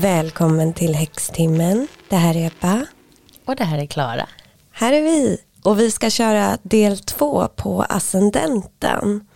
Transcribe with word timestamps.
Välkommen 0.00 0.72
till 0.74 0.94
Häxtimmen. 0.94 1.88
Det 2.08 2.16
här 2.16 2.36
är 2.36 2.46
Ebba. 2.46 2.86
Och 3.44 3.56
det 3.56 3.64
här 3.64 3.78
är 3.78 3.86
Klara. 3.86 4.28
Här 4.72 4.92
är 4.92 5.02
vi. 5.02 5.38
Och 5.62 5.80
vi 5.80 5.90
ska 5.90 6.10
köra 6.10 6.58
del 6.62 6.98
två 6.98 7.48
på 7.48 7.82
ascendenten. 7.82 9.26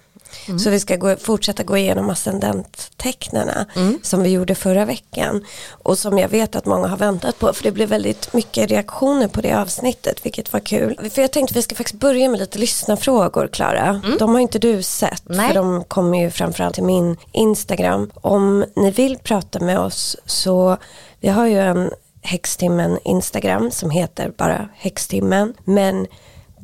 Mm. 0.46 0.58
Så 0.58 0.70
vi 0.70 0.80
ska 0.80 0.96
gå, 0.96 1.16
fortsätta 1.16 1.62
gå 1.62 1.76
igenom 1.76 2.10
ascendenttecknarna 2.10 3.66
mm. 3.76 3.98
som 4.02 4.22
vi 4.22 4.30
gjorde 4.30 4.54
förra 4.54 4.84
veckan. 4.84 5.44
Och 5.70 5.98
som 5.98 6.18
jag 6.18 6.28
vet 6.28 6.56
att 6.56 6.66
många 6.66 6.88
har 6.88 6.96
väntat 6.96 7.38
på 7.38 7.52
för 7.52 7.62
det 7.62 7.72
blev 7.72 7.88
väldigt 7.88 8.32
mycket 8.32 8.70
reaktioner 8.70 9.28
på 9.28 9.40
det 9.40 9.52
avsnittet 9.52 10.26
vilket 10.26 10.52
var 10.52 10.60
kul. 10.60 11.10
För 11.12 11.22
jag 11.22 11.32
tänkte 11.32 11.52
att 11.52 11.56
vi 11.56 11.62
ska 11.62 11.74
faktiskt 11.74 12.00
börja 12.00 12.28
med 12.28 12.40
lite 12.40 12.58
lyssnarfrågor 12.58 13.48
Klara. 13.52 14.00
Mm. 14.04 14.18
De 14.18 14.34
har 14.34 14.40
inte 14.40 14.58
du 14.58 14.82
sett 14.82 15.22
Nej. 15.24 15.48
för 15.48 15.54
de 15.54 15.84
kommer 15.84 16.20
ju 16.20 16.30
framförallt 16.30 16.74
till 16.74 16.84
min 16.84 17.16
Instagram. 17.32 18.10
Om 18.14 18.64
ni 18.76 18.90
vill 18.90 19.18
prata 19.18 19.60
med 19.60 19.78
oss 19.78 20.16
så 20.26 20.76
vi 21.20 21.28
har 21.28 21.46
ju 21.46 21.60
en 21.60 21.90
Häxtimmen 22.26 22.98
Instagram 23.04 23.70
som 23.70 23.90
heter 23.90 24.32
bara 24.36 24.68
Häxtimmen. 24.74 25.54
Men 25.64 26.06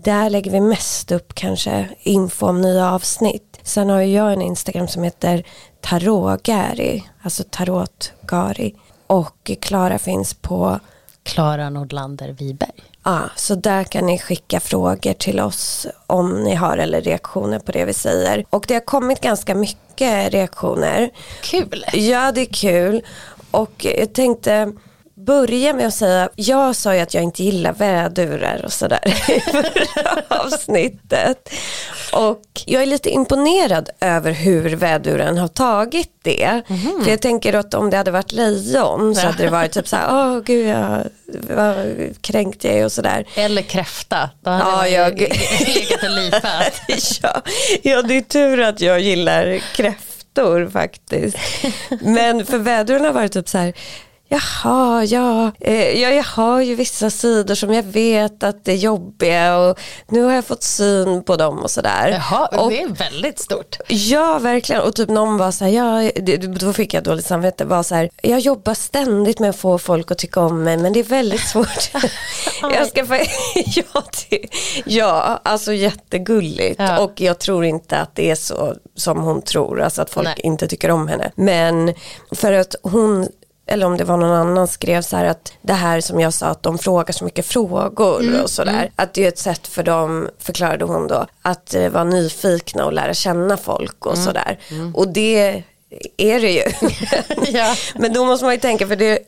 där 0.05 0.31
lägger 0.31 0.51
vi 0.51 0.61
mest 0.61 1.13
upp 1.13 1.35
kanske 1.35 1.89
info 2.03 2.47
om 2.47 2.61
nya 2.61 2.93
avsnitt. 2.93 3.50
Sen 3.71 3.91
har 3.91 4.01
jag 4.01 4.33
en 4.33 4.43
Instagram 4.43 4.89
som 4.89 5.03
heter 5.03 5.45
Tarotgari, 5.81 7.05
alltså 7.23 7.45
Tarotgari. 7.51 8.75
Och 9.07 9.51
Klara 9.61 9.99
finns 9.99 10.35
på 10.35 10.81
Klara 11.23 11.71
Nordlander 11.71 12.29
Wiberg. 12.29 12.83
Ja, 13.05 13.21
så 13.37 13.55
där 13.55 13.85
kan 13.85 14.07
ni 14.07 14.19
skicka 14.19 14.61
frågor 14.61 15.13
till 15.13 15.41
oss 15.41 15.87
om 16.07 16.43
ni 16.43 16.55
har 16.55 16.79
eller 16.79 17.01
reaktioner 17.01 17.59
på 17.59 17.73
det 17.73 17.85
vi 17.85 17.93
säger. 17.93 18.45
Och 18.51 18.65
det 18.69 18.75
har 18.75 18.81
kommit 18.81 19.21
ganska 19.21 19.55
mycket 19.55 20.33
reaktioner. 20.33 21.11
Kul! 21.43 21.85
Ja, 21.93 22.33
det 22.33 22.41
är 22.41 22.53
kul. 22.53 23.03
Och 23.51 23.87
jag 23.99 24.13
tänkte 24.13 24.73
börja 25.27 25.73
med 25.73 25.87
att 25.87 25.95
säga, 25.95 26.29
jag 26.37 26.77
sa 26.77 26.95
ju 26.95 27.01
att 27.01 27.15
jag 27.15 27.23
inte 27.23 27.43
gillar 27.43 27.73
vädurar 27.73 28.65
och 28.65 28.73
sådär 28.73 29.01
i 29.31 29.41
förra 29.41 30.23
avsnittet. 30.29 31.53
Och 32.13 32.43
jag 32.67 32.83
är 32.83 32.87
lite 32.87 33.11
imponerad 33.11 33.89
över 34.01 34.33
hur 34.33 34.77
väduren 34.77 35.39
har 35.39 35.49
tagit 35.49 36.11
det. 36.23 36.63
Mm. 36.69 37.05
För 37.05 37.11
jag 37.11 37.21
tänker 37.21 37.55
att 37.55 37.75
om 37.75 37.91
det 37.91 37.97
hade 37.97 38.11
varit 38.11 38.33
lejon 38.33 39.15
så 39.15 39.27
hade 39.27 39.43
det 39.43 39.51
varit 39.51 39.73
typ 39.73 39.89
så 39.89 39.97
här, 39.97 40.09
åh 40.11 40.41
gud 40.41 40.69
jag, 40.69 41.05
vad 41.57 41.77
kränkt 42.21 42.65
jag 42.65 42.75
är 42.75 42.85
och 42.85 42.93
sådär. 42.93 43.27
Eller 43.35 43.63
kräfta, 43.63 44.31
då 44.41 44.51
hade 44.51 44.89
ja, 44.89 44.89
jag 44.89 45.21
legat 45.21 46.03
och 46.03 46.11
lipat. 46.11 46.81
ja, 47.23 47.43
ja, 47.83 48.03
det 48.03 48.17
är 48.17 48.21
tur 48.21 48.61
att 48.61 48.81
jag 48.81 49.01
gillar 49.01 49.61
kräftor 49.75 50.69
faktiskt. 50.73 51.37
Men 52.01 52.47
för 52.47 52.59
väduren 52.59 53.05
har 53.05 53.13
varit 53.13 53.33
typ 53.33 53.49
så 53.49 53.59
här, 53.59 53.75
Jaha, 54.33 55.05
ja, 55.05 55.53
eh, 55.61 56.01
ja, 56.03 56.11
jag 56.11 56.25
har 56.25 56.61
ju 56.61 56.75
vissa 56.75 57.11
sidor 57.11 57.55
som 57.55 57.75
jag 57.75 57.83
vet 57.83 58.43
att 58.43 58.65
det 58.65 58.73
är 58.73 58.77
jobbiga 58.77 59.59
och 59.59 59.81
nu 60.09 60.23
har 60.23 60.33
jag 60.33 60.45
fått 60.45 60.63
syn 60.63 61.23
på 61.25 61.37
dem 61.37 61.59
och 61.59 61.71
sådär. 61.71 62.09
Jaha, 62.09 62.47
och, 62.47 62.71
det 62.71 62.83
är 62.83 62.89
väldigt 62.89 63.39
stort. 63.39 63.77
Ja, 63.89 64.39
verkligen. 64.39 64.83
Och 64.83 64.95
typ 64.95 65.09
någon 65.09 65.39
var 65.39 65.51
så 65.51 65.65
här, 65.65 65.73
ja, 65.73 66.11
då 66.61 66.73
fick 66.73 66.95
jag 66.95 67.05
dåligt 67.05 67.27
samvete, 67.27 67.65
var 67.65 67.83
så 67.83 67.95
här, 67.95 68.11
jag 68.23 68.41
jobbar 68.41 68.75
ständigt 68.75 69.39
med 69.39 69.51
att 69.51 69.57
få 69.57 69.79
folk 69.79 70.11
att 70.11 70.19
tycka 70.19 70.41
om 70.41 70.63
mig 70.63 70.77
men 70.77 70.93
det 70.93 71.01
är 71.01 71.05
väldigt 71.05 71.49
svårt. 71.49 71.91
jag 72.63 72.87
ska 72.87 73.07
få, 73.07 73.15
ja, 73.55 74.03
det, 74.31 74.47
ja, 74.85 75.41
alltså 75.45 75.73
jättegulligt 75.73 76.81
ja. 76.81 77.01
och 77.01 77.21
jag 77.21 77.39
tror 77.39 77.65
inte 77.65 77.99
att 77.99 78.17
det 78.17 78.31
är 78.31 78.35
så 78.35 78.75
som 78.97 79.21
hon 79.21 79.43
tror, 79.43 79.83
alltså 79.83 80.03
att 80.03 80.11
folk 80.11 80.29
Nej. 80.29 80.41
inte 80.43 80.67
tycker 80.67 80.91
om 80.91 81.09
henne. 81.09 81.33
Men 81.35 81.95
för 82.33 82.53
att 82.53 82.75
hon 82.83 83.29
eller 83.71 83.87
om 83.87 83.97
det 83.97 84.05
var 84.05 84.17
någon 84.17 84.31
annan 84.31 84.69
skrev 84.69 85.03
så 85.03 85.17
här 85.17 85.25
att 85.25 85.53
det 85.63 85.73
här 85.73 86.01
som 86.01 86.21
jag 86.21 86.35
sa 86.35 86.47
att 86.47 86.63
de 86.63 86.79
frågar 86.79 87.13
så 87.13 87.25
mycket 87.25 87.47
frågor 87.47 88.21
mm, 88.21 88.43
och 88.43 88.51
sådär. 88.51 88.73
Mm. 88.73 88.93
Att 88.97 89.15
det 89.15 89.25
är 89.25 89.29
ett 89.29 89.39
sätt 89.39 89.67
för 89.67 89.83
dem, 89.83 90.29
förklarade 90.39 90.85
hon 90.85 91.07
då, 91.07 91.27
att 91.43 91.75
eh, 91.75 91.89
vara 91.89 92.05
nyfikna 92.05 92.85
och 92.85 92.93
lära 92.93 93.15
känna 93.15 93.57
folk 93.57 94.07
och 94.07 94.13
mm, 94.15 94.25
sådär. 94.25 94.59
Mm. 94.71 94.95
Och 94.95 95.09
det 95.09 95.65
är 96.17 96.41
det 96.41 96.51
ju. 96.51 96.63
ja. 97.59 97.75
Men 97.95 98.13
då 98.13 98.25
måste 98.25 98.45
man 98.45 98.55
ju 98.55 98.61
tänka 98.61 98.87
för 98.87 98.97
det 98.97 99.19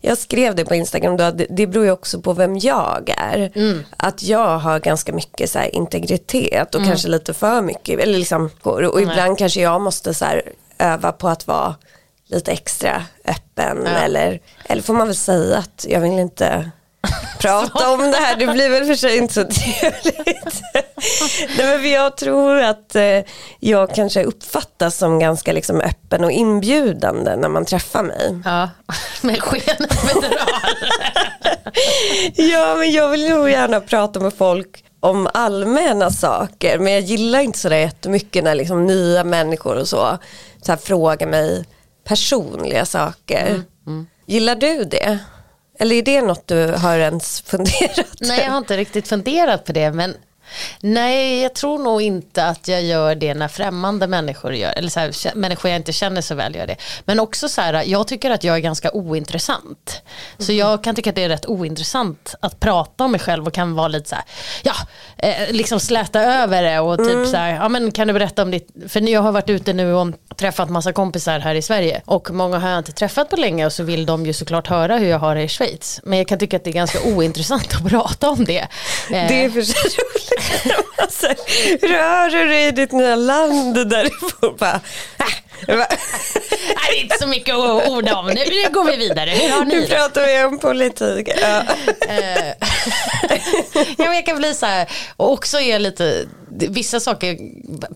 jag 0.00 0.18
skrev 0.18 0.54
det 0.54 0.64
på 0.64 0.74
Instagram 0.74 1.16
då, 1.16 1.30
det 1.30 1.66
beror 1.66 1.84
ju 1.84 1.90
också 1.90 2.20
på 2.20 2.32
vem 2.32 2.58
jag 2.58 3.14
är. 3.16 3.52
Mm. 3.54 3.82
Att 3.96 4.22
jag 4.22 4.58
har 4.58 4.80
ganska 4.80 5.12
mycket 5.12 5.50
så 5.50 5.58
integritet 5.72 6.74
och 6.74 6.80
mm. 6.80 6.90
kanske 6.90 7.08
lite 7.08 7.34
för 7.34 7.60
mycket. 7.60 8.00
Eller 8.00 8.18
liksom, 8.18 8.50
och 8.62 9.02
ibland 9.02 9.38
kanske 9.38 9.60
jag 9.60 9.80
måste 9.80 10.14
så 10.14 10.26
öva 10.78 11.12
på 11.12 11.28
att 11.28 11.46
vara 11.46 11.74
lite 12.28 12.52
extra 12.52 13.02
öppen 13.24 13.82
ja. 13.84 13.90
eller, 13.90 14.40
eller 14.64 14.82
får 14.82 14.94
man 14.94 15.06
väl 15.06 15.16
säga 15.16 15.58
att 15.58 15.86
jag 15.88 16.00
vill 16.00 16.18
inte 16.18 16.70
prata 17.38 17.90
om 17.90 18.00
det 18.00 18.16
här. 18.16 18.36
Det 18.36 18.46
blir 18.46 18.70
väl 18.70 18.84
för 18.84 18.94
sig 18.94 19.16
inte 19.16 19.34
så 19.34 19.44
trevligt. 19.44 20.62
Nej, 21.58 21.78
men 21.78 21.90
jag 21.90 22.16
tror 22.16 22.60
att 22.60 22.96
eh, 22.96 23.20
jag 23.60 23.94
kanske 23.94 24.24
uppfattas 24.24 24.96
som 24.96 25.18
ganska 25.18 25.52
liksom, 25.52 25.80
öppen 25.80 26.24
och 26.24 26.30
inbjudande 26.30 27.36
när 27.36 27.48
man 27.48 27.64
träffar 27.64 28.02
mig. 28.02 28.40
Ja, 28.44 28.70
med 29.20 29.42
skenet 29.42 29.92
Ja, 32.34 32.74
men 32.74 32.92
jag 32.92 33.08
vill 33.08 33.28
nog 33.28 33.50
gärna 33.50 33.80
prata 33.80 34.20
med 34.20 34.34
folk 34.34 34.84
om 35.00 35.28
allmänna 35.34 36.10
saker. 36.10 36.78
Men 36.78 36.92
jag 36.92 37.02
gillar 37.02 37.40
inte 37.40 37.58
sådär 37.58 37.76
jättemycket 37.76 38.44
när 38.44 38.54
liksom, 38.54 38.86
nya 38.86 39.24
människor 39.24 39.76
och 39.76 39.88
så, 39.88 40.18
så 40.62 40.72
här, 40.72 40.76
frågar 40.76 41.26
mig 41.26 41.64
personliga 42.06 42.84
saker. 42.84 43.46
Mm, 43.46 43.64
mm. 43.86 44.06
Gillar 44.26 44.54
du 44.54 44.84
det? 44.84 45.18
Eller 45.78 45.96
är 45.96 46.02
det 46.02 46.22
något 46.22 46.46
du 46.46 46.72
har 46.72 46.98
ens 46.98 47.40
funderat 47.46 48.06
Nej, 48.20 48.40
jag 48.44 48.50
har 48.50 48.58
inte 48.58 48.76
riktigt 48.76 49.08
funderat 49.08 49.64
på 49.64 49.72
det. 49.72 49.92
Men 49.92 50.14
Nej, 50.80 51.42
jag 51.42 51.54
tror 51.54 51.78
nog 51.78 52.02
inte 52.02 52.44
att 52.44 52.68
jag 52.68 52.82
gör 52.82 53.14
det 53.14 53.34
när 53.34 53.48
främmande 53.48 54.06
människor 54.06 54.54
gör 54.54 54.72
eller 54.72 54.88
så 54.88 55.00
här, 55.00 55.34
människor 55.34 55.70
jag 55.70 55.78
inte 55.78 55.92
känner 55.92 56.20
så 56.20 56.34
väl 56.34 56.54
gör 56.54 56.66
det. 56.66 56.76
Men 57.04 57.20
också 57.20 57.48
så 57.48 57.60
här, 57.60 57.84
jag 57.86 58.06
tycker 58.06 58.30
att 58.30 58.44
jag 58.44 58.56
är 58.56 58.60
ganska 58.60 58.90
ointressant. 58.90 60.02
Så 60.38 60.52
mhm. 60.52 60.58
jag 60.58 60.84
kan 60.84 60.94
tycka 60.94 61.10
att 61.10 61.16
det 61.16 61.24
är 61.24 61.28
rätt 61.28 61.46
ointressant 61.46 62.34
att 62.40 62.60
prata 62.60 63.04
om 63.04 63.10
mig 63.12 63.20
själv 63.20 63.46
och 63.46 63.52
kan 63.52 63.74
vara 63.74 63.88
lite 63.88 64.08
så 64.08 64.14
här, 64.14 64.24
ja, 64.62 64.74
eh, 65.18 65.52
liksom 65.52 65.80
släta 65.80 66.20
över 66.20 66.62
det 66.62 66.80
och 66.80 66.98
typ 66.98 67.14
mm. 67.14 67.26
så 67.26 67.36
här, 67.36 67.54
ja 67.54 67.68
men 67.68 67.92
kan 67.92 68.06
du 68.06 68.12
berätta 68.12 68.42
om 68.42 68.50
ditt, 68.50 68.68
för 68.88 69.08
jag 69.08 69.22
har 69.22 69.32
varit 69.32 69.50
ute 69.50 69.72
nu 69.72 69.94
och 69.94 70.14
träffat 70.36 70.70
massa 70.70 70.92
kompisar 70.92 71.38
här 71.38 71.54
i 71.54 71.62
Sverige 71.62 72.02
och 72.04 72.30
många 72.30 72.58
har 72.58 72.68
jag 72.68 72.78
inte 72.78 72.92
träffat 72.92 73.30
på 73.30 73.36
länge 73.36 73.66
och 73.66 73.72
så 73.72 73.82
vill 73.82 74.06
de 74.06 74.26
ju 74.26 74.32
såklart 74.32 74.66
höra 74.66 74.98
hur 74.98 75.08
jag 75.08 75.18
har 75.18 75.34
det 75.34 75.42
i 75.42 75.48
Schweiz. 75.48 76.00
Men 76.04 76.18
jag 76.18 76.28
kan 76.28 76.38
tycka 76.38 76.56
att 76.56 76.64
det 76.64 76.70
är 76.70 76.74
ganska 76.74 76.98
ointressant 77.02 77.74
att 77.74 77.88
prata 77.88 78.30
om 78.30 78.44
det. 78.44 78.66
Det 79.08 79.44
är 79.44 79.50
för 79.50 79.62
sig 79.62 79.90
alltså, 80.96 81.26
rör 81.82 82.30
du 82.30 82.48
dig 82.48 82.66
i 82.66 82.70
ditt 82.70 82.92
nya 82.92 83.16
land 83.16 83.88
där 83.88 84.04
du 84.04 84.10
får 84.10 84.58
bara, 84.58 84.80
äh, 85.18 85.26
det 85.66 86.98
är 86.98 87.02
inte 87.02 87.18
så 87.20 87.26
mycket 87.26 87.54
att 87.54 87.88
orda 87.88 88.16
om. 88.16 88.26
Nu, 88.26 88.72
går 88.72 88.84
vi 88.84 88.96
vidare. 88.96 89.30
Hur 89.30 89.50
har 89.50 89.64
ni 89.64 89.74
Nu 89.74 89.86
pratar 89.86 90.26
vi 90.26 90.44
om 90.44 90.58
politik. 90.58 91.28
Ja. 91.42 91.62
Eh, 92.08 92.52
jag 94.14 94.26
kan 94.26 94.36
bli 94.36 94.54
så 94.54 94.66
här, 94.66 94.88
och 95.16 95.32
också 95.32 95.60
är 95.60 95.78
lite, 95.78 96.24
vissa 96.48 97.00
saker 97.00 97.38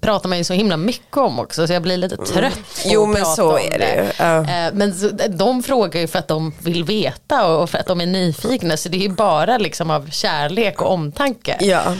pratar 0.01 0.29
man 0.29 0.39
ju 0.39 0.45
så 0.45 0.53
himla 0.53 0.77
mycket 0.77 1.17
om 1.17 1.39
också 1.39 1.67
så 1.67 1.73
jag 1.73 1.83
blir 1.83 1.97
lite 1.97 2.15
mm. 2.15 2.27
trött 2.27 2.43
mm. 2.43 2.65
Jo 2.85 3.07
men 3.07 3.27
så 3.27 3.59
är 3.59 3.79
det 3.79 3.95
ju. 3.95 4.25
Ja. 4.25 4.39
Eh, 4.39 4.73
men 4.73 4.95
de 5.29 5.63
frågar 5.63 6.01
ju 6.01 6.07
för 6.07 6.19
att 6.19 6.29
de 6.29 6.55
vill 6.59 6.85
veta 6.85 7.47
och 7.47 7.71
för 7.71 7.79
att 7.79 7.87
de 7.87 8.01
är 8.01 8.07
nyfikna 8.07 8.77
så 8.77 8.89
det 8.89 8.97
är 8.97 9.03
ju 9.03 9.09
bara 9.09 9.59
liksom 9.59 9.91
av 9.91 10.11
kärlek 10.11 10.83
och 10.83 10.93
omtanke. 10.93 11.57
Ja. 11.61 11.97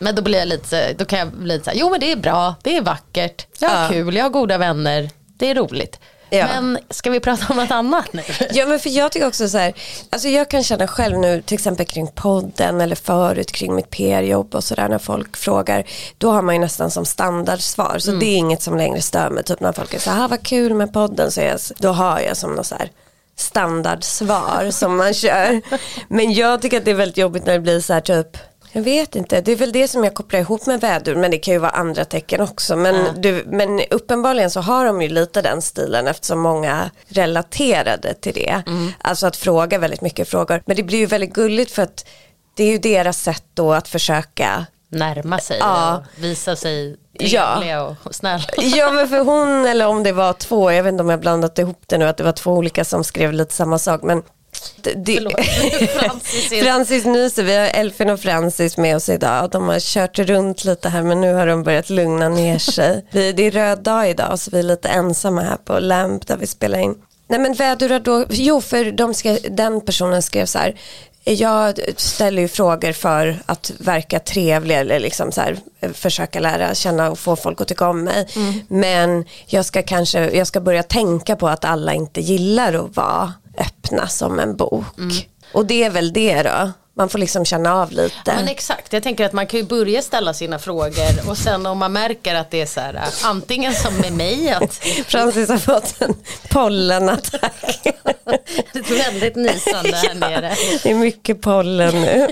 Men 0.00 0.14
då 0.14 0.22
blir 0.22 0.38
jag 0.38 0.48
lite 0.48 0.92
då 0.92 1.04
kan 1.04 1.18
jag 1.18 1.28
bli 1.28 1.46
lite 1.54 1.64
så 1.64 1.70
här, 1.70 1.78
jo 1.78 1.90
men 1.90 2.00
det 2.00 2.12
är 2.12 2.16
bra, 2.16 2.54
det 2.62 2.76
är 2.76 2.82
vackert, 2.82 3.46
jag 3.58 3.68
har 3.68 3.82
ja. 3.82 3.88
kul, 3.88 4.16
jag 4.16 4.24
har 4.24 4.30
goda 4.30 4.58
vänner, 4.58 5.10
det 5.38 5.50
är 5.50 5.54
roligt. 5.54 6.00
Ja. 6.30 6.46
Men 6.46 6.78
ska 6.90 7.10
vi 7.10 7.20
prata 7.20 7.46
om 7.48 7.56
något 7.56 7.70
annat 7.70 8.12
nu? 8.12 8.22
Ja 8.50 8.66
men 8.66 8.80
för 8.80 8.90
jag 8.90 9.12
tycker 9.12 9.26
också 9.26 9.48
så 9.48 9.58
här, 9.58 9.72
alltså 10.10 10.28
jag 10.28 10.50
kan 10.50 10.62
känna 10.62 10.86
själv 10.86 11.18
nu 11.18 11.42
till 11.42 11.54
exempel 11.54 11.86
kring 11.86 12.06
podden 12.06 12.80
eller 12.80 12.96
förut 12.96 13.52
kring 13.52 13.74
mitt 13.74 13.90
PR-jobb 13.90 14.54
och 14.54 14.64
sådär 14.64 14.88
när 14.88 14.98
folk 14.98 15.36
frågar, 15.36 15.84
då 16.18 16.30
har 16.30 16.42
man 16.42 16.54
ju 16.54 16.60
nästan 16.60 16.90
som 16.90 17.04
standardsvar. 17.04 17.98
Så 17.98 18.10
mm. 18.10 18.20
det 18.20 18.26
är 18.26 18.36
inget 18.36 18.62
som 18.62 18.76
längre 18.76 19.00
stör 19.00 19.30
mig, 19.30 19.44
typ 19.44 19.60
när 19.60 19.72
folk 19.72 19.94
är 19.94 19.98
så 19.98 20.10
här, 20.10 20.28
vad 20.28 20.42
kul 20.42 20.74
med 20.74 20.92
podden, 20.92 21.30
så 21.30 21.40
jag, 21.40 21.60
då 21.78 21.88
har 21.88 22.20
jag 22.20 22.36
som 22.36 22.54
något 22.54 22.66
så 22.66 22.74
här 22.74 22.90
standardsvar 23.36 24.70
som 24.70 24.96
man 24.96 25.14
kör. 25.14 25.60
Men 26.08 26.32
jag 26.32 26.62
tycker 26.62 26.76
att 26.76 26.84
det 26.84 26.90
är 26.90 26.94
väldigt 26.94 27.18
jobbigt 27.18 27.46
när 27.46 27.52
det 27.52 27.60
blir 27.60 27.80
så 27.80 27.92
här 27.92 28.00
typ 28.00 28.36
jag 28.72 28.82
vet 28.82 29.16
inte, 29.16 29.40
det 29.40 29.52
är 29.52 29.56
väl 29.56 29.72
det 29.72 29.88
som 29.88 30.04
jag 30.04 30.14
kopplar 30.14 30.40
ihop 30.40 30.66
med 30.66 30.80
vädur 30.80 31.14
men 31.14 31.30
det 31.30 31.38
kan 31.38 31.54
ju 31.54 31.60
vara 31.60 31.70
andra 31.70 32.04
tecken 32.04 32.40
också. 32.40 32.76
Men, 32.76 32.94
mm. 32.94 33.20
du, 33.20 33.44
men 33.46 33.80
uppenbarligen 33.90 34.50
så 34.50 34.60
har 34.60 34.86
de 34.86 35.02
ju 35.02 35.08
lite 35.08 35.42
den 35.42 35.62
stilen 35.62 36.06
eftersom 36.06 36.40
många 36.40 36.90
relaterade 37.08 38.14
till 38.14 38.34
det. 38.34 38.62
Mm. 38.66 38.92
Alltså 38.98 39.26
att 39.26 39.36
fråga 39.36 39.78
väldigt 39.78 40.00
mycket 40.00 40.28
frågor. 40.28 40.62
Men 40.66 40.76
det 40.76 40.82
blir 40.82 40.98
ju 40.98 41.06
väldigt 41.06 41.32
gulligt 41.32 41.72
för 41.72 41.82
att 41.82 42.06
det 42.54 42.64
är 42.64 42.70
ju 42.70 42.78
deras 42.78 43.22
sätt 43.22 43.44
då 43.54 43.72
att 43.72 43.88
försöka 43.88 44.66
närma 44.88 45.38
sig 45.38 45.56
ja. 45.60 45.96
och 45.96 46.24
visa 46.24 46.56
sig 46.56 46.96
trevliga 47.18 47.82
och, 47.82 47.96
och 48.02 48.14
snälla. 48.14 48.44
Ja 48.56 48.92
men 48.92 49.08
för 49.08 49.18
hon 49.18 49.66
eller 49.66 49.86
om 49.86 50.02
det 50.02 50.12
var 50.12 50.32
två, 50.32 50.72
jag 50.72 50.82
vet 50.82 50.92
inte 50.92 51.02
om 51.02 51.10
jag 51.10 51.20
blandat 51.20 51.58
ihop 51.58 51.82
det 51.86 51.98
nu 51.98 52.04
att 52.08 52.16
det 52.16 52.24
var 52.24 52.32
två 52.32 52.52
olika 52.52 52.84
som 52.84 53.04
skrev 53.04 53.32
lite 53.32 53.54
samma 53.54 53.78
sak 53.78 54.02
men 54.02 54.22
det, 54.82 54.94
Francis 56.00 56.48
Francis 56.62 57.04
nyser, 57.04 57.42
vi 57.42 57.56
har 57.56 57.66
Elfin 57.66 58.10
och 58.10 58.20
Francis 58.20 58.76
med 58.76 58.96
oss 58.96 59.08
idag. 59.08 59.50
De 59.50 59.68
har 59.68 59.80
kört 59.80 60.18
runt 60.18 60.64
lite 60.64 60.88
här 60.88 61.02
men 61.02 61.20
nu 61.20 61.34
har 61.34 61.46
de 61.46 61.62
börjat 61.62 61.90
lugna 61.90 62.28
ner 62.28 62.58
sig. 62.58 63.06
Vi, 63.10 63.32
det 63.32 63.42
är 63.42 63.50
röd 63.50 63.82
dag 63.82 64.10
idag 64.10 64.38
så 64.38 64.50
vi 64.50 64.58
är 64.58 64.62
lite 64.62 64.88
ensamma 64.88 65.40
här 65.42 65.56
på 65.56 65.78
Lamp 65.78 66.26
där 66.26 66.36
vi 66.36 66.46
spelar 66.46 66.78
in. 66.78 66.94
Nej 67.28 67.38
men 67.38 67.54
vädur 67.54 68.00
då, 68.00 68.24
jo 68.30 68.60
för 68.60 68.92
de 68.92 69.14
skrev, 69.14 69.38
den 69.50 69.80
personen 69.80 70.22
skrev 70.22 70.46
så 70.46 70.58
här. 70.58 70.74
Jag 71.24 71.80
ställer 71.96 72.42
ju 72.42 72.48
frågor 72.48 72.92
för 72.92 73.42
att 73.46 73.72
verka 73.78 74.18
trevlig 74.20 74.76
eller 74.78 75.00
liksom 75.00 75.32
så 75.32 75.40
här, 75.40 75.56
försöka 75.92 76.40
lära 76.40 76.74
känna 76.74 77.10
och 77.10 77.18
få 77.18 77.36
folk 77.36 77.60
att 77.60 77.68
tycka 77.68 77.88
om 77.88 78.04
mig. 78.04 78.26
Men 78.68 79.24
jag 79.46 79.64
ska 79.64 79.82
kanske, 79.82 80.30
jag 80.30 80.46
ska 80.46 80.60
börja 80.60 80.82
tänka 80.82 81.36
på 81.36 81.48
att 81.48 81.64
alla 81.64 81.94
inte 81.94 82.20
gillar 82.20 82.74
att 82.74 82.96
vara 82.96 83.32
öppna 83.58 84.08
som 84.08 84.38
en 84.38 84.56
bok. 84.56 84.84
Och 85.52 85.66
det 85.66 85.84
är 85.84 85.90
väl 85.90 86.12
det 86.12 86.42
då. 86.42 86.70
Man 87.00 87.08
får 87.08 87.18
liksom 87.18 87.44
känna 87.44 87.74
av 87.74 87.92
lite. 87.92 88.16
Men 88.24 88.48
exakt, 88.48 88.92
jag 88.92 89.02
tänker 89.02 89.24
att 89.24 89.32
man 89.32 89.46
kan 89.46 89.60
ju 89.60 89.66
börja 89.66 90.02
ställa 90.02 90.34
sina 90.34 90.58
frågor 90.58 91.28
och 91.28 91.38
sen 91.38 91.66
om 91.66 91.78
man 91.78 91.92
märker 91.92 92.34
att 92.34 92.50
det 92.50 92.60
är 92.60 92.66
så 92.66 92.80
här, 92.80 92.94
äh, 92.94 93.02
antingen 93.24 93.74
som 93.74 93.94
med 93.96 94.12
mig 94.12 94.50
att 94.50 94.74
Francis 95.06 95.48
har 95.48 95.58
fått 95.58 95.94
en 96.02 96.14
pollenattack. 96.50 97.82
det 98.72 98.78
är 98.78 99.10
väldigt 99.10 99.36
nysande 99.36 99.96
här 99.96 100.14
nere. 100.30 100.54
Det 100.82 100.90
är 100.90 100.94
mycket 100.94 101.40
pollen 101.40 102.02
nu. 102.02 102.28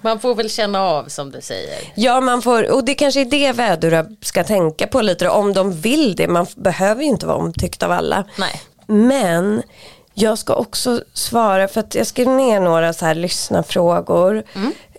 Man 0.00 0.20
får 0.20 0.34
väl 0.34 0.50
känna 0.50 0.82
av 0.82 1.08
som 1.08 1.30
du 1.30 1.40
säger. 1.40 1.78
Ja, 1.94 2.20
man 2.20 2.42
får, 2.42 2.70
och 2.70 2.84
det 2.84 2.94
kanske 2.94 3.20
är 3.20 3.24
det 3.24 3.52
vädura 3.52 4.06
ska 4.22 4.44
tänka 4.44 4.86
på 4.86 5.02
lite 5.02 5.28
om 5.28 5.52
de 5.52 5.80
vill 5.80 6.16
det. 6.16 6.28
Man 6.28 6.46
behöver 6.56 7.02
ju 7.02 7.08
inte 7.08 7.26
vara 7.26 7.36
omtyckt 7.36 7.82
av 7.82 7.90
alla. 7.90 8.24
Nej. 8.36 8.62
Men 8.86 9.62
jag 10.18 10.38
ska 10.38 10.54
också 10.54 11.00
svara 11.12 11.68
för 11.68 11.80
att 11.80 11.94
jag 11.94 12.06
skrev 12.06 12.28
ner 12.28 12.60
några 12.60 12.92
så 12.92 13.06
här 13.06 13.14
lyssnarfrågor. 13.14 14.42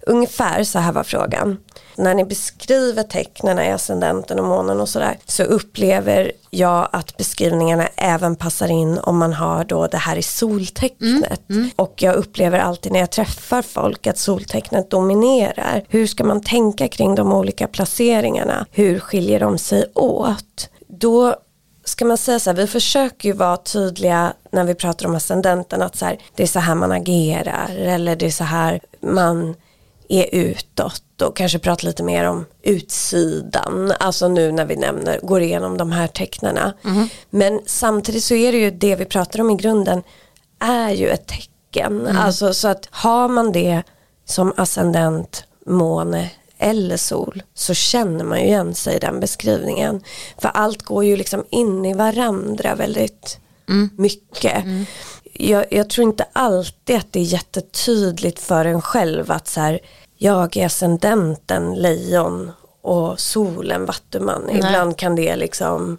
Ungefär 0.08 0.64
så 0.64 0.80
här 0.80 0.92
var 0.92 1.04
frågan. 1.04 1.58
När 1.96 2.16
ni 2.16 2.26
beskriver 2.26 3.04
tecknen 3.04 3.60
i 3.60 3.72
ascendenten 3.72 4.40
och 4.40 4.46
månen 4.46 4.82
och 4.82 4.90
sådär 4.90 5.18
så 5.26 5.44
upplever 5.44 6.32
jag 6.50 6.90
att 6.92 7.18
beskrivningarna 7.18 7.88
även 7.96 8.36
passar 8.36 8.72
in 8.72 8.98
om 8.98 9.18
man 9.18 9.34
har 9.34 9.64
då 9.64 9.88
det 9.88 9.98
här 9.98 10.16
i 10.16 10.24
soltecknet. 10.24 11.42
Och 11.76 11.94
jag 11.98 12.16
upplever 12.16 12.60
alltid 12.60 12.92
när 12.92 13.00
jag 13.00 13.12
träffar 13.12 13.62
folk 13.62 14.08
att 14.08 14.18
soltecknet 14.18 14.92
dominerar. 14.92 15.84
Hur 15.90 16.08
ska 16.08 16.24
man 16.24 16.42
tänka 16.42 16.88
kring 16.88 17.16
de 17.16 17.34
olika 17.34 17.68
placeringarna? 17.68 18.66
Hur 18.72 19.00
skiljer 19.00 19.40
de 19.40 19.58
sig 19.58 19.86
åt? 19.94 20.70
Då 20.88 21.36
ska 21.90 22.06
man 22.06 22.18
säga 22.18 22.40
så 22.40 22.50
här, 22.50 22.58
vi 22.58 22.68
försöker 22.68 23.30
ju 23.30 23.34
vara 23.36 23.58
tydliga 23.58 24.34
när 24.52 24.64
vi 24.64 24.76
pratar 24.76 25.06
om 25.06 25.16
ascendenten 25.16 25.82
att 25.82 25.96
så 25.96 26.06
här, 26.06 26.18
det 26.36 26.44
är 26.44 26.48
så 26.48 26.60
här 26.60 26.76
man 26.76 26.92
agerar 26.92 27.76
eller 27.78 28.16
det 28.16 28.26
är 28.26 28.32
så 28.32 28.44
här 28.44 28.80
man 29.02 29.56
är 30.10 30.26
utåt 30.32 31.22
och 31.22 31.36
kanske 31.38 31.60
prata 31.60 31.88
lite 31.88 32.04
mer 32.04 32.24
om 32.24 32.46
utsidan, 32.64 33.94
alltså 34.00 34.28
nu 34.28 34.52
när 34.52 34.66
vi 34.66 34.76
nämner, 34.76 35.20
går 35.24 35.42
igenom 35.42 35.78
de 35.78 35.92
här 35.92 36.08
tecknarna. 36.08 36.74
Men 37.30 37.62
samtidigt 37.66 38.24
så 38.24 38.34
är 38.34 38.52
det 38.52 38.58
ju 38.58 38.72
det 38.72 38.96
vi 38.96 39.06
pratar 39.06 39.42
om 39.42 39.50
i 39.50 39.56
grunden 39.56 40.04
är 40.60 40.90
ju 40.92 41.10
ett 41.10 41.28
tecken, 41.28 42.08
alltså 42.18 42.54
så 42.54 42.68
att 42.68 42.88
har 42.92 43.28
man 43.28 43.52
det 43.52 43.84
som 44.26 44.54
ascendent, 44.58 45.44
måne 45.66 46.30
eller 46.58 46.98
sol 46.98 47.44
så 47.54 47.74
känner 47.74 48.24
man 48.24 48.40
ju 48.40 48.46
igen 48.46 48.76
sig 48.76 48.96
i 48.96 49.00
den 49.00 49.20
beskrivningen. 49.20 50.04
För 50.38 50.50
allt 50.50 50.82
går 50.82 51.06
ju 51.06 51.18
liksom 51.18 51.46
in 51.50 51.86
i 51.86 51.94
varandra 51.94 52.76
väldigt 52.76 53.40
mycket. 53.98 54.64
Jag, 55.34 55.66
jag 55.74 55.90
tror 55.90 56.08
inte 56.08 56.26
alltid 56.34 56.96
att 56.96 57.14
det 57.14 57.20
är 57.20 57.24
jättetydligt 57.24 58.40
för 58.40 58.66
en 58.66 58.82
själv 58.82 59.32
att 59.32 59.48
så 59.48 59.60
här, 59.60 59.80
jag 60.18 60.58
är 60.58 60.66
ascendenten 60.66 61.76
lejon 61.76 62.52
och 62.82 63.20
solen 63.20 63.86
vattuman. 63.86 64.50
Ibland 64.50 64.98
kan 64.98 65.16
det 65.16 65.36
liksom 65.36 65.98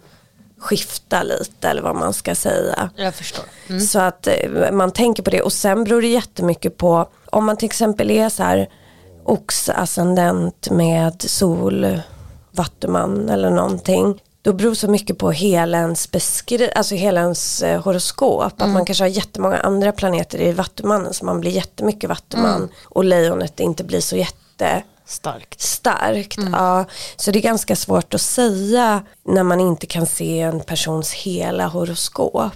skifta 0.57 1.23
lite 1.23 1.69
eller 1.69 1.81
vad 1.81 1.95
man 1.95 2.13
ska 2.13 2.35
säga. 2.35 2.89
Jag 2.95 3.15
förstår. 3.15 3.45
Så 3.79 3.99
att 3.99 4.27
eh, 4.27 4.71
man 4.71 4.91
tänker 4.91 5.23
på 5.23 5.29
det 5.29 5.41
och 5.41 5.53
sen 5.53 5.83
beror 5.83 6.01
det 6.01 6.07
jättemycket 6.07 6.77
på 6.77 7.09
om 7.25 7.45
man 7.45 7.57
till 7.57 7.65
exempel 7.65 8.11
är 8.11 8.29
så 8.29 8.43
här 8.43 8.69
oxascendent 9.29 10.69
med 10.69 11.21
sol, 11.21 11.99
vattuman 12.51 13.29
eller 13.29 13.49
någonting. 13.49 14.21
Då 14.41 14.53
beror 14.53 14.73
så 14.73 14.87
mycket 14.87 15.17
på 15.17 15.31
hela 15.31 15.77
ens, 15.77 16.11
beskri- 16.11 16.71
alltså 16.75 16.95
hela 16.95 17.21
ens 17.21 17.61
eh, 17.61 17.81
horoskop. 17.83 18.43
Att 18.61 18.69
man 18.69 18.85
kanske 18.85 19.03
har 19.03 19.09
jättemånga 19.09 19.57
andra 19.57 19.91
planeter 19.91 20.41
i 20.41 20.51
vattumannen 20.51 21.13
så 21.13 21.25
man 21.25 21.39
blir 21.39 21.51
jättemycket 21.51 22.09
vattuman 22.09 22.69
och 22.83 23.03
lejonet 23.03 23.59
inte 23.59 23.83
blir 23.83 24.01
så 24.01 24.15
jätte 24.15 24.83
Starkt. 25.05 25.61
starkt. 25.61 26.39
Ja. 26.51 26.85
Så 27.17 27.31
det 27.31 27.39
är 27.39 27.43
ganska 27.43 27.75
svårt 27.75 28.13
att 28.13 28.21
säga 28.21 29.01
när 29.25 29.43
man 29.43 29.59
inte 29.59 29.85
kan 29.85 30.05
se 30.05 30.39
en 30.41 30.59
persons 30.59 31.13
hela 31.13 31.67
horoskop. 31.67 32.51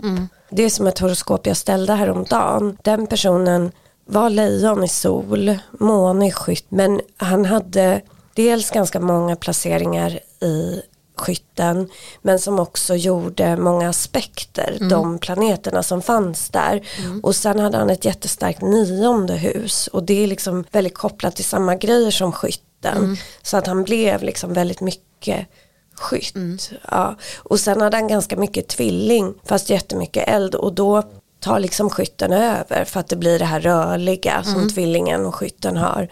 Det 0.50 0.64
är 0.64 0.70
som 0.70 0.88
ett 0.88 1.00
horoskop 1.00 1.48
jag 1.48 1.58
ställde 1.58 1.94
häromdagen. 1.94 2.78
Den 2.84 3.08
personen 3.08 3.72
var 4.06 4.30
lejon 4.30 4.84
i 4.84 4.88
sol, 4.88 5.58
måne 5.72 6.28
i 6.28 6.32
skytt, 6.32 6.66
men 6.70 7.02
han 7.18 7.46
hade 7.46 8.02
dels 8.34 8.72
ganska 8.72 9.00
många 9.00 9.36
placeringar 9.36 10.20
i 10.42 10.82
skytten 11.16 11.90
men 12.22 12.40
som 12.40 12.60
också 12.60 12.96
gjorde 12.96 13.58
många 13.58 13.90
aspekter, 13.90 14.78
de 14.90 15.20
planeterna 15.20 15.84
som 15.84 16.02
fanns 16.02 16.50
där. 16.50 16.88
Och 17.24 17.36
sen 17.36 17.60
hade 17.60 17.78
han 17.78 17.90
ett 17.90 18.06
jättestarkt 18.06 18.62
nionde 18.62 19.34
hus 19.34 19.88
och 19.88 20.04
det 20.04 20.24
är 20.24 20.28
liksom 20.28 20.64
väldigt 20.72 20.94
kopplat 20.94 21.36
till 21.36 21.46
samma 21.46 21.76
grejer 21.76 22.12
som 22.12 22.32
skytten. 22.32 23.18
Så 23.42 23.58
att 23.58 23.68
han 23.68 23.84
blev 23.84 24.24
liksom 24.24 24.54
väldigt 24.54 24.82
mycket 24.82 25.48
skytt. 25.96 26.72
Ja. 26.92 27.16
Och 27.38 27.60
sen 27.60 27.82
hade 27.82 27.98
han 27.98 28.08
ganska 28.08 28.36
mycket 28.36 28.68
tvilling 28.68 29.34
fast 29.46 29.70
jättemycket 29.70 30.28
eld 30.28 30.56
och 30.56 30.74
då 30.74 31.04
tar 31.44 31.60
liksom 31.60 31.90
skytten 31.90 32.34
över 32.34 32.86
för 32.86 33.00
att 33.00 33.08
det 33.08 33.16
blir 33.16 33.40
det 33.40 33.46
här 33.46 33.60
rörliga 33.60 34.44
som 34.44 34.70
tvillingen 34.70 35.26
och 35.26 35.36
skytten 35.36 35.78
har 35.78 36.08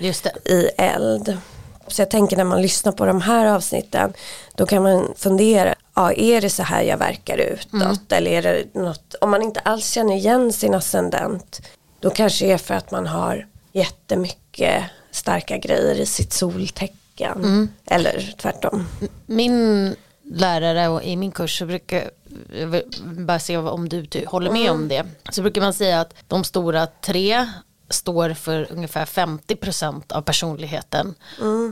i 0.46 0.70
eld. 0.78 1.38
Så 1.88 2.02
jag 2.02 2.10
tänker 2.10 2.38
när 2.38 2.44
man 2.44 2.62
lyssnar 2.62 2.92
på 2.92 3.06
de 3.06 3.22
här 3.22 3.46
avsnitten 3.46 4.14
då 4.56 4.66
kan 4.66 4.84
man 4.84 5.14
fundera, 5.18 5.76
ja, 5.96 6.12
är 6.12 6.42
det 6.42 6.50
så 6.50 6.64
här 6.64 6.82
jag 6.82 6.98
verkar 6.98 7.38
utåt? 7.38 8.12
Eller 8.12 8.32
är 8.32 8.42
det 8.42 8.80
något, 8.80 9.16
om 9.22 9.30
man 9.30 9.42
inte 9.42 9.60
alls 9.60 9.90
känner 9.90 10.16
igen 10.16 10.54
sin 10.54 10.74
ascendent 10.74 11.62
då 12.00 12.10
kanske 12.10 12.46
det 12.46 12.52
är 12.52 12.58
för 12.58 12.74
att 12.74 12.92
man 12.92 13.08
har 13.08 13.48
jättemycket 13.72 14.84
starka 15.12 15.58
grejer 15.58 16.00
i 16.00 16.06
sitt 16.06 16.34
soltecken. 16.34 17.70
Eller 17.86 18.34
tvärtom. 18.38 18.88
Min 19.26 19.96
lärare 20.34 20.88
och 20.88 21.04
i 21.04 21.16
min 21.16 21.32
kurs 21.32 21.60
så 21.60 21.66
brukar 21.66 22.12
jag 22.60 22.68
vill 22.68 22.84
bara 23.02 23.40
se 23.40 23.58
om 23.58 23.90
du, 23.90 24.08
håller 24.28 24.52
med 24.52 24.72
om 24.72 24.88
det. 24.88 25.06
Så 25.32 25.42
brukar 25.42 25.62
man 25.62 25.74
säga 25.74 26.02
att 26.02 26.14
de 26.28 26.44
stora 26.44 26.88
tre 26.88 27.50
står 27.90 28.34
för 28.34 28.68
ungefär 28.72 29.06
50% 29.06 30.14
av 30.14 30.22
personligheten. 30.22 31.16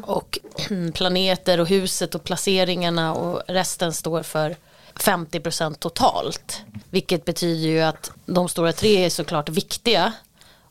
Och 0.04 0.40
planeter 0.94 1.60
och 1.60 1.68
huset 1.68 2.16
och 2.16 2.24
placeringarna 2.24 3.14
och 3.14 3.42
resten 3.48 3.94
står 3.94 4.24
för 4.24 4.56
50% 4.96 5.74
totalt. 5.74 6.62
Vilket 6.90 7.26
betyder 7.26 7.70
ju 7.70 7.82
att 7.82 8.12
de 8.26 8.50
stora 8.50 8.74
tre 8.74 9.06
är 9.06 9.10
såklart 9.10 9.50
viktiga 9.50 10.14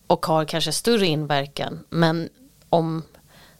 och 0.06 0.26
har 0.26 0.44
kanske 0.44 0.72
större 0.72 1.06
inverkan. 1.06 1.84
Men 1.88 2.28
om 2.68 3.02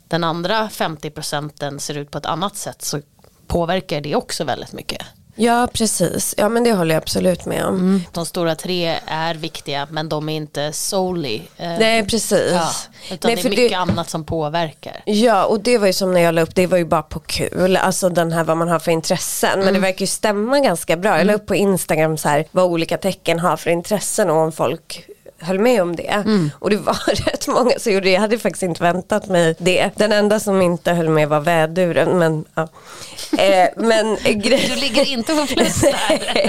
den 0.09 0.25
andra 0.25 0.69
50 0.69 1.11
procenten 1.11 1.81
ser 1.81 1.97
ut 1.97 2.11
på 2.11 2.19
ett 2.19 2.27
annat 2.27 2.57
sätt 2.57 2.83
så 2.83 3.01
påverkar 3.49 4.01
det 4.01 4.15
också 4.15 4.45
väldigt 4.45 4.73
mycket. 4.73 5.03
Ja 5.41 5.69
precis, 5.73 6.35
ja 6.39 6.49
men 6.49 6.65
det 6.65 6.73
håller 6.73 6.95
jag 6.95 7.03
absolut 7.03 7.45
med 7.47 7.65
om. 7.65 8.05
De 8.13 8.27
stora 8.27 8.55
tre 8.55 8.95
är 9.07 9.35
viktiga 9.35 9.89
men 9.91 10.09
de 10.09 10.29
är 10.29 10.37
inte 10.37 10.73
solely. 10.73 11.41
eh, 11.57 11.69
Nej 11.69 12.07
precis. 12.07 12.53
ja, 12.53 12.71
utan 13.11 13.29
Nej, 13.29 13.43
det 13.43 13.49
är 13.49 13.51
mycket 13.51 13.79
annat 13.79 14.11
som 14.11 14.25
påverkar. 14.25 15.03
Ja 15.05 15.45
och 15.45 15.61
det 15.61 15.79
var 15.79 15.87
ju 15.87 15.93
som 15.93 16.13
när 16.15 16.21
jag 16.21 16.35
la 16.35 16.43
upp, 16.43 16.55
det 16.55 16.67
var 16.67 16.79
ju 16.79 16.85
bara 16.85 17.03
på 17.03 17.19
kul, 17.21 17.77
alltså 17.77 18.09
den 18.09 18.33
här 18.33 18.45
vad 18.45 18.57
man 18.57 18.69
har 18.69 18.79
för 18.79 18.91
intressen. 18.93 19.61
Men 19.61 19.75
det 19.75 19.81
verkar 19.81 20.01
ju 20.01 20.07
stämma 20.07 20.61
ganska 20.61 20.97
bra. 20.97 21.19
Jag 21.19 21.27
la 21.27 21.33
upp 21.33 21.47
på 21.47 21.55
Instagram 21.55 22.17
så 22.17 22.29
här 22.29 22.45
vad 22.51 22.65
olika 22.65 22.99
tecken 22.99 23.39
har 23.39 23.57
för 23.57 23.71
intressen 23.71 24.31
och 24.31 24.37
om 24.37 24.53
folk 24.53 25.05
höll 25.41 25.59
med 25.59 25.83
om 25.83 25.97
det. 25.97 26.25
Och 26.59 26.71
det 26.71 26.77
var 26.77 27.25
rätt 27.31 27.49
många 27.49 27.79
som 27.79 27.93
gjorde 27.93 28.07
det, 28.07 28.13
jag 28.13 28.21
hade 28.21 28.39
faktiskt 28.39 28.63
inte 28.63 28.83
väntat 28.83 29.29
mig 29.29 29.55
det. 29.59 29.91
Den 29.97 30.13
enda 30.13 30.41
som 30.41 30.63
inte 30.63 30.93
höll 30.93 31.09
med 31.09 31.29
var 31.29 31.41
väduren 31.41 32.19
men 32.19 32.45
ja. 32.55 32.69
Eh, 33.39 33.69
men 33.77 34.15
Du 34.25 34.77
ligger 34.77 35.09
inte 35.09 35.35
på 35.35 35.47
plus 35.47 35.85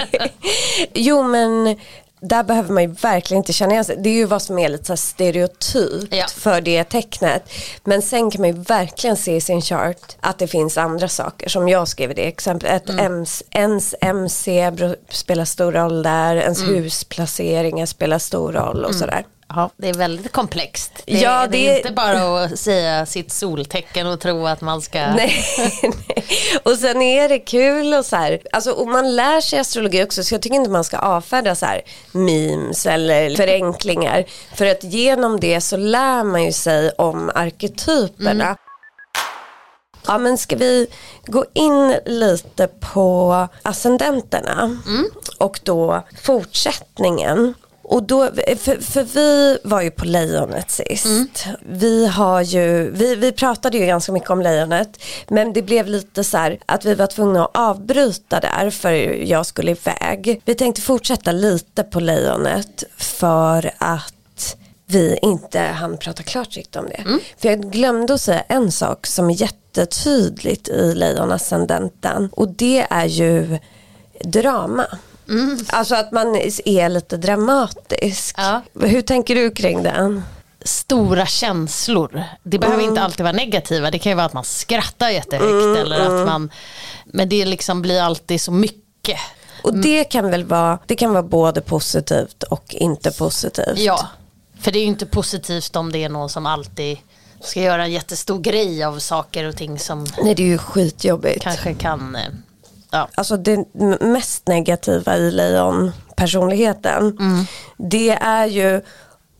jo 0.93 1.23
men 1.23 1.77
där 2.21 2.43
behöver 2.43 2.73
man 2.73 2.83
ju 2.83 2.89
verkligen 2.89 3.37
inte 3.41 3.53
känna 3.53 3.71
igen 3.71 3.85
sig. 3.85 3.95
Det 3.97 4.09
är 4.09 4.13
ju 4.13 4.25
vad 4.25 4.41
som 4.41 4.59
är 4.59 4.69
lite 4.69 4.97
stereotypt 4.97 6.13
Ja. 6.15 6.25
för 6.27 6.61
det 6.61 6.83
tecknet. 6.83 7.43
Men 7.83 8.01
sen 8.01 8.31
kan 8.31 8.41
man 8.41 8.49
ju 8.49 8.55
verkligen 8.63 9.15
se 9.17 9.35
i 9.35 9.41
sin 9.41 9.61
chart 9.61 10.15
att 10.19 10.37
det 10.39 10.47
finns 10.47 10.77
andra 10.77 11.07
saker. 11.07 11.49
Som 11.49 11.69
jag 11.69 11.87
skrev 11.87 12.15
det 12.15 12.27
exemplet. 12.27 12.89
Mm. 12.89 13.05
MC, 13.05 13.45
ens 13.51 13.95
MC 14.01 14.71
spelar 15.09 15.45
stor 15.45 15.71
roll 15.71 16.03
där. 16.03 16.35
Ens 16.35 16.61
Mm. 16.61 16.75
husplaceringar 16.75 17.85
spelar 17.85 18.19
stor 18.19 18.51
roll 18.53 18.85
och 18.85 18.95
sådär. 18.95 19.23
Ja, 19.55 19.69
det 19.77 19.89
är 19.89 19.93
väldigt 19.93 20.31
komplext. 20.31 20.91
Det, 21.05 21.19
Ja, 21.19 21.47
det 21.47 21.67
är 21.67 21.71
det- 21.71 21.77
inte 21.77 21.91
bara 21.91 22.43
att 22.43 22.59
säga 22.59 23.05
sitt 23.05 23.31
soltecken 23.31 24.07
och 24.07 24.19
tro 24.19 24.47
att 24.47 24.61
man 24.61 24.81
ska... 24.81 24.99
Nej, 25.15 25.43
nej. 25.83 26.25
Och 26.63 26.71
sen 26.77 27.01
är 27.01 27.29
det 27.29 27.39
kul 27.39 27.93
och 27.93 28.05
så 28.05 28.15
här, 28.15 28.39
alltså 28.51 28.71
och 28.71 28.87
man 28.87 29.15
lär 29.15 29.41
sig 29.41 29.59
astrologi 29.59 30.03
också 30.03 30.23
så 30.23 30.33
jag 30.35 30.41
tycker 30.41 30.55
inte 30.55 30.69
man 30.69 30.83
ska 30.83 30.97
avfärda 30.97 31.55
så 31.55 31.65
här 31.65 31.81
memes 32.11 32.85
eller 32.85 33.35
förenklingar. 33.35 34.25
För 34.55 34.65
att 34.65 34.83
genom 34.83 35.39
det 35.39 35.61
så 35.61 35.77
lär 35.77 36.23
man 36.23 36.43
ju 36.43 36.51
sig 36.51 36.89
om 36.97 37.31
arketyperna. 37.35 38.57
Ja 40.07 40.17
men 40.17 40.37
ska 40.37 40.55
vi 40.55 40.87
gå 41.25 41.45
in 41.53 41.95
lite 42.05 42.67
på 42.67 43.47
ascendenterna 43.63 44.77
och 45.37 45.59
då 45.63 46.03
fortsättningen. 46.23 47.53
Och 47.89 48.03
då, 48.03 48.29
för, 48.57 48.81
för 48.81 49.03
vi 49.03 49.57
var 49.63 49.81
ju 49.81 49.91
på 49.91 50.05
lejonet 50.05 50.71
sist. 50.71 51.45
Vi, 51.59 52.07
har 52.07 52.41
ju, 52.41 52.91
vi, 52.91 53.15
vi 53.15 53.31
pratade 53.31 53.77
ju 53.77 53.85
ganska 53.85 54.11
mycket 54.11 54.29
om 54.29 54.41
lejonet. 54.41 55.03
Men 55.27 55.53
det 55.53 55.61
blev 55.61 55.87
lite 55.87 56.23
så 56.23 56.37
här 56.37 56.59
att 56.65 56.85
vi 56.85 56.95
var 56.95 57.07
tvungna 57.07 57.45
att 57.45 57.57
avbryta 57.57 58.39
där 58.39 58.69
för 58.69 58.91
jag 59.23 59.45
skulle 59.45 59.71
iväg. 59.71 60.41
Vi 60.45 60.55
tänkte 60.55 60.81
fortsätta 60.81 61.31
lite 61.31 61.83
på 61.83 61.99
lejonet 61.99 62.83
för 62.97 63.71
att 63.77 64.55
vi 64.85 65.19
inte 65.21 65.59
hann 65.59 65.97
prata 65.97 66.23
klart 66.23 66.55
riktigt 66.55 66.75
om 66.75 66.85
det. 66.85 67.19
För 67.37 67.49
jag 67.49 67.71
glömde 67.71 68.13
att 68.13 68.21
säga 68.21 68.43
en 68.47 68.71
sak 68.71 69.07
som 69.07 69.29
är 69.29 69.41
jättetydligt 69.41 70.69
i 70.69 70.95
lejonascendenten 70.95 72.29
och 72.31 72.47
det 72.47 72.87
är 72.89 73.05
ju 73.05 73.59
drama. 74.23 74.85
Alltså 75.67 75.95
att 75.95 76.11
man 76.11 76.35
är 76.65 76.89
lite 76.89 77.17
dramatisk. 77.17 78.35
Ja. 78.37 78.61
Hur 78.79 79.01
tänker 79.01 79.35
du 79.35 79.51
kring 79.51 79.83
det? 79.83 80.21
Stora 80.61 81.25
känslor. 81.25 82.23
Det 82.43 82.59
behöver 82.59 82.79
Mm. 82.79 82.89
inte 82.89 83.01
alltid 83.01 83.23
vara 83.23 83.33
negativa. 83.33 83.91
Det 83.91 83.99
kan 83.99 84.09
ju 84.11 84.15
vara 84.15 84.25
att 84.25 84.33
man 84.33 84.43
skrattar 84.43 85.09
jättehögt 85.09 85.77
eller 85.77 86.05
mm. 86.05 86.19
att 86.21 86.27
man... 86.27 86.51
Men 87.05 87.29
det 87.29 87.45
liksom 87.45 87.81
blir 87.81 88.01
alltid 88.01 88.41
så 88.41 88.51
mycket. 88.51 89.17
Och 89.63 89.77
det 89.77 90.03
kan 90.03 90.31
väl 90.31 90.43
vara, 90.43 90.79
det 90.85 90.95
kan 90.95 91.11
vara 91.11 91.23
både 91.23 91.61
positivt 91.61 92.43
och 92.43 92.63
inte 92.75 93.11
positivt. 93.11 93.77
Ja, 93.77 94.07
för 94.59 94.71
det 94.71 94.79
är 94.79 94.81
ju 94.81 94.87
inte 94.87 95.05
positivt 95.05 95.75
om 95.75 95.91
det 95.91 96.03
är 96.03 96.09
någon 96.09 96.29
som 96.29 96.45
alltid 96.45 96.97
ska 97.41 97.61
göra 97.61 97.83
en 97.83 97.91
jättestor 97.91 98.39
grej 98.39 98.83
av 98.83 98.99
saker 98.99 99.45
och 99.45 99.55
ting 99.55 99.79
som 99.79 100.05
Nej 100.23 100.35
det 100.35 100.43
är 100.43 100.47
ju 100.47 100.57
skitjobbigt. 100.57 101.43
kanske 101.43 101.73
kan... 101.73 102.17
Ja. 102.91 103.07
Alltså 103.15 103.37
det 103.37 103.65
mest 103.99 104.47
negativa 104.47 105.17
i 105.17 105.31
lejonpersonligheten 105.31 107.17
det 107.77 108.09
är 108.09 108.45
ju 108.45 108.81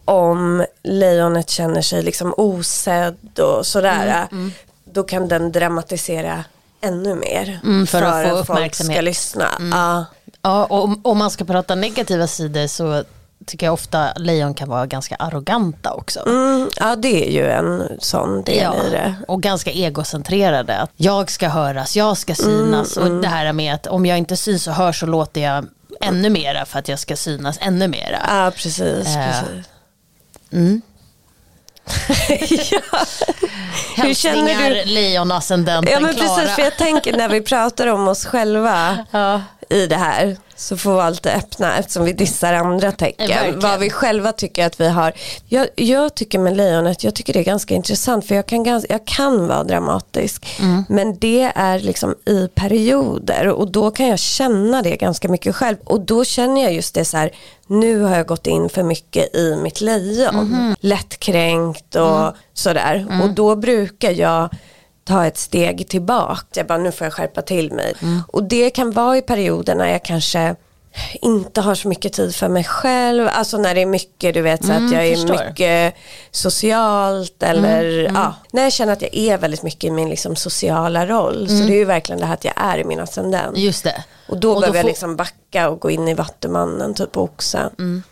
om 0.06 0.65
lejonet 0.84 1.50
känner 1.50 1.82
sig 1.82 2.03
liksom 2.03 2.34
osedd 2.38 3.39
och 3.39 3.65
sådär. 3.65 4.27
Då 4.94 5.03
kan 5.03 5.27
den 5.27 5.51
dramatisera 5.51 6.44
ännu 6.82 7.15
mer 7.15 7.60
Mm, 7.63 7.88
för 7.88 8.01
att 8.01 8.29
få 8.48 8.53
folk 8.56 8.75
ska 8.75 9.01
lyssna. 9.01 9.48
Ja. 9.72 10.06
Ja, 10.41 10.65
och 10.65 10.84
om, 10.84 11.01
om 11.03 11.18
man 11.18 11.32
ska 11.32 11.46
prata 11.46 11.75
negativa 11.75 12.27
sidor 12.27 12.68
så 12.68 13.03
tycker 13.46 13.65
jag 13.65 13.74
ofta 13.74 14.13
lejon 14.15 14.53
kan 14.53 14.69
vara 14.69 14.86
ganska 14.86 15.15
arroganta 15.15 15.93
också. 15.93 16.27
Mm, 16.27 16.69
ja 16.79 16.96
det 16.96 17.27
är 17.27 17.31
ju 17.31 17.50
en 17.51 17.84
sån 18.00 18.43
del 18.43 18.58
Ja, 18.63 18.75
i 18.88 18.89
det. 18.89 19.15
och 19.27 19.41
ganska 19.41 19.72
egocentrerade. 19.72 20.77
Att 20.77 20.91
jag 20.96 21.31
ska 21.31 21.50
höras, 21.50 21.96
jag 21.96 22.17
ska 22.17 22.36
synas. 22.36 22.98
Mm, 22.98 23.15
Och 23.15 23.22
det 23.22 23.27
här 23.27 23.53
med 23.53 23.74
att 23.75 23.88
om 23.88 24.05
jag 24.05 24.17
inte 24.17 24.38
syns 24.38 24.67
och 24.67 24.74
hörs 24.74 25.00
så 25.00 25.05
låter 25.05 25.41
jag 25.41 25.65
ännu 26.01 26.29
mera 26.29 26.65
för 26.65 26.79
att 26.79 26.88
jag 26.88 27.00
ska 27.00 27.15
synas 27.15 27.58
ännu 27.62 27.88
mera. 27.88 28.19
Ja 28.27 28.51
precis. 28.55 29.15
Eh, 29.15 29.25
precis. 29.31 29.69
Mm. 30.51 30.81
ja. 32.72 33.00
Hur 34.03 34.13
känner 34.13 34.69
du? 34.69 34.86
lejonascendenten 34.86 35.93
Ja 35.93 36.00
men 36.00 36.13
Klara. 36.15 36.36
precis 36.36 36.55
för 36.55 36.62
jag 36.62 36.77
tänker 36.77 37.17
när 37.17 37.29
vi 37.29 37.41
pratar 37.41 37.88
om 37.88 38.08
oss 38.08 38.25
själva 38.25 39.05
Ja. 39.12 39.41
I 39.69 39.88
det 39.88 39.95
här 39.95 40.38
så 40.55 40.77
får 40.77 40.93
vi 40.95 40.99
alltid 41.01 41.31
öppna 41.31 41.77
eftersom 41.77 42.05
vi 42.05 42.13
dissar 42.13 42.53
andra 42.53 42.91
tecken. 42.91 43.27
Verkligen. 43.27 43.59
Vad 43.59 43.79
vi 43.79 43.89
själva 43.89 44.31
tycker 44.31 44.65
att 44.65 44.79
vi 44.79 44.89
har. 44.89 45.13
Jag, 45.47 45.67
jag 45.75 46.15
tycker 46.15 46.39
med 46.39 46.57
lejonet, 46.57 47.03
jag 47.03 47.15
tycker 47.15 47.33
det 47.33 47.39
är 47.39 47.43
ganska 47.43 47.73
intressant 47.73 48.25
för 48.27 48.35
jag 48.35 48.45
kan, 48.45 48.65
jag 48.89 49.05
kan 49.05 49.47
vara 49.47 49.63
dramatisk. 49.63 50.59
Mm. 50.59 50.83
Men 50.89 51.17
det 51.19 51.51
är 51.55 51.79
liksom 51.79 52.15
i 52.25 52.47
perioder 52.55 53.47
och 53.47 53.71
då 53.71 53.91
kan 53.91 54.07
jag 54.07 54.19
känna 54.19 54.81
det 54.81 54.95
ganska 54.95 55.29
mycket 55.29 55.55
själv. 55.55 55.77
Och 55.83 56.01
då 56.01 56.25
känner 56.25 56.63
jag 56.63 56.73
just 56.73 56.95
det 56.95 57.05
så 57.05 57.17
här, 57.17 57.31
nu 57.67 57.99
har 58.01 58.15
jag 58.17 58.27
gått 58.27 58.47
in 58.47 58.69
för 58.69 58.83
mycket 58.83 59.35
i 59.35 59.55
mitt 59.55 59.81
lejon. 59.81 60.35
Mhm. 60.35 60.75
Lättkränkt 60.79 61.95
och 61.95 62.19
Mm. 62.19 62.33
sådär. 62.53 63.21
Och 63.23 63.29
då 63.29 63.55
brukar 63.55 64.11
jag 64.11 64.49
ta 65.09 65.25
ett 65.25 65.37
steg 65.37 65.87
tillbaka. 65.87 66.43
Jag 66.53 66.67
bara, 66.67 66.77
nu 66.77 66.91
får 66.91 67.05
jag 67.05 67.13
skärpa 67.13 67.41
till 67.41 67.71
mig. 67.73 67.93
Mm. 68.01 68.21
Och 68.27 68.43
det 68.43 68.69
kan 68.69 68.91
vara 68.91 69.17
i 69.17 69.21
perioder 69.21 69.75
när 69.75 69.91
jag 69.91 70.05
kanske 70.05 70.55
inte 71.21 71.61
har 71.61 71.75
så 71.75 71.87
mycket 71.87 72.13
tid 72.13 72.35
för 72.35 72.47
mig 72.49 72.63
själv. 72.63 73.27
Alltså 73.31 73.57
när 73.57 73.75
det 73.75 73.81
är 73.81 73.85
mycket, 73.85 74.33
du 74.33 74.41
vet 74.41 74.65
så 74.65 74.71
att 74.71 74.91
jag 74.91 75.07
är 75.07 75.13
Mm, 75.15 75.27
förstår. 75.27 75.45
mycket 75.49 75.95
socialt 76.31 77.43
eller 77.43 77.99
Mm, 77.99 78.15
ja. 78.15 78.35
När 78.51 78.63
jag 78.63 78.73
känner 78.73 78.93
att 78.93 79.01
jag 79.01 79.15
är 79.17 79.37
väldigt 79.37 79.63
mycket 79.63 79.83
i 79.83 79.91
min 79.91 80.09
liksom 80.09 80.35
sociala 80.35 81.05
roll. 81.07 81.47
Så 81.47 81.53
det 81.53 81.73
är 81.73 81.77
ju 81.77 81.85
verkligen 81.85 82.19
det 82.19 82.25
här 82.25 82.33
att 82.33 82.45
jag 82.45 82.53
är 82.57 82.77
i 82.77 82.83
min 82.83 82.99
ascendent. 82.99 83.57
Just 83.57 83.83
det. 83.83 84.03
Och 84.29 84.37
då 84.37 84.53
Och 84.53 84.59
behöver 84.61 84.77
jag 84.77 84.83
får- 84.83 84.89
liksom 84.89 85.15
backa 85.15 85.69
och 85.69 85.79
gå 85.79 85.89
in 85.89 86.07
i 86.07 86.13
vattumannen 86.13 86.93
typ 86.93 87.11
på 87.11 87.21
oxen. 87.23 88.03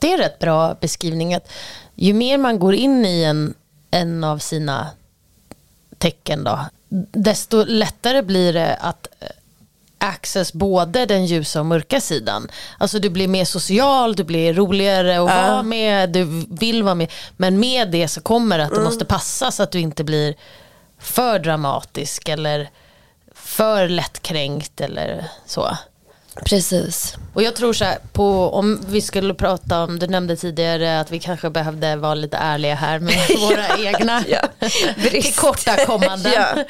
Det 0.00 0.12
är 0.12 0.18
rätt 0.18 0.38
bra 0.38 0.74
beskrivning. 0.80 1.34
Att 1.34 1.48
ju 1.94 2.12
mer 2.14 2.38
man 2.38 2.58
går 2.58 2.74
in 2.74 3.04
i 3.06 3.22
en, 3.24 3.54
en 3.90 4.24
av 4.24 4.38
sina 4.38 4.86
tecken 5.98 6.44
då, 6.44 6.58
desto 7.12 7.64
lättare 7.64 8.22
blir 8.22 8.52
det 8.52 8.76
att 8.76 9.06
eh, 9.20 9.28
access 9.98 10.52
både 10.52 11.06
den 11.06 11.26
ljusa 11.26 11.60
och 11.60 11.66
mörka 11.66 12.00
sidan. 12.00 12.48
Alltså 12.78 12.98
du 12.98 13.10
blir 13.10 13.28
mer 13.28 13.44
social, 13.44 14.16
du 14.16 14.24
blir 14.24 14.54
roligare 14.54 15.16
att 15.18 15.24
vara 15.24 15.62
med, 15.62 16.10
du 16.10 16.46
vill 16.50 16.82
vara 16.82 16.94
med. 16.94 17.12
Men 17.36 17.60
med 17.60 17.90
det 17.90 18.08
så 18.08 18.20
kommer 18.20 18.58
det 18.58 18.64
att 18.64 18.74
du 18.74 18.80
måste 18.80 19.04
passa 19.04 19.50
så 19.50 19.62
att 19.62 19.72
du 19.72 19.80
inte 19.80 20.04
blir 20.04 20.34
för 20.98 21.38
dramatisk 21.38 22.28
eller 22.28 22.70
för 23.34 23.88
lättkränkt 23.88 24.80
eller 24.80 25.30
så. 25.46 25.76
Precis. 26.44 27.16
Och 27.34 27.42
jag 27.42 27.56
tror 27.56 27.72
så 27.72 27.84
här, 27.84 27.98
på, 28.12 28.50
om 28.50 28.80
vi 28.88 29.00
skulle 29.00 29.34
prata 29.34 29.84
om, 29.84 29.98
du 29.98 30.06
nämnde 30.06 30.36
tidigare 30.36 31.00
att 31.00 31.10
vi 31.10 31.18
kanske 31.18 31.50
behövde 31.50 31.96
vara 31.96 32.14
lite 32.14 32.36
ärliga 32.36 32.74
här 32.74 32.98
med 33.00 33.14
våra 33.40 33.78
egna 33.78 34.24
Ja. 34.28 34.40
Tillkortakommanden. 35.10 36.32
Ja. 36.34 36.64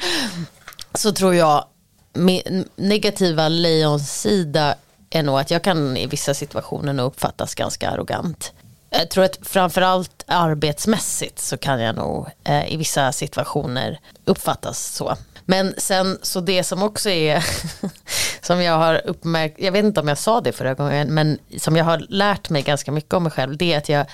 Så 0.93 1.11
tror 1.11 1.35
jag, 1.35 1.65
med 2.13 2.65
negativa 2.75 3.49
lejonsida 3.49 4.75
är 5.09 5.23
nog 5.23 5.39
att 5.39 5.51
jag 5.51 5.63
kan 5.63 5.97
i 5.97 6.07
vissa 6.07 6.33
situationer 6.33 6.93
nog 6.93 7.05
uppfattas 7.05 7.55
ganska 7.55 7.89
arrogant. 7.89 8.53
Jag 8.89 9.09
tror 9.09 9.23
att 9.23 9.39
framförallt 9.41 10.23
arbetsmässigt 10.27 11.39
så 11.39 11.57
kan 11.57 11.81
jag 11.81 11.95
nog 11.95 12.27
eh, 12.43 12.73
i 12.73 12.77
vissa 12.77 13.11
situationer 13.11 13.99
uppfattas 14.25 14.95
så. 14.95 15.17
Men 15.49 15.73
sen 15.77 16.19
så 16.21 16.39
det 16.39 16.63
som 16.63 16.83
också 16.83 17.09
är 17.09 17.45
som 18.41 18.61
jag 18.61 18.77
har 18.77 19.01
uppmärkt, 19.07 19.55
jag 19.59 19.71
vet 19.71 19.85
inte 19.85 19.99
om 19.99 20.07
jag 20.07 20.17
sa 20.17 20.41
det 20.41 20.51
förra 20.51 20.73
gången, 20.73 21.13
men 21.13 21.39
som 21.57 21.75
jag 21.75 21.85
har 21.85 22.05
lärt 22.09 22.49
mig 22.49 22.61
ganska 22.61 22.91
mycket 22.91 23.13
om 23.13 23.23
mig 23.23 23.31
själv, 23.31 23.57
det 23.57 23.73
är 23.73 23.77
att 23.77 23.89
jag, 23.89 24.05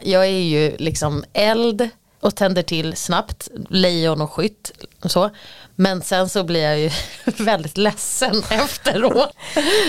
jag 0.00 0.24
är 0.24 0.42
ju 0.42 0.76
liksom 0.76 1.24
eld 1.32 1.88
och 2.20 2.34
tänder 2.34 2.62
till 2.62 2.96
snabbt, 2.96 3.48
lejon 3.68 4.20
och 4.20 4.32
skytt 4.32 4.72
och 5.02 5.10
så. 5.10 5.30
Men 5.74 6.02
sen 6.02 6.28
så 6.28 6.44
blir 6.44 6.62
jag 6.62 6.78
ju 6.78 6.90
väldigt 7.24 7.76
ledsen 7.76 8.42
efteråt. 8.50 9.36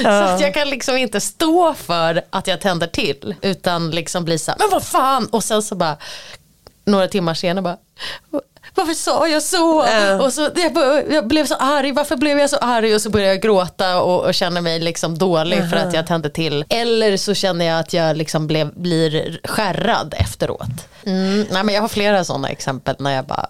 Så 0.02 0.10
att 0.10 0.42
jag 0.42 0.54
kan 0.54 0.70
liksom 0.70 0.98
inte 0.98 1.22
stå 1.22 1.74
för 1.74 2.22
att 2.30 2.48
jag 2.48 2.62
tänder 2.62 2.88
till. 2.88 3.36
Utan 3.42 3.92
liksom 3.92 4.26
bli 4.26 4.40
så 4.40 4.52
här, 4.52 4.58
men 4.60 4.70
vad 4.72 4.84
fan. 4.84 5.26
Och 5.26 5.44
sen 5.44 5.64
så 5.64 5.76
bara, 5.76 5.98
några 6.86 7.08
timmar 7.08 7.34
senare 7.34 7.62
bara, 7.62 7.78
varför 8.76 8.94
sa 8.94 9.28
jag 9.28 9.44
så? 9.44 9.86
Ja. 9.92 10.24
Och 10.24 10.34
så 10.34 10.50
jag, 10.56 11.04
jag 11.12 11.28
blev 11.28 11.46
så 11.46 11.56
arg, 11.56 11.92
varför 11.92 12.16
blev 12.16 12.40
jag 12.40 12.50
så 12.50 12.58
arg? 12.58 12.96
Och 12.96 13.02
så 13.02 13.10
började 13.10 13.34
jag 13.34 13.42
gråta 13.42 14.02
och, 14.02 14.26
och 14.26 14.34
känner 14.34 14.62
mig 14.62 14.80
liksom 14.80 15.18
dålig 15.18 15.70
för 15.70 15.78
att 15.78 15.94
jag 15.94 16.08
tände 16.08 16.30
till. 16.30 16.66
Eller 16.70 17.18
så 17.18 17.34
känner 17.34 17.66
jag 17.66 17.80
att 17.80 17.94
jag 17.94 18.18
liksom 18.18 18.48
blev, 18.48 18.74
blir 18.74 19.40
skärrad 19.44 20.14
efteråt. 20.18 20.88
Mm, 21.06 21.46
nej, 21.52 21.64
men 21.64 21.76
jag 21.76 21.82
har 21.82 21.88
flera 21.90 22.24
sådana 22.24 22.50
exempel 22.50 22.96
när 23.00 23.16
jag 23.16 23.26
bara, 23.26 23.46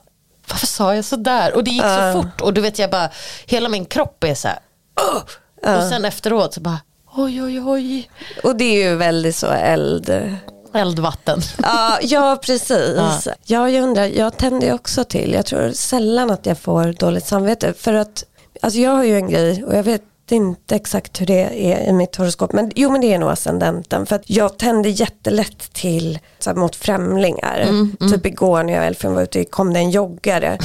varför 0.50 0.68
sa 0.68 0.96
jag 0.96 1.06
så 1.06 1.16
där? 1.16 1.54
Och 1.56 1.64
det 1.64 1.72
gick 1.72 1.84
så 1.84 2.14
fort 2.22 2.42
och 2.42 2.54
du 2.54 2.62
vet 2.62 2.80
jag 2.80 2.90
bara, 2.90 3.10
hela 3.46 3.70
min 3.70 3.86
kropp 3.86 4.24
är 4.24 4.36
så 4.36 4.48
här, 4.48 4.60
"Åh!" 5.02 5.78
och 5.78 5.84
sen 5.84 6.06
efteråt 6.06 6.54
så 6.54 6.62
bara, 6.62 6.80
Oj, 7.16 7.44
oj, 7.44 7.62
oj. 7.62 8.10
Och 8.44 8.56
det 8.56 8.64
är 8.64 8.90
ju 8.90 8.96
väldigt 8.96 9.36
så 9.36 9.48
eld. 9.48 10.38
Eldvatten. 10.74 11.40
Ja, 11.64 12.00
ja 12.02 12.40
precis. 12.42 13.28
Ja. 13.46 13.70
jag 13.70 13.84
undrar, 13.84 14.06
jag 14.06 14.38
tänder 14.38 14.74
också 14.74 15.04
till. 15.04 15.34
Jag 15.34 15.46
tror 15.46 15.72
sällan 15.72 16.32
att 16.32 16.46
jag 16.46 16.58
får 16.58 16.94
dåligt 16.94 17.26
samvete. 17.26 17.74
För 17.78 17.94
att, 17.94 18.24
alltså 18.62 18.80
jag 18.80 18.92
har 18.92 19.04
ju 19.04 19.16
en 19.16 19.30
grej 19.30 19.64
och 19.64 19.76
jag 19.76 19.84
vet 19.84 20.04
inte 20.32 20.76
exakt 20.76 21.22
hur 21.22 21.26
det 21.26 21.74
är 21.74 21.90
i 21.90 21.94
mitt 21.94 22.16
horoskop. 22.16 22.54
Men 22.54 22.72
jo 22.76 22.92
men 22.92 23.02
det 23.02 23.14
är 23.14 23.20
nog 23.20 23.30
ascendenten. 23.30 24.06
För 24.06 24.16
att 24.16 24.30
jag 24.30 24.58
tänder 24.58 24.90
jättelätt 24.90 25.74
till 25.74 26.20
så 26.40 26.50
här, 26.50 26.58
mot 26.58 26.76
främlingar. 26.76 27.60
Mm, 27.60 27.96
mm. 28.00 28.14
Typ 28.14 28.26
igår 28.26 28.64
när 28.64 28.74
jag 28.74 28.80
och 28.80 28.88
Elfin 28.88 29.14
var 29.14 29.22
ute 29.22 29.46
kom 29.46 29.74
det 29.74 29.80
en 29.80 29.92
joggare. 29.92 30.58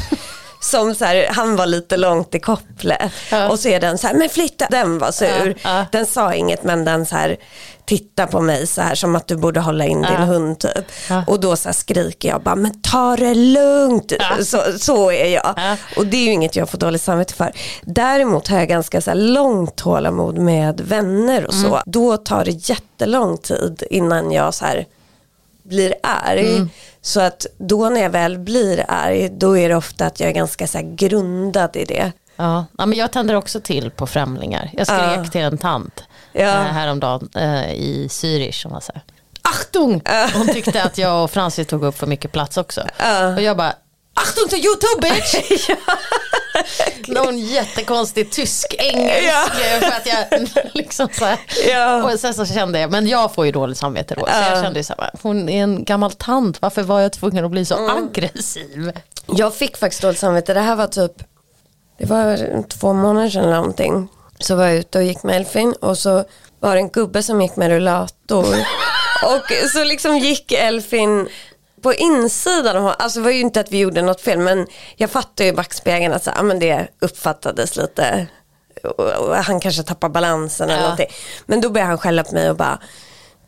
Som 0.61 0.95
så 0.95 1.05
här, 1.05 1.29
han 1.31 1.57
var 1.57 1.67
lite 1.67 1.97
långt 1.97 2.35
i 2.35 2.41
kopplet. 2.41 3.13
Ja. 3.31 3.49
Och 3.49 3.59
så 3.59 3.69
är 3.69 3.81
den 3.81 3.99
så 3.99 4.07
här, 4.07 4.15
men 4.15 4.29
flytta, 4.29 4.67
den 4.71 4.99
var 4.99 5.13
sur. 5.13 5.55
Ja, 5.63 5.71
ja. 5.79 5.87
Den 5.93 6.07
sa 6.07 6.35
inget 6.35 6.63
men 6.63 6.85
den 6.85 7.07
så 7.07 7.17
här, 7.17 7.37
titta 7.85 8.27
på 8.27 8.41
mig 8.41 8.67
så 8.67 8.81
här 8.81 8.95
som 8.95 9.17
att 9.17 9.27
du 9.27 9.37
borde 9.37 9.61
hålla 9.61 9.85
in 9.85 10.03
din 10.03 10.17
hund 10.17 10.59
typ. 10.59 10.85
Och 11.27 11.41
då 11.41 11.57
så 11.57 11.69
här 11.69 11.75
skriker 11.75 12.29
jag 12.29 12.43
bara, 12.43 12.57
men 12.57 12.81
ta 12.81 13.17
det 13.17 13.35
lugnt. 13.35 14.13
Så, 14.45 14.63
så 14.79 15.13
är 15.13 15.27
jag. 15.27 15.77
Och 15.97 16.07
det 16.07 16.17
är 16.17 16.25
ju 16.25 16.33
inget 16.33 16.57
jag 16.57 16.71
får 16.71 16.79
dåligt 16.79 17.03
samvete 17.03 17.35
för. 17.35 17.53
Däremot 17.83 18.49
har 18.49 18.59
jag 18.59 18.69
ganska 18.69 19.01
så 19.01 19.11
här 19.11 19.19
långt 19.19 19.77
tålamod 19.77 20.39
med 20.39 20.81
vänner 20.81 21.47
och 21.47 21.55
så. 21.55 21.67
Mm. 21.67 21.83
Då 21.87 22.17
tar 22.17 22.45
det 22.45 22.69
jättelång 22.69 23.39
tid 23.39 23.83
innan 23.91 24.33
jag 24.33 24.55
så 24.55 24.65
här 24.65 24.87
blir 25.69 25.95
arg. 26.03 26.57
Mm. 26.57 26.71
Så 27.01 27.21
att 27.21 27.47
då 27.59 27.89
när 27.89 28.01
jag 28.01 28.11
väl 28.11 28.39
blir 28.39 28.85
arg, 28.89 29.29
då 29.29 29.59
är 29.59 29.69
det 29.69 29.75
ofta 29.75 30.07
att 30.07 30.21
jag 30.21 30.29
är 30.29 30.35
ganska 30.35 30.67
så 30.67 30.79
grundad 30.83 31.77
i 31.77 31.85
det. 31.85 32.13
Ja. 32.37 32.65
ja, 32.79 32.87
men 32.87 32.99
jag 32.99 33.11
tänder 33.13 33.35
också 33.35 33.61
till 33.61 33.91
på 33.91 34.07
främlingar. 34.07 34.71
Jag 34.73 34.87
skrek 34.87 35.19
ja. 35.19 35.25
till 35.25 35.41
en 35.41 35.59
tant 35.59 36.05
ja. 36.33 36.41
eh, 36.41 36.63
häromdagen 36.63 37.29
eh, 37.35 37.73
i 37.73 38.07
Zürich. 38.11 38.63
Som 38.63 38.73
var 38.73 38.81
så 38.81 38.93
här, 38.95 39.03
Achtung! 39.43 40.03
Hon 40.35 40.47
tyckte 40.47 40.83
att 40.83 40.99
jag 40.99 41.25
och 41.25 41.31
Francis 41.31 41.67
tog 41.67 41.85
upp 41.85 41.99
för 41.99 42.07
mycket 42.07 42.33
plats 42.33 42.57
också. 42.57 42.81
Och 43.37 43.43
jag 43.43 43.57
bara, 43.57 43.75
Achtung 44.19 44.49
till 44.49 44.59
YouTube 44.59 45.01
bitch! 45.01 45.69
Någon 47.09 47.39
jättekonstig 47.39 48.31
tysk-engelsk 48.31 49.29
ja. 49.29 49.47
för 49.81 49.87
att 49.87 50.07
jag 50.07 50.49
liksom 50.75 51.09
så 51.13 51.25
här. 51.25 51.39
Ja. 51.69 52.13
Och 52.13 52.21
sen 52.21 52.35
så 52.35 52.47
kände 52.47 52.81
jag, 52.81 52.91
men 52.91 53.07
jag 53.07 53.35
får 53.35 53.47
ju 53.47 53.53
dåligt 53.53 53.79
samvete 53.79 54.15
då. 54.15 54.27
Så 54.27 54.33
jag 54.51 54.65
kände 54.65 54.85
så 54.85 54.95
här, 54.99 55.11
hon 55.23 55.49
är 55.49 55.63
en 55.63 55.85
gammal 55.85 56.13
tant, 56.13 56.63
varför 56.63 56.83
var 56.83 57.01
jag 57.01 57.13
tvungen 57.13 57.45
att 57.45 57.51
bli 57.51 57.65
så 57.65 57.77
mm. 57.77 57.97
aggressiv? 57.97 58.93
Jag 59.27 59.55
fick 59.55 59.77
faktiskt 59.77 60.03
dåligt 60.03 60.19
samvete, 60.19 60.55
det 60.55 60.61
här 60.61 60.77
var 60.77 60.87
typ, 60.87 61.13
det 61.99 62.07
var 62.07 62.63
två 62.69 62.93
månader 62.93 63.31
sedan 63.31 63.45
eller 63.45 63.57
någonting. 63.57 64.09
Så 64.41 64.57
var 64.57 64.65
jag 64.65 64.77
ute 64.77 64.99
och 64.99 65.05
gick 65.05 65.23
med 65.23 65.37
Elfin 65.37 65.73
och 65.73 65.99
så 65.99 66.25
var 66.61 66.75
det 66.75 66.81
en 66.81 66.89
gubbe 66.89 67.23
som 67.23 67.43
gick 67.43 67.57
med 67.57 67.69
rullator. 67.69 68.47
och 69.25 69.69
så 69.73 69.85
liksom 69.85 70.19
gick 70.19 70.53
Elfin 70.53 71.29
på 71.83 71.95
insidan 71.95 72.95
alltså 72.99 73.19
det 73.19 73.25
var 73.25 73.31
ju 73.31 73.41
inte 73.41 73.61
att 73.61 73.73
vi 73.73 73.79
gjorde 73.79 74.03
något 74.03 74.21
fel 74.21 74.39
men 74.39 74.67
jag 74.97 75.11
fattar 75.11 75.45
ju 75.45 75.51
i 75.51 75.53
backspegeln 75.53 76.15
att 76.15 76.25
så, 76.25 76.31
ja, 76.37 76.43
men 76.43 76.59
det 76.59 76.89
uppfattades 77.01 77.77
lite 77.77 78.27
han 79.45 79.61
kanske 79.61 79.83
tappar 79.83 80.09
balansen 80.09 80.71
eller 80.71 80.77
ja. 80.77 80.83
någonting. 80.83 81.09
Men 81.47 81.61
då 81.61 81.71
började 81.71 81.89
han 81.89 81.99
skälla 81.99 82.25
på 82.25 82.35
mig 82.35 82.51
och 82.51 82.57
bara 82.57 82.79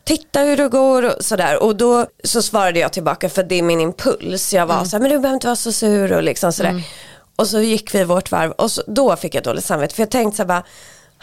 titta 0.03 0.39
hur 0.39 0.57
det 0.57 0.67
går 0.67 1.15
och 1.15 1.25
sådär. 1.25 1.63
Och 1.63 1.75
då 1.75 2.05
så 2.23 2.41
svarade 2.41 2.79
jag 2.79 2.93
tillbaka 2.93 3.29
för 3.29 3.43
det 3.43 3.55
är 3.55 3.61
min 3.61 3.81
impuls. 3.81 4.53
Jag 4.53 4.65
var 4.65 4.75
mm. 4.75 4.85
så 4.85 4.95
här, 4.95 5.01
men 5.01 5.11
du 5.11 5.19
behöver 5.19 5.35
inte 5.35 5.47
vara 5.47 5.55
så 5.55 5.71
sur 5.71 6.13
och 6.13 6.23
liksom 6.23 6.53
sådär. 6.53 6.69
Mm. 6.69 6.81
Och 7.35 7.47
så 7.47 7.59
gick 7.61 7.95
vi 7.95 8.03
vårt 8.03 8.31
varv 8.31 8.51
och 8.51 8.71
så, 8.71 8.83
då 8.87 9.15
fick 9.15 9.35
jag 9.35 9.43
dåligt 9.43 9.65
samvete. 9.65 9.95
För 9.95 10.01
jag 10.01 10.11
tänkte 10.11 10.37
så 10.37 10.43
här 10.43 10.47
bara, 10.47 10.63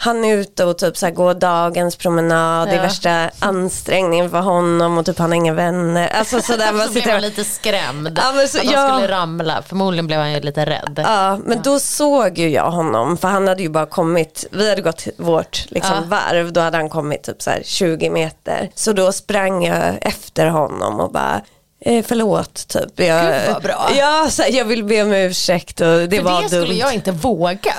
han 0.01 0.25
är 0.25 0.35
ute 0.35 0.65
och 0.65 0.77
typ 0.77 0.97
så 0.97 1.05
här 1.05 1.13
går 1.13 1.33
dagens 1.33 1.95
promenad, 1.95 2.67
ja. 2.67 2.71
det 2.71 2.77
är 2.77 2.81
värsta 2.81 3.29
ansträngningen 3.39 4.29
för 4.29 4.39
honom 4.39 4.97
och 4.97 5.05
typ 5.05 5.17
han 5.19 5.29
har 5.29 5.35
inga 5.35 5.53
vänner. 5.53 6.07
Alltså 6.07 6.41
så 6.41 6.55
där, 6.55 6.85
så 6.87 6.91
blev 6.91 7.09
han 7.09 7.21
lite 7.21 7.43
skrämd, 7.43 8.19
ja, 8.23 8.47
så, 8.47 8.57
att 8.57 8.65
han 8.65 8.73
ja. 8.73 8.95
skulle 8.95 9.11
ramla. 9.13 9.63
Förmodligen 9.67 10.07
blev 10.07 10.19
han 10.19 10.31
ju 10.31 10.39
lite 10.39 10.65
rädd. 10.65 10.99
Ja, 11.03 11.37
men 11.45 11.61
då 11.61 11.79
såg 11.79 12.37
ju 12.37 12.49
jag 12.49 12.71
honom, 12.71 13.17
för 13.17 13.27
han 13.27 13.47
hade 13.47 13.61
ju 13.61 13.69
bara 13.69 13.85
kommit, 13.85 14.45
vi 14.51 14.69
hade 14.69 14.81
gått 14.81 15.07
vårt 15.17 15.65
liksom, 15.69 15.95
ja. 15.95 16.03
varv, 16.07 16.53
då 16.53 16.61
hade 16.61 16.77
han 16.77 16.89
kommit 16.89 17.23
typ 17.23 17.41
så 17.41 17.49
här 17.49 17.61
20 17.65 18.09
meter. 18.09 18.69
Så 18.75 18.93
då 18.93 19.11
sprang 19.11 19.65
jag 19.65 19.97
efter 20.01 20.45
honom 20.45 20.99
och 20.99 21.11
bara 21.11 21.41
Eh, 21.81 22.03
förlåt 22.07 22.67
typ. 22.67 22.99
Jag, 22.99 23.33
Gud 23.33 23.53
vad 23.53 23.63
bra. 23.63 23.89
Ja, 23.97 24.27
så 24.29 24.43
jag 24.49 24.65
vill 24.65 24.83
be 24.83 25.03
om 25.03 25.13
ursäkt 25.13 25.81
och 25.81 26.09
det 26.09 26.17
För 26.17 26.23
var 26.23 26.41
det 26.41 26.47
dumt. 26.47 26.63
skulle 26.63 26.79
jag 26.79 26.93
inte 26.93 27.11
våga. 27.11 27.75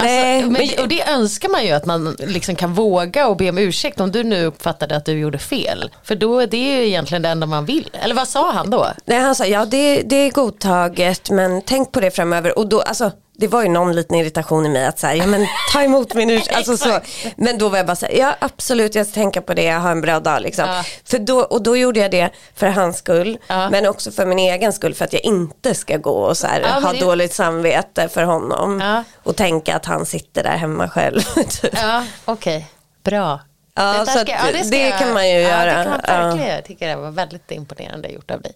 Alltså, 0.00 0.14
Nej, 0.14 0.42
men, 0.42 0.82
och 0.82 0.88
det 0.88 1.08
önskar 1.08 1.48
man 1.48 1.64
ju 1.64 1.72
att 1.72 1.86
man 1.86 2.16
liksom 2.18 2.56
kan 2.56 2.74
våga 2.74 3.28
och 3.28 3.36
be 3.36 3.48
om 3.50 3.58
ursäkt 3.58 4.00
om 4.00 4.12
du 4.12 4.24
nu 4.24 4.44
uppfattade 4.44 4.96
att 4.96 5.04
du 5.04 5.12
gjorde 5.12 5.38
fel. 5.38 5.90
För 6.02 6.14
då 6.14 6.38
är 6.38 6.46
det 6.46 6.56
ju 6.56 6.86
egentligen 6.86 7.22
det 7.22 7.28
enda 7.28 7.46
man 7.46 7.64
vill. 7.64 7.90
Eller 7.92 8.14
vad 8.14 8.28
sa 8.28 8.52
han 8.52 8.70
då? 8.70 8.86
Nej, 9.04 9.18
han 9.18 9.34
sa 9.34 9.46
ja 9.46 9.64
det, 9.64 10.02
det 10.02 10.16
är 10.16 10.30
godtaget 10.30 11.30
men 11.30 11.62
tänk 11.62 11.92
på 11.92 12.00
det 12.00 12.10
framöver. 12.10 12.58
Och 12.58 12.68
då, 12.68 12.80
alltså, 12.80 13.12
det 13.40 13.48
var 13.48 13.62
ju 13.62 13.68
någon 13.68 13.96
liten 13.96 14.16
irritation 14.16 14.66
i 14.66 14.68
mig 14.68 14.86
att 14.86 14.98
säga, 14.98 15.14
ja 15.14 15.26
men 15.26 15.46
ta 15.72 15.82
emot 15.82 16.14
min 16.14 16.30
ursäkt. 16.30 16.52
Alltså, 16.58 16.76
så, 16.76 17.00
men 17.36 17.58
då 17.58 17.68
var 17.68 17.76
jag 17.76 17.86
bara 17.86 17.96
så 17.96 18.06
här, 18.06 18.12
ja 18.12 18.36
absolut 18.38 18.94
jag 18.94 19.06
ska 19.06 19.14
tänka 19.14 19.42
på 19.42 19.54
det, 19.54 19.62
jag 19.62 19.80
har 19.80 19.90
en 19.90 20.00
bra 20.00 20.20
dag 20.20 20.42
liksom. 20.42 20.68
Ja. 20.68 20.84
För 21.04 21.18
då, 21.18 21.40
och 21.40 21.62
då 21.62 21.76
gjorde 21.76 22.00
jag 22.00 22.10
det 22.10 22.30
för 22.54 22.66
hans 22.66 22.98
skull, 22.98 23.38
ja. 23.46 23.70
men 23.70 23.86
också 23.86 24.10
för 24.10 24.26
min 24.26 24.38
egen 24.38 24.72
skull 24.72 24.94
för 24.94 25.04
att 25.04 25.12
jag 25.12 25.24
inte 25.24 25.74
ska 25.74 25.96
gå 25.96 26.10
och 26.10 26.36
så 26.36 26.46
här, 26.46 26.60
ja, 26.60 26.68
ha 26.68 26.92
det... 26.92 27.00
dåligt 27.00 27.34
samvete 27.34 28.08
för 28.08 28.22
honom. 28.22 29.02
Och 29.22 29.36
tänka 29.36 29.76
att 29.76 29.86
han 29.86 30.06
sitter 30.06 30.42
där 30.42 30.56
hemma 30.56 30.88
själv. 30.88 31.20
Typ. 31.34 31.72
Ja, 31.72 32.04
okej, 32.24 32.56
okay. 32.56 32.68
bra. 33.04 33.40
Ja, 33.74 34.06
så 34.06 34.18
ska, 34.18 34.24
det, 34.24 34.70
det, 34.70 34.90
kan 34.90 35.12
man 35.12 35.28
ju 35.28 35.40
göra. 35.40 35.78
Det 35.78 35.84
kan 35.84 35.90
man 35.90 36.00
verkligen. 36.00 36.54
Jag 36.54 36.64
tycker 36.64 36.88
det 36.88 36.96
var 36.96 37.10
väldigt 37.10 37.50
imponerande 37.50 38.08
gjort 38.08 38.30
av 38.30 38.42
dig. 38.42 38.52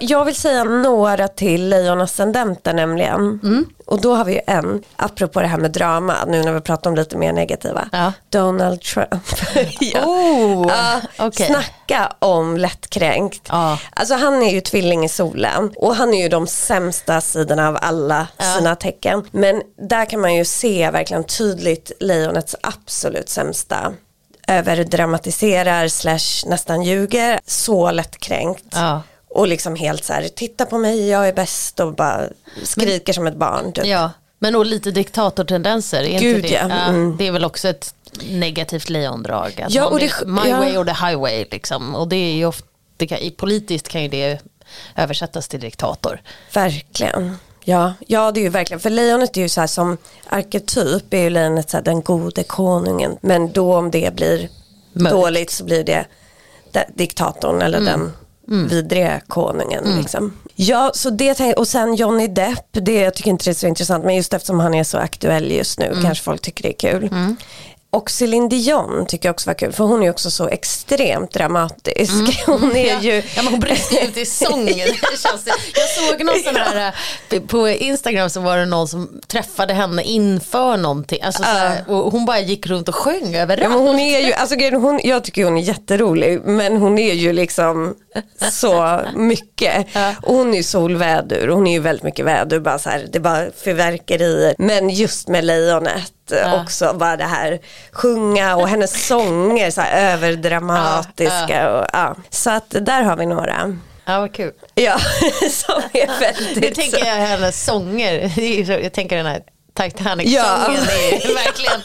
Jag 0.00 0.24
vill 0.24 0.34
säga 0.34 0.64
några 0.64 1.28
till 1.28 1.68
lejonascendenter 1.68 2.74
nämligen. 2.74 3.40
Mm. 3.42 3.66
Och 3.86 4.00
då 4.00 4.14
har 4.14 4.24
vi 4.24 4.40
en, 4.46 4.82
apropå 4.96 5.40
det 5.40 5.46
här 5.46 5.58
med 5.58 5.70
drama, 5.70 6.14
nu 6.26 6.42
när 6.42 6.52
vi 6.52 6.60
pratar 6.60 6.90
om 6.90 6.96
lite 6.96 7.16
mer 7.16 7.32
negativa. 7.32 7.88
Ja. 7.92 8.12
Donald 8.30 8.80
Trump. 8.80 9.24
ja. 9.80 10.04
oh, 10.04 10.66
uh, 10.66 11.26
okay. 11.26 11.46
Snacka 11.46 12.12
om 12.18 12.56
lättkränkt. 12.56 13.46
Ja. 13.48 13.78
Alltså 13.90 14.14
han 14.14 14.42
är 14.42 14.50
ju 14.50 14.60
tvilling 14.60 15.04
i 15.04 15.08
solen 15.08 15.72
och 15.76 15.94
han 15.94 16.14
är 16.14 16.22
ju 16.22 16.28
de 16.28 16.46
sämsta 16.46 17.20
sidorna 17.20 17.68
av 17.68 17.78
alla 17.80 18.26
ja. 18.36 18.44
sina 18.44 18.76
tecken. 18.76 19.28
Men 19.30 19.62
där 19.88 20.04
kan 20.04 20.20
man 20.20 20.34
ju 20.34 20.44
se 20.44 20.90
verkligen 20.90 21.24
tydligt 21.24 21.92
lejonets 22.00 22.56
absolut 22.60 23.28
sämsta 23.28 23.92
överdramatiserar 24.48 25.88
slash 25.88 26.50
nästan 26.50 26.82
ljuger. 26.82 27.40
Så 27.46 27.90
lättkränkt. 27.90 28.64
Ja 28.70 29.02
och 29.38 29.48
liksom 29.48 29.76
helt 29.76 30.04
så 30.04 30.12
här, 30.12 30.28
titta 30.28 30.66
på 30.66 30.78
mig, 30.78 31.08
jag 31.08 31.28
är 31.28 31.32
bäst 31.32 31.80
och 31.80 31.94
bara 31.94 32.28
skriker 32.62 33.02
men, 33.06 33.14
som 33.14 33.26
ett 33.26 33.36
barn. 33.36 33.72
Typ. 33.72 33.86
Ja, 33.86 34.10
men 34.38 34.54
och 34.54 34.66
lite 34.66 34.90
diktatortendenser, 34.90 36.02
är 36.02 36.18
Gud, 36.18 36.36
inte 36.36 36.48
det? 36.48 36.54
Ja. 36.54 36.84
Mm. 36.84 37.16
det 37.16 37.26
är 37.26 37.32
väl 37.32 37.44
också 37.44 37.68
ett 37.68 37.94
negativt 38.30 38.90
lejondrag. 38.90 39.64
ja, 39.68 39.86
och 39.86 39.98
det, 39.98 40.12
my 40.26 40.48
ja. 40.48 40.56
way 40.56 40.76
or 40.76 40.84
the 40.84 41.06
highway 41.06 41.46
liksom. 41.50 41.94
Och 41.94 42.08
det 42.08 42.16
är 42.16 42.32
ju 42.32 42.46
ofta, 42.46 42.66
det 42.96 43.06
kan, 43.06 43.18
politiskt 43.36 43.88
kan 43.88 44.02
ju 44.02 44.08
det 44.08 44.38
översättas 44.96 45.48
till 45.48 45.60
diktator. 45.60 46.20
Verkligen. 46.52 47.36
Ja, 47.64 47.92
ja 48.06 48.32
det 48.32 48.40
är 48.40 48.42
ju 48.42 48.48
verkligen, 48.48 48.80
för 48.80 48.90
lejonet 48.90 49.36
är 49.36 49.40
ju 49.40 49.48
så 49.48 49.60
här 49.60 49.68
som 49.68 49.96
arketyp 50.26 51.14
är 51.14 51.22
ju 51.22 51.30
lejonet 51.30 51.70
så 51.70 51.76
här, 51.76 51.84
den 51.84 52.02
gode 52.02 52.42
konungen. 52.42 53.18
Men 53.20 53.52
då 53.52 53.76
om 53.76 53.90
det 53.90 54.14
blir 54.14 54.48
Mörkt. 54.92 55.10
dåligt 55.10 55.50
så 55.50 55.64
blir 55.64 55.84
det 55.84 56.06
diktatorn 56.94 57.62
eller 57.62 57.78
mm. 57.78 58.00
den 58.00 58.12
mm. 58.50 58.68
vidriga 58.68 59.20
konungen. 59.26 59.84
Mm. 59.84 59.98
Liksom. 59.98 60.32
Ja, 60.54 60.90
så 60.94 61.10
det 61.10 61.54
och 61.54 61.68
sen 61.68 61.94
Johnny 61.94 62.28
Depp, 62.28 62.68
det, 62.70 63.00
jag 63.00 63.14
tycker 63.14 63.30
inte 63.30 63.44
det 63.44 63.50
är 63.50 63.54
så 63.54 63.66
intressant 63.66 64.04
men 64.04 64.16
just 64.16 64.34
eftersom 64.34 64.60
han 64.60 64.74
är 64.74 64.84
så 64.84 64.98
aktuell 64.98 65.50
just 65.50 65.78
nu 65.78 65.86
mm. 65.86 66.02
kanske 66.02 66.24
folk 66.24 66.42
tycker 66.42 66.62
det 66.62 66.68
är 66.68 66.90
kul. 66.92 67.08
Och 67.90 68.10
Céline 68.10 68.48
Dion 68.48 69.06
tycker 69.06 69.28
jag 69.28 69.34
också 69.34 69.50
var 69.50 69.54
kul 69.54 69.72
för 69.72 69.84
hon 69.84 70.02
är 70.02 70.10
också 70.10 70.30
så 70.30 70.48
extremt 70.48 71.32
dramatisk. 71.32 72.12
Mm. 72.12 72.32
Hon 72.60 72.76
är 72.76 72.92
ja. 72.92 73.00
ju... 73.00 73.22
Ja 73.36 73.42
men 73.42 73.46
hon 73.46 73.60
brister 73.60 74.04
ut 74.04 74.16
i 74.16 74.26
sången. 74.26 74.68
jag 75.74 75.88
såg 75.88 76.24
någon 76.24 76.42
sån 76.44 76.56
här, 76.56 76.94
eh, 77.30 77.40
på 77.42 77.68
Instagram 77.68 78.30
så 78.30 78.40
var 78.40 78.58
det 78.58 78.66
någon 78.66 78.88
som 78.88 79.20
träffade 79.26 79.74
henne 79.74 80.02
inför 80.02 80.76
någonting. 80.76 81.22
Alltså, 81.22 81.42
uh. 81.42 81.48
här, 81.48 81.90
och 81.90 82.12
hon 82.12 82.24
bara 82.24 82.40
gick 82.40 82.66
runt 82.66 82.88
och 82.88 82.94
sjöng 82.94 83.34
överallt. 83.34 83.62
Ja, 83.62 83.68
men 83.68 83.78
hon 83.78 83.98
är 83.98 84.20
ju, 84.20 84.32
alltså, 84.32 84.56
hon, 84.76 85.00
jag 85.04 85.24
tycker 85.24 85.44
hon 85.44 85.56
är 85.56 85.62
jätterolig 85.62 86.40
men 86.44 86.76
hon 86.76 86.98
är 86.98 87.14
ju 87.14 87.32
liksom 87.32 87.94
så 88.52 89.00
mycket. 89.14 89.96
Uh. 89.96 90.10
Och 90.22 90.34
hon 90.34 90.52
är 90.52 90.56
ju 90.56 90.62
solvädur, 90.62 91.48
hon 91.48 91.66
är 91.66 91.72
ju 91.72 91.80
väldigt 91.80 92.04
mycket 92.04 92.24
vädur, 92.24 92.60
bara 92.60 92.78
så 92.78 92.90
här, 92.90 93.06
det 93.12 93.18
är 93.18 93.22
bara 93.22 93.46
fyrverkerier. 93.64 94.54
Men 94.58 94.90
just 94.90 95.28
med 95.28 95.44
lejonet 95.44 96.12
ja. 96.30 96.62
också, 96.62 96.92
bara 96.94 97.16
det 97.16 97.24
här 97.24 97.58
sjunga 97.92 98.56
och 98.56 98.68
hennes 98.68 99.06
sånger 99.06 99.70
så 99.70 99.80
här 99.80 100.12
överdramatiska. 100.12 101.46
Ja, 101.62 101.78
Och, 101.80 101.86
ja. 101.92 102.16
Så 102.30 102.50
att 102.50 102.70
där 102.80 103.02
har 103.02 103.16
vi 103.16 103.26
några. 103.26 103.76
Ja 104.04 104.20
vad 104.20 104.34
kul. 104.34 104.52
Ja, 104.74 104.98
som 105.50 105.82
är 105.92 106.20
väldigt 106.20 106.56
Nu 106.62 106.70
tänker 106.74 106.98
jag 107.06 107.14
hennes 107.14 107.64
sånger, 107.64 108.40
jag 108.82 108.92
tänker 108.92 109.16
den 109.16 109.26
här 109.26 109.42
Titanic-sången 109.74 110.34
Ja. 110.34 110.66
är 110.68 111.34
verkligen 111.34 111.80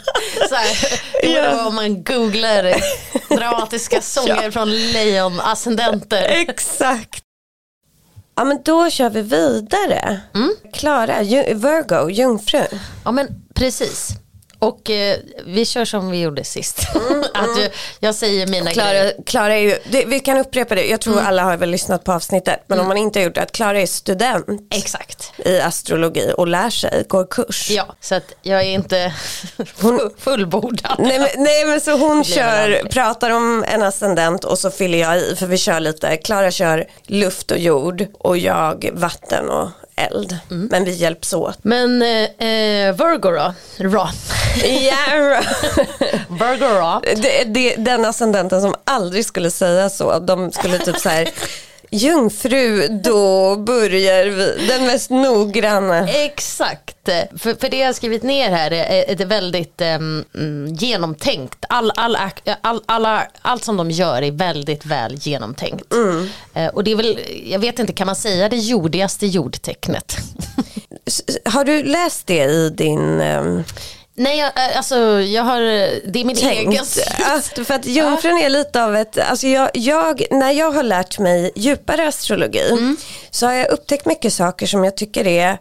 så 0.50 0.56
här, 0.56 0.78
Ja. 1.36 1.66
om 1.68 1.76
man 1.76 2.04
googlar 2.04 2.74
dramatiska 3.38 4.02
sånger 4.02 4.52
från 4.52 4.70
lejon-ascendenter. 4.72 6.22
Exakt. 6.24 7.24
Ja 8.36 8.44
men 8.44 8.64
då 8.64 8.90
kör 8.90 9.10
vi 9.10 9.22
vidare. 9.22 10.20
Mm. 10.36 10.56
Klara, 10.74 11.22
ju- 11.22 11.54
Virgo, 11.54 12.10
jungfru. 12.10 12.64
Ja 13.06 13.12
men 13.12 13.28
precis. 13.56 14.10
Och 14.64 14.90
eh, 14.90 15.18
vi 15.46 15.66
kör 15.66 15.86
som 15.86 16.10
vi 16.12 16.22
gjorde 16.22 16.44
sist. 16.44 16.80
att 17.34 17.60
jag, 17.62 17.70
jag 18.00 18.16
säger 18.16 18.48
mina 18.48 18.72
grejer. 18.74 19.12
Klara, 19.12 19.24
Klara 19.26 19.54
är 19.56 19.60
ju, 19.60 19.78
det, 19.92 20.06
vi 20.06 20.20
kan 20.20 20.38
upprepa 20.38 20.76
det, 20.76 20.86
jag 20.86 21.02
tror 21.02 21.20
alla 21.20 21.44
har 21.44 21.58
väl 21.58 21.70
lyssnat 21.70 22.04
på 22.04 22.12
avsnittet. 22.14 22.64
Men 22.68 22.80
om 22.80 22.88
man 22.88 22.98
inte 22.98 23.20
har 23.20 23.24
gjort 23.26 23.36
det, 23.36 23.42
att 23.42 23.52
Klara 23.52 23.82
är 23.82 23.86
student 23.86 24.46
Exakt. 24.76 25.32
i 25.46 25.60
astrologi 25.60 26.34
och 26.38 26.48
lär 26.48 26.70
sig, 26.70 27.06
går 27.08 27.26
kurs. 27.26 27.70
Ja, 27.72 27.96
så 28.02 28.16
att 28.16 28.34
jag 28.42 28.60
är 28.60 28.66
inte 28.66 29.14
fu- 29.78 30.10
fullbordad. 30.18 30.96
Nej 31.00 31.20
men, 31.20 31.28
nej 31.44 31.66
men 31.66 31.82
så 31.82 31.98
hon 31.98 32.24
kör, 32.24 32.88
pratar 32.90 33.30
om 33.30 33.66
en 33.68 33.84
ascendent 33.84 34.44
och 34.44 34.60
så 34.60 34.72
fyller 34.72 34.98
jag 34.98 35.18
i 35.18 35.36
för 35.36 35.46
vi 35.46 35.58
kör 35.58 35.80
lite, 35.80 36.18
Klara 36.18 36.52
kör 36.52 36.86
luft 37.08 37.52
och 37.52 37.58
jord 37.58 38.06
och 38.20 38.38
jag 38.38 38.90
vatten 38.94 39.50
och 39.50 39.70
eld. 39.96 40.38
Mm. 40.52 40.68
Men 40.72 40.86
vi 40.86 40.92
hjälps 40.92 41.34
åt. 41.34 41.60
Men 41.62 42.02
eh, 42.02 42.48
eh, 42.48 42.96
Virgo 42.96 43.32
då? 43.32 43.54
Ra. 43.78 44.10
Yeah. 44.64 45.44
Virgo 46.30 46.68
då? 46.68 47.02
det, 47.16 47.44
det, 47.44 47.76
den 47.76 48.06
ascendenten 48.06 48.62
som 48.62 48.76
aldrig 48.84 49.26
skulle 49.26 49.52
säga 49.52 49.90
så, 49.90 50.20
de 50.20 50.52
skulle 50.52 50.78
typ 50.78 50.98
så 51.00 51.10
här 51.10 51.30
Jungfru, 51.94 52.88
då 52.88 53.56
börjar 53.56 54.26
vi. 54.26 54.68
Den 54.68 54.86
mest 54.86 55.10
noggranna. 55.10 56.10
Exakt, 56.10 57.10
för, 57.38 57.60
för 57.60 57.70
det 57.70 57.78
jag 57.78 57.86
har 57.86 57.94
skrivit 57.94 58.24
ner 58.24 58.50
här 58.50 58.72
är, 58.72 59.12
är 59.12 59.16
det 59.16 59.26
väldigt 59.26 59.82
um, 59.82 60.26
genomtänkt. 60.68 61.66
All, 61.70 61.92
all, 61.96 62.18
all, 62.62 62.82
alla, 62.86 63.28
allt 63.42 63.64
som 63.64 63.78
de 63.78 63.92
gör 63.92 64.22
är 64.22 64.32
väldigt 64.32 64.86
väl 64.86 65.16
genomtänkt. 65.16 65.94
Eh, 66.54 66.68
och 66.68 66.84
det 66.84 66.92
är 66.92 66.96
väl, 66.96 67.20
jag 67.46 67.60
vet 67.60 67.80
inte, 67.80 67.94
kan 67.94 68.08
man 68.08 68.16
säga 68.16 68.50
det 68.50 68.58
jordigaste 68.58 69.28
jordtecknet? 69.28 70.18
Har 71.46 71.66
du 71.66 71.84
läst 71.84 72.28
det 72.28 72.44
i 72.44 72.70
din 72.70 73.22
ehm, 73.22 73.64
Nej, 74.16 74.38
jag, 74.38 74.48
eh, 74.48 74.78
alltså 74.78 74.96
jag 75.22 75.44
har, 75.44 75.60
det 76.12 76.20
är 76.20 76.26
min 76.26 76.38
egen 76.38 76.74
tänkt? 76.74 77.00
Att, 77.26 77.68
för 77.68 77.74
att 77.74 77.86
jungfrun 77.86 78.38
är 78.38 78.50
lite 78.50 78.84
av 78.84 78.96
ett, 78.96 79.18
alltså 79.18 79.48
jag, 79.48 79.70
jag, 79.74 80.24
när 80.32 80.52
jag 80.52 80.72
har 80.72 80.84
lärt 80.84 81.20
mig 81.20 81.52
djupare 81.56 82.08
astrologi 82.08 82.70
Mm. 82.72 82.98
så 83.32 83.46
har 83.46 83.54
jag 83.54 83.70
upptäckt 83.72 84.06
mycket 84.06 84.34
saker 84.34 84.66
som 84.68 84.84
jag 84.84 84.98
tycker 84.98 85.28
är 85.28 85.58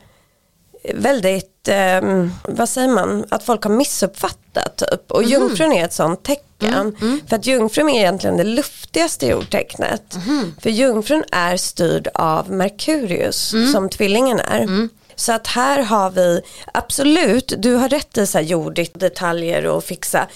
väldigt, 0.94 1.68
ehm, 1.68 2.32
vad 2.44 2.68
säger 2.68 2.88
man, 2.88 3.24
att 3.28 3.44
folk 3.44 3.62
har 3.64 3.70
missuppfattat 3.70 4.76
typ. 4.76 5.10
Och 5.12 5.22
jungfrun 5.24 5.72
är 5.72 5.84
ett 5.84 5.92
sånt 5.92 6.22
tecken. 6.22 6.96
För 7.28 7.36
att 7.36 7.46
jungfrun 7.46 7.88
är 7.88 7.98
egentligen 7.98 8.36
det 8.36 8.44
luftigaste 8.44 9.26
jordtecknet. 9.26 10.16
För 10.62 10.70
jungfrun 10.70 11.24
är 11.32 11.56
styrd 11.56 12.08
av 12.14 12.50
Merkurius 12.50 13.54
som 13.72 13.88
tvillingen 13.88 14.40
är. 14.40 14.88
Så 15.16 15.32
att 15.32 15.46
här 15.46 15.82
har 15.82 16.10
vi, 16.10 16.40
absolut, 16.74 17.52
du 17.58 17.74
har 17.74 17.88
rätt 17.88 18.18
i 18.18 18.26
så 18.26 18.38
här 18.38 18.44
jordigt 18.44 19.00
detaljer 19.00 19.66
och 19.66 19.84
fixa. 19.84 20.26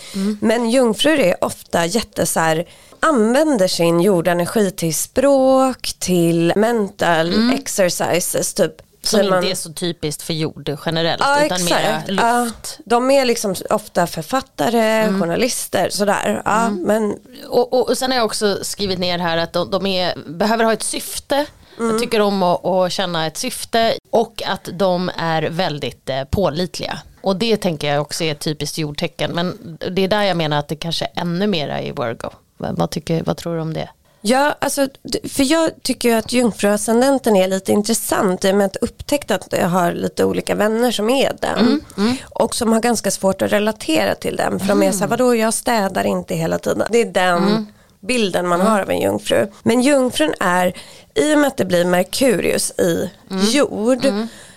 Men 0.40 0.70
jungfrur 0.70 1.20
är 1.20 1.44
ofta 1.44 1.86
jätte 1.86 2.26
så 2.26 2.40
här, 2.40 2.68
använder 3.00 3.68
sin 3.68 4.00
jordenergi 4.00 4.70
till 4.70 4.94
språk, 4.94 5.92
till 5.98 6.52
mental 6.56 7.52
exercises 7.54 8.54
typ. 8.54 8.72
Som 9.02 9.28
man- 9.28 9.38
inte 9.38 9.50
är 9.50 9.54
så 9.54 9.72
typiskt 9.72 10.22
för 10.22 10.32
jord 10.34 10.78
generellt 10.86 11.22
Ja 11.24 11.44
utan 11.46 11.64
mera 11.64 11.78
exakt. 11.78 12.08
luft. 12.08 12.20
Ja, 12.22 12.50
de 12.84 13.10
är 13.10 13.24
liksom 13.24 13.54
ofta 13.70 14.06
författare, 14.06 14.80
Mm. 14.80 15.20
journalister, 15.20 15.88
sådär. 15.90 16.42
Ja, 16.44 16.70
men 16.70 17.16
Och, 17.48 17.72
och, 17.72 17.88
och 17.88 17.98
sen 17.98 18.10
har 18.10 18.16
jag 18.18 18.26
också 18.26 18.58
skrivit 18.62 18.98
ner 18.98 19.18
här 19.18 19.36
att 19.36 19.52
de, 19.52 19.70
de 19.70 19.86
är, 19.86 20.14
behöver 20.28 20.64
ha 20.64 20.72
ett 20.72 20.82
syfte. 20.82 21.46
Jag 21.78 21.98
tycker 21.98 22.20
om 22.20 22.42
att, 22.42 22.64
att 22.64 22.92
känna 22.92 23.26
ett 23.26 23.36
syfte 23.36 23.94
och 24.10 24.42
att 24.46 24.68
de 24.72 25.10
är 25.16 25.42
väldigt 25.42 26.10
eh, 26.10 26.24
pålitliga. 26.24 26.98
Och 27.20 27.36
det 27.36 27.56
tänker 27.56 27.92
jag 27.92 28.02
också 28.02 28.24
är 28.24 28.32
ett 28.32 28.40
typiskt 28.40 28.78
jordtecken. 28.78 29.32
Men 29.32 29.78
det 29.90 30.02
är 30.02 30.08
där 30.08 30.22
jag 30.22 30.36
menar 30.36 30.58
att 30.58 30.68
det 30.68 30.76
kanske 30.76 31.04
är 31.04 31.20
ännu 31.20 31.46
mera 31.46 31.82
i 31.82 31.92
Virgo. 31.92 32.30
Vad, 32.56 32.90
tycker, 32.90 33.22
vad 33.22 33.36
tror 33.36 33.54
du 33.54 33.60
om 33.60 33.74
det? 33.74 33.88
Ja, 34.20 34.56
alltså, 34.58 34.88
för 35.28 35.52
jag 35.52 35.70
tycker 35.82 36.08
ju 36.08 36.14
att 36.14 36.32
jungfruascendenten 36.32 37.36
är 37.36 37.48
lite 37.48 37.72
intressant 37.72 38.44
i 38.44 38.52
och 38.52 38.56
med 38.56 38.66
att 38.66 38.76
upptäckt 38.76 39.30
att 39.30 39.48
jag 39.50 39.68
har 39.68 39.92
lite 39.92 40.24
olika 40.24 40.54
vänner 40.54 40.90
som 40.90 41.10
är 41.10 41.32
den. 41.40 41.80
Och 42.24 42.54
som 42.54 42.72
har 42.72 42.80
ganska 42.80 43.10
svårt 43.10 43.42
att 43.42 43.52
relatera 43.52 44.14
till 44.14 44.36
den. 44.36 44.60
För 44.60 44.66
de 44.68 44.82
är 44.82 44.92
så 44.92 44.98
här, 44.98 45.06
vadå 45.06 45.34
jag 45.34 45.54
städar 45.54 46.06
inte 46.06 46.34
hela 46.34 46.58
tiden. 46.58 46.86
Det 46.90 47.00
är 47.00 47.04
den 47.04 47.66
bilden 48.06 48.48
man 48.48 48.60
har 48.60 48.80
av 48.80 48.90
en 48.90 49.00
jungfru. 49.00 49.46
Men 49.62 49.80
jungfrun 49.82 50.34
är, 50.40 50.72
i 51.14 51.34
och 51.34 51.38
med 51.38 51.48
att 51.48 51.56
det 51.56 51.64
blir 51.64 51.84
Merkurius 51.84 52.72
i 52.78 53.10
jord, 53.52 54.06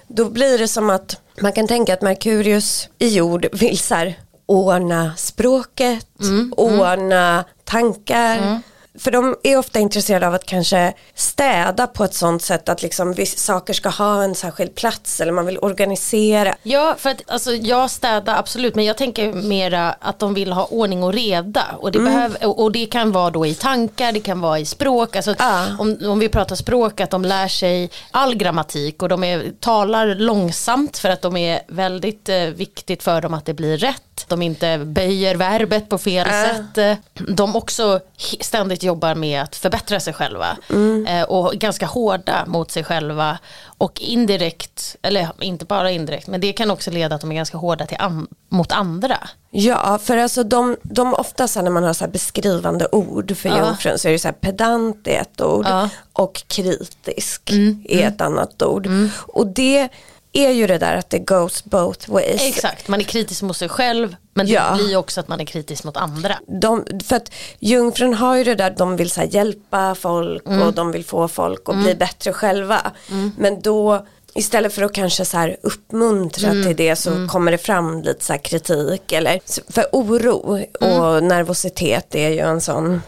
då 0.07 0.25
blir 0.29 0.57
det 0.57 0.67
som 0.67 0.89
att 0.89 1.21
man 1.41 1.51
kan 1.53 1.67
tänka 1.67 1.93
att 1.93 2.01
Merkurius 2.01 2.89
i 2.99 3.07
jord 3.07 3.47
vill 3.51 3.79
så 3.79 3.95
här, 3.95 4.19
ordna 4.45 5.15
språket, 5.17 6.07
ordna 6.57 7.43
tankar. 7.63 8.61
För 8.99 9.11
de 9.11 9.35
är 9.43 9.57
ofta 9.57 9.79
intresserade 9.79 10.27
av 10.27 10.33
att 10.33 10.45
kanske 10.45 10.93
städa 11.15 11.87
på 11.87 12.03
ett 12.03 12.13
sånt 12.13 12.41
sätt 12.41 12.69
att 12.69 12.81
liksom 12.81 13.15
saker 13.25 13.73
ska 13.73 13.89
ha 13.89 14.23
en 14.23 14.35
särskild 14.35 14.75
plats 14.75 15.21
eller 15.21 15.31
man 15.31 15.45
vill 15.45 15.57
organisera. 15.57 16.55
Ja, 16.63 16.95
för 16.97 17.09
att 17.09 17.21
alltså, 17.27 17.53
jag 17.53 17.91
städar 17.91 18.37
absolut, 18.37 18.75
men 18.75 18.85
jag 18.85 18.97
tänker 18.97 19.33
mera 19.33 19.91
att 19.91 20.19
de 20.19 20.33
vill 20.33 20.51
ha 20.51 20.65
ordning 20.65 21.03
och 21.03 21.13
reda. 21.13 21.63
Och 21.79 21.91
det, 21.91 21.99
behöver, 21.99 22.59
och 22.59 22.71
det 22.71 22.85
kan 22.85 23.11
vara 23.11 23.29
då 23.29 23.45
i 23.45 23.55
tankar, 23.55 24.11
det 24.11 24.19
kan 24.19 24.41
vara 24.41 24.59
i 24.59 24.65
språk. 24.65 25.15
Alltså, 25.15 25.35
Ja. 25.39 25.65
om, 25.79 25.97
om 26.05 26.19
vi 26.19 26.29
pratar 26.29 26.55
språk, 26.55 27.01
att 27.01 27.09
de 27.09 27.25
lär 27.25 27.47
sig 27.47 27.89
all 28.11 28.35
grammatik 28.35 29.03
och 29.03 29.09
de 29.09 29.23
är, 29.23 29.51
talar 29.59 30.15
långsamt 30.15 30.97
för 30.97 31.09
att 31.09 31.21
de 31.21 31.37
är 31.37 31.61
väldigt 31.67 32.29
eh, 32.29 32.35
viktigt 32.37 33.03
för 33.03 33.21
dem 33.21 33.33
att 33.33 33.45
det 33.45 33.53
blir 33.53 33.77
rätt. 33.77 34.01
De 34.27 34.41
inte 34.41 34.77
böjer 34.77 35.35
verbet 35.35 35.89
på 35.89 35.97
fel 35.97 36.27
Ja. 36.31 36.43
sätt. 36.73 36.99
De 37.27 37.55
också 37.55 37.99
ständigt 38.41 38.83
jobbar 38.83 39.15
med 39.15 39.41
att 39.41 39.55
förbättra 39.55 39.99
sig 39.99 40.13
själva. 40.13 40.57
Eh, 41.07 41.21
och 41.23 41.53
ganska 41.53 41.85
hårda 41.85 42.45
mot 42.47 42.71
sig 42.71 42.83
själva. 42.83 43.37
Och 43.77 44.01
indirekt, 44.01 44.95
eller 45.01 45.29
inte 45.39 45.65
bara 45.65 45.91
indirekt, 45.91 46.27
men 46.27 46.41
det 46.41 46.53
kan 46.53 46.71
också 46.71 46.91
leda 46.91 47.15
att 47.15 47.21
de 47.21 47.31
är 47.31 47.35
ganska 47.35 47.57
hårda 47.57 47.85
till 47.85 47.97
an- 47.99 48.27
mot 48.49 48.71
andra. 48.71 49.17
Ja, 49.51 49.99
för 50.03 50.17
alltså 50.17 50.43
de, 50.43 50.77
de 50.83 51.13
ofta 51.13 51.47
så 51.47 51.61
när 51.61 51.71
man 51.71 51.83
har 51.83 51.93
så 51.93 52.03
här 52.05 52.11
beskrivande 52.11 52.87
ord 52.91 53.37
för 53.37 53.49
Ja. 53.49 53.57
jungfrun 53.65 53.99
så 53.99 54.07
är 54.07 54.11
det 54.11 54.19
så 54.19 54.27
här 54.27 54.33
pedant 54.35 55.07
är 55.07 55.21
ett 55.21 55.41
ord 55.41 55.65
Ja. 55.65 55.77
Mm. 55.77 55.89
och 56.13 56.43
kritisk 56.47 57.51
är 57.89 58.07
ett 58.07 58.21
annat 58.21 58.61
ord. 58.61 58.89
Och 59.27 59.47
det 59.47 59.89
är 60.33 60.49
ju 60.51 60.67
det 60.67 60.77
där 60.77 60.95
att 60.95 61.09
det 61.09 61.19
goes 61.19 61.63
both 61.63 62.11
ways. 62.11 62.41
Exakt, 62.41 62.87
man 62.87 62.99
är 62.99 63.03
kritisk 63.03 63.41
mot 63.41 63.57
sig 63.57 63.69
själv, 63.69 64.15
men 64.33 64.45
det 64.45 64.51
Ja. 64.51 64.75
blir 64.75 64.95
också 64.97 65.19
att 65.19 65.27
man 65.27 65.39
är 65.41 65.45
kritisk 65.45 65.83
mot 65.83 65.97
andra. 65.97 66.35
de, 66.61 66.85
för 67.05 67.15
att 67.15 67.31
jungfrun 67.59 68.13
har 68.13 68.35
ju 68.35 68.43
det 68.43 68.55
där, 68.55 68.75
de 68.77 68.95
vill 68.97 69.09
så 69.11 69.21
hjälpa 69.23 69.95
folk 69.95 70.47
Mm. 70.47 70.61
och 70.61 70.73
de 70.73 70.91
vill 70.91 71.05
få 71.05 71.27
folk 71.27 71.69
att 71.69 71.77
bli 71.83 71.95
bättre 71.95 72.33
själva. 72.33 72.91
Men 73.37 73.61
då 73.61 74.05
istället 74.35 74.73
för 74.73 74.81
att 74.83 74.93
kanske 74.93 75.25
så 75.25 75.37
här 75.37 75.57
uppmuntra 75.63 76.49
Mm. 76.49 76.63
till 76.65 76.75
det 76.75 76.95
så 76.95 77.27
kommer 77.27 77.51
det 77.51 77.57
fram 77.57 78.01
lite 78.01 78.25
så 78.25 78.37
kritik. 78.37 79.11
Eller, 79.11 79.39
för 79.71 79.85
oro 79.91 80.55
Mm. 80.81 81.01
och 81.01 81.23
nervositet 81.23 82.15
är 82.15 82.29
ju 82.29 82.39
en 82.39 82.61
sån. 82.61 83.01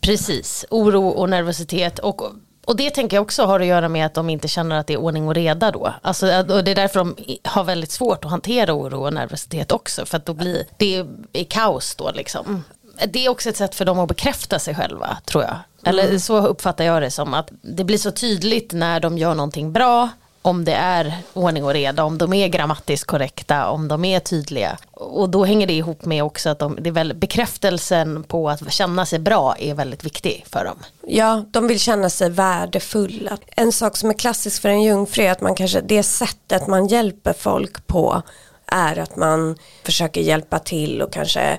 Precis, 0.00 0.64
oro 0.70 1.08
och 1.08 1.28
nervositet. 1.30 1.98
Och, 1.98 2.22
och 2.70 2.76
det 2.76 2.90
tänker 2.90 3.16
jag 3.16 3.22
också 3.22 3.44
har 3.44 3.60
att 3.60 3.66
göra 3.66 3.88
med 3.88 4.06
att 4.06 4.14
de 4.14 4.30
inte 4.30 4.48
känner 4.48 4.78
att 4.78 4.86
det 4.86 4.92
är 4.92 4.96
ordning 5.00 5.28
och 5.28 5.34
reda 5.34 5.70
då. 5.70 5.94
Alltså, 6.02 6.26
att- 6.26 6.50
och 6.50 6.64
det 6.64 6.70
är 6.70 6.74
därför 6.74 6.98
de 6.98 7.16
har 7.44 7.64
väldigt 7.64 7.90
svårt 7.90 8.24
att 8.24 8.30
hantera 8.30 8.74
oro 8.74 9.04
och 9.06 9.14
nervositet 9.14 9.72
också. 9.72 10.06
För 10.06 10.16
att 10.16 10.26
då 10.26 10.34
blir 10.34 10.64
det 10.76 11.04
är 11.32 11.44
kaos 11.44 11.94
då 11.94 12.10
liksom. 12.14 12.64
Det 13.08 13.24
är 13.26 13.28
också 13.28 13.48
ett 13.48 13.56
sätt 13.56 13.74
för 13.74 13.84
dem 13.84 13.98
att 13.98 14.08
bekräfta 14.08 14.58
sig 14.58 14.74
själva 14.74 15.16
tror 15.24 15.44
jag. 15.44 15.56
Eller 15.84 16.18
så 16.18 16.46
uppfattar 16.46 16.84
jag 16.84 17.02
det 17.02 17.10
som 17.10 17.34
att 17.34 17.48
det 17.62 17.84
blir 17.84 17.98
så 17.98 18.10
tydligt 18.10 18.72
när 18.72 19.00
de 19.00 19.18
gör 19.18 19.34
någonting 19.34 19.72
bra 19.72 20.08
om 20.42 20.64
det 20.64 20.72
är 20.72 21.14
ordning 21.32 21.64
och 21.64 21.72
reda, 21.72 22.04
om 22.04 22.18
de 22.18 22.32
är 22.32 22.48
grammatiskt 22.48 23.06
korrekta, 23.06 23.70
om 23.70 23.88
de 23.88 24.04
är 24.04 24.20
tydliga. 24.20 24.78
Och 24.92 25.28
då 25.28 25.44
hänger 25.44 25.66
det 25.66 25.72
ihop 25.72 26.04
med 26.04 26.24
också 26.24 26.48
att 26.50 26.58
de, 26.58 26.78
det 26.80 26.90
är 26.90 26.92
väl, 26.92 27.14
bekräftelsen 27.14 28.22
på 28.22 28.50
att 28.50 28.72
känna 28.72 29.06
sig 29.06 29.18
bra 29.18 29.54
är 29.58 29.74
väldigt 29.74 30.04
viktig 30.04 30.44
för 30.50 30.64
dem. 30.64 30.78
Ja, 31.06 31.44
de 31.50 31.66
vill 31.66 31.80
känna 31.80 32.10
sig 32.10 32.30
värdefulla. 32.30 33.38
En 33.56 33.72
sak 33.72 33.96
som 33.96 34.10
är 34.10 34.14
klassisk 34.14 34.62
för 34.62 34.68
en 34.68 34.82
jungfru 34.82 35.22
är 35.22 35.32
att 35.32 35.40
man 35.40 35.54
kanske, 35.54 35.80
det 35.80 36.02
sättet 36.02 36.66
man 36.66 36.86
hjälper 36.86 37.32
folk 37.32 37.86
på 37.86 38.22
är 38.66 38.98
att 38.98 39.16
man 39.16 39.58
försöker 39.84 40.20
hjälpa 40.20 40.58
till 40.58 41.02
och 41.02 41.12
kanske 41.12 41.58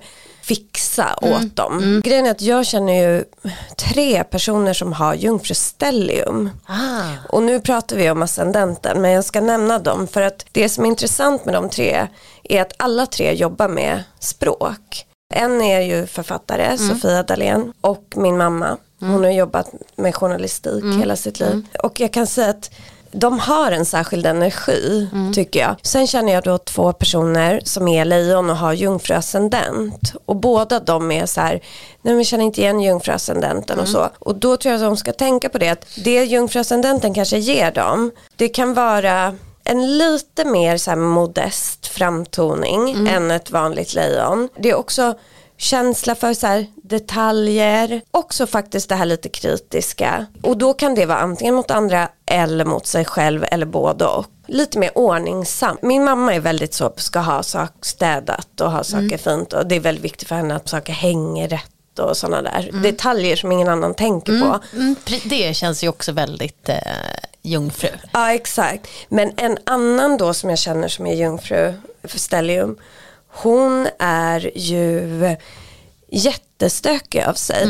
fixa 0.55 1.15
åt 1.21 1.55
dem. 1.55 2.01
Grejen 2.03 2.25
är 2.25 2.31
att 2.31 2.41
jag 2.41 2.65
känner 2.65 2.93
ju 2.93 3.23
tre 3.77 4.23
personer 4.23 4.73
som 4.73 4.93
har 4.93 5.13
jungfrustellium. 5.13 6.49
Ah. 6.65 7.27
Och 7.29 7.43
nu 7.43 7.59
pratar 7.59 7.95
vi 7.95 8.11
om 8.11 8.21
ascendenten 8.21 9.01
men 9.01 9.11
jag 9.11 9.25
ska 9.25 9.41
nämna 9.41 9.79
dem 9.79 10.07
för 10.07 10.21
att 10.21 10.45
det 10.51 10.69
som 10.69 10.85
är 10.85 10.89
intressant 10.89 11.45
med 11.45 11.53
de 11.53 11.69
tre 11.69 12.07
är 12.43 12.61
att 12.61 12.73
alla 12.77 13.05
tre 13.05 13.33
jobbar 13.33 13.67
med 13.67 14.03
språk. 14.19 15.05
En 15.33 15.61
är 15.61 15.81
ju 15.81 16.07
författare, 16.07 16.77
Sofia 16.77 17.23
Dalén 17.23 17.73
och 17.81 18.03
min 18.15 18.37
mamma. 18.37 18.77
Hon 18.99 19.23
har 19.23 19.31
jobbat 19.31 19.67
med 19.95 20.15
journalistik 20.15 20.83
hela 20.99 21.15
sitt 21.15 21.39
liv. 21.39 21.65
Och 21.83 21.99
jag 21.99 22.13
kan 22.13 22.27
säga 22.27 22.49
att 22.49 22.71
de 23.11 23.39
har 23.39 23.71
en 23.71 23.85
särskild 23.85 24.25
energi 24.25 25.09
tycker 25.33 25.59
jag. 25.59 25.75
Sen 25.83 26.07
känner 26.07 26.33
jag 26.33 26.43
då 26.43 26.57
två 26.57 26.93
personer 26.93 27.61
som 27.63 27.87
är 27.87 28.05
lejon 28.05 28.49
och 28.49 28.57
har 28.57 28.73
jungfruascendent. 28.73 30.13
Och 30.25 30.35
båda 30.35 30.79
de 30.79 31.11
är 31.11 31.25
så 31.25 31.41
här, 31.41 31.61
nej 32.01 32.15
men 32.15 32.25
känner 32.25 32.45
inte 32.45 32.61
igen 32.61 32.81
jungfruascendenten 32.81 33.79
och 33.79 33.87
så. 33.87 34.09
Och 34.19 34.35
då 34.35 34.57
tror 34.57 34.71
jag 34.71 34.81
att 34.81 34.89
de 34.89 34.97
ska 34.97 35.13
tänka 35.13 35.49
på 35.49 35.57
det 35.57 35.69
att 35.69 35.85
det 36.03 36.23
jungfruascendenten 36.23 37.13
kanske 37.13 37.37
ger 37.37 37.71
dem, 37.71 38.11
det 38.35 38.49
kan 38.49 38.73
vara 38.73 39.35
en 39.63 39.97
lite 39.97 40.45
mer 40.45 40.77
så 40.77 40.95
modest 40.95 41.87
framtoning 41.87 43.07
än 43.07 43.31
ett 43.31 43.51
vanligt 43.51 43.93
lejon. 43.93 44.49
Det 44.57 44.69
är 44.69 44.75
också 44.75 45.13
känsla 45.61 46.15
för 46.15 46.33
så 46.33 46.47
här 46.47 46.65
detaljer, 46.83 48.01
också 48.11 48.47
faktiskt 48.47 48.89
det 48.89 48.95
här 48.95 49.05
lite 49.05 49.29
kritiska. 49.29 50.25
Och 50.41 50.57
då 50.57 50.73
kan 50.73 50.95
det 50.95 51.05
vara 51.05 51.17
antingen 51.17 51.55
mot 51.55 51.71
andra 51.71 52.09
eller 52.25 52.65
mot 52.65 52.87
sig 52.87 53.05
själv 53.05 53.45
eller 53.51 53.65
både 53.65 54.05
och. 54.05 54.25
Lite 54.47 54.79
mer 54.79 54.97
ordningsam. 54.97 55.77
Min 55.81 56.03
mamma 56.03 56.35
är 56.35 56.39
väldigt 56.39 56.73
så, 56.73 56.93
ska 56.95 57.19
ha 57.19 57.43
saker 57.43 57.73
städat 57.81 58.61
och 58.61 58.71
ha 58.71 58.83
saker 58.83 59.17
fint 59.17 59.53
och 59.53 59.67
det 59.67 59.75
är 59.75 59.79
väldigt 59.79 60.03
viktigt 60.03 60.27
för 60.27 60.35
henne 60.35 60.55
att 60.55 60.69
saker 60.69 60.93
hänger 60.93 61.47
rätt 61.47 61.99
och 61.99 62.17
sådana 62.17 62.41
där 62.41 62.69
detaljer 62.83 63.35
som 63.35 63.51
ingen 63.51 63.67
annan 63.67 63.93
tänker 63.93 64.41
på. 64.41 64.59
Mm, 64.75 64.95
det 65.23 65.55
känns 65.55 65.83
ju 65.83 65.87
också 65.87 66.11
väldigt 66.11 66.69
eh, 66.69 66.77
jungfru. 67.41 67.89
Ja 68.11 68.33
exakt. 68.33 68.87
Men 69.09 69.31
en 69.37 69.57
annan 69.65 70.17
då 70.17 70.33
som 70.33 70.49
jag 70.49 70.59
känner 70.59 70.87
som 70.87 71.07
är 71.07 71.15
jungfru 71.15 71.73
för 72.03 72.19
stellium. 72.19 72.77
Hon 73.33 73.87
är 73.99 74.51
ju 74.57 75.35
jättestökig 76.11 77.23
av 77.23 77.33
sig. 77.33 77.67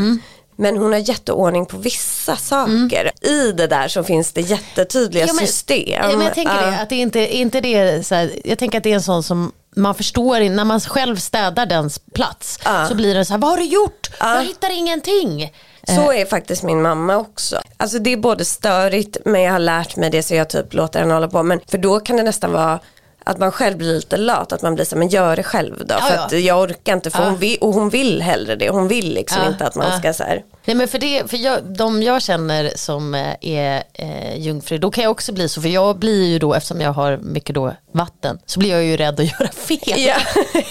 Men 0.55 0.77
hon 0.77 0.91
har 0.91 0.99
jätteordning 0.99 1.65
på 1.65 1.77
vissa 1.77 2.35
saker. 2.35 3.11
I 3.21 3.51
det 3.51 3.67
där 3.67 3.87
så 3.87 4.03
finns 4.03 4.31
det 4.33 4.41
jättetydliga 4.41 5.25
Ja, 5.27 5.33
men- 5.33 5.47
system. 5.47 5.83
Ja, 5.87 6.07
men 6.17 6.21
jag 6.25 6.33
tänker 6.33 6.55
Ja. 6.61 6.71
det, 6.71 6.79
att 6.81 6.89
det 6.89 6.95
inte, 6.95 7.35
inte 7.37 7.61
det 7.61 8.07
så 8.07 8.15
här, 8.15 8.31
jag 8.45 8.59
tänker 8.59 8.77
att 8.77 8.83
det 8.83 8.91
är 8.91 8.95
en 8.95 9.01
sån 9.01 9.23
som 9.23 9.51
man 9.75 9.95
förstår, 9.95 10.49
när 10.49 10.65
man 10.65 10.79
själv 10.79 11.15
städar 11.15 11.65
dens 11.65 11.99
plats 12.13 12.59
så 12.89 12.95
blir 12.95 13.15
det 13.15 13.25
så 13.25 13.33
här, 13.33 13.39
vad 13.39 13.49
har 13.49 13.57
du 13.57 13.63
gjort? 13.65 14.09
Jag 14.19 14.43
hittar 14.43 14.69
ingenting. 14.77 15.53
Så 15.87 16.11
är 16.13 16.25
faktiskt 16.25 16.63
min 16.63 16.81
mamma 16.81 17.17
också. 17.17 17.61
Alltså 17.77 17.99
det 17.99 18.13
är 18.13 18.17
både 18.17 18.45
störigt 18.45 19.17
men 19.25 19.41
jag 19.41 19.51
har 19.51 19.59
lärt 19.59 19.95
mig 19.95 20.09
det 20.09 20.23
så 20.23 20.35
jag 20.35 20.49
typ 20.49 20.73
låter 20.73 20.99
henne 20.99 21.13
hålla 21.13 21.27
på. 21.27 21.43
Men 21.43 21.59
för 21.67 21.77
då 21.77 21.99
kan 21.99 22.17
det 22.17 22.23
nästan 22.23 22.51
vara 22.51 22.79
att 23.25 23.37
man 23.37 23.51
själv 23.51 23.77
blir 23.77 23.93
lite 23.93 24.17
lat, 24.17 24.53
att 24.53 24.61
man 24.61 24.75
blir 24.75 24.85
så 24.85 24.97
men 24.97 25.07
gör 25.07 25.35
det 25.35 25.43
själv 25.43 25.75
då. 25.85 25.95
Ja, 25.95 26.01
för 26.01 26.15
ja. 26.15 26.25
att 26.25 26.41
jag 26.41 26.61
orkar 26.61 26.93
inte, 26.93 27.09
för 27.09 27.23
hon 27.23 27.37
vill, 27.37 27.57
och 27.61 27.73
hon 27.73 27.89
vill 27.89 28.21
hellre 28.21 28.55
det. 28.55 28.69
Hon 28.69 28.87
vill 28.87 29.13
liksom 29.13 29.41
Ja, 29.43 29.49
inte 29.49 29.67
att 29.67 29.75
man 29.75 29.91
ja. 29.91 29.99
ska 29.99 30.13
så 30.13 30.23
här. 30.23 30.43
Nej, 30.65 30.75
men 30.75 30.87
för 30.87 30.99
det, 30.99 31.29
för 31.29 31.37
jag, 31.37 31.63
de 31.63 32.03
jag 32.03 32.21
känner 32.21 32.71
som 32.75 33.15
eh, 33.15 33.35
är 33.41 33.83
eh, 33.93 34.37
jungfru, 34.37 34.77
då 34.77 34.91
kan 34.91 35.03
jag 35.03 35.11
också 35.11 35.33
bli 35.33 35.49
så, 35.49 35.61
för 35.61 35.69
jag 35.69 35.97
blir 35.97 36.25
ju 36.25 36.39
då, 36.39 36.53
eftersom 36.53 36.81
jag 36.81 36.93
har 36.93 37.17
mycket 37.17 37.55
då 37.55 37.73
vatten, 37.91 38.39
så 38.45 38.59
blir 38.59 38.69
jag 38.69 38.83
ju 38.83 38.97
rädd 38.97 39.19
att 39.19 39.25
göra 39.39 39.51
fel. 39.51 40.01
Ja. 40.01 40.15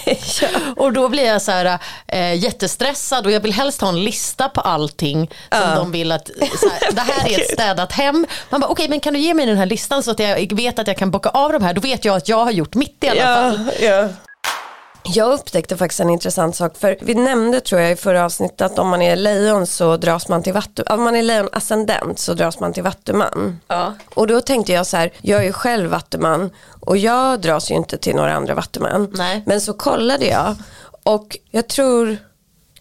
ja. 0.41 0.47
Och 0.77 0.93
då 0.93 1.09
blir 1.09 1.25
jag 1.25 1.41
så 1.41 1.51
här 1.51 1.79
eh, 2.07 2.33
jättestressad 2.33 3.25
och 3.25 3.31
jag 3.31 3.39
vill 3.39 3.53
helst 3.53 3.81
ha 3.81 3.89
en 3.89 4.03
lista 4.03 4.49
på 4.49 4.61
allting 4.61 5.29
som 5.51 5.75
de 5.75 5.91
vill 5.91 6.11
att, 6.11 6.27
så 6.27 6.69
här, 6.69 6.91
det 6.91 7.01
här 7.01 7.29
är 7.29 7.39
ett 7.39 7.51
städat 7.53 7.91
hem. 7.91 8.25
Man 8.49 8.61
bara 8.61 8.71
okej 8.71 8.89
men 8.89 8.99
kan 8.99 9.13
du 9.13 9.19
ge 9.19 9.33
mig 9.33 9.45
den 9.45 9.57
här 9.57 9.65
listan 9.65 10.03
så 10.03 10.11
att 10.11 10.19
jag 10.19 10.55
vet 10.55 10.79
att 10.79 10.87
jag 10.87 10.97
kan 10.97 11.11
bocka 11.11 11.29
av 11.29 11.51
de 11.51 11.63
här, 11.63 11.73
då 11.73 11.81
vet 11.81 12.05
jag 12.05 12.15
att 12.17 12.29
jag 12.29 12.45
har 12.45 12.51
gjort 12.51 12.75
mitt 12.75 13.03
i 13.03 13.09
alla 13.09 13.21
fall. 13.21 13.71
Ja, 15.03 15.11
ja. 15.13 15.21
Jag 15.21 15.33
upptäckte 15.33 15.77
faktiskt 15.77 15.99
en 15.99 16.09
intressant 16.09 16.55
sak 16.55 16.77
för 16.77 16.97
vi 17.01 17.15
nämnde 17.15 17.59
tror 17.59 17.81
jag 17.81 17.91
i 17.91 17.95
förra 17.95 18.25
avsnittet 18.25 18.61
att 18.61 18.79
om 18.79 18.87
man 18.87 19.01
är 19.01 19.15
lejon 19.15 19.67
så 19.67 19.97
dras 19.97 20.27
man 20.27 20.43
till 20.43 20.53
vattu, 20.53 20.83
om 20.83 21.03
man 21.03 21.15
är 21.15 21.23
lejon 21.23 21.49
ascendent 21.51 22.19
så 22.19 22.33
dras 22.33 22.59
man 22.59 22.73
till 22.73 22.83
vattuman. 22.83 23.59
Ja. 23.67 23.93
Och 24.13 24.27
då 24.27 24.41
tänkte 24.41 24.71
jag 24.71 24.87
så 24.87 24.97
här, 24.97 25.11
jag 25.21 25.39
är 25.39 25.45
ju 25.45 25.53
själv 25.53 25.89
vattuman 25.89 26.49
och 26.79 26.97
jag 26.97 27.41
dras 27.41 27.71
ju 27.71 27.75
inte 27.75 27.97
till 27.97 28.15
några 28.15 28.33
andra 28.33 28.55
vattuman. 28.55 29.11
Nej. 29.13 29.43
Men 29.45 29.61
så 29.61 29.73
kollade 29.73 30.25
jag 30.25 30.55
och 31.03 31.37
jag 31.51 31.67
tror 31.67 32.17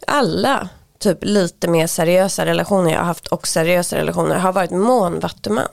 alla 0.07 0.69
typ 0.99 1.19
lite 1.21 1.69
mer 1.69 1.87
seriösa 1.87 2.47
relationer 2.47 2.91
jag 2.91 2.99
har 2.99 3.07
haft 3.07 3.27
och 3.27 3.49
seriösa 3.49 3.97
relationer 3.97 4.37
har 4.37 4.53
varit 4.53 4.71
månvattuman. 4.71 5.69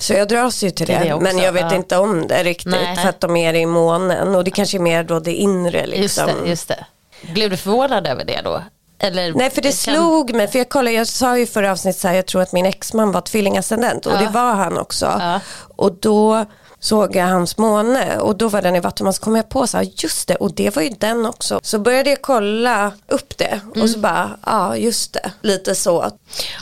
Så 0.00 0.12
jag 0.12 0.28
dras 0.28 0.62
ju 0.62 0.70
till 0.70 0.86
det, 0.86 0.98
det 0.98 1.20
men 1.20 1.38
jag 1.38 1.52
vet 1.52 1.70
ja. 1.70 1.74
inte 1.76 1.96
om 1.96 2.26
det 2.26 2.42
riktigt 2.42 2.72
Nej. 2.72 2.96
för 2.96 3.08
att 3.08 3.20
de 3.20 3.36
är 3.36 3.54
i 3.54 3.66
månen 3.66 4.34
och 4.34 4.44
det 4.44 4.50
kanske 4.50 4.76
är 4.76 4.80
mer 4.80 5.04
då 5.04 5.20
det 5.20 5.34
inre 5.34 5.80
Just 5.86 5.96
liksom. 5.96 6.30
det, 6.42 6.48
just 6.50 6.68
det. 6.68 6.86
Blev 7.32 7.50
du 7.50 7.56
förvånad 7.56 8.06
över 8.06 8.24
det 8.24 8.40
då? 8.44 8.62
Eller, 8.98 9.32
Nej 9.32 9.50
för 9.50 9.62
det 9.62 9.68
kan- 9.68 9.94
slog 9.94 10.34
mig, 10.34 10.48
för 10.48 10.58
jag 10.58 10.68
kollade, 10.68 10.96
jag 10.96 11.06
sa 11.06 11.36
ju 11.36 11.42
i 11.42 11.46
förra 11.46 11.72
avsnittet 11.72 12.00
så 12.00 12.08
här, 12.08 12.14
jag 12.14 12.26
tror 12.26 12.42
att 12.42 12.52
min 12.52 12.66
exman 12.66 13.12
var 13.12 13.20
tvillingascendent 13.20 14.06
och 14.06 14.12
Ja. 14.12 14.16
det 14.18 14.28
var 14.28 14.54
han 14.54 14.78
också. 14.78 15.06
Ja. 15.20 15.40
Och 15.76 15.92
då 15.92 16.44
såg 16.80 17.16
jag 17.16 17.24
hans 17.26 17.58
måne 17.58 18.18
och 18.18 18.36
då 18.36 18.48
var 18.48 18.62
den 18.62 18.76
i 18.76 18.80
vattenman 18.80 19.12
så 19.12 19.22
kom 19.22 19.36
jag 19.36 19.48
på 19.48 19.66
så 19.66 19.76
här, 19.76 19.88
just 19.94 20.28
det 20.28 20.36
och 20.36 20.54
det 20.54 20.76
var 20.76 20.82
ju 20.82 20.88
den 20.90 21.26
också. 21.26 21.60
Så 21.62 21.78
började 21.78 22.10
jag 22.10 22.22
kolla 22.22 22.92
upp 23.08 23.38
det 23.38 23.60
och 23.70 23.76
Mm. 23.76 23.88
så 23.88 23.98
bara, 23.98 24.30
ja 24.46 24.76
just 24.76 25.12
det, 25.12 25.30
lite 25.42 25.74
så. 25.74 26.10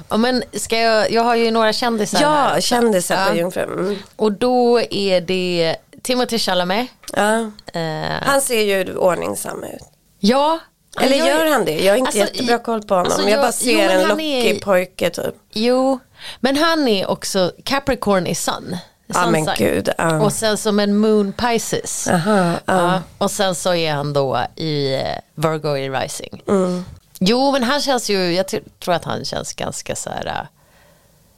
Ja, 0.09 0.17
men 0.17 0.43
ska 0.53 0.79
jag, 0.79 1.11
jag 1.13 1.23
har 1.23 1.35
ju 1.35 1.51
några 1.51 1.73
kändisar 1.73 2.21
Ja, 2.23 2.29
här. 2.31 2.61
kändisar 2.61 3.25
Ja. 3.25 3.31
på 3.31 3.37
jungfru. 3.37 3.63
Mm. 3.63 3.97
Och 4.17 4.33
då 4.33 4.81
är 4.81 5.21
det 5.21 5.77
Timothy 6.03 6.39
Chalamet. 6.39 6.87
Ja. 7.13 7.39
Eh, 7.73 8.23
Han 8.23 8.41
ser 8.41 8.61
ju 8.61 8.97
ordningsam 8.97 9.65
ut. 9.65 9.83
ja. 10.21 10.59
Eller 11.01 11.17
jag- 11.17 11.27
gör 11.29 11.47
han 11.47 11.65
det? 11.65 11.79
Jag 11.85 11.93
har 11.93 11.99
inte 11.99 12.09
Alltså, 12.09 12.19
jättebra 12.35 12.59
koll 12.59 12.83
på 12.83 12.95
honom. 12.95 13.07
alltså, 13.13 13.23
jag, 13.23 13.31
jag- 13.31 13.41
bara 13.41 13.53
ser 13.53 13.73
jo, 13.73 13.79
en 14.03 14.09
lockig 14.09 14.47
är- 14.57 14.61
pojke 14.61 15.11
typ. 15.11 15.35
Jo, 15.53 15.99
men 16.41 16.57
han 16.57 16.89
är 16.89 17.11
också 17.11 17.53
Capricorn 17.65 18.27
i 18.27 18.35
Sun. 18.35 18.77
Ja 19.07 19.15
Sun 19.23 19.33
men 19.33 19.49
gud. 19.57 19.89
Ja. 19.99 20.21
Och 20.21 20.33
sen 20.33 20.57
som 20.59 20.81
en 20.81 20.97
Moon 20.97 21.33
Pisces. 21.33 22.09
Aha, 22.09 22.37
ja. 22.37 22.59
Ja, 22.67 23.03
och 23.19 23.31
sen 23.31 23.55
så 23.55 23.75
är 23.75 23.93
han 23.95 24.13
då 24.13 24.41
i 24.57 24.95
eh, 24.95 25.01
Virgo 25.35 25.77
i 25.77 25.91
Rising. 25.91 26.43
Mm. 26.49 26.85
Jo 27.19 27.53
men 27.53 27.63
han 27.63 27.81
känns 27.81 28.11
ju, 28.11 28.33
jag 28.33 28.47
tr- 28.47 28.69
tror 28.85 28.95
att 28.95 29.05
han 29.05 29.25
känns 29.25 29.53
ganska 29.53 29.97
så 29.97 30.11
här. 30.11 30.49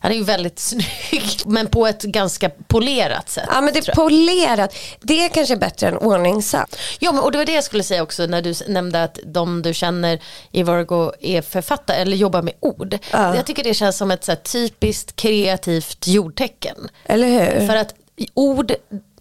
Han 0.07 0.13
är 0.13 0.17
ju 0.17 0.25
väldigt 0.25 0.59
snygg 1.11 1.41
men 1.47 1.67
på 1.67 1.87
ett 1.87 2.03
ganska 2.03 2.51
polerat 2.51 3.29
sätt. 3.29 3.49
Ja 3.51 3.61
men 3.61 3.75
det 3.75 3.89
är 3.89 3.95
polerat. 3.95 4.77
Det 5.01 5.25
är 5.25 5.29
kanske 5.29 5.57
bättre 5.57 5.89
än 5.89 5.97
ordningsam. 5.97 6.67
Ja, 6.99 7.13
men, 7.13 7.23
och 7.23 7.33
det 7.33 7.39
var 7.39 7.45
det 7.45 7.53
jag 7.53 7.65
skulle 7.65 7.83
säga 7.83 8.03
också 8.03 8.27
när 8.27 8.43
du 8.43 8.55
nämnde 8.69 9.03
att 9.03 9.19
de 9.25 9.63
du 9.63 9.75
känner 9.75 10.21
i 10.53 10.63
Virgo 10.63 11.13
är 11.21 11.43
författare 11.43 11.97
eller 11.97 12.17
jobbar 12.17 12.43
med 12.43 12.55
ord. 12.61 12.99
Ja. 13.11 13.37
Jag 13.37 13.47
tycker 13.47 13.65
det 13.65 13.75
känns 13.75 13.97
som 13.97 14.11
ett 14.11 14.25
så 14.25 14.37
typiskt 14.37 15.17
kreativt 15.17 16.07
jordtecken. 16.07 16.89
Eller 17.05 17.29
hur? 17.29 17.67
För 17.67 17.77
att 17.77 17.95
ord, 18.35 18.73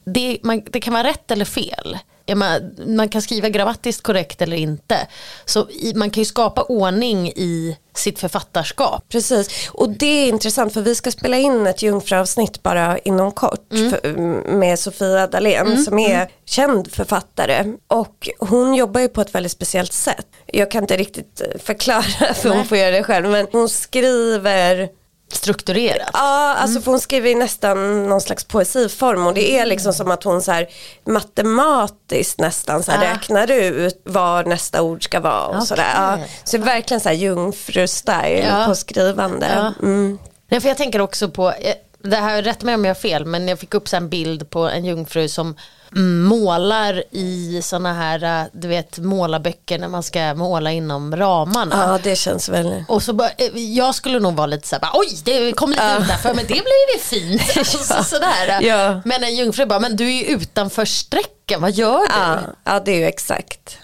det, 0.05 0.37
man, 0.43 0.61
det 0.69 0.81
kan 0.81 0.93
vara 0.93 1.03
rätt 1.03 1.31
eller 1.31 1.45
fel. 1.45 1.97
Man, 2.33 2.75
man 2.87 3.09
kan 3.09 3.21
skriva 3.21 3.49
grammatiskt 3.49 4.03
korrekt 4.03 4.41
eller 4.41 4.57
inte. 4.57 5.07
Så 5.45 5.69
i, 5.69 5.93
man 5.95 6.09
kan 6.09 6.21
ju 6.21 6.25
skapa 6.25 6.63
ordning 6.63 7.27
i 7.27 7.77
sitt 7.93 8.19
författarskap. 8.19 9.03
Precis, 9.09 9.69
och 9.73 9.89
det 9.89 10.05
är 10.05 10.27
intressant 10.27 10.73
för 10.73 10.81
vi 10.81 10.95
ska 10.95 11.11
spela 11.11 11.37
in 11.37 11.67
ett 11.67 11.81
jungfruavsnitt 11.81 12.63
bara 12.63 12.97
inom 12.97 13.31
kort 13.31 13.67
för, 13.69 14.17
med 14.51 14.79
Sofia 14.79 15.27
Dalén 15.27 15.83
som 15.83 15.99
är 15.99 16.29
känd 16.45 16.91
författare 16.91 17.73
och 17.87 18.29
hon 18.39 18.75
jobbar 18.75 19.01
ju 19.01 19.07
på 19.07 19.21
ett 19.21 19.35
väldigt 19.35 19.51
speciellt 19.51 19.93
sätt. 19.93 20.27
Jag 20.45 20.71
kan 20.71 20.83
inte 20.83 20.97
riktigt 20.97 21.41
eh, 21.41 21.59
förklara 21.59 22.01
för 22.35 22.49
hon 22.49 22.57
Nej. 22.57 22.67
får 22.67 22.77
göra 22.77 22.91
det 22.91 23.03
själv 23.03 23.29
men 23.29 23.47
hon 23.51 23.69
skriver 23.69 24.89
Strukturerat. 25.33 26.09
Ja, 26.13 26.55
alltså 26.55 26.81
för 26.81 26.91
hon 26.91 26.99
skriver 26.99 27.29
i 27.29 27.35
nästan 27.35 28.09
någon 28.09 28.21
slags 28.21 28.43
poesiform 28.43 29.27
och 29.27 29.33
det 29.33 29.57
är 29.59 29.65
liksom 29.65 29.93
som 29.93 30.11
att 30.11 30.23
hon 30.23 30.41
så 30.41 30.51
här 30.51 30.67
matematiskt 31.05 32.39
nästan 32.39 32.83
så 32.83 32.91
här 32.91 33.07
Ah. 33.07 33.13
räknar 33.13 33.51
ut 33.51 34.01
vad 34.05 34.47
nästa 34.47 34.81
ord 34.81 35.03
ska 35.03 35.19
vara 35.19 35.45
och 35.47 35.55
Okej. 35.55 35.67
sådär. 35.67 35.91
Ja, 35.95 36.17
så 36.43 36.57
verkligen 36.57 37.01
så 37.01 37.09
här 37.09 37.15
jungfru-style 37.15 38.45
Ja. 38.59 38.65
på 38.67 38.75
skrivande. 38.75 39.47
Ja. 39.55 39.73
Mm. 39.87 40.17
Nej, 40.47 40.61
för 40.61 40.67
jag 40.67 40.77
tänker 40.77 41.01
också 41.01 41.29
på, 41.29 41.51
eh, 41.51 41.73
det 42.03 42.15
här, 42.15 42.41
rätt 42.41 42.63
mig 42.63 42.75
om 42.75 42.85
jag 42.85 42.89
har 42.89 43.01
fel, 43.01 43.25
men 43.25 43.47
jag 43.47 43.59
fick 43.59 43.73
upp 43.73 43.87
så 43.89 43.95
en 43.95 44.09
bild 44.09 44.49
på 44.49 44.59
en 44.69 44.85
jungfru 44.85 45.27
som 45.29 45.45
mm, 45.47 45.57
målar 45.91 47.03
i 47.11 47.61
sådana 47.63 47.93
här, 47.93 48.41
eh, 48.41 48.47
du 48.51 48.67
vet 48.67 48.99
målarböcker 48.99 49.79
när 49.79 49.87
man 49.87 50.03
ska 50.03 50.33
måla 50.33 50.71
inom 50.71 51.15
ramarna. 51.15 51.75
Ja, 51.87 51.99
det 52.03 52.15
känns 52.15 52.49
väl. 52.49 52.83
Och 52.87 53.03
så 53.03 53.13
bara, 53.13 53.29
eh, 53.29 53.57
jag 53.57 53.95
skulle 53.95 54.19
nog 54.19 54.33
vara 54.33 54.47
lite 54.47 54.67
såhär, 54.67 54.89
oj 54.93 55.07
det 55.23 55.53
kom 55.53 55.69
lite 55.69 55.97
utanför 56.01 56.33
men 56.33 56.45
det 56.45 56.47
blir 56.47 56.93
ju 56.93 56.99
fint. 56.99 57.41
Alltså, 57.57 58.03
sådär. 58.03 58.61
Ja. 58.61 59.01
Men 59.05 59.23
en 59.23 59.35
jungfru 59.35 59.65
bara, 59.65 59.79
men 59.79 59.95
du 59.95 60.07
är 60.07 60.11
ju 60.11 60.25
utanför 60.25 60.85
strecken, 60.85 61.61
vad 61.61 61.71
gör 61.71 61.99
du? 61.99 62.13
Ja, 62.13 62.39
ja, 62.63 62.79
det 62.79 62.91
är 62.91 62.97
ju 62.97 63.05
exakt. 63.05 63.77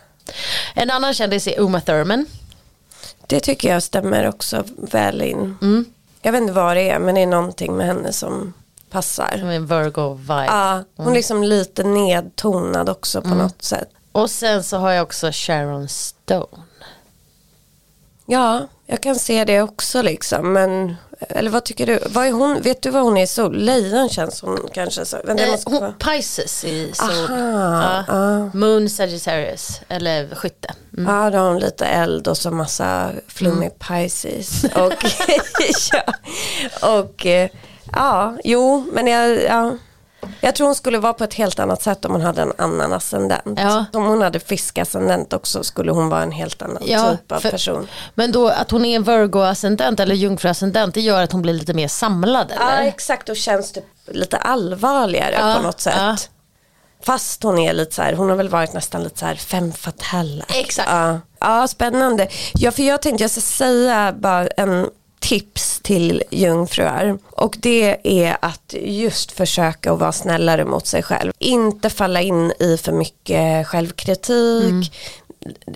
En 0.73 0.91
annan 0.91 1.13
kändis 1.13 1.47
är 1.47 1.59
Uma 1.59 1.81
Thurman. 1.81 2.25
Det 3.27 3.39
tycker 3.39 3.73
jag 3.73 3.83
stämmer 3.83 4.27
också 4.27 4.63
väl 4.77 5.21
in. 5.21 5.57
Mm. 5.61 5.85
Jag 6.21 6.31
vet 6.31 6.41
inte 6.41 6.53
vad 6.53 6.77
det 6.77 6.89
är 6.89 6.99
men 6.99 7.15
det 7.15 7.21
är 7.21 7.27
någonting 7.27 7.77
med 7.77 7.87
henne 7.87 8.13
som 8.13 8.53
Som 8.91 8.97
passar. 8.99 9.31
en 9.43 9.67
Virgo-vibe. 9.67 10.45
Ja, 10.45 10.83
hon 10.95 11.07
är 11.07 11.13
liksom 11.13 11.43
lite 11.43 11.83
nedtonad 11.83 12.89
också 12.89 13.21
på 13.21 13.27
Mm. 13.27 13.37
något 13.39 13.63
sätt. 13.63 13.89
Och 14.11 14.29
sen 14.29 14.63
så 14.63 14.77
har 14.77 14.91
jag 14.91 15.03
också 15.03 15.29
Sharon 15.33 15.89
Stone. 15.89 16.63
Ja, 18.25 18.67
jag 18.85 19.01
kan 19.01 19.15
se 19.15 19.45
det 19.45 19.61
också 19.61 20.01
liksom. 20.01 20.53
Men, 20.53 20.95
eller 21.19 21.49
vad 21.51 21.63
tycker 21.65 21.85
du? 21.85 21.99
Vad 22.09 22.27
är 22.27 22.31
hon? 22.31 22.61
Vet 22.61 22.81
du 22.81 22.89
vad 22.89 23.03
hon 23.03 23.17
är 23.17 23.25
så? 23.25 23.49
Lejon 23.49 24.09
känns 24.09 24.41
hon 24.41 24.59
kanske 24.73 25.05
så. 25.05 25.17
Vänta, 25.23 25.43
Eh, 25.47 25.59
hon. 25.65 25.93
Pisces 25.93 26.63
i 26.63 26.91
sol. 26.93 27.31
Aha, 27.31 28.03
Ja. 28.07 28.49
Moon 28.53 28.89
Sagittarius, 28.89 29.81
eller 29.87 30.35
skytte. 30.35 30.73
Mm. 30.97 31.15
Ja, 31.15 31.29
då 31.29 31.37
har 31.37 31.47
hon 31.47 31.59
lite 31.59 31.85
eld 31.85 32.27
och 32.27 32.37
så 32.37 32.51
massa 32.51 33.11
flummig 33.27 33.71
Pisces. 33.79 34.63
Och, 34.63 34.93
ja, 35.93 36.13
och 36.99 37.25
eh, 37.25 37.49
ja, 37.93 38.33
jo, 38.43 38.85
men 38.93 39.07
jag, 39.07 39.43
ja. 39.43 39.71
jag 40.41 40.55
tror 40.55 40.65
hon 40.67 40.75
skulle 40.75 40.97
vara 40.99 41.13
på 41.13 41.23
ett 41.23 41.33
helt 41.33 41.59
annat 41.59 41.81
sätt 41.81 42.05
om 42.05 42.11
hon 42.11 42.21
hade 42.21 42.41
en 42.41 42.53
annan 42.57 42.93
ascendent. 42.93 43.59
Ja. 43.59 43.85
Om 43.93 44.05
hon 44.05 44.21
hade 44.21 44.39
fiskascendent 44.39 45.33
också 45.33 45.63
skulle 45.63 45.91
hon 45.91 46.09
vara 46.09 46.23
en 46.23 46.31
helt 46.31 46.61
annan 46.61 46.83
Ja, 46.85 47.11
typ 47.11 47.31
av 47.31 47.39
för- 47.39 47.51
person. 47.51 47.87
Men 48.15 48.31
då 48.31 48.47
att 48.47 48.71
hon 48.71 48.85
är 48.85 48.95
en 48.95 49.03
Virgo-ascendent 49.03 49.99
eller 50.01 50.15
jungfru-ascendent 50.15 50.93
det 50.93 51.01
gör 51.01 51.23
att 51.23 51.31
hon 51.31 51.41
blir 51.41 51.53
lite 51.53 51.73
mer 51.73 51.87
samlad 51.87 52.53
Ja, 52.59 52.71
eller? 52.71 52.87
exakt 52.87 53.29
och 53.29 53.35
känns 53.35 53.71
typ 53.71 53.85
lite 54.07 54.37
allvarligare 54.37 55.35
Ja, 55.39 55.55
på 55.57 55.63
något 55.63 55.79
sätt. 55.81 55.95
ja. 55.97 56.15
Fast 57.05 57.43
hon 57.43 57.57
är 57.59 57.73
lite 57.73 57.95
så 57.95 58.01
här, 58.01 58.13
hon 58.13 58.29
har 58.29 58.35
väl 58.35 58.49
varit 58.49 58.73
nästan 58.73 59.03
lite 59.03 59.19
så 59.19 59.25
här 59.25 59.35
fem 59.35 59.71
fatale. 59.71 60.43
Exakt. 60.53 60.89
Ja. 60.91 61.19
ja, 61.39 61.67
spännande. 61.67 62.27
Ja, 62.53 62.71
för 62.71 62.83
jag 62.83 63.01
tänkte 63.01 63.23
jag 63.23 63.31
ska 63.31 63.41
säga 63.41 64.13
bara 64.19 64.47
en 64.47 64.87
tips 65.21 65.79
till 65.79 66.23
jungfrur. 66.29 67.17
Och 67.31 67.57
det 67.59 67.97
är 68.03 68.37
att 68.41 68.75
just 68.81 69.31
försöka 69.31 69.93
att 69.93 69.99
vara 69.99 70.11
snällare 70.11 70.65
mot 70.65 70.87
sig 70.87 71.03
själv. 71.03 71.31
Inte 71.39 71.89
falla 71.89 72.21
in 72.21 72.53
i 72.59 72.77
för 72.77 72.91
mycket 72.91 73.67
självkritik. 73.67 74.93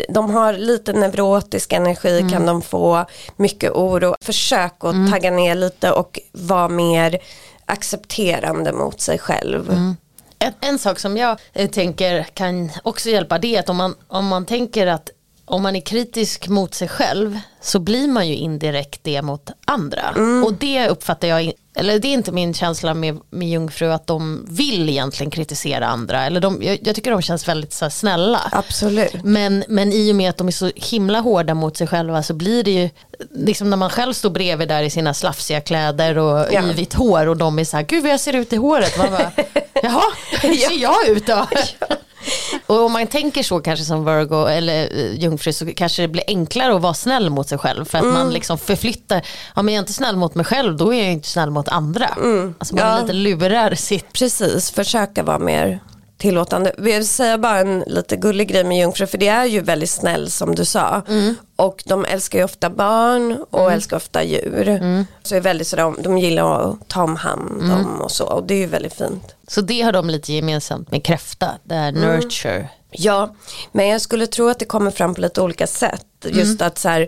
De 0.10 0.30
har 0.30 0.54
lite 0.54 0.94
neurotisk 0.94 1.74
energi 1.74 2.28
kan 2.32 2.46
de 2.46 2.62
få, 2.62 3.06
mycket 3.36 3.72
oro. 3.72 4.16
Försök 4.22 4.74
att 4.80 5.12
tagga 5.12 5.32
ner 5.32 5.56
lite 5.56 5.92
och 5.92 6.20
vara 6.32 6.68
mer 6.68 7.20
accepterande 7.66 8.72
mot 8.72 9.02
sig 9.02 9.20
själv. 9.20 9.96
En, 10.40 10.54
en 10.60 10.80
sak 10.80 11.00
som 11.00 11.18
jag 11.18 11.40
eh, 11.54 11.70
tänker 11.70 12.24
kan 12.24 12.72
också 12.84 13.10
hjälpa 13.10 13.38
det 13.38 13.56
är 13.56 13.60
att 13.60 13.70
om 13.70 13.78
man, 13.78 13.96
om 14.08 14.28
man 14.28 14.46
tänker 14.46 14.88
att 14.88 15.10
om 15.46 15.64
man 15.64 15.76
är 15.76 15.82
kritisk 15.82 16.48
mot 16.48 16.74
sig 16.74 16.88
själv 16.88 17.40
så 17.62 17.80
blir 17.80 18.08
man 18.08 18.28
ju 18.28 18.36
indirekt 18.36 19.00
det 19.04 19.22
mot 19.22 19.52
andra. 19.66 20.14
Och 20.46 20.54
det 20.54 20.90
uppfattar 20.90 21.28
jag, 21.28 21.52
eller 21.76 22.00
det 22.00 22.08
är 22.08 22.14
inte 22.14 22.32
min 22.32 22.54
känsla 22.54 22.94
med, 22.94 23.20
med 23.30 23.50
jungfru 23.50 23.92
att 23.92 24.08
de 24.08 24.46
vill 24.50 24.90
egentligen 24.90 25.32
kritisera 25.32 25.88
andra. 25.88 26.26
Eller 26.26 26.40
de, 26.40 26.64
jag, 26.64 26.80
jag 26.82 26.96
tycker 26.96 27.12
de 27.12 27.22
känns 27.22 27.48
väldigt 27.48 27.74
så 27.74 27.90
snälla. 27.90 28.42
Absolut. 28.52 29.24
Men, 29.24 29.64
men 29.68 29.94
i 29.94 30.12
och 30.12 30.16
med 30.16 30.30
att 30.30 30.38
de 30.38 30.48
är 30.48 30.52
så 30.52 30.72
himla 30.76 31.20
hårda 31.20 31.54
mot 31.54 31.78
sig 31.78 31.88
själva 31.88 32.24
så 32.24 32.34
blir 32.34 32.64
det 32.64 32.72
ju, 32.72 32.90
liksom 33.34 33.70
när 33.70 33.78
man 33.78 33.90
själv 33.90 34.14
står 34.14 34.30
bredvid 34.30 34.68
där 34.68 34.84
i 34.84 34.90
sina 34.90 35.14
slafsiga 35.14 35.62
kläder 35.62 36.18
och 36.18 36.46
Ja. 36.54 36.64
yvigt 36.64 36.94
hår 36.94 37.28
och 37.28 37.38
de 37.38 37.60
är 37.60 37.64
så 37.64 37.78
här, 37.78 37.84
gud 37.84 38.04
vad 38.04 38.12
jag 38.12 38.20
ser 38.20 38.34
ut 38.36 38.54
i 38.54 38.56
håret. 38.56 38.98
Man 38.98 39.12
bara, 39.12 39.32
jaha, 39.84 40.04
hur 40.42 40.54
ser 40.54 40.82
jag 40.82 41.08
ut 41.08 41.28
då? 41.28 41.48
Och 42.68 42.80
om 42.86 42.92
man 42.92 43.08
tänker 43.08 43.44
så 43.44 43.60
kanske 43.60 43.86
som 43.86 44.06
Virgo 44.06 44.46
eller 44.48 44.94
uh, 44.94 45.14
jungfru 45.20 45.54
så 45.54 45.66
kanske 45.66 46.02
det 46.02 46.08
blir 46.08 46.24
enklare 46.28 46.76
att 46.76 46.82
vara 46.82 46.94
snäll 46.94 47.30
mot 47.30 47.50
sig 47.50 47.58
själv. 47.58 47.86
För 47.86 47.98
att 47.98 48.06
man 48.06 48.30
liksom 48.34 48.58
förflyttar, 48.58 49.22
ja 49.56 49.62
men 49.62 49.74
jag 49.74 49.80
är 49.80 49.84
inte 49.84 49.94
snäll 49.94 50.16
mot 50.16 50.36
mig 50.36 50.46
själv 50.46 50.78
då 50.78 50.94
är 50.94 51.04
jag 51.04 51.12
inte 51.12 51.28
snäll 51.28 51.50
mot 51.52 51.68
andra. 51.68 52.06
Alltså 52.58 52.76
man 52.76 52.88
Ja. 52.88 53.02
lite 53.02 53.14
lurar 53.14 53.76
sitt. 53.76 54.14
Precis, 54.14 54.72
försöka 54.72 55.24
vara 55.24 55.40
mer 55.40 55.80
tillåtande. 56.18 56.74
Jag 56.78 56.84
vill 56.84 57.08
säga 57.08 57.38
bara 57.38 57.60
en 57.60 57.84
lite 57.88 58.16
gullig 58.16 58.48
grej 58.48 58.64
med 58.64 58.78
jungfrur 58.78 59.06
för 59.06 59.18
det 59.18 59.28
är 59.28 59.46
ju 59.46 59.62
väldigt 59.62 59.90
snäll 59.90 60.32
som 60.32 60.56
du 60.56 60.66
sa. 60.66 61.02
Och 61.56 61.84
de 61.86 62.06
älskar 62.06 62.40
ju 62.40 62.46
ofta 62.46 62.70
barn 62.70 63.38
och 63.50 63.72
älskar 63.72 63.98
ofta 63.98 64.24
djur. 64.24 65.06
Så 65.24 65.36
är 65.36 65.42
väldigt 65.42 65.68
sådär, 65.68 65.94
de 66.00 66.18
gillar 66.18 66.70
att 66.70 66.88
ta 66.88 67.04
om 67.04 67.16
hand 67.16 67.72
om 67.72 68.02
och 68.02 68.12
så 68.12 68.26
och 68.26 68.44
det 68.44 68.54
är 68.54 68.58
ju 68.60 68.66
väldigt 68.66 68.94
fint. 68.94 69.36
Så 69.48 69.62
det 69.62 69.82
har 69.82 69.92
de 69.92 70.10
lite 70.10 70.34
gemensamt 70.34 70.92
med 70.92 71.04
kräfta, 71.04 71.52
det 71.64 71.76
här 71.76 71.92
nurture. 71.92 72.70
Ja, 72.92 73.36
men 73.72 73.88
jag 73.88 74.02
skulle 74.02 74.28
tro 74.28 74.50
att 74.50 74.60
det 74.60 74.66
kommer 74.66 74.92
fram 74.92 75.16
på 75.16 75.22
lite 75.22 75.42
olika 75.42 75.68
sätt. 75.68 76.06
Just 76.26 76.62
att 76.62 76.78
så 76.78 76.90
här, 76.90 77.08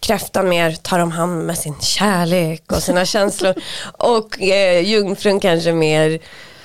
kräftan 0.00 0.48
mer 0.48 0.72
tar 0.72 0.98
om 0.98 1.12
hand 1.12 1.46
med 1.46 1.58
sin 1.58 1.80
kärlek 1.80 2.72
och 2.72 2.82
sina 2.82 3.04
känslor. 3.04 3.54
Och 3.98 4.42
eh, 4.42 4.80
jungfrun 4.80 5.40
kanske 5.40 5.72
mer 5.72 6.18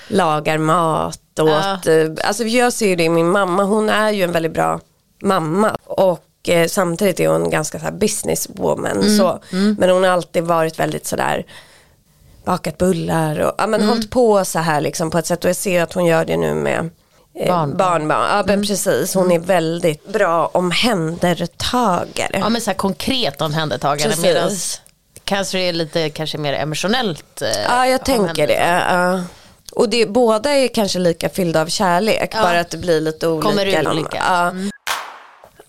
lagar 0.08 0.58
mat 0.58 1.20
åt, 1.40 1.88
eh, 1.88 1.96
alltså 2.24 2.44
jag 2.44 2.74
ser 2.74 2.88
ju 2.88 2.96
det 2.96 3.04
i 3.04 3.10
min 3.10 3.30
mamma, 3.30 3.64
hon 3.64 3.90
är 3.90 4.12
ju 4.12 4.24
en 4.24 4.32
väldigt 4.32 4.54
bra 4.54 4.80
mamma. 5.22 5.76
Och 5.84 6.24
eh, 6.50 6.68
samtidigt 6.68 7.20
är 7.20 7.28
hon 7.28 7.50
ganska 7.50 7.80
så 7.80 7.86
här 7.86 7.92
businesswoman. 7.92 9.18
Så. 9.18 9.40
Men 9.78 9.90
hon 9.90 10.04
har 10.04 10.10
alltid 10.10 10.44
varit 10.44 10.80
väldigt 10.80 11.08
sådär 11.08 11.46
bakat 12.46 12.78
bullar 12.78 13.40
och 13.40 13.54
ja, 13.58 13.68
men 13.68 13.84
hållit 13.88 14.10
på 14.12 14.46
så 14.46 14.60
här 14.60 14.82
liksom 14.82 15.12
på 15.12 15.18
ett 15.18 15.26
sätt 15.26 15.44
och 15.44 15.50
jag 15.50 15.56
ser 15.56 15.84
att 15.84 15.94
hon 15.94 16.06
gör 16.06 16.26
det 16.26 16.38
nu 16.38 16.54
med 16.54 16.90
eh, 17.36 17.48
Barnbarn. 17.48 17.78
barnbarn. 17.78 18.28
Ja 18.38 18.44
men 18.48 18.62
precis, 18.68 19.14
hon 19.16 19.32
är 19.32 19.40
väldigt 19.40 20.08
bra 20.14 20.48
omhändertagare. 20.54 22.30
Ja 22.40 22.50
men 22.50 22.62
så 22.62 22.70
här 22.70 22.76
konkret 22.78 23.42
omhändertagande 23.42 24.04
Precis. 24.16 24.24
medan 24.24 24.52
cancer 25.24 25.58
är 25.60 25.74
lite 25.74 26.10
kanske 26.10 26.38
mer 26.38 26.54
emotionellt. 26.54 27.42
eh, 27.42 27.48
Ja 27.70 27.88
jag 27.88 28.06
tänker 28.06 28.48
det. 28.48 28.84
ja. 28.90 29.22
Och 29.78 29.90
det, 29.90 30.06
båda 30.06 30.50
är 30.52 30.68
kanske 30.68 31.00
lika 31.00 31.30
fyllda 31.30 31.62
av 31.62 31.68
kärlek, 31.68 32.30
Ja. 32.34 32.42
bara 32.42 32.60
att 32.60 32.70
det 32.70 32.78
blir 32.78 33.02
lite 33.02 33.28
olika. 33.28 33.50
Kommer 33.50 33.66
ur 33.66 33.84
De- 33.84 33.88
olika. 33.88 34.18
Ja. 34.18 34.54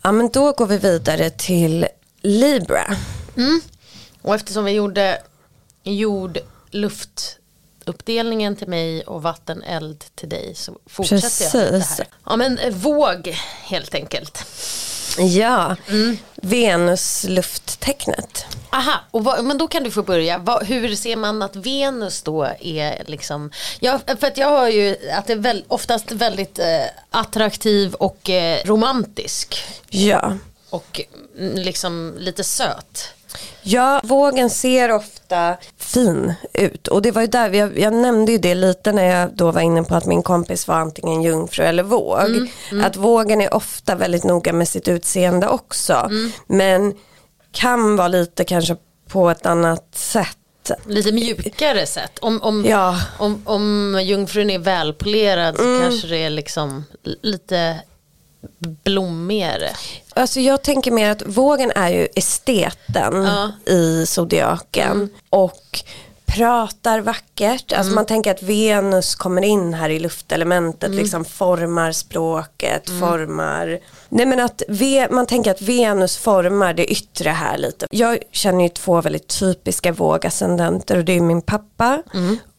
ja 0.02 0.12
men 0.12 0.28
då 0.28 0.52
går 0.52 0.66
vi 0.66 0.78
vidare 0.78 1.30
till 1.30 1.86
Libra. 2.22 2.96
Och 4.22 4.34
eftersom 4.34 4.64
vi 4.64 4.72
gjorde 4.72 5.22
jord, 5.82 6.38
luft 6.70 7.38
uppdelningen 7.84 8.56
till 8.56 8.68
mig 8.68 9.02
och 9.02 9.22
vatten, 9.22 9.62
eld 9.62 10.04
till 10.14 10.28
dig 10.28 10.54
så 10.54 10.78
fortsätter 10.86 11.44
jag 11.44 11.52
Precis. 11.52 11.72
lite 11.72 12.02
här. 12.02 12.06
Ja 12.26 12.36
men 12.36 12.58
våg 12.72 13.36
helt 13.62 13.94
enkelt. 13.94 14.44
Ja, 15.18 15.76
Mm. 15.88 16.18
Venus 16.42 17.24
lufttecknet. 17.28 18.44
Aha, 18.70 18.94
och 19.10 19.24
vad, 19.24 19.44
men 19.44 19.58
då 19.58 19.68
kan 19.68 19.82
du 19.84 19.90
få 19.90 20.02
börja. 20.02 20.38
Vad, 20.38 20.66
hur 20.66 20.94
ser 20.96 21.16
man 21.16 21.42
att 21.42 21.56
Venus 21.56 22.22
då 22.22 22.44
är 22.60 23.02
liksom, 23.06 23.50
ja, 23.80 24.00
för 24.20 24.26
att 24.26 24.36
jag 24.36 24.48
har 24.48 24.68
ju 24.68 24.96
att 25.12 25.26
det 25.26 25.32
är 25.32 25.36
väl, 25.36 25.64
oftast 25.68 26.12
väldigt 26.12 26.58
eh, 26.58 26.66
attraktiv 27.10 27.94
och 27.94 28.30
eh, 28.30 28.58
romantisk 28.64 29.64
Ja. 29.90 30.36
och 30.70 31.00
mm, 31.38 31.54
liksom 31.56 32.14
lite 32.18 32.44
söt. 32.44 33.08
Ja, 33.62 34.00
vågen 34.04 34.50
ser 34.50 34.92
ofta 34.92 35.56
fin 35.76 36.34
ut 36.52 36.88
och 36.88 37.02
det 37.02 37.10
var 37.10 37.20
ju 37.22 37.26
där, 37.28 37.50
jag, 37.50 37.78
jag 37.78 37.92
nämnde 37.92 38.32
ju 38.32 38.38
det 38.38 38.54
lite 38.54 38.92
när 38.92 39.04
jag 39.20 39.36
då 39.36 39.50
var 39.50 39.60
inne 39.60 39.82
på 39.82 39.94
att 39.94 40.06
min 40.06 40.22
kompis 40.22 40.68
var 40.68 40.74
antingen 40.74 41.22
jungfru 41.22 41.64
eller 41.64 41.82
våg. 41.82 42.48
Att 42.84 42.96
vågen 42.96 43.40
är 43.40 43.54
ofta 43.54 43.94
väldigt 43.94 44.24
noga 44.24 44.52
med 44.52 44.68
sitt 44.68 44.88
utseende 44.88 45.48
också. 45.48 46.08
Men 46.46 46.94
kan 47.52 47.96
vara 47.96 48.08
lite 48.08 48.44
kanske 48.44 48.76
på 49.08 49.30
ett 49.30 49.46
annat 49.46 49.84
sätt. 49.94 50.34
Lite 50.86 51.12
mjukare 51.12 51.86
sätt. 51.86 52.18
Om, 52.18 52.42
om, 52.42 52.64
Ja. 52.68 53.00
om, 53.18 53.42
om 53.44 54.00
jungfrun 54.04 54.50
är 54.50 54.58
välpolerad 54.58 55.56
så 55.56 55.80
kanske 55.82 56.08
det 56.08 56.16
är 56.24 56.30
liksom 56.30 56.84
lite 57.22 57.76
blommigare. 58.84 59.70
Alltså 60.14 60.40
jag 60.40 60.62
tänker 60.62 60.90
mer 60.90 61.10
att 61.10 61.22
vågen 61.26 61.72
är 61.76 61.88
ju 61.88 62.08
esteten 62.14 63.22
Ja. 63.24 63.52
i 63.72 64.06
zodiaken 64.06 65.08
och 65.30 65.80
pratar 66.26 67.00
vackert. 67.00 67.72
Alltså 67.72 67.92
man 67.94 68.06
tänker 68.06 68.30
att 68.30 68.42
Venus 68.42 69.14
kommer 69.14 69.42
in 69.42 69.74
här 69.74 69.88
i 69.90 69.98
luftelementet, 69.98 70.90
liksom 70.90 71.24
formar 71.24 71.92
språket, 71.92 72.90
formar... 73.00 73.78
Nej 74.08 74.26
men 74.26 74.40
att 74.40 74.62
ve- 74.68 75.08
man 75.10 75.26
tänker 75.26 75.50
att 75.50 75.62
Venus 75.62 76.16
formar 76.16 76.74
det 76.74 76.86
yttre 76.92 77.30
här 77.30 77.58
lite. 77.58 77.86
Jag 77.90 78.18
känner 78.32 78.62
ju 78.64 78.68
två 78.68 79.00
väldigt 79.00 79.28
typiska 79.28 79.92
vågascendenter 79.92 80.96
och 80.96 81.04
det 81.04 81.12
är 81.12 81.20
min 81.20 81.42
pappa 81.42 82.02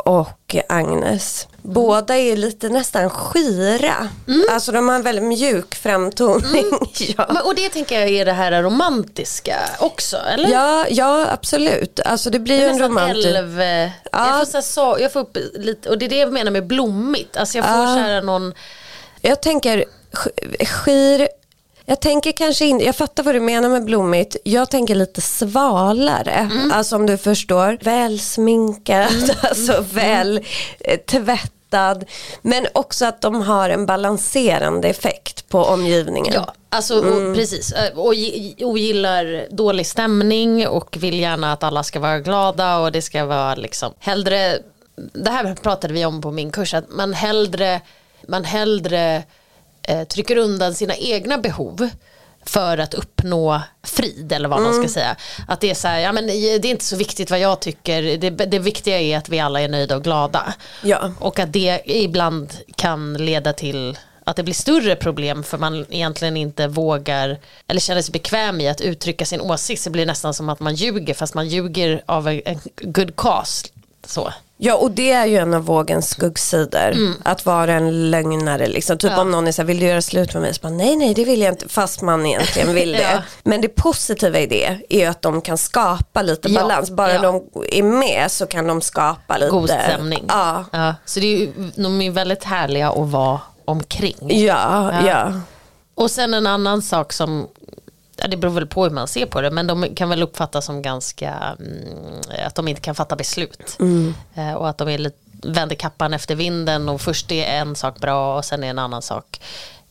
och 0.10 0.56
Agnes. 0.70 1.48
Båda 1.62 2.18
är 2.18 2.36
lite 2.38 2.70
nästan 2.70 3.10
skira. 3.10 4.10
Alltså 4.52 4.72
de 4.72 4.88
har 4.90 4.96
en 4.96 5.02
väldigt 5.02 5.24
mjuk 5.26 5.76
framtoning. 5.76 6.66
ja. 7.18 7.26
Men, 7.34 7.44
och 7.44 7.56
det 7.56 7.70
tänker 7.70 8.00
jag 8.00 8.10
är 8.10 8.26
det 8.26 8.32
här 8.34 8.64
romantiska 8.64 9.56
också, 9.80 10.18
eller? 10.18 10.50
Ja, 10.50 10.86
ja 10.90 11.28
absolut. 11.32 12.00
Alltså 12.06 12.30
det 12.30 12.40
blir 12.40 12.60
ju 12.60 12.66
en 12.66 12.80
romantisk... 12.80 13.28
älv, 13.28 13.62
eh, 13.62 13.90
jag, 14.12 14.52
får 14.52 14.62
så 14.62 14.98
jag 15.00 15.14
får 15.14 15.20
upp 15.20 15.38
lite, 15.54 15.90
och 15.90 15.98
det 15.98 16.06
är 16.06 16.10
det 16.10 16.18
jag 16.18 16.34
menar 16.34 16.52
med 16.52 16.68
blommigt. 16.68 17.38
Alltså 17.38 17.58
jag 17.58 17.66
får 17.66 17.76
Ja. 17.76 17.94
så 17.94 18.00
här 18.00 18.22
någon, 18.22 18.54
Jag 19.22 19.42
tänker 19.42 19.86
sk- 20.12 20.66
skir, 20.66 21.28
Jag 21.90 22.00
tänker 22.00 22.32
kanske 22.32 22.66
inte, 22.66 22.86
jag 22.86 22.96
fattar 22.96 23.24
vad 23.24 23.36
du 23.36 23.40
menar 23.40 23.70
med 23.70 23.84
blommigt. 23.86 24.36
Jag 24.44 24.70
tänker 24.72 24.96
lite 24.96 25.22
svalare. 25.22 26.32
Mm. 26.32 26.72
Alltså 26.72 26.96
om 26.96 27.06
du 27.06 27.18
förstår. 27.18 27.78
Välsminkad, 27.82 29.32
alltså 29.42 29.86
väl 29.94 30.46
eh, 30.80 31.00
tvättad. 31.00 32.06
Men 32.42 32.68
också 32.74 33.06
att 33.06 33.22
de 33.22 33.42
har 33.42 33.70
en 33.70 33.86
balanserande 33.86 34.88
effekt 34.88 35.50
på 35.50 35.60
omgivningen. 35.64 36.34
Ja, 36.34 36.54
alltså 36.70 36.96
och, 37.00 37.36
precis. 37.36 37.72
Eh, 37.72 37.98
Och 38.00 38.14
gi- 38.14 38.56
ogillar 38.64 39.48
dålig 39.56 39.86
stämning 39.88 40.68
och 40.68 40.98
vill 41.00 41.20
gärna 41.20 41.54
att 41.54 41.64
alla 41.64 41.84
ska 41.84 42.00
vara 42.00 42.20
glada 42.20 42.78
och 42.78 42.92
det 42.92 43.02
ska 43.02 43.26
vara 43.26 43.56
liksom 43.56 43.94
hellre, 44.00 44.58
det 45.14 45.30
här 45.32 45.56
pratade 45.56 45.94
vi 45.94 46.06
om 46.06 46.22
på 46.22 46.32
min 46.32 46.52
kurs, 46.52 46.74
att 46.74 46.90
man 46.90 47.14
hellre, 47.14 47.82
man 48.28 48.44
hellre 48.46 49.24
eh, 49.84 50.04
trycker 50.04 50.36
undan 50.38 50.74
sina 50.74 50.96
egna 50.96 51.38
behov 51.38 51.90
för 52.46 52.78
att 52.78 52.94
uppnå 52.94 53.62
frid 53.84 54.32
eller 54.32 54.50
vad 54.50 54.62
man 54.62 54.74
ska 54.74 54.88
säga. 54.88 55.16
Att 55.48 55.62
det 55.62 55.70
är 55.70 55.76
så 55.76 55.88
här, 55.88 56.00
ja 56.00 56.12
men 56.12 56.28
det 56.28 56.34
är 56.34 56.66
inte 56.66 56.86
så 56.86 56.96
viktigt 56.96 57.32
vad 57.32 57.40
jag 57.40 57.60
tycker, 57.60 58.18
det, 58.18 58.30
det 58.30 58.60
viktiga 58.60 59.00
är 59.00 59.18
att 59.18 59.30
vi 59.30 59.40
alla 59.40 59.62
är 59.62 59.68
nöjda 59.68 59.96
och 59.96 60.04
glada. 60.04 60.54
Ja. 60.84 61.12
Och 61.20 61.40
att 61.40 61.54
det 61.54 61.82
ibland 61.86 62.54
kan 62.76 63.14
leda 63.14 63.54
till 63.54 63.98
att 64.24 64.36
det 64.36 64.44
blir 64.44 64.54
större 64.54 64.96
problem 64.96 65.44
för 65.44 65.58
man 65.58 65.86
egentligen 65.90 66.38
inte 66.38 66.68
vågar 66.68 67.38
eller 67.68 67.80
känner 67.80 68.02
sig 68.02 68.12
bekväm 68.12 68.62
i 68.62 68.70
att 68.70 68.82
uttrycka 68.82 69.26
sin 69.26 69.42
åsikt 69.42 69.82
så 69.82 69.90
blir 69.90 70.06
det 70.06 70.12
nästan 70.12 70.34
som 70.34 70.50
att 70.50 70.60
man 70.60 70.76
ljuger 70.76 71.14
fast 71.14 71.34
man 71.34 71.48
ljuger 71.48 72.04
av 72.06 72.28
en 72.28 72.60
good 72.82 73.16
cause. 73.16 73.68
Så. 74.06 74.34
Ja 74.62 74.76
och 74.76 74.92
det 74.92 75.12
är 75.12 75.26
ju 75.26 75.38
en 75.38 75.54
av 75.54 75.66
vågens 75.66 76.10
skuggsidor. 76.10 76.94
Att 77.24 77.46
vara 77.46 77.74
en 77.74 78.12
lögnare 78.12 78.68
liksom. 78.68 78.98
Typ 78.98 79.04
Mm. 79.12 79.16
Ja. 79.18 79.22
om 79.22 79.32
någon 79.32 79.48
är 79.48 79.52
så 79.52 79.62
här, 79.62 79.68
vill 79.68 79.80
du 79.80 79.86
göra 79.86 80.02
slut 80.02 80.34
med 80.34 80.42
mig? 80.42 80.54
Så 80.54 80.62
bara, 80.62 80.70
nej 80.74 80.96
nej 80.96 81.14
det 81.14 81.24
vill 81.26 81.42
jag 81.42 81.54
inte. 81.54 81.70
Fast 81.70 82.02
man 82.02 82.26
egentligen 82.26 82.74
vill 82.74 82.92
det. 82.92 83.02
Ja. 83.14 83.22
Men 83.44 83.62
det 83.62 83.68
positiva 83.68 84.40
i 84.40 84.48
det 84.48 84.66
är 84.90 85.00
ju 85.00 85.06
att 85.06 85.22
de 85.22 85.42
kan 85.42 85.58
skapa 85.58 86.22
lite 86.22 86.50
Ja, 86.52 86.62
balans. 86.62 86.92
Bara 86.92 87.18
de 87.22 87.44
är 87.72 87.84
med 87.84 88.32
så 88.32 88.46
kan 88.46 88.68
de 88.68 88.82
skapa 88.82 89.38
lite. 89.38 89.52
God 89.52 89.70
stämning. 89.70 90.26
Ja. 90.28 90.66
Ja, 90.72 90.96
så 91.06 91.20
det 91.20 91.26
är 91.26 91.38
ju, 91.40 91.52
de 91.76 92.02
är 92.02 92.12
väldigt 92.12 92.44
härliga 92.44 92.90
att 92.90 93.08
vara 93.10 93.40
omkring. 93.66 94.18
Ja, 94.46 94.94
ja. 95.06 95.34
Och 95.96 96.12
sen 96.12 96.34
en 96.34 96.48
annan 96.48 96.82
sak 96.82 97.14
som, 97.14 97.48
ja, 98.22 98.28
det 98.28 98.38
beror 98.38 98.52
väl 98.52 98.68
på 98.68 98.84
hur 98.84 98.92
man 98.92 99.08
ser 99.08 99.26
på 99.26 99.42
det, 99.42 99.52
men 99.52 99.68
de 99.68 99.96
kan 99.96 100.10
väl 100.10 100.24
uppfattas 100.24 100.66
som 100.66 100.82
ganska, 100.82 101.56
mm, 101.60 102.22
att 102.46 102.56
de 102.56 102.68
inte 102.68 102.82
kan 102.82 102.96
fatta 102.96 103.16
beslut. 103.16 103.78
Eh, 104.36 104.54
och 104.54 104.70
att 104.70 104.78
de 104.78 104.88
är 104.90 104.98
lite, 104.98 105.18
vänder 105.44 105.76
kappan 105.76 106.14
efter 106.14 106.36
vinden 106.36 106.90
och 106.90 107.02
först 107.02 107.32
är 107.32 107.44
en 107.44 107.76
sak 107.76 108.00
bra 108.00 108.38
och 108.38 108.46
sen 108.46 108.64
är 108.64 108.68
en 108.68 108.80
annan 108.80 109.02
sak 109.02 109.42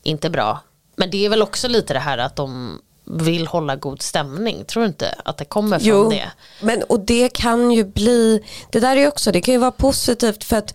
inte 0.02 0.30
bra. 0.30 0.60
Men 0.96 1.10
det 1.10 1.24
är 1.26 1.28
väl 1.28 1.42
också 1.42 1.68
lite 1.68 1.94
det 1.94 2.00
här 2.00 2.18
att 2.18 2.36
de 2.36 2.78
vill 3.04 3.46
hålla 3.46 3.76
god 3.76 4.02
stämning, 4.02 4.64
tror 4.64 4.82
du 4.82 4.86
inte 4.86 5.14
att 5.24 5.36
det 5.36 5.44
kommer 5.44 5.78
från 5.78 5.88
Jo, 5.88 6.10
det? 6.10 6.30
men 6.60 6.82
och 6.82 7.00
det 7.00 7.28
kan 7.28 7.70
ju 7.70 7.84
bli, 7.84 8.44
det 8.70 8.80
där 8.80 8.96
är 8.96 9.00
ju 9.00 9.08
också, 9.08 9.32
det 9.32 9.40
kan 9.40 9.54
ju 9.54 9.60
vara 9.60 9.70
positivt 9.70 10.44
för 10.44 10.56
att 10.56 10.74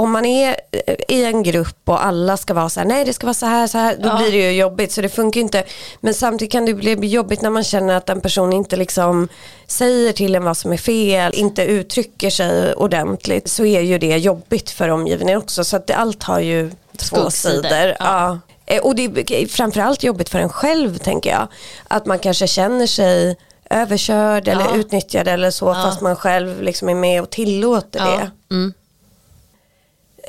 om 0.00 0.10
man 0.10 0.24
är 0.24 0.56
eh, 0.86 0.94
i 1.08 1.24
en 1.24 1.42
grupp 1.42 1.78
och 1.84 2.04
alla 2.04 2.36
ska 2.36 2.54
vara 2.54 2.68
så 2.68 2.80
här, 2.80 2.86
nej 2.86 3.04
det 3.04 3.12
ska 3.12 3.26
vara 3.26 3.34
så 3.34 3.46
här, 3.46 3.66
så 3.66 3.78
här, 3.78 3.96
då 4.02 4.08
Ja. 4.08 4.16
blir 4.16 4.32
det 4.32 4.36
ju 4.38 4.52
jobbigt 4.52 4.92
så 4.92 5.00
det 5.00 5.08
funkar 5.08 5.40
inte. 5.40 5.64
Men 6.00 6.14
samtidigt 6.14 6.52
kan 6.52 6.66
det 6.66 6.74
bli 6.74 7.08
jobbigt 7.08 7.42
när 7.42 7.50
man 7.50 7.64
känner 7.64 7.94
att 7.94 8.08
en 8.08 8.20
person 8.20 8.52
inte 8.52 8.76
liksom 8.76 9.28
säger 9.66 10.12
till 10.12 10.34
en 10.34 10.44
vad 10.44 10.56
som 10.56 10.72
är 10.72 10.76
fel, 10.76 11.34
inte 11.34 11.62
uttrycker 11.64 12.30
sig 12.30 12.74
ordentligt, 12.74 13.48
så 13.48 13.64
är 13.64 13.80
ju 13.80 13.98
det 13.98 14.16
jobbigt 14.18 14.70
för 14.70 14.88
omgivningen 14.88 15.38
också. 15.38 15.64
Så 15.64 15.76
att 15.76 15.86
det, 15.86 15.94
allt 15.96 16.22
har 16.22 16.40
ju 16.40 16.70
två 16.98 17.30
sidor. 17.30 17.64
ja. 17.72 17.94
Ja. 17.98 18.38
Eh, 18.66 18.82
Och 18.82 18.94
det 18.94 19.04
är 19.04 19.46
framförallt 19.46 20.02
jobbigt 20.02 20.28
för 20.28 20.38
en 20.38 20.48
själv 20.48 20.98
tänker 20.98 21.30
jag. 21.30 21.48
Att 21.88 22.06
man 22.06 22.18
kanske 22.18 22.46
känner 22.46 22.86
sig 22.86 23.36
överkörd 23.70 24.48
eller 24.48 24.64
Ja. 24.64 24.76
utnyttjad 24.76 25.28
eller 25.28 25.50
så 25.50 25.74
fast 25.74 26.00
man 26.00 26.16
själv 26.16 26.62
liksom 26.62 26.88
är 26.88 26.94
med 26.94 27.22
och 27.22 27.30
tillåter 27.30 28.00
det. 28.00 28.30
Mm. 28.54 28.72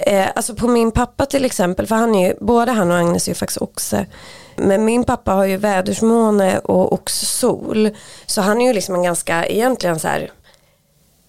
Eh, 0.05 0.27
alltså 0.35 0.55
på 0.55 0.67
min 0.67 0.91
pappa 0.91 1.25
till 1.25 1.45
exempel, 1.45 1.87
för 1.87 1.95
han 1.95 2.15
är 2.15 2.27
ju, 2.27 2.35
både 2.39 2.71
han 2.71 2.91
och 2.91 2.97
Agnes 2.97 3.27
är 3.27 3.31
ju 3.31 3.35
faktiskt 3.35 3.61
oxe. 3.61 4.05
Men 4.55 4.85
min 4.85 5.03
pappa 5.03 5.31
har 5.31 5.45
ju 5.45 5.57
vädersmåne 5.57 6.59
och 6.59 6.93
oxsol. 6.93 7.89
Så 8.25 8.41
han 8.41 8.61
är 8.61 8.67
ju 8.67 8.73
liksom 8.73 8.95
en 8.95 9.03
ganska, 9.03 9.45
egentligen 9.45 9.99
så 9.99 10.07
här, 10.07 10.31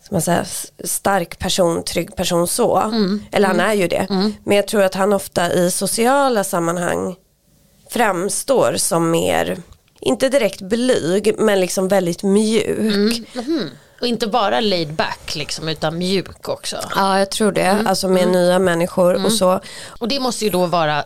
ska 0.05 0.15
man 0.15 0.23
säga, 0.23 0.45
stark 0.85 1.39
person, 1.39 1.83
trygg 1.85 2.17
person 2.17 2.49
så. 2.49 2.77
Mm. 2.77 3.23
Eller 3.33 3.49
han 3.49 3.61
är 3.61 3.75
ju 3.75 3.89
det. 3.89 4.07
Men 4.45 4.57
jag 4.57 4.69
tror 4.69 4.83
att 4.83 4.95
han 4.95 5.13
ofta 5.13 5.53
i 5.53 5.71
sociala 5.71 6.45
sammanhang 6.45 7.17
framstår 7.91 8.75
som 8.77 9.11
mer, 9.11 9.63
inte 10.01 10.29
direkt 10.29 10.61
blyg, 10.61 11.35
men 11.39 11.61
liksom 11.61 11.89
väldigt 11.89 12.23
mjuk. 12.23 13.29
Och 14.03 14.09
inte 14.09 14.27
bara 14.27 14.61
laid 14.61 14.93
back 14.95 15.35
liksom, 15.35 15.69
utan 15.69 15.99
mjuk 15.99 16.49
också. 16.49 16.77
Ja, 16.97 17.19
jag 17.19 17.31
tror 17.31 17.53
det. 17.53 17.63
Mm. 17.63 17.87
Alltså 17.87 18.09
med 18.09 18.29
nya 18.29 18.59
människor 18.59 19.25
och 19.25 19.33
så. 19.33 19.61
Och 19.89 20.09
det 20.09 20.21
måste 20.21 20.45
ju 20.45 20.51
då 20.51 20.67
vara 20.67 20.99
eh, 20.99 21.05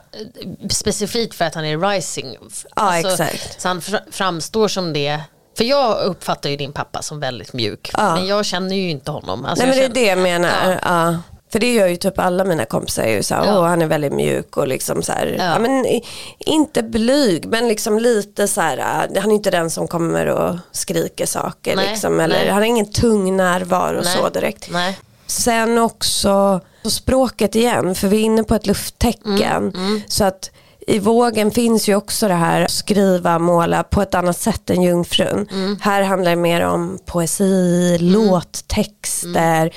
specifikt 0.71 1.35
för 1.35 1.45
att 1.45 1.55
han 1.55 1.65
är 1.65 1.79
rising. 1.79 2.37
Ja, 2.77 2.99
exakt. 2.99 3.61
Så 3.63 3.69
han 3.69 3.81
fr- 3.81 4.01
framstår 4.11 4.69
som 4.69 4.93
det. 4.93 5.21
För 5.57 5.65
jag 5.65 6.01
uppfattar 6.05 6.51
ju 6.51 6.57
din 6.57 6.73
pappa 6.73 7.03
som 7.03 7.21
väldigt 7.21 7.53
mjuk. 7.53 7.91
Ja. 7.93 8.15
Men 8.15 8.27
jag 8.27 8.45
känner 8.45 8.77
ju 8.77 8.91
inte 8.91 9.11
honom. 9.11 9.45
Alltså 9.45 9.67
Nej 9.67 9.79
men 9.81 9.93
det 9.93 10.01
är 10.01 10.05
det 10.05 10.09
jag 10.09 10.19
menar. 10.19 10.51
Ja. 10.65 10.79
Ja. 10.83 11.19
För 11.53 11.59
det 11.59 11.73
gör 11.73 11.87
ju 11.87 11.97
typ 11.97 12.19
alla 12.19 12.45
mina 12.45 12.65
kompisar. 12.65 13.03
Är 13.03 13.17
ju 13.17 13.23
så 13.23 13.35
här, 13.35 13.47
Ja. 13.47 13.67
Han 13.67 13.83
är 13.83 13.87
väldigt 13.87 14.13
mjuk 14.13 14.57
och 14.57 14.69
liksom 14.69 15.03
så 15.03 15.13
här, 15.13 15.35
Ja. 15.39 15.45
ja. 15.45 15.59
men, 15.59 16.01
inte 16.39 16.83
blyg 16.83 17.47
men 17.49 17.69
liksom 17.69 17.99
lite 17.99 18.49
så 18.49 18.61
här, 18.61 18.79
äh, 18.79 19.21
han 19.23 19.31
är 19.31 19.35
inte 19.35 19.51
den 19.51 19.71
som 19.71 19.89
kommer 19.89 20.27
och 20.27 20.57
skriker 20.73 21.27
saker. 21.27 21.77
Nej, 21.77 21.89
liksom, 21.91 22.21
eller, 22.21 22.37
nej. 22.37 22.49
han 22.49 22.59
har 22.59 22.67
ingen 22.67 22.93
tung 22.93 23.37
närvaro 23.37 24.01
Nej. 24.05 24.17
så 24.17 24.29
direkt. 24.29 24.69
Nej. 24.71 24.99
Sen 25.27 25.79
också 25.79 26.61
så 26.83 26.91
språket 26.91 27.55
igen, 27.55 27.95
för 27.95 28.09
vi 28.09 28.17
är 28.17 28.21
inne 28.25 28.45
på 28.45 28.55
ett 28.55 28.67
lufttecken. 28.67 29.73
Mm, 29.75 30.01
Så 30.09 30.25
att 30.25 30.51
i 30.89 30.99
vågen 30.99 31.51
finns 31.51 31.89
ju 31.89 31.95
också 31.95 32.29
det 32.29 32.35
här 32.35 32.61
att 32.63 32.71
skriva, 32.71 33.39
måla 33.39 33.83
på 33.83 34.03
ett 34.03 34.15
annat 34.15 34.39
sätt 34.39 34.71
än 34.71 34.83
jungfrun. 34.83 35.49
Mm. 35.53 35.79
Här 35.81 36.03
handlar 36.03 36.31
det 36.31 36.37
mer 36.37 36.61
om 36.61 36.99
poesi, 37.07 37.99
låttexter. 38.01 39.71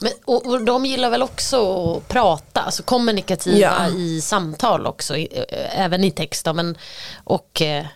Men, 0.00 0.12
och, 0.24 0.46
och 0.46 0.64
de 0.64 0.86
gillar 0.86 1.10
väl 1.10 1.22
också 1.22 1.84
att 1.96 2.08
prata, 2.08 2.60
alltså 2.60 2.82
kommunikativa 2.82 3.58
Ja. 3.58 3.88
i 3.88 4.20
samtal 4.20 4.86
också, 4.86 5.16
eh, 5.16 5.80
även 5.80 6.04
i 6.04 6.10
text. 6.10 6.44
Då, 6.44 6.52
men, 6.52 6.78
och 7.24 7.62
eh, 7.62 7.86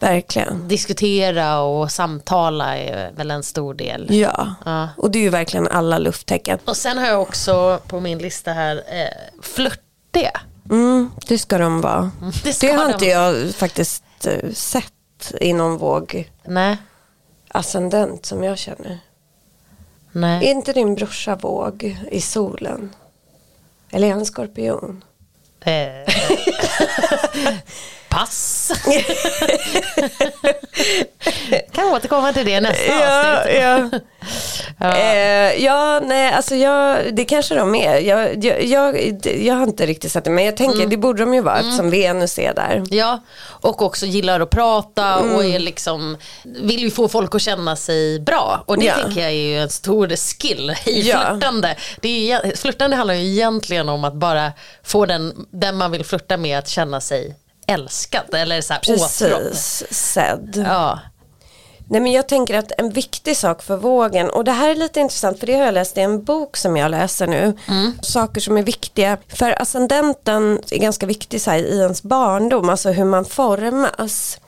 Verkligen. 0.00 0.68
diskutera 0.68 1.60
och 1.60 1.90
samtala 1.92 2.76
är 2.78 3.12
väl 3.12 3.30
en 3.30 3.42
stor 3.42 3.74
del. 3.74 4.06
Ja. 4.14 4.54
Ja. 4.64 4.88
och 4.96 5.10
det 5.10 5.18
är 5.18 5.22
ju 5.22 5.28
verkligen 5.30 5.68
alla 5.68 5.98
lufttecken. 5.98 6.58
Och 6.64 6.76
sen 6.76 6.98
har 6.98 7.06
jag 7.06 7.22
också 7.22 7.80
på 7.86 8.00
min 8.00 8.18
lista 8.18 8.52
här 8.52 8.76
eh, 8.76 9.42
flörtiga. 9.42 10.40
Mm, 10.70 11.10
det 11.28 11.38
ska 11.38 11.58
de 11.58 11.80
vara. 11.80 12.10
Det 12.44 12.52
ska 12.52 12.66
Det 12.66 12.72
har 12.72 12.84
de. 12.86 12.92
inte 12.92 13.06
jag 13.06 13.54
faktiskt 13.54 14.04
eh, 14.26 14.50
sett 14.52 15.32
i 15.40 15.52
någon 15.52 15.76
våg 15.78 16.30
Nej, 16.44 16.76
ascendent 17.48 18.26
som 18.26 18.44
jag 18.44 18.58
känner. 18.58 18.98
Nej. 20.20 20.46
Är 20.46 20.50
inte 20.50 20.72
din 20.72 20.94
brorsa 20.94 21.36
våg 21.36 21.96
i 22.10 22.20
solen? 22.20 22.94
Eller 23.90 24.08
är 24.08 24.12
han 24.12 24.26
skorpion? 24.26 25.04
Eh, 25.60 26.14
Pass. 28.18 28.72
kan 31.72 31.84
återkomma 31.88 32.32
till 32.32 32.46
det 32.46 32.60
nästa 32.60 32.92
avsnitt. 32.92 33.56
ja. 34.80 34.96
Eh, 34.96 35.64
ja, 35.64 36.00
nej, 36.04 36.32
alltså 36.32 36.54
jag, 36.54 37.14
det 37.14 37.24
kanske 37.24 37.54
de 37.54 37.74
är. 37.74 37.98
Jag, 37.98 38.44
jag, 38.44 38.64
jag, 38.64 39.16
jag 39.40 39.54
har 39.54 39.62
inte 39.62 39.86
riktigt 39.86 40.12
sett 40.12 40.24
det, 40.24 40.30
men 40.30 40.44
jag 40.44 40.56
tänker 40.56 40.76
Mm. 40.78 40.90
det 40.90 40.96
borde 40.96 41.22
de 41.22 41.34
ju 41.34 41.40
vara 41.40 41.58
eftersom 41.58 41.90
Venus 41.90 42.38
är 42.38 42.54
där. 42.54 42.82
Ja, 42.90 43.22
och 43.40 43.82
också 43.82 44.06
gillar 44.06 44.40
att 44.40 44.50
prata 44.50 45.16
och 45.18 45.24
Mm. 45.42 45.52
är 45.54 45.58
liksom, 45.58 46.16
vill 46.44 46.80
ju 46.80 46.90
få 46.90 47.08
folk 47.08 47.34
att 47.34 47.42
känna 47.42 47.76
sig 47.76 48.20
bra. 48.20 48.64
Och 48.66 48.78
det 48.78 48.84
Ja. 48.86 48.94
tänker 48.94 49.20
jag 49.20 49.30
är 49.30 49.34
ju 49.34 49.58
en 49.58 49.68
stor 49.70 50.08
skill 50.16 50.74
i 50.86 51.00
Ja. 51.08 51.18
flörtande. 51.28 51.76
Det 52.00 52.30
är, 52.32 52.56
flörtande 52.56 52.96
handlar 52.96 53.14
ju 53.14 53.30
egentligen 53.32 53.88
om 53.88 54.04
att 54.04 54.14
bara 54.14 54.52
få 54.84 55.06
den, 55.06 55.46
den 55.50 55.76
man 55.76 55.90
vill 55.90 56.04
flörta 56.04 56.36
med 56.36 56.58
att 56.58 56.68
känna 56.68 57.00
sig 57.00 57.34
älskad 57.68 58.34
eller 58.34 58.60
så 58.60 58.72
här. 58.72 58.80
Precis, 58.80 59.84
sedd. 59.90 60.64
Ja. 60.66 60.98
Nej 61.90 62.00
men 62.00 62.12
jag 62.12 62.28
tänker 62.28 62.58
att 62.58 62.72
en 62.78 62.90
viktig 62.90 63.36
sak 63.36 63.62
för 63.62 63.76
vågen 63.76 64.30
och 64.30 64.44
det 64.44 64.52
här 64.52 64.70
är 64.70 64.74
lite 64.74 65.00
intressant 65.00 65.40
för 65.40 65.46
det 65.46 65.54
har 65.54 65.64
jag 65.64 65.74
läst 65.74 65.98
i 65.98 66.00
en 66.00 66.24
bok 66.24 66.56
som 66.56 66.76
jag 66.76 66.90
läser 66.90 67.26
nu. 67.26 67.56
Saker 68.02 68.40
som 68.40 68.56
är 68.56 68.62
viktiga 68.62 69.18
för 69.28 69.62
ascendenten 69.62 70.60
är 70.70 70.78
ganska 70.78 71.06
viktig 71.06 71.40
här, 71.46 71.58
i 71.58 71.78
ens 71.78 72.02
barndom, 72.02 72.68
alltså 72.68 72.90
hur 72.90 73.04
man 73.04 73.24
formas. 73.24 74.38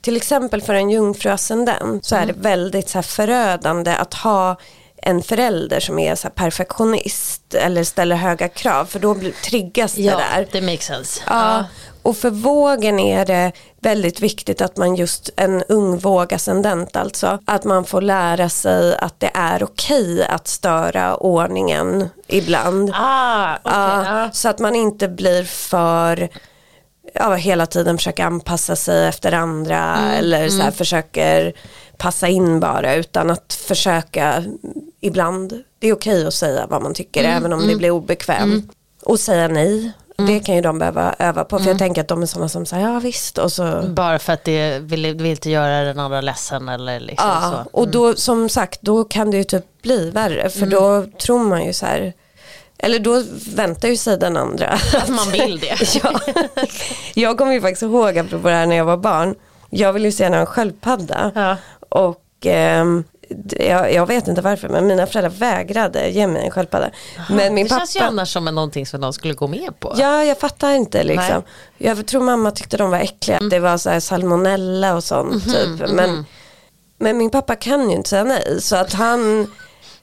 Till 0.00 0.16
exempel 0.16 0.62
för 0.62 0.74
en 0.74 0.90
jungfruascendent 0.90 2.04
så 2.04 2.16
är 2.16 2.26
det 2.26 2.32
väldigt 2.32 2.88
så 2.88 2.98
här, 2.98 3.02
förödande 3.02 3.94
att 3.94 4.14
ha 4.14 4.56
en 5.02 5.22
förälder 5.22 5.80
som 5.80 5.98
är 5.98 6.14
så 6.14 6.30
perfektionist 6.30 7.54
eller 7.54 7.84
ställer 7.84 8.16
höga 8.16 8.48
krav 8.48 8.84
för 8.84 8.98
då 8.98 9.14
blir, 9.14 9.32
triggas 9.32 9.94
det 9.94 10.02
ja, 10.02 10.16
där. 10.16 10.48
det 10.52 10.60
makes 10.60 10.84
sense. 10.84 11.22
Ja, 11.26 11.64
Och 12.02 12.16
för 12.16 12.30
vågen 12.30 12.98
är 12.98 13.24
det 13.26 13.52
väldigt 13.80 14.20
viktigt 14.20 14.60
att 14.60 14.76
man 14.76 14.96
just 14.96 15.30
en 15.36 15.62
ung 15.62 15.98
vågascendent 15.98 16.96
alltså. 16.96 17.38
Att 17.44 17.64
man 17.64 17.84
får 17.84 18.00
lära 18.00 18.48
sig 18.48 18.96
att 18.96 19.20
det 19.20 19.30
är 19.34 19.62
okej 19.62 20.24
att 20.24 20.48
störa 20.48 21.16
ordningen 21.16 22.08
ibland. 22.26 22.90
Ah, 22.94 23.56
okay, 23.64 24.14
ja. 24.14 24.30
Så 24.32 24.48
att 24.48 24.58
man 24.58 24.74
inte 24.74 25.08
blir 25.08 25.44
för 25.44 26.28
ja, 27.14 27.34
hela 27.34 27.66
tiden 27.66 27.98
försöker 27.98 28.24
anpassa 28.24 28.76
sig 28.76 29.06
efter 29.06 29.32
andra 29.32 29.96
Mm, 29.96 30.10
eller 30.10 30.48
så 30.48 30.62
här, 30.62 30.70
försöker 30.70 31.52
passa 31.96 32.28
in 32.28 32.60
bara 32.60 32.94
utan 32.94 33.30
att 33.30 33.52
försöka 33.52 34.44
ibland. 35.00 35.62
Det 35.78 35.88
är 35.88 35.92
okej 35.92 36.26
att 36.26 36.34
säga 36.34 36.66
vad 36.66 36.82
man 36.82 36.94
tycker 36.94 37.24
Mm, 37.24 37.36
även 37.36 37.52
om 37.52 37.66
det 37.66 37.76
blir 37.76 37.90
obekvämt. 37.90 38.72
Och 39.02 39.20
säga 39.20 39.48
nej. 39.48 39.92
Det 40.26 40.40
kan 40.40 40.54
ju 40.54 40.60
de 40.60 40.78
behöva 40.78 41.14
öva 41.18 41.44
på 41.44 41.56
för 41.58 41.62
Mm. 41.64 41.68
jag 41.70 41.78
tänker 41.78 42.00
att 42.00 42.08
de 42.08 42.22
är 42.22 42.26
sådana 42.26 42.48
som 42.48 42.66
säger 42.66 42.88
ja 42.88 42.98
visst 42.98 43.38
och 43.38 43.52
så 43.52 43.82
Bara 43.88 44.18
för 44.18 44.32
att 44.32 44.44
det 44.44 44.78
vill, 44.78 45.06
vill 45.16 45.26
inte 45.26 45.50
göra 45.50 45.84
den 45.84 45.98
andra 45.98 46.20
ledsen 46.20 46.68
eller 46.68 47.00
liksom 47.00 47.28
Ja, 47.28 47.40
så. 47.50 47.54
Mm. 47.54 47.66
och 47.72 47.88
då 47.88 48.14
som 48.14 48.48
sagt 48.48 48.82
då 48.82 49.04
kan 49.04 49.30
det 49.30 49.36
ju 49.36 49.44
typ 49.44 49.82
bli 49.82 50.10
värre 50.10 50.50
för 50.50 50.66
då 50.66 51.06
tror 51.22 51.44
man 51.44 51.64
ju 51.66 51.72
så 51.72 51.86
här 51.86 52.12
eller 52.78 52.98
då 52.98 53.24
väntar 53.54 53.88
ju 53.88 53.96
sig 53.96 54.18
den 54.18 54.36
andra. 54.36 54.68
Att 54.94 55.08
man 55.08 55.30
vill 55.30 55.58
det. 55.60 55.76
ja. 56.02 56.20
Jag 57.14 57.38
kommer 57.38 57.52
ju 57.52 57.60
faktiskt 57.60 57.82
ihåg 57.82 58.18
apropå 58.18 58.48
det 58.48 58.54
här 58.54 58.66
när 58.66 58.76
jag 58.76 58.84
var 58.84 58.96
barn. 58.96 59.34
Jag 59.70 59.92
ville 59.92 60.08
ju 60.08 60.12
se 60.12 60.24
en 60.24 60.46
sköldpadda. 60.46 61.32
Ja. 61.34 61.56
Och 61.88 62.22
d- 62.42 63.02
jag, 63.58 63.92
jag 63.92 64.06
vet 64.06 64.28
inte 64.28 64.40
varför 64.42 64.68
men 64.68 64.86
mina 64.86 65.06
föräldrar 65.06 65.30
vägrade 65.30 66.08
ge 66.10 66.26
mig 66.26 66.44
en 66.44 66.50
sköldpadda. 66.50 66.90
Men 67.30 67.54
min 67.54 67.64
det 67.64 67.70
känns 67.70 67.96
ju 67.96 68.00
pappa. 68.00 68.08
annars 68.10 68.32
som 68.32 68.44
någonting 68.44 68.86
som 68.86 69.00
de 69.00 69.12
skulle 69.12 69.34
gå 69.34 69.46
med 69.46 69.80
på. 69.80 69.94
Ja, 69.98 70.24
jag 70.24 70.38
fattar 70.38 70.72
inte 70.72 71.02
liksom. 71.02 71.42
Nej. 71.78 71.92
Jag 71.92 72.06
tror 72.06 72.22
mamma 72.22 72.50
tyckte 72.50 72.76
de 72.76 72.90
var 72.90 72.98
äckliga. 72.98 73.36
Mm. 73.36 73.48
Det 73.50 73.58
var 73.60 73.78
så 73.78 73.90
här 73.90 74.00
salmonella 74.00 74.94
och 74.94 75.04
sånt 75.04 75.46
Mhm, 75.46 75.78
typ. 75.78 75.90
Men, 75.90 76.26
men 76.98 77.18
min 77.18 77.30
pappa 77.30 77.56
kan 77.56 77.90
ju 77.90 77.96
inte 77.96 78.08
säga 78.08 78.24
nej. 78.24 78.60
Så 78.60 78.76
att 78.76 78.92
han 78.92 79.50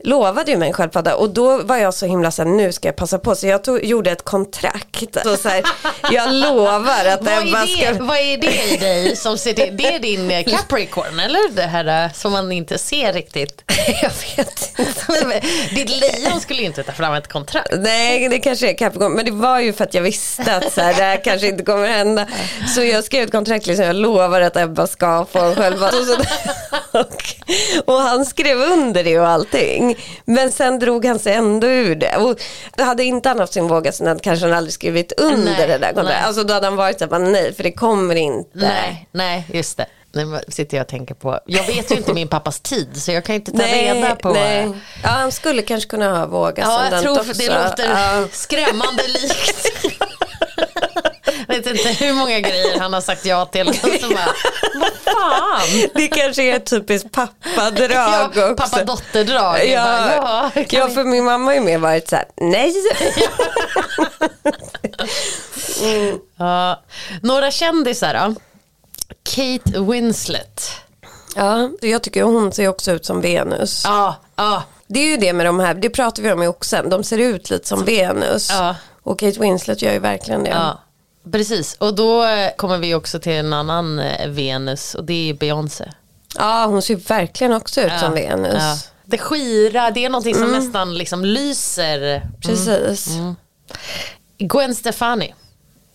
lovade 0.07 0.51
ju 0.51 0.57
mig 0.57 0.67
en 0.67 0.73
sköldpadda. 0.73 1.15
Och 1.15 1.29
då 1.29 1.63
var 1.63 1.77
jag 1.77 1.93
så 1.93 2.05
himla 2.05 2.31
så 2.31 2.43
här, 2.43 2.49
nu 2.49 2.71
ska 2.71 2.87
jag 2.87 2.95
passa 2.95 3.19
på. 3.19 3.35
Så 3.35 3.47
jag 3.47 3.63
tog, 3.63 3.85
gjorde 3.85 4.11
ett 4.11 4.23
kontrakt. 4.23 5.17
Så 5.23 5.37
så 5.37 5.49
här, 5.49 5.63
jag 6.11 6.33
lovar 6.33 7.05
att 7.05 7.23
Vad 7.23 7.33
jag 7.33 7.51
bara 7.51 7.63
är, 7.63 7.77
det, 7.77 7.95
ska... 7.95 8.03
vad 8.03 8.17
är 8.17 8.37
det 8.37 8.73
i 8.73 8.77
dig 8.77 9.15
som 9.15 9.37
ser 9.37 9.53
det? 9.53 9.69
Det 9.69 9.95
är 9.95 9.99
din 9.99 10.31
eh, 10.31 10.43
Capricorn 10.43 11.19
eller 11.19 11.51
det 11.51 11.61
här 11.61 12.05
eh, 12.05 12.11
som 12.13 12.31
man 12.31 12.51
inte 12.51 12.77
ser 12.77 13.13
riktigt? 13.13 13.63
jag 14.01 14.11
vet 14.37 14.79
inte. 14.79 15.41
Ditt 15.75 15.89
lejon 15.89 16.39
skulle 16.41 16.59
ju 16.59 16.65
inte 16.65 16.83
ta 16.83 16.91
fram 16.91 17.13
ett 17.13 17.27
kontrakt. 17.27 17.69
Nej, 17.77 18.29
det 18.29 18.39
kanske 18.39 18.69
är 18.69 18.77
Capricorn. 18.77 19.13
Men 19.13 19.25
det 19.25 19.31
var 19.31 19.59
ju 19.59 19.73
för 19.73 19.83
att 19.83 19.93
jag 19.93 20.01
visste 20.01 20.55
att 20.55 20.73
så 20.73 20.81
här, 20.81 20.93
det 20.93 21.03
här 21.03 21.23
kanske 21.23 21.47
inte 21.47 21.63
kommer 21.63 21.87
hända. 21.87 22.27
Så 22.75 22.83
jag 22.83 23.03
skrev 23.03 23.23
ett 23.23 23.31
kontrakt, 23.31 23.67
liksom, 23.67 23.85
jag 23.85 23.95
lovar 23.95 24.41
att 24.41 24.57
Ebba 24.57 24.87
ska 24.87 25.25
få 25.31 25.39
en 25.39 25.55
sköldpadda. 25.55 25.97
Och, 26.91 27.23
och 27.93 28.01
han 28.01 28.25
skrev 28.25 28.57
under 28.57 29.03
det 29.03 29.19
och 29.19 29.27
allting. 29.27 29.96
Men 30.25 30.51
sen 30.51 30.79
drog 30.79 31.05
han 31.05 31.19
sig 31.19 31.33
ändå 31.33 31.67
ur 31.67 31.95
det. 31.95 32.17
Och 32.17 32.39
hade 32.85 33.03
inte 33.03 33.29
han 33.29 33.39
haft 33.39 33.53
sin 33.53 33.67
våga 33.67 33.91
så 33.91 34.07
hade 34.07 34.19
kanske 34.19 34.45
han 34.45 34.53
aldrig 34.57 34.73
skrivit 34.73 35.11
under 35.17 35.37
Nej, 35.51 35.55
det 35.67 35.77
där 35.77 35.77
kontraktet. 35.77 36.05
nej. 36.05 36.23
Alltså 36.25 36.43
då 36.43 36.53
hade 36.53 36.67
han 36.67 36.75
varit 36.75 36.99
så 36.99 37.05
här, 37.05 37.09
bara, 37.09 37.19
nej 37.19 37.53
för 37.53 37.63
det 37.63 37.71
kommer 37.71 38.15
inte. 38.15 38.49
Nej, 38.53 39.07
nej, 39.11 39.45
just 39.53 39.77
det. 39.77 39.85
Nu 40.11 40.39
sitter 40.47 40.77
jag 40.77 40.83
och 40.83 40.87
tänker 40.89 41.13
på, 41.15 41.39
jag 41.45 41.63
vet 41.63 41.91
ju 41.91 41.95
inte 41.95 42.13
min 42.13 42.27
pappas 42.27 42.59
tid 42.59 43.01
så 43.01 43.11
jag 43.11 43.23
kan 43.25 43.35
inte 43.35 43.51
ta 43.51 43.63
reda 43.63 44.15
på. 44.15 44.29
nej. 44.33 44.67
Ja, 45.03 45.09
han 45.09 45.31
skulle 45.31 45.61
kanske 45.61 45.89
kunna 45.89 46.19
ha 46.19 46.25
våga 46.25 46.63
Ja, 46.63 46.87
jag 46.91 47.01
tror 47.01 47.19
också. 47.19 47.33
det 47.33 47.47
låter 47.63 47.89
Ja. 47.89 48.27
skrämmande 48.31 49.03
likt. 49.07 49.76
Inte 51.69 51.89
hur 52.05 52.13
många 52.13 52.39
grejer 52.39 52.79
han 52.79 52.93
har 52.93 53.01
sagt 53.01 53.25
ja 53.25 53.45
till. 53.45 53.73
Så 54.01 54.09
bara, 54.09 54.33
vad 54.75 54.91
fan? 55.15 55.89
Det 55.93 56.07
kanske 56.07 56.43
är 56.43 56.55
ett 56.55 56.65
typiskt 56.65 57.11
pappadrag 57.11 57.91
Ja, 57.91 58.25
också. 58.27 58.55
pappa-dotter-drag. 58.57 59.65
Ja, 59.69 59.83
bara, 59.85 60.51
ja, 60.69 60.85
vi- 60.87 60.93
för 60.93 61.03
min 61.03 61.23
mamma 61.25 61.45
har 61.45 61.53
ju 61.53 61.61
mer 61.61 61.77
varit 61.77 62.09
så 62.09 62.15
här, 62.15 62.25
nej. 62.37 62.73
Ja. 66.37 66.81
Några 67.21 67.51
kändisar 67.51 68.13
då? 68.13 68.35
Kate 69.23 69.79
Winslet. 69.81 70.71
Ja, 71.35 71.69
jag 71.81 72.03
tycker 72.03 72.23
hon 72.23 72.51
ser 72.51 72.67
också 72.67 72.91
ut 72.91 73.05
som 73.05 73.21
Venus. 73.21 73.81
Ja, 73.85 74.15
ja, 74.35 74.63
Det 74.87 74.99
är 74.99 75.03
ju 75.05 75.17
det 75.17 75.33
med 75.33 75.45
de 75.45 75.59
här, 75.59 75.73
det 75.73 75.89
pratar 75.89 76.23
vi 76.23 76.31
om 76.31 76.43
i 76.43 76.47
Oxen, 76.47 76.89
de 76.89 77.03
ser 77.03 77.17
ut 77.17 77.49
lite 77.49 77.67
som 77.67 77.85
Venus. 77.85 78.49
Ja. 78.51 78.75
Och 79.03 79.19
Kate 79.19 79.39
Winslet 79.39 79.81
gör 79.81 79.91
ju 79.93 79.99
verkligen 79.99 80.43
det. 80.43 80.49
ja. 80.49 80.81
Precis, 81.31 81.75
och 81.79 81.95
då 81.95 82.23
eh, 82.25 82.49
kommer 82.55 82.77
vi 82.77 82.95
också 82.95 83.19
till 83.19 83.31
en 83.31 83.53
annan 83.53 83.99
eh, 83.99 84.27
Venus 84.29 84.95
och 84.95 85.03
det 85.03 85.29
är 85.29 85.33
Beyoncé. 85.33 85.91
Ja, 86.35 86.65
hon 86.65 86.81
ser 86.81 86.95
verkligen 86.95 87.53
också 87.53 87.81
ut 87.81 87.99
som 87.99 88.13
Venus. 88.13 88.53
Ja. 88.57 88.77
Det 89.05 89.17
skira, 89.17 89.91
det 89.91 90.05
är 90.05 90.09
någonting 90.09 90.35
som 90.35 90.51
nästan 90.51 90.97
liksom 90.97 91.25
lyser. 91.25 92.27
Precis. 92.41 93.07
Mm. 93.15 93.35
Gwen 94.37 94.75
Stefani. 94.75 95.33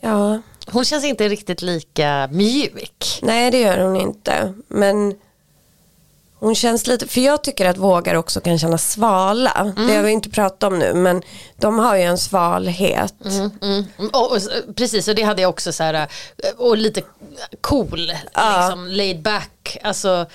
Ja, 0.01 0.41
Hon 0.67 0.85
känns 0.85 1.05
inte 1.05 1.29
riktigt 1.29 1.63
lika 1.63 2.29
mjuk. 2.33 3.19
nej 3.23 3.51
det 3.51 3.59
gör 3.61 3.79
hon 3.79 3.97
inte. 3.97 4.55
Men 4.69 5.15
hon 6.43 6.55
känns 6.55 6.87
lite, 6.87 7.07
för 7.09 7.21
jag 7.21 7.43
tycker 7.43 7.67
att 7.67 7.77
vågar 7.77 8.15
också 8.15 8.41
kan 8.41 8.59
kännas 8.59 8.93
svala. 8.93 9.73
Det 9.77 9.97
har 9.97 10.03
vi 10.03 10.11
inte 10.11 10.31
pratat 10.31 10.63
om 10.63 10.79
nu, 10.79 10.95
men 10.95 11.23
de 11.57 11.79
har 11.79 11.97
ju 11.97 12.03
en 12.03 12.19
svalhet. 12.19 13.15
Mm. 13.63 13.85
Och, 14.13 14.33
och, 14.33 14.39
precis, 14.77 15.09
och 15.09 15.15
det 15.15 15.23
hade 15.23 15.43
jag 15.43 15.49
också 15.49 15.73
så 15.73 15.83
här, 15.83 15.95
eh, 15.95 16.07
och 16.57 16.77
lite 16.77 17.03
cool, 17.61 17.99
liksom 17.99 18.87
laid 18.89 19.23
back. 19.23 19.77
Alltså, 19.83 20.27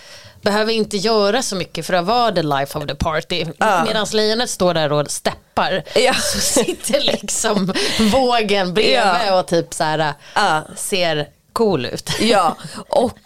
behöver 0.41 0.73
inte 0.73 0.97
göra 0.97 1.41
så 1.41 1.55
mycket 1.55 1.85
för 1.85 1.93
att 1.93 2.05
vara 2.05 2.31
the 2.31 2.43
life 2.43 2.77
of 2.77 2.87
the 2.87 2.95
party. 2.95 3.45
Medan 3.87 4.07
lejonet 4.13 4.49
står 4.49 4.73
där 4.73 4.91
och 4.91 5.11
steppar 5.11 5.83
Ja. 5.95 6.13
så 6.33 6.39
sitter 6.39 7.01
liksom 7.01 7.73
vågen 8.11 8.73
bredvid 8.73 9.27
Ja. 9.27 9.39
och 9.39 9.47
typ 9.47 9.73
så 9.73 9.83
här, 9.83 10.13
Ja. 10.35 10.61
ser 10.75 11.27
cool 11.53 11.85
ut. 11.85 12.09
Ja, 12.19 12.55
och 12.89 13.19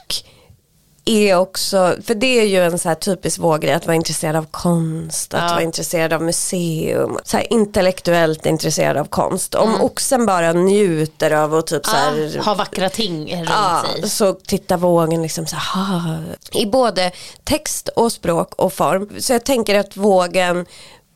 är 1.06 1.36
också, 1.38 1.96
för 2.04 2.16
det 2.16 2.40
är 2.40 2.46
ju 2.46 2.64
en 2.64 2.80
så 2.80 2.90
här 2.90 2.96
typisk 2.96 3.40
våggrej 3.40 3.74
att 3.74 3.86
vara 3.86 3.96
intresserad 3.96 4.36
av 4.36 4.46
konst, 4.52 5.34
att 5.34 5.42
Ja. 5.42 5.50
vara 5.50 5.62
intresserad 5.62 6.14
av 6.14 6.22
museum, 6.22 7.18
så 7.24 7.38
här 7.38 7.54
intellektuellt 7.54 8.46
intresserad 8.46 8.98
av 8.98 9.06
konst. 9.06 9.56
Om 9.56 9.82
oxen 9.82 10.26
bara 10.26 10.54
njuter 10.54 11.32
av 11.32 11.56
att 11.56 11.68
typ 11.68 11.86
så 11.86 11.96
här, 11.96 12.32
Ja, 12.36 12.42
ha 12.42 12.54
vackra 12.54 12.90
ting 12.90 13.36
runt 13.38 13.50
Ja, 13.50 13.84
sig. 13.94 14.10
så 14.10 14.34
tittar 14.34 14.78
vågen 14.78 15.22
liksom 15.22 15.46
så 15.46 15.56
här, 15.56 16.24
i 16.52 16.66
både 16.66 17.12
text 17.44 17.88
och 17.90 18.12
språk 18.12 18.54
och 18.56 18.74
form. 18.74 19.10
Så 19.20 19.34
jag 19.34 19.44
tänker 19.46 19.80
att 19.80 19.98
vågen 19.98 20.66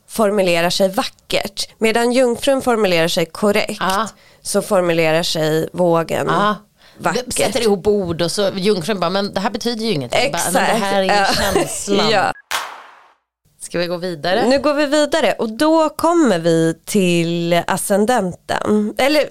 formulerar 0.08 0.70
sig 0.70 0.88
vackert. 0.88 1.68
Medan 1.78 2.12
jungfrun 2.12 2.62
formulerar 2.62 3.08
sig 3.08 3.26
korrekt 3.26 3.76
Ja. 3.80 4.08
så 4.42 4.62
formulerar 4.62 5.22
sig 5.22 5.68
vågen 5.72 6.26
Ja. 6.28 6.54
Vackert. 6.98 7.32
Sätter 7.32 7.60
ihop 7.62 7.86
ord 7.86 8.22
och 8.22 8.32
så 8.32 8.50
jungfrun 8.54 9.00
bara, 9.00 9.10
men 9.10 9.34
det 9.34 9.40
här 9.40 9.50
betyder 9.50 9.84
ju 9.84 9.92
ingenting. 9.92 10.32
Bara, 10.32 10.42
men 10.44 10.52
det 10.52 10.60
här 10.60 10.98
är 10.98 11.02
ju 11.02 11.08
Ja. 11.08 11.26
känslan. 11.34 12.10
ja. 12.10 12.32
Ska 13.60 13.78
vi 13.78 13.86
gå 13.86 13.96
vidare? 13.96 14.46
Nu 14.48 14.58
går 14.58 14.74
vi 14.74 14.86
vidare 14.86 15.32
och 15.32 15.50
då 15.52 15.88
kommer 15.88 16.38
vi 16.38 16.74
till 16.84 17.62
ascendenten. 17.66 18.94
Eller 18.98 19.26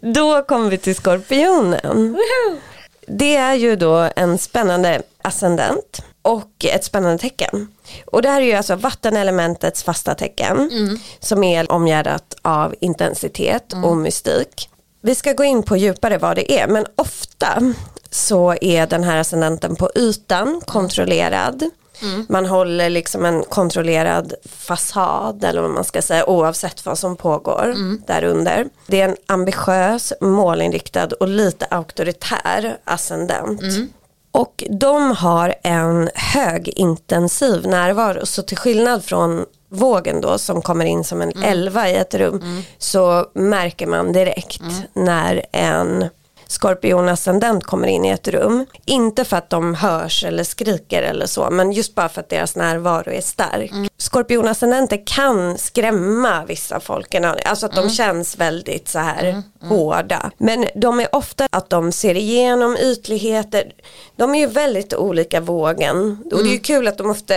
då 0.14 0.42
kommer 0.42 0.70
vi 0.70 0.78
till 0.78 0.94
skorpionen. 0.94 2.16
Det 3.06 3.36
är 3.36 3.54
ju 3.54 3.76
då 3.76 4.10
en 4.16 4.38
spännande 4.38 5.02
ascendent 5.22 6.02
och 6.22 6.64
ett 6.64 6.84
spännande 6.84 7.18
tecken. 7.18 7.68
Och 8.06 8.22
det 8.22 8.28
här 8.28 8.40
är 8.40 8.44
ju 8.46 8.52
alltså 8.52 8.74
vattenelementets 8.76 9.82
fasta 9.82 10.14
tecken 10.14 10.70
som 11.20 11.44
är 11.44 11.72
omgärdat 11.72 12.34
av 12.42 12.74
intensitet 12.80 13.72
och 13.84 13.96
mystik. 13.96 14.68
Vi 15.00 15.14
ska 15.14 15.32
gå 15.32 15.44
in 15.44 15.62
på 15.62 15.76
djupare 15.76 16.18
vad 16.18 16.36
det 16.36 16.52
är 16.60 16.68
men 16.68 16.86
ofta 16.96 17.74
så 18.10 18.54
är 18.60 18.86
den 18.86 19.04
här 19.04 19.16
ascendenten 19.16 19.76
på 19.76 19.90
ytan 19.94 20.60
kontrollerad. 20.66 21.62
Man 22.28 22.46
håller 22.46 22.90
liksom 22.90 23.24
en 23.24 23.42
kontrollerad 23.42 24.34
fasad 24.44 25.44
eller 25.44 25.62
vad 25.62 25.70
man 25.70 25.84
ska 25.84 26.02
säga 26.02 26.28
oavsett 26.28 26.86
vad 26.86 26.98
som 26.98 27.16
pågår 27.16 27.74
där 28.06 28.24
under. 28.24 28.68
Det 28.86 29.00
är 29.00 29.08
en 29.08 29.16
ambitiös, 29.26 30.12
målinriktad 30.20 31.08
och 31.20 31.28
lite 31.28 31.64
auktoritär 31.64 32.78
ascendent. 32.84 33.60
Och 34.30 34.64
de 34.70 35.10
har 35.10 35.54
en 35.62 36.10
högintensiv 36.14 37.66
närvaro 37.66 38.26
så 38.26 38.42
till 38.42 38.58
skillnad 38.58 39.04
från 39.04 39.46
vågen 39.68 40.20
då 40.20 40.38
som 40.38 40.62
kommer 40.62 40.84
in 40.84 41.04
som 41.04 41.20
en 41.20 41.42
elva 41.42 41.88
i 41.88 41.96
ett 41.96 42.14
rum 42.14 42.62
så 42.78 43.26
märker 43.34 43.86
man 43.86 44.12
direkt 44.12 44.62
när 44.94 45.46
en 45.52 46.08
skorpionascendent 46.48 47.64
kommer 47.64 47.88
in 47.88 48.04
i 48.04 48.08
ett 48.08 48.28
rum. 48.28 48.66
Inte 48.84 49.24
för 49.24 49.36
att 49.36 49.50
de 49.50 49.74
hörs 49.74 50.24
eller 50.24 50.44
skriker 50.44 51.02
eller 51.02 51.26
så 51.26 51.50
men 51.50 51.72
just 51.72 51.94
bara 51.94 52.08
för 52.08 52.20
att 52.20 52.28
deras 52.28 52.56
närvaro 52.56 53.10
är 53.10 53.20
stark. 53.20 53.70
Mm. 53.70 53.88
Skorpionascendenter 53.96 55.06
kan 55.06 55.58
skrämma 55.58 56.44
vissa 56.44 56.80
folk, 56.80 57.14
alltså 57.14 57.66
att 57.66 57.72
de 57.72 57.80
mm. 57.80 57.90
känns 57.90 58.38
väldigt 58.38 58.88
så 58.88 58.98
här 58.98 59.24
mm. 59.24 59.42
Mm. 59.62 59.68
hårda. 59.68 60.30
Men 60.38 60.66
de 60.74 61.00
är 61.00 61.14
ofta 61.16 61.46
att 61.50 61.70
de 61.70 61.92
ser 61.92 62.14
igenom 62.14 62.76
ytligheter. 62.76 63.72
De 64.16 64.34
är 64.34 64.38
ju 64.38 64.46
väldigt 64.46 64.94
olika 64.94 65.40
vågen 65.40 66.22
och 66.24 66.30
det 66.30 66.36
är 66.36 66.44
ju 66.44 66.48
mm. 66.48 66.60
kul 66.60 66.88
att 66.88 66.98
de 66.98 67.10
ofta 67.10 67.34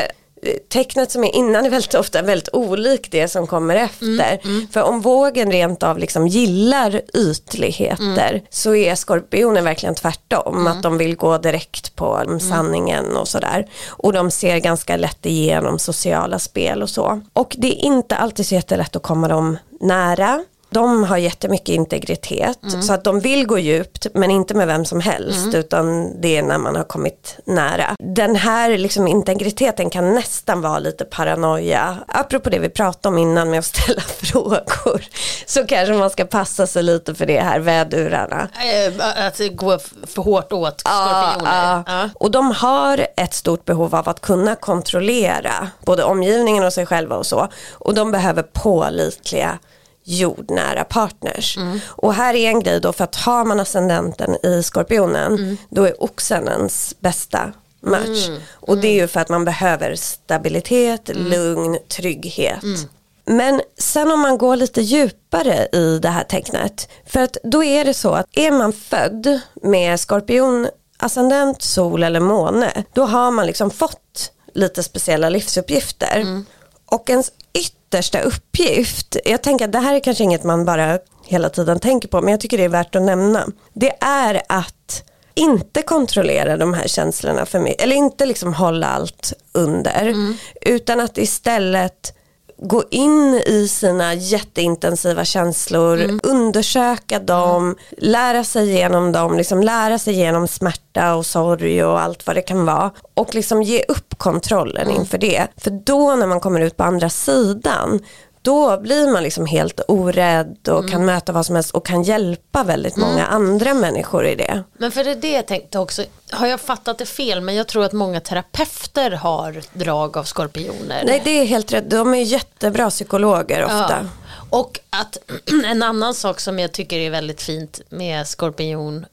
tecknet 0.70 1.12
som 1.12 1.24
är 1.24 1.36
innan 1.36 1.66
är 1.66 1.70
väldigt 1.70 1.94
ofta 1.94 2.22
väldigt 2.22 2.50
olikt 2.54 3.12
det 3.12 3.28
som 3.28 3.48
kommer 3.48 3.76
efter. 3.76 4.40
Mm, 4.44 4.56
mm. 4.56 4.68
För 4.72 4.82
om 4.82 5.02
vågen 5.02 5.52
rent 5.52 5.84
av 5.84 5.98
liksom 5.98 6.28
gillar 6.28 7.02
ytligheter 7.14 8.30
mm. 8.30 8.42
så 8.50 8.76
är 8.76 8.96
skorpionen 8.96 9.64
verkligen 9.64 9.96
tvärtom. 9.96 10.56
Mm. 10.56 10.68
Att 10.68 10.84
de 10.84 10.98
vill 10.98 11.16
gå 11.16 11.38
direkt 11.38 11.96
på 11.96 12.18
mm. 12.18 12.40
sanningen 12.40 13.16
och 13.18 13.28
sådär. 13.28 13.68
Och 13.88 14.14
de 14.14 14.32
ser 14.32 14.58
ganska 14.58 14.98
lätt 14.98 15.26
igenom 15.26 15.80
sociala 15.80 16.40
spel 16.40 16.82
och 16.82 16.90
så. 16.90 17.22
Och 17.34 17.56
det 17.58 17.68
är 17.68 17.86
inte 17.86 18.16
alltid 18.16 18.48
så 18.48 18.56
jättelätt 18.56 18.96
att 18.96 19.04
komma 19.04 19.28
dem 19.28 19.58
nära 19.80 20.44
de 20.72 21.04
har 21.04 21.18
jättemycket 21.18 21.70
integritet 21.70 22.64
mm. 22.64 22.82
så 22.82 22.94
att 22.94 23.04
de 23.04 23.20
vill 23.20 23.48
gå 23.48 23.58
djupt 23.60 24.08
men 24.14 24.32
inte 24.32 24.54
med 24.54 24.68
vem 24.68 24.86
som 24.86 25.00
helst 25.00 25.46
mm. 25.46 25.60
utan 25.60 26.14
det 26.22 26.38
är 26.38 26.44
när 26.44 26.58
man 26.58 26.76
har 26.76 26.84
kommit 26.84 27.38
nära. 27.46 27.96
Den 28.00 28.36
här 28.36 28.78
liksom, 28.78 29.08
integriteten 29.08 29.90
kan 29.90 30.14
nästan 30.14 30.62
vara 30.62 30.80
lite 30.80 31.06
paranoia. 31.06 31.98
Apropå 32.08 32.50
det 32.50 32.60
vi 32.60 32.70
pratade 32.70 33.08
om 33.08 33.18
innan 33.18 33.50
med 33.50 33.60
att 33.60 33.66
ställa 33.66 34.02
frågor 34.22 35.04
så 35.46 35.66
kanske 35.66 35.94
man 35.94 36.10
ska 36.10 36.26
passa 36.26 36.68
sig 36.68 36.84
lite 36.84 37.16
för 37.16 37.26
det 37.26 37.42
här 37.42 37.60
vädurarna. 37.60 38.48
Eh, 38.52 39.26
att 39.28 39.42
gå 39.52 39.80
för 40.08 40.22
hårt 40.22 40.52
åt 40.52 40.80
skorpioner. 40.80 41.74
Ja, 41.76 41.84
ja. 41.88 42.10
Och 42.16 42.32
de 42.32 42.52
har 42.52 43.08
ett 43.18 43.34
stort 43.34 43.66
behov 43.66 43.96
av 43.96 44.10
att 44.10 44.22
kunna 44.22 44.56
kontrollera 44.56 45.68
både 45.86 46.04
omgivningen 46.04 46.64
och 46.64 46.74
sig 46.74 46.86
själva 46.86 47.16
och 47.16 47.26
så. 47.26 47.48
Och 47.74 47.94
de 47.94 48.12
behöver 48.12 48.44
pålitliga 48.44 49.60
jordnära 50.04 50.84
partners. 50.84 51.58
Mm. 51.58 51.80
Och 51.88 52.14
här 52.14 52.34
är 52.34 52.50
en 52.50 52.60
grej 52.60 52.80
då 52.80 52.94
för 52.94 53.04
att 53.04 53.16
har 53.16 53.46
man 53.46 53.60
ascendenten 53.60 54.46
i 54.46 54.64
skorpionen 54.64 55.34
mm. 55.36 55.58
då 55.70 55.84
är 55.84 56.04
oxen 56.04 56.48
ens 56.48 56.96
bästa 57.00 57.54
match. 57.82 58.28
Mm. 58.28 58.42
Och 58.54 58.78
det 58.78 58.88
är 58.88 58.94
ju 58.94 59.08
för 59.08 59.20
att 59.20 59.30
man 59.30 59.46
behöver 59.46 59.96
stabilitet, 59.96 61.10
mm. 61.10 61.28
lugn, 61.28 61.78
trygghet. 61.88 62.64
Mm. 62.64 62.80
Men 63.26 63.62
sen 63.78 64.12
om 64.12 64.20
man 64.20 64.38
går 64.38 64.56
lite 64.56 64.82
djupare 64.82 65.68
i 65.72 66.00
det 66.02 66.10
här 66.10 66.24
tecknet. 66.24 66.90
För 67.06 67.20
att 67.20 67.38
då 67.44 67.64
är 67.64 67.86
det 67.86 67.94
så 67.94 68.14
att 68.14 68.26
är 68.32 68.52
man 68.52 68.74
född 68.74 69.40
med 69.62 70.00
skorpion, 70.00 70.68
ascendent, 70.98 71.62
sol 71.62 72.04
eller 72.04 72.20
måne. 72.20 72.84
Då 72.94 73.06
har 73.06 73.32
man 73.32 73.46
liksom 73.46 73.72
fått 73.72 74.32
lite 74.54 74.84
speciella 74.84 75.30
livsuppgifter. 75.30 76.44
Och 76.92 77.10
ens 77.10 77.32
yttersta 77.54 78.22
uppgift, 78.22 79.18
jag 79.26 79.44
tänker 79.44 79.66
att 79.66 79.72
det 79.72 79.80
här 79.80 79.96
är 79.96 80.00
kanske 80.00 80.24
inget 80.24 80.44
man 80.44 80.66
bara 80.66 81.00
hela 81.26 81.50
tiden 81.50 81.80
tänker 81.80 82.08
på, 82.08 82.22
men 82.22 82.32
jag 82.32 82.40
tycker 82.40 82.58
det 82.58 82.64
är 82.64 82.70
värt 82.70 82.96
att 82.96 83.02
nämna. 83.02 83.48
Det 83.74 84.04
är 84.04 84.42
att 84.50 85.04
inte 85.34 85.82
kontrollera 85.82 86.58
de 86.58 86.74
här 86.74 86.88
känslorna 86.88 87.46
för 87.46 87.60
mig, 87.60 87.76
eller 87.80 87.96
inte 87.96 88.26
liksom 88.26 88.54
hålla 88.54 88.88
allt 88.88 89.34
under, 89.52 90.02
mm. 90.02 90.38
utan 90.62 91.00
att 91.00 91.18
istället 91.18 92.14
gå 92.62 92.84
in 92.92 93.42
i 93.46 93.68
sina 93.68 94.14
jätteintensiva 94.14 95.26
känslor, 95.26 96.02
mm. 96.02 96.20
undersöka 96.24 97.20
dem, 97.20 97.64
mm. 97.64 97.78
lära 97.98 98.44
sig 98.44 98.70
igenom 98.70 99.12
dem, 99.12 99.38
liksom 99.38 99.64
lära 99.64 100.00
sig 100.00 100.14
igenom 100.14 100.48
smärta 100.48 101.16
och 101.16 101.26
sorg 101.26 101.84
och 101.84 102.02
allt 102.02 102.28
vad 102.28 102.36
det 102.36 102.42
kan 102.42 102.66
vara. 102.66 102.92
Och 103.14 103.36
liksom 103.36 103.64
ge 103.64 103.84
upp 103.88 104.18
kontrollen 104.18 104.88
mm. 104.88 105.00
inför 105.00 105.18
det. 105.18 105.48
För 105.58 105.72
då 105.72 106.16
när 106.16 106.28
man 106.28 106.40
kommer 106.40 106.62
ut 106.62 106.78
på 106.78 106.84
andra 106.84 107.10
sidan 107.10 108.00
då 108.42 108.80
blir 108.80 109.12
man 109.12 109.24
liksom 109.24 109.46
helt 109.46 109.82
orädd 109.88 110.68
och 110.68 110.80
mm. 110.80 110.92
kan 110.92 111.06
möta 111.06 111.32
vad 111.32 111.46
som 111.46 111.56
helst 111.56 111.72
och 111.72 111.86
kan 111.86 112.04
hjälpa 112.04 112.64
väldigt 112.64 112.98
mm. 112.98 113.10
många 113.10 113.26
andra 113.26 113.74
människor 113.74 114.28
i 114.28 114.36
det. 114.36 114.64
Men 114.78 114.92
för 114.92 115.04
det 115.04 115.12
är 115.12 115.16
det 115.16 115.32
jag 115.32 115.48
tänkte 115.48 115.80
också, 115.80 116.04
har 116.32 116.48
jag 116.48 116.62
fattat 116.62 116.98
det 116.98 117.06
fel 117.06 117.42
men 117.42 117.56
jag 117.56 117.68
tror 117.68 117.84
att 117.84 117.94
många 117.94 118.20
terapeuter 118.20 119.12
har 119.12 119.62
drag 119.74 120.18
av 120.18 120.24
skorpioner. 120.24 121.04
Nej 121.06 121.22
det 121.24 121.32
är 121.32 121.46
helt 121.46 121.74
rätt, 121.74 121.90
de 121.90 122.14
är 122.14 122.22
jättebra 122.22 122.90
psykologer 122.90 123.64
ofta. 123.64 123.98
Ja. 124.02 124.08
Och 124.50 124.80
att 124.90 125.18
en 125.66 125.84
annan 125.84 126.14
sak 126.14 126.40
som 126.40 126.60
jag 126.60 126.72
tycker 126.72 127.00
är 127.00 127.10
väldigt 127.10 127.42
fint 127.42 127.82
med 127.90 128.28
skorpion 128.28 129.06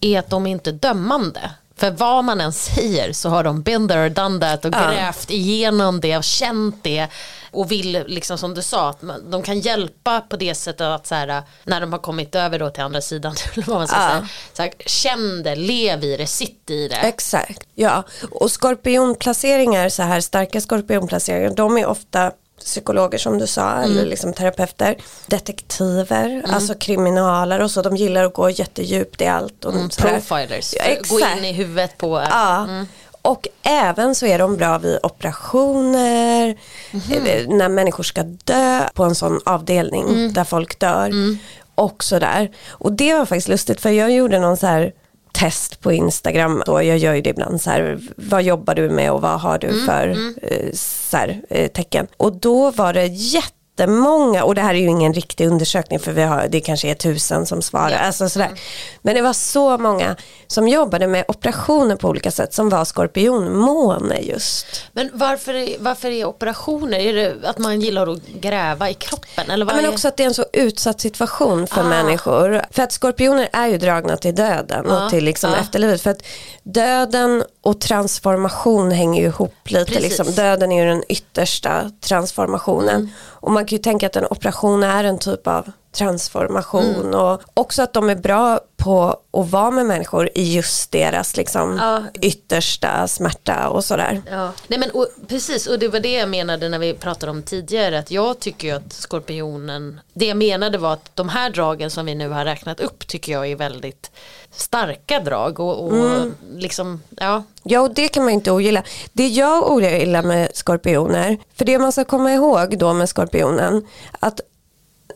är 0.00 0.18
att 0.18 0.30
de 0.30 0.46
är 0.46 0.50
inte 0.50 0.72
dömande. 0.72 1.50
För 1.80 1.90
vad 1.90 2.24
man 2.24 2.40
än 2.40 2.52
säger 2.52 3.12
så 3.12 3.28
har 3.28 3.44
de 3.44 3.62
been 3.62 3.88
there, 3.88 4.08
done 4.08 4.40
that 4.40 4.64
och 4.64 4.72
grävt 4.72 5.30
igenom 5.30 6.00
det 6.00 6.16
och 6.16 6.24
känt 6.24 6.76
det. 6.82 7.06
Och 7.50 7.72
vill, 7.72 8.04
liksom 8.06 8.38
som 8.38 8.54
du 8.54 8.62
sa, 8.62 8.90
att 8.90 9.00
de 9.30 9.42
kan 9.42 9.60
hjälpa 9.60 10.20
på 10.20 10.36
det 10.36 10.54
sättet 10.54 10.80
att 10.80 11.06
så 11.06 11.14
här, 11.14 11.42
när 11.64 11.80
de 11.80 11.92
har 11.92 12.00
kommit 12.00 12.34
över 12.34 12.58
då 12.58 12.70
till 12.70 12.82
andra 12.82 13.00
sidan, 13.00 13.34
vad 13.66 13.76
man 13.76 13.88
ska 13.88 13.96
ja. 13.96 14.08
säga, 14.08 14.28
så 14.52 14.62
här, 14.62 14.72
känn 14.86 15.42
det, 15.42 15.56
lev 15.56 16.04
i 16.04 16.16
det, 16.16 16.26
sitt 16.26 16.70
i 16.70 16.88
det. 16.88 16.96
Exakt, 16.96 17.62
ja. 17.74 18.04
Och 18.30 18.50
skorpionplaceringar, 18.50 19.88
så 19.88 20.02
här 20.02 20.20
starka 20.20 20.60
skorpionplaceringar, 20.60 21.50
de 21.50 21.78
är 21.78 21.86
ofta 21.86 22.32
psykologer 22.64 23.18
som 23.18 23.38
du 23.38 23.46
sa, 23.46 23.70
mm. 23.70 23.90
eller 23.90 24.06
liksom 24.06 24.32
terapeuter, 24.32 24.96
detektiver, 25.26 26.26
mm. 26.26 26.50
alltså 26.50 26.74
kriminaler 26.74 27.60
och 27.60 27.70
så, 27.70 27.82
de 27.82 27.96
gillar 27.96 28.24
att 28.24 28.34
gå 28.34 28.50
jättedjupt 28.50 29.20
i 29.20 29.26
allt. 29.26 29.64
Och 29.64 29.74
mm. 29.74 29.88
Profilers, 29.88 30.74
ja, 30.78 30.96
gå 31.08 31.20
in 31.20 31.44
i 31.44 31.52
huvudet 31.52 31.98
på 31.98 32.26
ja. 32.30 32.64
Mm. 32.64 32.86
Och 33.22 33.48
även 33.62 34.14
så 34.14 34.26
är 34.26 34.38
de 34.38 34.56
bra 34.56 34.78
vid 34.78 34.98
operationer, 35.02 36.58
mm. 36.92 37.58
när 37.58 37.68
människor 37.68 38.04
ska 38.04 38.22
dö 38.22 38.88
på 38.94 39.04
en 39.04 39.14
sån 39.14 39.40
avdelning 39.44 40.08
mm. 40.08 40.32
där 40.32 40.44
folk 40.44 40.78
dör. 40.78 41.06
Mm. 41.06 41.38
Och 41.74 42.04
sådär. 42.04 42.50
Och 42.68 42.92
det 42.92 43.14
var 43.14 43.26
faktiskt 43.26 43.48
lustigt 43.48 43.80
för 43.80 43.90
jag 43.90 44.10
gjorde 44.10 44.38
någon 44.38 44.56
så 44.56 44.66
här 44.66 44.92
test 45.32 45.80
på 45.80 45.92
Instagram. 45.92 46.62
Då 46.66 46.82
jag 46.82 46.98
gör 46.98 47.14
ju 47.14 47.20
det 47.20 47.30
ibland 47.30 47.60
så 47.60 47.70
här, 47.70 47.98
vad 48.16 48.42
jobbar 48.42 48.74
du 48.74 48.90
med 48.90 49.12
och 49.12 49.20
vad 49.20 49.40
har 49.40 49.58
du 49.58 49.68
mm, 49.68 49.86
för 49.86 50.08
mm. 50.08 50.34
Eh, 50.42 50.72
så 50.72 51.16
här, 51.16 51.42
eh, 51.50 51.68
tecken. 51.68 52.06
Och 52.16 52.36
då 52.36 52.70
var 52.70 52.92
det 52.92 53.06
jätte 53.06 53.59
jättemånga, 53.80 54.44
och 54.44 54.54
det 54.54 54.60
här 54.60 54.74
är 54.74 54.78
ju 54.78 54.88
ingen 54.88 55.14
riktig 55.14 55.46
undersökning 55.46 56.00
för 56.00 56.12
vi 56.12 56.22
har, 56.22 56.48
det 56.48 56.60
kanske 56.60 56.88
är 56.88 56.94
tusen 56.94 57.46
som 57.46 57.62
svarar. 57.62 57.90
Yeah. 57.90 58.06
Alltså 58.06 58.28
sådär. 58.28 58.46
Mm. 58.46 58.58
Men 59.02 59.14
det 59.14 59.22
var 59.22 59.32
så 59.32 59.78
många 59.78 60.16
som 60.46 60.68
jobbade 60.68 61.06
med 61.06 61.24
operationer 61.28 61.96
på 61.96 62.08
olika 62.08 62.30
sätt 62.30 62.54
som 62.54 62.68
var 62.68 62.84
skorpionmåne 62.84 64.18
just. 64.20 64.66
Men 64.92 65.10
varför 65.12 65.54
är, 65.54 65.76
varför 65.78 66.10
är 66.10 66.24
operationer? 66.24 66.98
Är 66.98 67.14
det 67.14 67.48
att 67.48 67.58
man 67.58 67.80
gillar 67.80 68.06
att 68.12 68.26
gräva 68.26 68.90
i 68.90 68.94
kroppen? 68.94 69.50
Eller 69.50 69.64
vad 69.64 69.76
ja, 69.76 69.82
men 69.82 69.90
också 69.92 70.08
att 70.08 70.16
det 70.16 70.22
är 70.22 70.26
en 70.26 70.34
så 70.34 70.44
utsatt 70.52 71.00
situation 71.00 71.66
för 71.66 71.80
ah. 71.80 71.84
människor. 71.84 72.62
För 72.70 72.82
att 72.82 72.92
skorpioner 72.92 73.48
är 73.52 73.66
ju 73.66 73.78
dragna 73.78 74.16
till 74.16 74.34
döden 74.34 74.90
ah. 74.90 75.04
och 75.04 75.10
till 75.10 75.24
liksom 75.24 75.50
ah. 75.52 75.56
efterlivet. 75.56 76.02
För 76.02 76.10
att 76.10 76.22
döden 76.62 77.44
och 77.62 77.80
transformation 77.80 78.90
hänger 78.90 79.20
ju 79.20 79.26
ihop 79.26 79.54
lite. 79.64 80.00
Liksom. 80.00 80.32
Döden 80.32 80.72
är 80.72 80.84
ju 80.84 80.88
den 80.88 81.02
yttersta 81.08 81.90
transformationen. 82.00 82.96
Mm. 82.96 83.08
Och 83.40 83.52
man 83.52 83.66
kan 83.66 83.76
ju 83.76 83.82
tänka 83.82 84.06
att 84.06 84.16
en 84.16 84.26
operation 84.30 84.82
är 84.82 85.04
en 85.04 85.18
typ 85.18 85.46
av 85.46 85.72
transformation 85.92 86.94
mm. 86.94 87.14
och 87.14 87.42
också 87.54 87.82
att 87.82 87.92
de 87.92 88.10
är 88.10 88.16
bra 88.16 88.60
på 88.76 89.20
att 89.32 89.50
vara 89.50 89.70
med 89.70 89.86
människor 89.86 90.30
i 90.34 90.54
just 90.54 90.92
deras 90.92 91.36
liksom, 91.36 91.78
ja. 91.80 92.02
yttersta 92.20 93.08
smärta 93.08 93.68
och 93.68 93.84
sådär. 93.84 94.22
Ja. 94.30 94.52
Nej, 94.68 94.78
men, 94.78 94.90
och, 94.90 95.06
precis, 95.28 95.66
och 95.66 95.78
det 95.78 95.88
var 95.88 96.00
det 96.00 96.12
jag 96.12 96.28
menade 96.28 96.68
när 96.68 96.78
vi 96.78 96.94
pratade 96.94 97.30
om 97.30 97.42
tidigare, 97.42 97.98
att 97.98 98.10
jag 98.10 98.38
tycker 98.38 98.74
att 98.74 98.92
skorpionen, 98.92 100.00
det 100.14 100.26
jag 100.26 100.36
menade 100.36 100.78
var 100.78 100.92
att 100.92 101.16
de 101.16 101.28
här 101.28 101.50
dragen 101.50 101.90
som 101.90 102.06
vi 102.06 102.14
nu 102.14 102.28
har 102.28 102.44
räknat 102.44 102.80
upp 102.80 103.06
tycker 103.06 103.32
jag 103.32 103.46
är 103.46 103.56
väldigt 103.56 104.10
starka 104.50 105.20
drag 105.20 105.60
och, 105.60 105.86
och 105.86 105.96
mm. 105.96 106.34
liksom, 106.56 107.02
ja. 107.16 107.42
Ja 107.62 107.80
och 107.80 107.94
det 107.94 108.08
kan 108.08 108.24
man 108.24 108.32
inte 108.32 108.50
ogilla. 108.50 108.82
Det 109.12 109.28
jag 109.28 109.70
ogillar 109.70 110.22
med 110.22 110.50
skorpioner, 110.54 111.38
för 111.54 111.64
det 111.64 111.78
man 111.78 111.92
ska 111.92 112.04
komma 112.04 112.32
ihåg 112.32 112.78
då 112.78 112.92
med 112.92 113.08
skorpionen, 113.08 113.86
att 114.20 114.40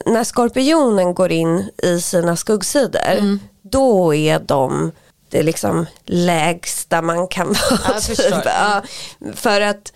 när 0.07 0.25
skorpionen 0.25 1.15
går 1.15 1.33
in 1.33 1.71
i 1.83 2.01
sina 2.01 2.37
skuggsidor, 2.37 3.01
mm. 3.11 3.41
då 3.63 4.15
är 4.15 4.39
de 4.39 4.93
det 5.29 5.43
liksom 5.43 5.87
lägsta 6.05 7.03
man 7.03 7.29
kan 7.29 7.47
vara. 7.47 8.01
Typ. 8.01 8.45
Ja, 8.45 8.83
för 9.35 9.61
att 9.61 9.93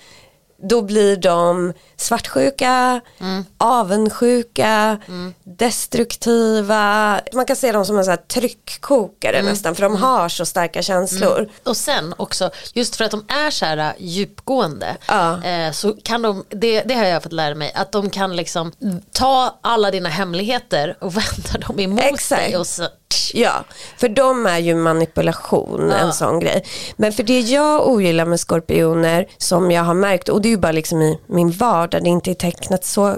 då 0.62 0.82
blir 0.82 1.16
de 1.16 1.72
svartsjuka, 1.96 3.00
mm. 3.18 3.44
avundsjuka, 3.59 4.98
mm. 5.09 5.34
destruktiva. 5.44 7.20
Man 7.32 7.44
kan 7.44 7.56
se 7.56 7.72
dem 7.72 7.84
som 7.84 7.98
en 7.98 8.04
sån 8.04 8.11
här 8.11 8.16
tryckkokare 8.16 9.38
mm. 9.38 9.50
nästan 9.50 9.74
för 9.74 9.82
de 9.82 9.92
mm. 9.92 10.02
har 10.02 10.28
så 10.28 10.46
starka 10.46 10.82
känslor. 10.82 11.38
Mm. 11.38 11.50
Och 11.62 11.76
sen 11.76 12.14
också, 12.16 12.50
just 12.72 12.96
för 12.96 13.04
att 13.04 13.11
de 13.11 13.24
är 13.28 13.50
så 13.50 13.64
här 13.64 13.94
djupgående 13.98 14.96
ja. 15.09 15.44
eh, 15.44 15.72
så 15.72 15.92
kan 15.92 16.22
de, 16.22 16.44
det, 16.48 16.82
det 16.82 16.94
har 16.94 17.04
jag 17.04 17.22
fått 17.22 17.32
lära 17.32 17.54
mig, 17.54 17.72
att 17.74 17.92
de 17.92 18.11
kan 18.11 18.36
liksom 18.36 18.72
ta 19.12 19.59
alla 19.61 19.90
dina 19.90 20.09
hemligheter 20.09 20.96
och 21.00 21.12
vända 21.16 21.66
dem 21.66 21.80
emot 21.80 22.00
Exakt. 22.00 22.42
dig 22.42 22.56
och, 22.56 22.66
Ja, 23.34 23.64
för 23.98 24.09
de 24.09 24.46
är 24.46 24.59
ju 24.59 24.74
manipulation, 24.74 25.88
Ja. 25.90 25.96
en 25.96 26.12
sån 26.12 26.40
grej. 26.40 26.64
Men 26.96 27.12
för 27.12 27.22
det 27.22 27.40
jag 27.40 27.88
ogillar 27.88 28.24
med 28.24 28.40
skorpioner, 28.40 29.26
som 29.38 29.70
jag 29.70 29.82
har 29.82 29.94
märkt, 29.94 30.28
och 30.28 30.42
det 30.42 30.48
är 30.48 30.50
ju 30.50 30.56
bara 30.56 30.72
liksom 30.72 31.02
i 31.02 31.18
min 31.26 31.50
vardag, 31.50 32.02
det 32.04 32.09
är 32.09 32.12
inte 32.12 32.30
är 32.30 32.34
tecknat 32.34 32.84
så, 32.84 33.16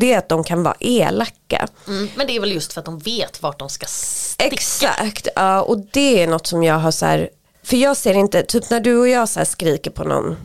det 0.00 0.12
är 0.12 0.18
att 0.18 0.28
de 0.28 0.44
kan 0.44 0.62
vara 0.62 0.74
elaka. 0.80 1.68
Mm, 1.88 2.08
men 2.16 2.26
det 2.26 2.36
är 2.36 2.40
väl 2.40 2.52
just 2.52 2.72
för 2.72 2.80
att 2.80 2.84
de 2.86 2.98
vet 2.98 3.42
vart 3.42 3.58
de 3.58 3.68
ska 3.68 3.86
sticka. 3.86 4.44
Exakt, 4.54 5.28
ja, 5.36 5.62
och 5.62 5.78
det 5.92 6.22
är 6.22 6.26
något 6.26 6.46
som 6.46 6.62
jag 6.62 6.74
har 6.78 6.90
så 6.90 7.06
här, 7.06 7.28
för 7.64 7.76
jag 7.76 7.96
ser 7.96 8.14
inte, 8.14 8.42
typ 8.42 8.70
när 8.70 8.80
du 8.80 8.98
och 8.98 9.08
jag 9.08 9.28
så 9.28 9.44
skriker 9.44 9.90
på 9.90 10.04
någon 10.04 10.36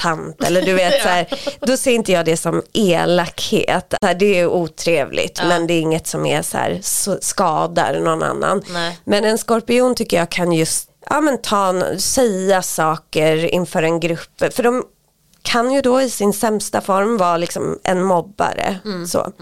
tant 0.00 0.44
eller 0.44 0.62
du 0.62 0.72
vet 0.72 1.02
så 1.02 1.08
här, 1.08 1.26
då 1.60 1.76
ser 1.76 1.90
inte 1.90 2.12
jag 2.12 2.24
det 2.24 2.36
som 2.36 2.62
elakhet. 2.72 3.94
Så 4.00 4.06
här, 4.06 4.14
det 4.14 4.40
är 4.40 4.46
otrevligt 4.46 5.40
men 5.44 5.66
det 5.66 5.74
är 5.74 5.80
inget 5.80 6.06
som 6.06 6.26
är 6.26 6.42
så 6.42 6.58
här, 6.58 6.78
så 6.82 7.18
skadar 7.20 8.00
någon 8.00 8.22
annan. 8.22 8.62
Nej. 8.72 8.98
Men 9.04 9.24
en 9.24 9.38
skorpion 9.38 9.94
tycker 9.94 10.16
jag 10.16 10.30
kan 10.30 10.52
just 10.52 10.90
ja, 11.10 11.20
men 11.20 11.38
ta, 11.42 11.82
säga 11.98 12.62
saker 12.62 13.54
inför 13.54 13.82
en 13.82 14.00
grupp. 14.00 14.54
För 14.54 14.62
de 14.62 14.84
kan 15.42 15.70
ju 15.72 15.80
då 15.80 16.00
i 16.00 16.10
sin 16.10 16.32
sämsta 16.32 16.80
form 16.80 17.16
vara 17.16 17.36
liksom 17.36 17.78
en 17.84 18.02
mobbare. 18.02 18.78
Så. 19.06 19.32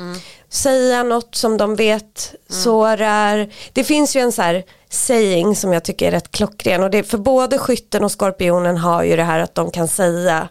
Säga 0.50 1.02
något 1.02 1.34
som 1.34 1.56
de 1.56 1.76
vet 1.76 2.34
sårar. 2.48 3.52
Det 3.72 3.84
finns 3.84 4.16
ju 4.16 4.20
en 4.20 4.32
så 4.32 4.42
här 4.42 4.64
saying 4.90 5.56
som 5.56 5.72
jag 5.72 5.84
tycker 5.84 6.06
är 6.06 6.10
rätt 6.10 6.30
klockren. 6.30 6.82
Och 6.82 6.90
det, 6.90 7.02
för 7.02 7.18
både 7.18 7.58
skytten 7.58 8.04
och 8.04 8.12
skorpionen 8.12 8.76
har 8.76 9.02
ju 9.02 9.16
det 9.16 9.22
här 9.22 9.40
att 9.40 9.54
de 9.54 9.70
kan 9.70 9.88
säga 9.88 10.48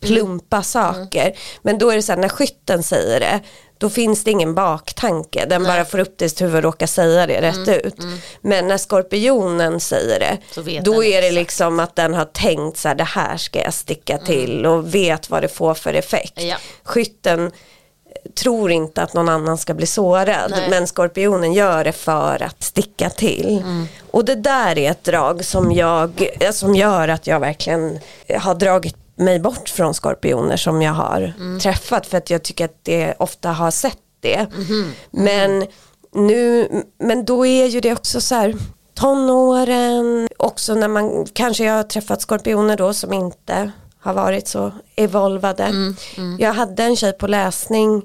plumpa 0.00 0.62
saker. 0.62 1.32
Men 1.62 1.78
då 1.78 1.90
är 1.90 1.96
det 1.96 2.02
så 2.02 2.12
här 2.12 2.18
när 2.18 2.28
skytten 2.28 2.82
säger 2.82 3.20
det. 3.20 3.40
Då 3.78 3.90
finns 3.90 4.24
det 4.24 4.30
ingen 4.30 4.54
baktanke. 4.54 5.46
Den 5.46 5.64
bara 5.64 5.84
får 5.84 5.98
upp 5.98 6.18
det 6.18 6.24
i 6.24 6.28
sitt 6.28 6.40
huvud 6.40 6.56
och 6.56 6.62
råkar 6.62 6.86
säga 6.86 7.26
det 7.26 7.40
rätt 7.40 7.68
ut. 7.68 7.94
Men 8.40 8.68
när 8.68 8.78
skorpionen 8.78 9.80
säger 9.80 10.20
det. 10.20 10.38
Då 10.80 11.04
är 11.04 11.20
det 11.20 11.26
exakt. 11.26 11.34
liksom 11.34 11.80
att 11.80 11.96
den 11.96 12.14
har 12.14 12.24
tänkt 12.24 12.78
så 12.78 12.88
här 12.88 12.94
det 12.94 13.04
här 13.04 13.36
ska 13.36 13.62
jag 13.62 13.74
sticka 13.74 14.18
till 14.18 14.66
och 14.66 14.94
vet 14.94 15.30
vad 15.30 15.42
det 15.42 15.48
får 15.48 15.74
för 15.74 15.94
effekt. 15.94 16.42
Ja. 16.42 16.56
Skytten 16.84 17.50
tror 18.34 18.70
inte 18.70 19.02
att 19.02 19.14
någon 19.14 19.28
annan 19.28 19.58
ska 19.58 19.74
bli 19.74 19.86
sårad 19.86 20.50
Nej. 20.50 20.70
men 20.70 20.86
skorpionen 20.86 21.52
gör 21.52 21.84
det 21.84 21.92
för 21.92 22.42
att 22.42 22.62
sticka 22.62 23.10
till. 23.10 23.62
Och 24.10 24.24
det 24.24 24.34
där 24.34 24.78
är 24.78 24.90
ett 24.90 25.04
drag 25.04 25.44
som, 25.44 25.72
jag, 25.72 26.30
eh, 26.40 26.52
som 26.52 26.74
gör 26.74 27.08
att 27.08 27.26
jag 27.26 27.40
verkligen 27.40 27.98
har 28.38 28.54
dragit 28.54 28.96
mig 29.20 29.38
bort 29.40 29.68
från 29.68 29.94
skorpioner 29.94 30.56
som 30.56 30.82
jag 30.82 30.92
har 30.92 31.32
träffat 31.58 32.06
för 32.06 32.18
att 32.18 32.30
jag 32.30 32.42
tycker 32.42 32.64
att 32.64 32.78
det 32.84 33.14
ofta 33.18 33.48
har 33.52 33.70
sett 33.70 33.98
det. 34.20 34.46
Men 35.10 35.66
nu, 36.12 36.68
men 36.98 37.24
då 37.24 37.46
är 37.46 37.66
ju 37.66 37.80
det 37.80 37.92
också 37.92 38.20
så 38.20 38.34
här 38.34 38.54
tonåren, 38.94 40.28
också 40.36 40.74
när 40.74 40.88
man 40.88 41.26
kanske 41.32 41.64
jag 41.64 41.74
har 41.74 41.82
träffat 41.82 42.22
skorpioner 42.22 42.76
då 42.76 42.94
som 42.94 43.12
inte 43.12 43.70
har 44.00 44.14
varit 44.14 44.48
så 44.48 44.72
evolvade. 44.96 45.68
Jag 46.38 46.52
hade 46.52 46.82
en 46.82 46.96
tjej 46.96 47.12
på 47.12 47.26
läsning 47.26 48.02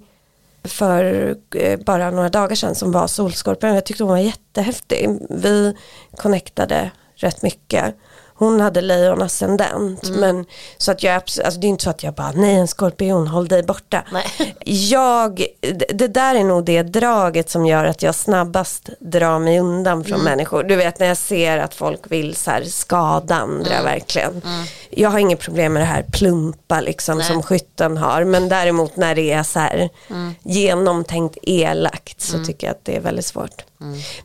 för 0.63 1.35
eh, 1.55 1.79
bara 1.79 2.11
några 2.11 2.29
dagar 2.29 2.55
sedan 2.55 2.75
som 2.75 2.91
var 2.91 3.07
solskorpion. 3.07 3.75
Jag 3.75 3.85
tyckte 3.85 4.03
hon 4.03 4.11
var 4.11 4.17
jättehäftig. 4.17 5.09
Vi 5.29 5.75
connectade 6.17 6.91
rätt 7.15 7.41
mycket. 7.41 7.95
Hon 8.37 8.61
hade 8.61 8.81
lejonascendent. 8.81 10.09
Men 10.09 10.45
så 10.77 10.91
att 10.91 11.03
jag, 11.03 11.13
alltså 11.15 11.59
det 11.59 11.67
är 11.67 11.69
inte 11.69 11.83
så 11.83 11.89
att 11.89 12.03
jag 12.03 12.13
bara, 12.13 12.31
nej 12.31 12.55
en 12.55 12.67
skorpion, 12.67 13.27
håll 13.27 13.47
dig 13.47 13.63
borta. 13.63 14.03
Nej. 14.11 14.55
Jag, 14.89 15.45
det- 15.93 16.07
där 16.07 16.35
är 16.35 16.43
nog 16.43 16.65
det 16.65 16.83
draget 16.83 17.49
som 17.49 17.65
gör 17.65 17.85
att 17.85 18.01
jag 18.03 18.15
snabbast 18.15 18.89
drar 18.99 19.39
mig 19.39 19.59
undan 19.59 20.03
från 20.03 20.23
människor. 20.23 20.63
Du 20.63 20.75
vet 20.75 20.99
när 20.99 21.07
jag 21.07 21.17
ser 21.17 21.57
att 21.57 21.73
folk 21.73 22.11
vill 22.11 22.35
så 22.35 22.51
här 22.51 22.63
skada 22.63 23.35
andra 23.35 23.83
verkligen. 23.83 24.41
Jag 24.89 25.09
har 25.09 25.19
inget 25.19 25.39
problem 25.39 25.73
med 25.73 25.81
det 25.81 25.85
här 25.85 26.05
plumpa 26.13 26.81
liksom 26.81 27.17
Nej. 27.17 27.27
som 27.27 27.43
skytten 27.43 27.97
har. 27.97 28.23
Men 28.23 28.49
däremot 28.49 28.95
när 28.95 29.15
det 29.15 29.31
är 29.31 29.43
så 29.43 29.59
här 29.59 29.89
genomtänkt 30.43 31.37
elakt 31.41 32.21
så 32.21 32.43
tycker 32.43 32.67
jag 32.67 32.71
att 32.71 32.85
det 32.85 32.95
är 32.95 32.99
väldigt 33.01 33.25
svårt. 33.25 33.63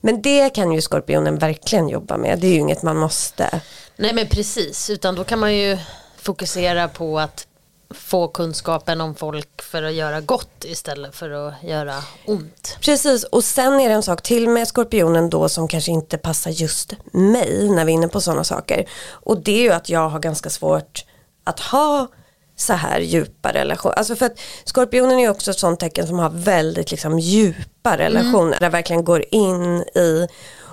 Men 0.01 0.23
det 0.23 0.51
kan 0.55 0.73
ju 0.73 0.81
skorpionen 0.81 1.39
verkligen 1.39 1.89
jobba 1.89 2.17
med. 2.17 2.39
Det 2.39 2.47
är 2.47 2.51
ju 2.53 2.59
inget 2.59 2.83
man 2.83 2.97
måste. 2.97 3.61
Nej 4.01 4.15
men 4.15 4.29
precis, 4.29 4.91
utan 4.91 5.15
då 5.15 5.25
kan 5.25 5.39
man 5.39 5.57
ju 5.57 5.79
fokusera 6.17 6.89
på 6.89 7.19
att 7.19 7.47
få 7.91 8.29
kunskapen 8.29 9.01
om 9.01 9.15
folk 9.15 9.63
för 9.63 9.83
att 9.83 9.93
göra 9.93 10.21
gott 10.21 10.65
istället 10.65 11.15
för 11.15 11.31
att 11.31 11.55
göra 11.63 11.95
ont. 12.27 12.77
Precis, 12.81 13.25
och 13.25 13.45
sen 13.45 13.81
är 13.81 13.89
det 13.89 13.95
en 13.95 14.03
sak 14.03 14.23
till 14.23 14.49
med 14.49 14.69
skorpionen 14.69 15.31
då 15.31 15.49
som 15.49 15.69
kanske 15.69 15.91
inte 15.91 16.19
passar 16.19 16.51
just 16.51 16.93
mig 17.13 17.69
när 17.69 17.85
vi 17.85 17.93
är 17.93 17.95
inne 17.95 18.09
på 18.09 18.21
sådana 18.21 18.45
saker. 18.45 18.89
Och 19.11 19.43
det 19.43 19.53
är 19.53 19.63
ju 19.63 19.73
att 19.73 19.89
jag 19.89 20.09
har 20.09 20.19
ganska 20.19 20.51
svårt 20.51 21.05
att 21.45 21.61
ha 21.61 22.09
så 22.57 22.73
här 22.73 23.01
djupa 23.01 23.53
relationer. 23.53 23.95
Alltså 23.95 24.17
för 24.17 24.27
att 24.27 24.41
skorpionen 24.65 25.19
är 25.19 25.23
ju 25.23 25.29
också 25.29 25.51
ett 25.51 25.59
sånt 25.59 25.81
tecken 25.81 26.07
som 26.07 26.19
har 26.19 26.31
väldigt 26.31 26.91
liksom 26.91 27.19
djupa 27.19 27.99
relationer. 27.99 28.61
Där 28.61 28.71
verkligen 28.71 29.05
går 29.05 29.25
in 29.31 29.81
i 29.81 30.29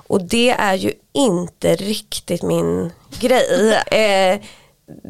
och 0.08 0.22
det 0.22 0.50
är 0.50 0.74
ju 0.74 0.92
inte 1.14 1.76
riktigt 1.76 2.44
min 2.44 2.92
grej. 3.20 3.74
Eh, 3.92 4.40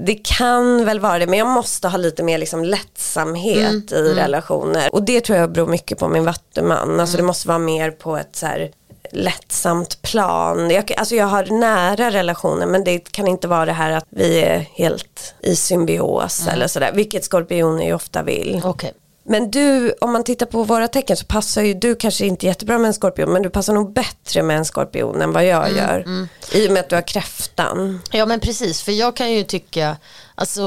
det 0.05 0.15
kan 0.15 0.85
väl 0.85 0.99
vara 0.99 1.19
det 1.19 1.27
men 1.27 1.39
jag 1.39 1.47
måste 1.47 1.87
ha 1.87 1.97
lite 1.97 2.23
mer 2.23 2.37
liksom 2.37 2.63
lättsamhet 2.63 3.91
i 3.91 4.13
relationer. 4.13 4.89
Och 4.91 5.03
det 5.03 5.21
tror 5.21 5.37
jag 5.37 5.51
beror 5.51 5.67
mycket 5.67 5.99
på 5.99 6.07
min 6.07 6.25
vattuman. 6.25 6.99
Alltså 6.99 7.17
det 7.17 7.23
måste 7.23 7.47
vara 7.47 7.59
mer 7.59 7.91
på 7.91 8.17
ett 8.17 8.35
så 8.35 8.45
här 8.45 8.71
lättsamt 9.11 10.01
plan. 10.01 10.69
Jag, 10.69 10.93
alltså 10.97 11.15
jag 11.15 11.25
har 11.25 11.45
nära 11.45 12.11
relationer 12.11 12.65
men 12.65 12.83
det 12.83 13.11
kan 13.11 13.27
inte 13.27 13.47
vara 13.47 13.65
det 13.65 13.73
här 13.73 13.91
att 13.91 14.05
vi 14.09 14.41
är 14.41 14.59
helt 14.73 15.35
i 15.39 15.55
symbios 15.55 16.47
eller 16.47 16.67
sådär. 16.67 16.91
Vilket 16.93 17.23
skorpioner 17.23 17.85
ju 17.85 17.93
ofta 17.93 18.23
vill. 18.23 18.61
Okej. 18.63 18.93
Men 19.29 19.51
du, 19.51 19.93
om 20.01 20.11
man 20.11 20.23
tittar 20.23 20.45
på 20.45 20.63
våra 20.63 20.87
tecken 20.87 21.17
så 21.17 21.25
passar 21.25 21.61
ju 21.61 21.73
du 21.73 21.95
kanske 21.95 22.25
inte 22.25 22.45
jättebra 22.45 22.77
med 22.77 22.87
en 22.87 22.93
skorpion 22.93 23.33
men 23.33 23.41
du 23.41 23.49
passar 23.49 23.73
nog 23.73 23.93
bättre 23.93 24.43
med 24.43 24.57
en 24.57 24.65
skorpion 24.65 25.21
än 25.21 25.33
vad 25.33 25.45
jag 25.45 25.71
gör. 25.71 26.27
I 26.51 26.67
och 26.67 26.71
med 26.71 26.79
att 26.79 26.89
du 26.89 26.95
har 26.95 27.07
kräftan. 27.07 28.01
Ja 28.11 28.25
men 28.25 28.39
precis, 28.39 28.81
för 28.81 28.91
jag 28.91 29.15
kan 29.15 29.31
ju 29.31 29.43
tycka, 29.43 29.97
alltså 30.35 30.61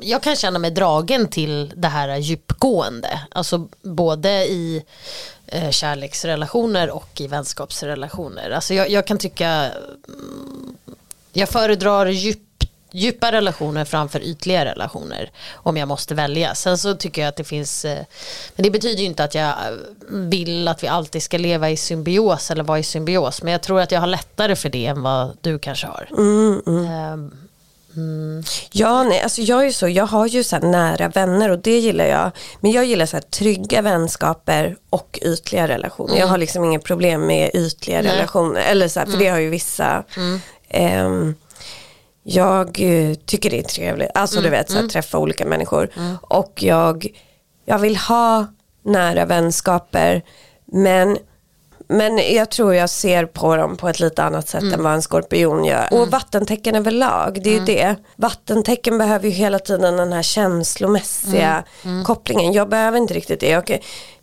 jag 0.00 0.22
kan 0.22 0.36
känna 0.36 0.58
mig 0.58 0.70
dragen 0.70 1.28
till 1.28 1.72
det 1.76 1.88
här 1.88 2.16
djupgående. 2.16 3.20
Alltså 3.30 3.68
både 3.82 4.30
i 4.30 4.82
eh, 5.46 5.70
kärleksrelationer 5.70 6.90
och 6.90 7.20
i 7.20 7.26
vänskapsrelationer. 7.26 8.50
Alltså 8.50 8.74
jag, 8.74 8.90
jag 8.90 9.06
kan 9.06 9.18
tycka, 9.18 9.48
mm, 9.48 10.76
jag 11.32 11.48
föredrar 11.48 12.06
djup, 12.06 12.42
djupa 12.90 13.32
relationer 13.32 13.84
framför 13.84 14.20
ytliga 14.20 14.64
relationer. 14.64 15.30
Om 15.54 15.76
jag 15.76 15.88
måste 15.88 16.14
välja. 16.14 16.54
Sen 16.54 16.78
så 16.78 16.94
tycker 16.94 17.22
jag 17.22 17.28
att 17.28 17.36
det 17.36 17.44
finns, 17.44 17.84
eh, 17.84 18.04
men 18.56 18.62
det 18.62 18.70
betyder 18.70 19.00
ju 19.00 19.06
inte 19.06 19.24
att 19.24 19.34
jag 19.34 19.54
vill 20.10 20.68
att 20.68 20.82
vi 20.82 20.88
alltid 20.88 21.22
ska 21.22 21.38
leva 21.38 21.70
i 21.70 21.76
symbios 21.76 22.50
eller 22.50 22.64
vara 22.64 22.78
i 22.78 22.82
symbios. 22.82 23.42
Men 23.42 23.52
jag 23.52 23.62
tror 23.62 23.80
att 23.80 23.92
jag 23.92 24.00
har 24.00 24.06
lättare 24.06 24.56
för 24.56 24.68
det 24.68 24.86
än 24.86 25.02
vad 25.02 25.36
du 25.40 25.58
kanske 25.58 25.86
har. 25.86 26.08
Ehm, 26.18 27.30
Ja, 28.70 29.02
nej, 29.02 29.20
alltså 29.22 29.40
jag 29.42 29.66
är 29.66 29.70
så, 29.70 29.88
jag 29.88 30.06
har 30.06 30.26
ju 30.26 30.44
så 30.44 30.56
här 30.56 30.62
nära 30.62 31.08
vänner 31.08 31.50
och 31.50 31.58
det 31.58 31.78
gillar 31.78 32.04
jag. 32.04 32.30
Men 32.60 32.70
jag 32.70 32.84
gillar 32.84 33.06
så 33.06 33.16
här 33.16 33.22
trygga 33.22 33.82
vänskaper 33.82 34.76
och 34.90 35.18
ytliga 35.22 35.68
relationer. 35.68 36.18
Jag 36.18 36.26
har 36.26 36.38
liksom 36.38 36.64
inget 36.64 36.84
problem 36.84 37.26
med 37.26 37.50
ytliga 37.54 38.02
Nej. 38.02 38.12
relationer. 38.12 38.60
Eller 38.60 38.88
så 38.88 39.00
här, 39.00 39.06
för 39.06 39.18
det 39.18 39.28
har 39.28 39.38
ju 39.38 39.50
vissa. 39.50 40.04
Ehm, 40.68 41.34
jag 42.30 42.80
eh, 42.80 43.14
tycker 43.14 43.50
det 43.50 43.58
är 43.58 43.62
trevligt, 43.62 44.10
alltså 44.14 44.40
du 44.40 44.48
vet 44.48 44.70
så 44.70 44.78
här, 44.78 44.88
träffa 44.88 45.18
olika 45.18 45.44
människor. 45.44 45.88
Och 46.22 46.62
jag, 46.62 47.06
jag 47.64 47.78
vill 47.78 47.96
ha 47.96 48.46
nära 48.84 49.24
vänskaper. 49.24 50.22
Men 50.66 51.18
men 51.90 52.34
jag 52.34 52.50
tror 52.50 52.74
jag 52.74 52.90
ser 52.90 53.26
på 53.26 53.56
dem 53.56 53.76
på 53.76 53.88
ett 53.88 54.00
lite 54.00 54.22
annat 54.22 54.48
sätt 54.48 54.62
än 54.62 54.82
vad 54.82 54.92
en 54.94 55.02
skorpion 55.02 55.64
gör. 55.64 55.88
Och 55.90 56.08
vattentecken 56.10 56.74
överlag, 56.74 57.40
det 57.42 57.50
är 57.50 57.54
ju 57.54 57.64
det. 57.64 57.96
Vattentecken 58.16 58.98
behöver 58.98 59.24
ju 59.24 59.30
hela 59.30 59.58
tiden 59.58 59.96
den 59.96 60.12
här 60.12 60.22
känslomässiga 60.22 61.64
kopplingen. 62.04 62.52
Jag 62.52 62.68
behöver 62.68 62.98
inte 62.98 63.14
riktigt 63.14 63.40
det. 63.40 63.48
Jag 63.48 63.78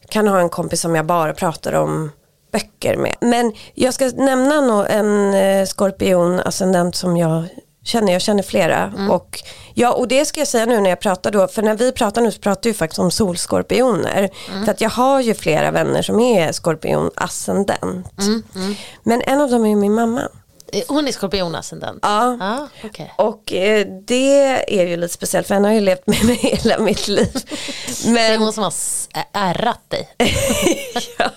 kan 0.10 0.28
ha 0.28 0.40
en 0.40 0.50
kompis 0.50 0.82
som 0.82 0.96
jag 0.96 1.06
bara 1.06 1.34
pratar 1.34 1.74
om 1.74 2.12
böcker 2.52 2.98
med. 2.98 3.16
Men 3.22 3.54
jag 3.74 3.94
ska 3.94 4.06
nämna 4.06 4.88
en 4.88 5.34
eh, 5.34 5.66
skorpion 5.66 6.40
ascendent 6.40 6.96
som 6.96 7.18
jag 7.18 7.44
känner. 7.86 8.14
Jag 8.14 8.22
känner 8.22 8.44
flera. 8.44 8.94
Och, 9.10 9.44
ja, 9.74 9.94
och 9.94 10.08
det 10.08 10.26
ska 10.26 10.40
jag 10.40 10.48
säga 10.48 10.66
nu 10.66 10.80
när 10.82 10.90
jag 10.90 11.00
pratar 11.00 11.32
då. 11.32 11.48
För 11.48 11.62
när 11.62 11.76
vi 11.76 11.92
pratar 11.92 12.22
nu 12.22 12.32
så 12.32 12.40
pratar 12.40 12.70
vi 12.70 12.74
faktiskt 12.74 13.00
om 13.00 13.12
solskorpioner. 13.12 14.30
För 14.66 14.72
att 14.72 14.82
jag 14.82 14.90
har 14.90 15.22
ju 15.22 15.34
flera 15.34 15.72
vänner 15.72 16.02
som 16.02 16.20
är 16.20 16.52
skorpion 16.52 17.10
ascendent. 17.16 18.08
Men 19.04 19.22
en 19.22 19.42
av 19.42 19.50
dem 19.50 19.66
är 19.66 19.76
min 19.76 19.94
mamma. 19.94 20.22
Eh, 20.76 20.84
Hon 20.88 21.08
är 21.08 21.12
skorpionascendent? 21.12 22.00
Ja. 22.02 22.38
Ah, 22.42 22.88
okay. 22.88 23.08
Och 23.16 23.54
eh, 23.54 23.88
det 24.08 24.42
är 24.80 24.88
ju 24.88 24.98
lite 24.98 25.14
speciellt 25.14 25.48
för 25.48 25.54
henne 25.56 25.68
har 25.68 25.74
ju 25.76 25.82
levt 25.82 26.08
med 26.08 26.26
mig 26.26 26.36
hela 26.64 26.80
mitt 26.80 27.08
liv. 27.08 27.34
Det 28.04 28.10
är 28.10 28.12
Men, 28.12 28.40
hon 28.42 28.54
som 28.54 28.64
har 28.64 28.74
ärrat 29.34 29.90
dig. 29.90 30.10
ja. 31.18 31.30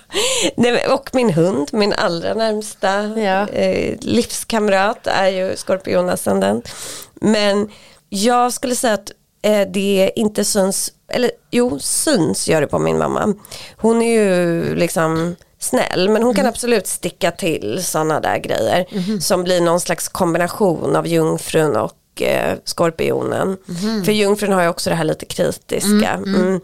Nej, 0.57 0.72
men- 0.72 0.93
och 0.93 1.11
min 1.12 1.30
hund, 1.30 1.68
min 1.72 1.93
allra 1.93 2.34
närmsta 2.34 3.03
Ja. 3.20 3.49
eh, 3.49 3.97
livskamrat 4.01 5.07
är 5.07 5.28
ju 5.28 5.57
skorpionascendent. 5.57 6.68
Men 7.14 7.70
jag 8.09 8.53
skulle 8.53 8.74
säga 8.74 8.95
att 8.95 9.11
eh, 9.43 9.68
det 9.68 10.11
inte 10.16 10.45
syns, 10.45 10.93
eller 11.09 11.30
jo 11.51 11.78
syns 11.80 12.49
gör 12.49 12.61
det 12.61 12.66
på 12.66 12.78
min 12.78 12.99
mamma. 12.99 13.34
Hon 13.76 14.03
är 14.03 14.12
ju 14.12 14.74
liksom 14.74 15.36
snäll 15.59 16.09
men 16.09 16.22
hon 16.22 16.34
kan 16.34 16.46
absolut 16.46 16.86
sticka 16.86 17.30
till 17.30 17.84
sådana 17.84 18.20
där 18.20 18.38
grejer 18.38 18.86
som 19.20 19.44
blir 19.44 19.61
någon 19.61 19.80
slags 19.80 20.09
kombination 20.09 20.96
av 20.96 21.06
jungfrun 21.06 21.76
och 21.76 22.22
eh, 22.22 22.56
skorpionen. 22.64 23.56
För 24.04 24.12
jungfrun 24.12 24.52
har 24.52 24.62
ju 24.62 24.68
också 24.68 24.90
det 24.90 24.96
här 24.96 25.04
lite 25.04 25.26
kritiska. 25.26 26.11
Mm. 26.11 26.61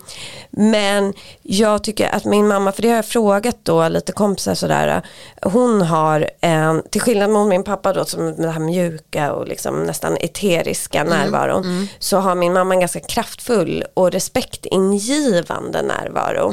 Men 0.51 1.13
jag 1.43 1.85
tycker 1.85 2.09
att 2.15 2.25
min 2.25 2.49
mamma, 2.49 2.73
för 2.73 2.83
det 2.83 2.89
har 2.89 2.97
jag 2.97 3.07
frågat 3.07 3.57
då 3.63 3.89
lite 3.89 4.13
kompisar 4.13 4.55
sådär, 4.55 5.03
hon 5.43 5.83
har 5.83 6.31
en, 6.41 6.83
till 6.91 7.01
skillnad 7.01 7.31
mot 7.31 7.49
min 7.49 7.65
pappa 7.65 7.93
då 7.93 8.05
som 8.05 8.25
med 8.25 8.35
det 8.39 8.51
här 8.51 8.61
mjuka 8.61 9.33
och 9.33 9.49
liksom 9.49 9.83
nästan 9.83 10.17
eteriska 10.21 11.05
närvaron, 11.05 11.89
så 11.99 12.17
har 12.17 12.35
min 12.35 12.53
mamma 12.53 12.75
en 12.75 12.81
ganska 12.81 13.01
kraftfull 13.01 13.85
och 13.95 14.13
respektingivande 14.13 15.83
närvaro. 15.83 16.53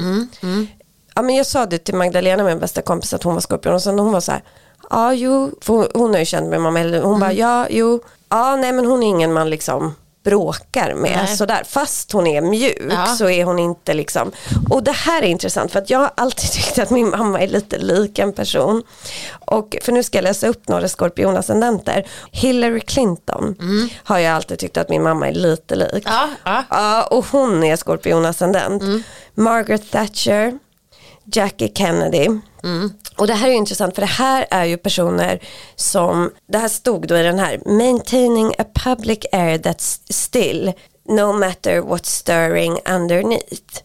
Ja 1.15 1.21
men 1.21 1.35
jag 1.35 1.45
sa 1.45 1.65
det 1.65 1.77
till 1.77 1.95
Magdalena, 1.95 2.43
min 2.43 2.59
bästa 2.59 2.81
kompis, 2.81 3.13
att 3.13 3.23
hon 3.23 3.33
var 3.33 3.41
skorpion 3.41 3.73
och 3.73 3.81
sen 3.81 3.99
hon 3.99 4.11
var 4.11 4.21
så 4.21 4.31
här, 4.31 4.43
ja 4.89 5.13
jo, 5.13 5.51
för 5.61 5.73
hon- 5.73 5.87
hon 5.93 6.11
har 6.11 6.19
ju 6.19 6.25
känt 6.25 6.49
min 6.49 6.61
mamma, 6.61 6.79
hon 7.03 7.19
bara 7.19 7.33
ja 7.33 7.67
jo, 7.69 8.03
ja 8.29 8.55
nej 8.55 8.71
men 8.71 8.85
hon 8.85 9.03
är 9.03 9.07
ingen 9.07 9.33
man 9.33 9.49
liksom 9.49 9.95
bråkar 10.23 10.93
med 10.93 11.11
Nej. 11.25 11.37
sådär. 11.37 11.63
Fast 11.67 12.11
hon 12.11 12.27
är 12.27 12.41
mjuk 12.41 12.81
Ja. 12.91 13.05
så 13.05 13.29
är 13.29 13.43
hon 13.45 13.59
inte 13.59 13.93
liksom. 13.93 14.31
Och 14.69 14.83
det 14.83 14.91
här 14.91 15.21
är 15.21 15.25
intressant 15.27 15.71
för 15.71 15.79
att 15.79 15.89
jag 15.89 15.99
har 15.99 16.11
alltid 16.17 16.49
tyckt 16.51 16.79
att 16.79 16.89
min 16.89 17.09
mamma 17.09 17.39
är 17.41 17.47
lite 17.47 17.77
lik 17.77 18.19
en 18.19 18.33
person. 18.33 18.83
Och 19.45 19.77
för 19.81 19.91
nu 19.91 20.03
ska 20.03 20.17
jag 20.17 20.23
läsa 20.23 20.47
upp 20.47 20.67
några 20.67 20.87
skorpionascendenter. 20.87 22.07
Hillary 22.31 22.79
Clinton 22.79 23.55
har 24.03 24.17
jag 24.19 24.35
alltid 24.35 24.59
tyckt 24.59 24.77
att 24.77 24.89
min 24.89 25.03
mamma 25.03 25.27
är 25.27 25.33
lite 25.33 25.75
lik. 25.75 26.03
Ja, 26.05 26.29
ja. 26.45 26.63
Ja, 26.69 27.03
och 27.03 27.25
hon 27.31 27.63
är 27.63 27.75
skorpionascendent. 27.75 28.83
Margaret 29.35 29.91
Thatcher, 29.91 30.59
Jackie 31.25 31.71
Kennedy. 31.75 32.27
Och 33.17 33.27
det 33.27 33.33
här 33.33 33.47
är 33.47 33.51
ju 33.51 33.57
intressant 33.57 33.95
för 33.95 34.01
det 34.01 34.07
här 34.07 34.47
är 34.51 34.65
ju 34.65 34.77
personer 34.77 35.39
som, 35.75 36.31
det 36.47 36.57
här 36.57 36.67
stod 36.67 37.07
då 37.07 37.17
i 37.17 37.23
den 37.23 37.39
här, 37.39 37.61
maintaining 37.65 38.53
a 38.57 38.63
public 38.73 39.19
air 39.31 39.57
that's 39.57 39.99
still, 40.09 40.71
no 41.09 41.33
matter 41.33 41.81
what's 41.81 42.05
stirring 42.05 42.79
underneath. 42.89 43.83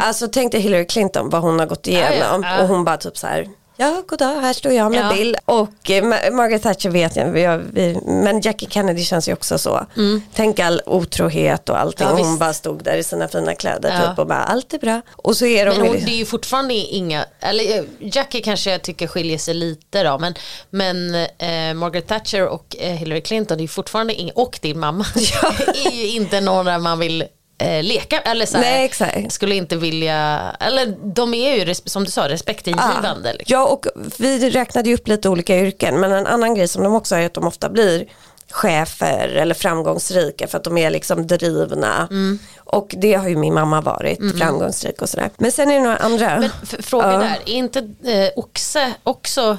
Alltså 0.00 0.28
tänk 0.28 0.52
dig 0.52 0.60
Hillary 0.60 0.86
Clinton, 0.86 1.30
vad 1.30 1.42
hon 1.42 1.58
har 1.58 1.66
gått 1.66 1.86
igenom 1.86 2.42
Ja, 2.42 2.48
ja, 2.48 2.56
ja. 2.56 2.62
och 2.62 2.68
hon 2.68 2.84
bara 2.84 2.96
typ 2.96 3.16
så 3.18 3.26
här 3.26 3.48
Ja, 3.76 4.02
goddag, 4.08 4.40
här 4.40 4.52
står 4.52 4.72
jag 4.72 4.90
med 4.90 5.00
Ja. 5.04 5.12
Bill. 5.14 5.36
Och 5.44 5.90
eh, 5.90 6.02
Ma- 6.04 6.30
Margaret 6.30 6.62
Thatcher 6.62 6.88
vet 6.90 7.16
jag, 7.16 7.26
vi, 7.26 7.60
vi, 7.72 7.98
men 8.06 8.40
Jackie 8.40 8.68
Kennedy 8.70 9.02
känns 9.02 9.28
ju 9.28 9.32
också 9.32 9.58
så. 9.58 9.86
Tänk 10.34 10.58
all 10.58 10.82
otrohet 10.86 11.68
och 11.68 11.78
allting. 11.80 12.06
Ja, 12.06 12.14
hon 12.14 12.38
bara 12.38 12.52
stod 12.52 12.84
där 12.84 12.96
i 12.96 13.02
sina 13.04 13.28
fina 13.28 13.54
kläder 13.54 14.00
Ja. 14.02 14.08
typ 14.10 14.18
och 14.18 14.26
bara 14.26 14.42
allt 14.44 14.74
är 14.74 14.78
bra. 14.78 15.00
Och 15.12 15.36
så 15.36 15.46
är 15.46 15.66
de 15.66 15.76
Men 15.78 15.86
hon, 15.86 15.96
det 15.96 16.10
är 16.12 16.16
ju 16.16 16.24
fortfarande 16.24 16.74
inga, 16.74 17.24
eller 17.40 17.78
eh, 17.78 17.84
Jackie 18.00 18.40
kanske 18.42 18.70
jag 18.70 18.82
tycker 18.82 19.06
skiljer 19.06 19.38
sig 19.38 19.54
lite 19.54 20.02
då, 20.02 20.18
men, 20.18 20.34
men 20.70 21.14
eh, 21.14 21.74
Margaret 21.74 22.06
Thatcher 22.06 22.46
och 22.48 22.76
eh, 22.78 22.92
Hillary 22.92 23.20
Clinton 23.20 23.58
är 23.58 23.62
ju 23.62 23.68
fortfarande 23.68 24.14
inga, 24.14 24.32
och 24.34 24.58
din 24.62 24.78
mamma, 24.78 25.04
är 25.84 25.90
ju 25.94 26.08
inte 26.08 26.40
några 26.40 26.78
man 26.78 26.98
vill 26.98 27.24
eh, 27.62 27.82
leka, 27.82 28.20
eller 28.20 28.46
så 28.46 28.58
här, 28.58 29.28
skulle 29.28 29.54
inte 29.54 29.76
vilja, 29.76 30.42
eller 30.60 30.94
de 31.14 31.34
är 31.34 31.54
ju 31.66 31.74
som 31.74 32.04
du 32.04 32.10
sa 32.10 32.28
respektingivande. 32.28 33.32
Liksom. 33.32 33.52
Ja, 33.54 33.66
och 33.66 33.86
vi 34.18 34.50
räknade 34.50 34.88
ju 34.88 34.94
upp 34.94 35.08
lite 35.08 35.28
olika 35.28 35.58
yrken. 35.58 36.00
Men 36.00 36.12
en 36.12 36.26
annan 36.26 36.54
grej 36.54 36.68
som 36.68 36.82
de 36.84 36.94
också 36.94 37.14
har 37.14 37.22
är 37.22 37.26
att 37.26 37.34
de 37.34 37.46
ofta 37.46 37.68
blir 37.68 38.06
chefer 38.50 39.28
eller 39.28 39.54
framgångsrika 39.54 40.46
för 40.46 40.58
att 40.58 40.64
de 40.64 40.78
är 40.78 40.90
liksom 40.90 41.26
drivna. 41.26 42.08
Mm. 42.10 42.38
Och 42.56 42.94
det 42.98 43.14
har 43.14 43.28
ju 43.28 43.36
min 43.36 43.54
mamma 43.54 43.80
varit, 43.80 44.18
framgångsrik 44.38 45.02
och 45.02 45.08
sådär. 45.08 45.30
Men 45.36 45.52
sen 45.52 45.70
är 45.70 45.74
det 45.74 45.80
några 45.80 45.96
andra. 45.96 46.40
Men 46.40 46.50
f- 46.62 46.74
fråga 46.80 47.12
Ja. 47.12 47.18
där, 47.18 47.38
är 47.46 47.52
inte 47.54 47.78
eh, 48.04 48.28
oxe 48.36 48.92
också 49.02 49.58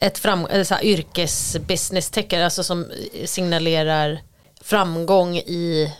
ett 0.00 0.18
fram, 0.18 0.46
eller 0.46 0.64
så 0.64 0.74
här, 0.74 0.84
yrkesbusiness-tecken, 0.84 2.42
alltså 2.44 2.62
som 2.64 2.86
signalerar 3.24 4.18
framgång 4.64 5.36
i 5.36 5.92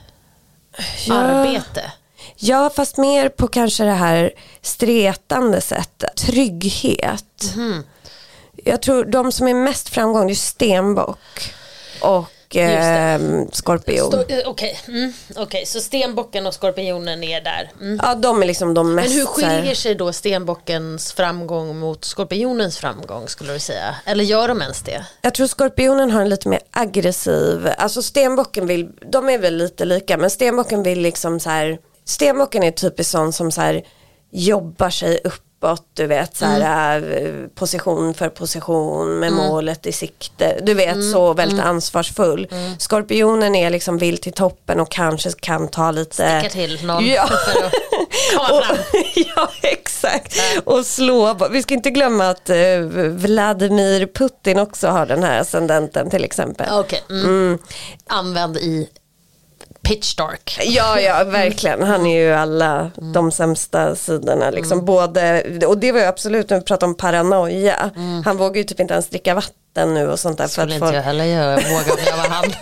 arbete? 1.11 1.93
Ja, 2.37 2.71
fast 2.77 2.97
mer 2.97 3.29
på 3.29 3.49
kanske 3.49 3.85
det 3.85 3.91
här 3.91 4.33
stretande 4.63 5.61
sättet. 5.61 6.17
Trygghet. 6.17 7.53
Mhm. 7.57 7.85
Jag 8.65 8.83
tror 8.83 9.05
de 9.05 9.33
som 9.33 9.49
är 9.49 9.55
mest 9.55 9.89
framgång 9.89 10.27
det 10.27 10.33
är 10.33 10.35
stenbock 10.35 11.55
och 12.01 12.25
eh, 12.57 13.21
skorpion. 13.53 14.13
Stå- 14.13 14.25
eh, 14.29 14.49
Okej, 14.49 14.79
mm, 14.89 15.13
okej, 15.37 15.67
så 15.67 15.81
stenbocken 15.81 16.47
och 16.47 16.55
skorpionen 16.55 17.25
är 17.25 17.41
där. 17.41 17.71
Mm. 17.81 18.01
Ja, 18.03 18.15
de 18.15 18.43
är 18.43 18.47
liksom 18.47 18.75
de 18.75 18.95
mest... 18.95 19.09
Men 19.09 19.19
hur 19.19 19.27
skiljer 19.27 19.75
sig 19.75 19.95
då 19.95 20.13
stenbockens 20.13 21.13
framgång 21.13 21.79
mot 21.79 22.05
skorpionens 22.05 22.79
framgång 22.79 23.29
skulle 23.29 23.53
du 23.53 23.59
säga? 23.59 23.95
Eller 24.05 24.25
gör 24.25 24.49
de 24.49 24.63
ens 24.63 24.83
det? 24.83 25.07
Jag 25.23 25.35
tror 25.35 25.47
skorpionen 25.47 26.11
har 26.11 26.21
en 26.23 26.29
lite 26.29 26.49
mer 26.49 26.61
aggressiv, 26.71 27.69
alltså 27.79 28.03
stenbocken 28.03 28.67
vill, 28.67 28.89
de 29.13 29.29
är 29.29 29.39
väl 29.39 29.57
lite 29.57 29.85
lika 29.85 30.17
men 30.17 30.31
stenbocken 30.31 30.83
vill 30.83 31.01
liksom 31.01 31.41
så 31.41 31.51
här, 31.51 31.79
stenbocken 32.05 32.63
är 32.63 32.71
typiskt 32.71 33.13
sån 33.13 33.33
som 33.33 33.51
så 33.53 33.61
här 33.61 33.83
jobbar 34.31 34.91
sig 34.91 35.21
uppåt, 35.59 35.87
du 35.95 36.07
vet 36.07 36.37
så 36.37 36.45
här 36.45 37.23
eh, 37.27 37.49
position 37.55 38.15
för 38.15 38.29
position 38.29 39.19
med 39.19 39.33
målet 39.33 39.87
i 39.87 39.93
sikte, 39.93 40.61
du 40.63 40.75
vet 40.75 41.11
så 41.13 41.35
väldigt 41.35 41.61
ansvarsfull. 41.61 42.49
Skorpionen 42.79 43.55
är 43.55 43.71
liksom 43.71 43.99
vill 43.99 44.19
till 44.19 44.33
toppen 44.33 44.81
och 44.81 44.91
kanske 44.91 45.31
kan 45.31 45.69
ta 45.69 45.91
lite 45.91 46.41
Sticka 46.41 46.53
till 46.53 46.87
någon 46.87 47.07
Ja. 47.07 47.29
Och, 48.51 48.63
ja 49.15 49.51
exakt. 49.63 50.35
Och 50.65 50.87
slå, 50.87 51.49
vi 51.51 51.63
ska 51.63 51.75
inte 51.75 51.91
glömma 51.91 52.29
att 52.29 52.51
eh, 52.51 52.81
Vladimir 53.11 54.07
Putin 54.07 54.59
också 54.59 54.89
har 54.89 55.07
den 55.07 55.23
här 55.23 55.41
ascendenten 55.41 56.11
till 56.11 56.25
exempel. 56.25 56.69
Okej, 56.71 57.03
mm. 57.11 57.59
Använd 58.07 58.57
i 58.57 58.89
pitch 59.89 60.15
dark. 60.15 60.59
Ja, 60.63 61.01
ja, 61.01 61.25
verkligen. 61.25 61.83
Han 61.83 62.07
är 62.07 62.19
ju 62.19 62.33
alla 62.33 62.91
de 63.15 63.33
sämsta 63.33 63.97
sidorna. 63.97 64.51
Liksom. 64.51 64.85
Både, 64.85 65.45
och 65.67 65.79
det 65.79 65.93
var 65.93 66.01
ju 66.01 66.07
absolut, 66.07 66.51
när 66.51 66.59
vi 66.59 66.65
pratar 66.65 66.87
om 66.87 66.95
paranoia. 66.95 67.91
Han 68.25 68.37
vågar 68.37 68.57
ju 68.57 68.65
typ 68.65 68.81
inte 68.81 68.95
ens 68.95 69.09
dricka 69.09 69.35
vatten 69.35 69.95
nu 69.95 70.11
och 70.11 70.21
sånt 70.21 70.39
där. 70.39 70.45
För 70.45 70.53
Skulle 70.53 70.75
inte 70.75 70.87
folk... 70.87 70.97
jag 70.97 71.03
heller 71.03 71.25
göra, 71.25 71.55
våga 71.55 71.93
om 71.93 71.99
jag 72.07 72.17
var 72.17 72.29
han. 72.29 72.45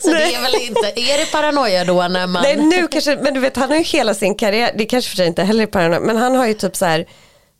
Så 0.00 0.10
det 0.10 0.34
är 0.34 0.42
väl 0.42 0.54
inte, 0.68 1.00
är 1.00 1.18
det 1.18 1.32
paranoia 1.32 1.84
då 1.84 2.08
när 2.08 2.26
man... 2.26 2.42
Nej, 2.42 2.56
nu 2.56 2.88
kanske, 2.88 3.16
men 3.16 3.34
du 3.34 3.40
vet 3.40 3.56
han 3.56 3.68
har 3.68 3.76
ju 3.76 3.82
hela 3.82 4.14
sin 4.14 4.34
karriär, 4.34 4.70
det 4.78 4.84
kanske 4.84 5.10
för 5.10 5.16
sig 5.16 5.26
inte 5.26 5.42
heller 5.42 5.62
är 5.62 5.66
paranoia, 5.66 6.00
men 6.00 6.16
han 6.16 6.34
har 6.34 6.46
ju 6.46 6.54
typ 6.54 6.76
så 6.76 6.84
här 6.84 7.06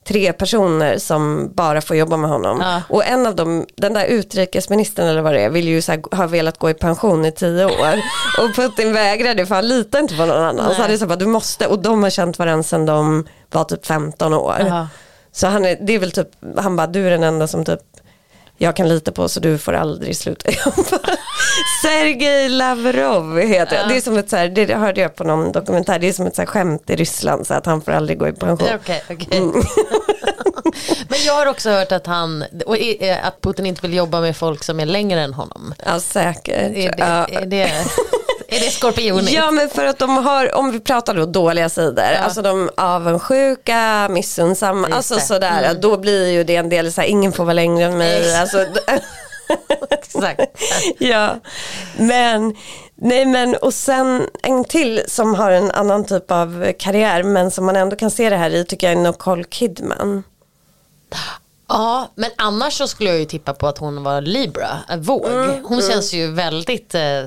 tre 0.09 0.33
personer 0.33 0.99
som 0.99 1.51
bara 1.55 1.81
får 1.81 1.97
jobba 1.97 2.17
med 2.17 2.31
honom. 2.31 2.61
Ja. 2.61 2.83
Och 2.89 3.05
en 3.05 3.27
av 3.27 3.37
dem, 3.37 3.67
den 3.77 3.93
där 3.93 4.05
utrikesministern 4.05 5.07
eller 5.07 5.23
vad 5.23 5.35
det 5.35 5.41
är, 5.41 5.51
vill 5.51 5.69
ju 5.69 5.83
så 5.83 5.93
här, 5.93 6.17
ha 6.17 6.27
velat 6.27 6.59
gå 6.59 6.71
i 6.71 6.75
pension 6.75 7.25
i 7.25 7.33
tio 7.33 7.65
år. 7.65 8.01
och 8.39 8.55
Putin 8.57 8.93
vägrade 8.93 9.47
för 9.47 9.55
han 9.55 9.69
litar 9.69 9.99
inte 9.99 10.17
på 10.17 10.27
någon 10.27 10.43
annan. 10.43 10.75
Så 10.75 10.83
han 10.83 10.91
är 10.91 10.97
så 10.97 11.07
bara, 11.07 11.17
du 11.17 11.27
måste, 11.27 11.67
och 11.67 11.79
de 11.79 12.03
har 12.03 12.11
känt 12.11 12.39
varandra 12.39 12.63
sedan 12.63 12.87
de 12.87 13.27
var 13.51 13.65
typ 13.65 13.87
15 13.87 14.35
år. 14.35 14.57
Jaha. 14.59 14.89
Så 15.33 15.47
han 15.47 15.65
är, 15.65 15.79
det 15.81 15.93
är 15.93 15.99
väl 15.99 16.13
typ, 16.13 16.29
han 16.57 16.77
bara, 16.77 16.87
du 16.87 17.07
är 17.07 17.11
den 17.11 17.23
enda 17.23 17.47
som 17.47 17.65
typ 17.65 17.81
jag 18.59 18.77
kan 18.77 18.89
lita 18.89 19.13
på 19.13 19.29
så 19.29 19.41
du 19.41 19.59
får 19.59 19.73
aldrig 19.73 20.17
sluta 20.17 20.51
jobba. 20.67 20.99
Sergej 21.83 22.49
Lavrov 22.49 23.39
heter 23.39 23.77
jag. 23.77 23.89
Det 23.89 23.97
är 23.97 24.01
som 24.01 24.17
ett 24.17 24.31
så 24.31 24.37
här, 24.37 24.49
det 24.49 24.75
hörde 24.75 25.01
jag 25.01 25.15
på 25.15 25.25
någon 25.25 25.53
dokumentär, 25.53 25.99
det 25.99 26.09
är 26.09 26.13
som 26.13 26.27
ett 26.27 26.35
så 26.37 26.43
här 26.43 26.47
skämt 26.47 26.91
i 26.91 26.97
Ryssland 26.97 27.47
så 27.47 27.55
att 27.55 27.67
han 27.67 27.81
får 27.83 27.93
aldrig 27.93 28.19
gå 28.19 28.29
i 28.29 28.33
pension. 28.33 28.69
Okej, 28.75 29.03
okej. 29.11 29.41
Men 31.09 31.19
jag 31.27 31.33
har 31.35 31.47
också 31.47 31.71
hört 31.71 31.93
att 31.93 32.07
han, 32.07 32.45
i- 32.79 33.11
att 33.23 33.41
Putin 33.41 33.67
inte 33.67 33.83
vill 33.83 33.95
jobba 33.95 34.21
med 34.21 34.37
folk 34.37 34.65
som 34.65 34.81
är 34.81 34.87
längre 34.87 35.21
än 35.21 35.35
honom. 35.35 35.75
Ja 35.85 36.01
säkert. 36.01 36.55
Är 36.55 36.69
det, 36.71 36.95
Ja. 36.99 37.27
är 37.41 37.47
det, 37.47 37.63
är 38.49 38.61
det 38.61 38.71
skorpionigt? 38.71 39.33
Ja 39.33 39.51
men 39.51 39.69
för 39.69 39.85
att 39.87 39.99
de 39.99 40.17
har, 40.17 40.55
om 40.55 40.71
vi 40.73 40.81
pratar 40.81 41.15
då 41.15 41.27
dåliga 41.27 41.69
sidor, 41.69 42.03
alltså 42.25 42.43
de 42.43 42.71
avundsjuka, 42.77 44.09
missunnsamma, 44.11 44.89
alltså 44.93 45.21
sådär, 45.21 45.75
då 45.81 45.97
blir 45.97 46.31
ju 46.31 46.45
det 46.45 46.57
en 46.57 46.69
del 46.69 46.93
så 46.93 47.01
här, 47.01 47.09
ingen 47.09 47.33
får 47.33 47.45
vara 47.45 47.55
längre 47.55 47.85
än 47.87 47.99
mig. 47.99 48.37
Alltså, 48.37 48.59
Exakt. 50.17 50.63
ja, 50.99 51.41
men 51.99 52.57
nej 52.95 53.27
men 53.27 53.55
och 53.57 53.75
sen 53.75 54.29
en 54.43 54.65
till 54.65 55.03
som 55.09 55.35
har 55.35 55.51
en 55.51 55.71
annan 55.71 56.05
typ 56.05 56.31
av 56.31 56.73
karriär 56.79 57.23
men 57.23 57.51
som 57.51 57.67
man 57.67 57.77
ändå 57.77 57.97
kan 57.97 58.11
se 58.11 58.31
det 58.31 58.37
här 58.37 58.51
i 58.51 58.65
tycker 58.65 58.87
jag 58.93 58.99
är 58.99 59.03
Nicole 59.03 59.45
Kidman. 59.45 60.23
Ja, 61.69 62.11
men 62.15 62.31
annars 62.37 62.75
så 62.75 62.89
skulle 62.89 63.11
jag 63.11 63.19
ju 63.19 63.25
tippa 63.25 63.55
på 63.55 63.67
att 63.67 63.79
hon 63.79 64.03
var 64.03 64.21
Libra, 64.21 64.79
äh, 64.91 64.97
våg. 64.97 65.27
Mm, 65.27 65.65
Hon 65.65 65.83
känns 65.83 66.15
ju 66.15 66.33
väldigt 66.33 66.95
eh, 66.95 67.23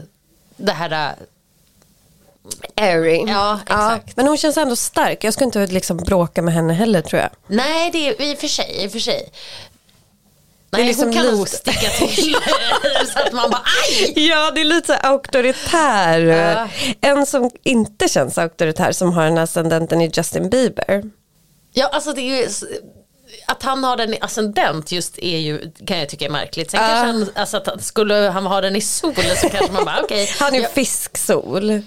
det 0.57 0.71
här 0.71 0.91
äh, 0.91 2.85
Airy. 2.85 3.23
Ja, 3.27 3.59
exakt. 3.63 4.17
men 4.17 4.27
hon 4.27 4.37
känns 4.37 4.57
ändå 4.57 4.75
stark. 4.75 5.23
Jag 5.23 5.33
skulle 5.33 5.45
inte 5.45 5.67
liksom 5.67 5.97
bråka 5.97 6.41
med 6.41 6.53
henne 6.53 6.73
heller 6.73 7.01
tror 7.01 7.21
jag. 7.21 7.29
Nej, 7.47 7.91
det 7.91 8.07
är 8.07 8.21
i 8.21 8.35
och 8.35 8.39
för 8.39 8.47
sig. 8.47 8.83
I 8.83 8.87
och 8.87 8.91
för 8.91 8.99
sig. 8.99 9.29
Är 10.71 10.77
Nej, 10.77 10.87
liksom 10.87 11.05
hon 11.05 11.13
kan 11.13 11.25
nog 11.25 11.49
sticka 11.49 11.89
till 11.89 12.35
så 13.13 13.19
att 13.19 13.33
man 13.33 13.49
bara 13.51 13.61
aj! 13.89 14.27
Ja, 14.27 14.51
det 14.51 14.61
är 14.61 14.65
lite 14.65 14.97
auktoritär. 14.97 16.19
Ja. 16.19 16.69
En 17.01 17.25
som 17.25 17.49
inte 17.63 18.07
känns 18.07 18.37
auktoritär 18.37 18.91
som 18.91 19.13
har 19.13 19.23
den 19.23 19.37
ascendenten 19.37 20.01
är 20.01 20.11
Justin 20.17 20.49
Bieber. 20.49 21.03
Ja, 21.73 21.87
alltså 21.87 22.13
det 22.13 22.21
är 22.21 22.37
ju 22.41 22.47
att 23.47 23.63
han 23.63 23.83
har 23.83 23.97
den 23.97 24.13
i 24.13 24.17
ascendent 24.21 24.91
just 24.91 25.17
är 25.19 25.37
ju, 25.37 25.71
kan 25.87 25.99
jag 25.99 26.09
tycka 26.09 26.25
är 26.25 26.29
märkligt. 26.29 26.71
Sen 26.71 26.79
Ja. 26.81 26.87
kanske 26.87 27.05
han, 27.07 27.29
alltså 27.35 27.57
att 27.57 27.83
skulle 27.83 28.13
han 28.15 28.45
ha 28.45 28.61
den 28.61 28.75
i 28.75 28.81
solen 28.81 29.35
så 29.41 29.49
kanske 29.49 29.71
man 29.71 29.85
bara 29.85 29.99
okej. 30.03 30.29
Han 30.39 30.53
är 30.53 30.57
ju 30.57 30.63
Ja, 30.63 30.69
fisksol. 30.69 31.81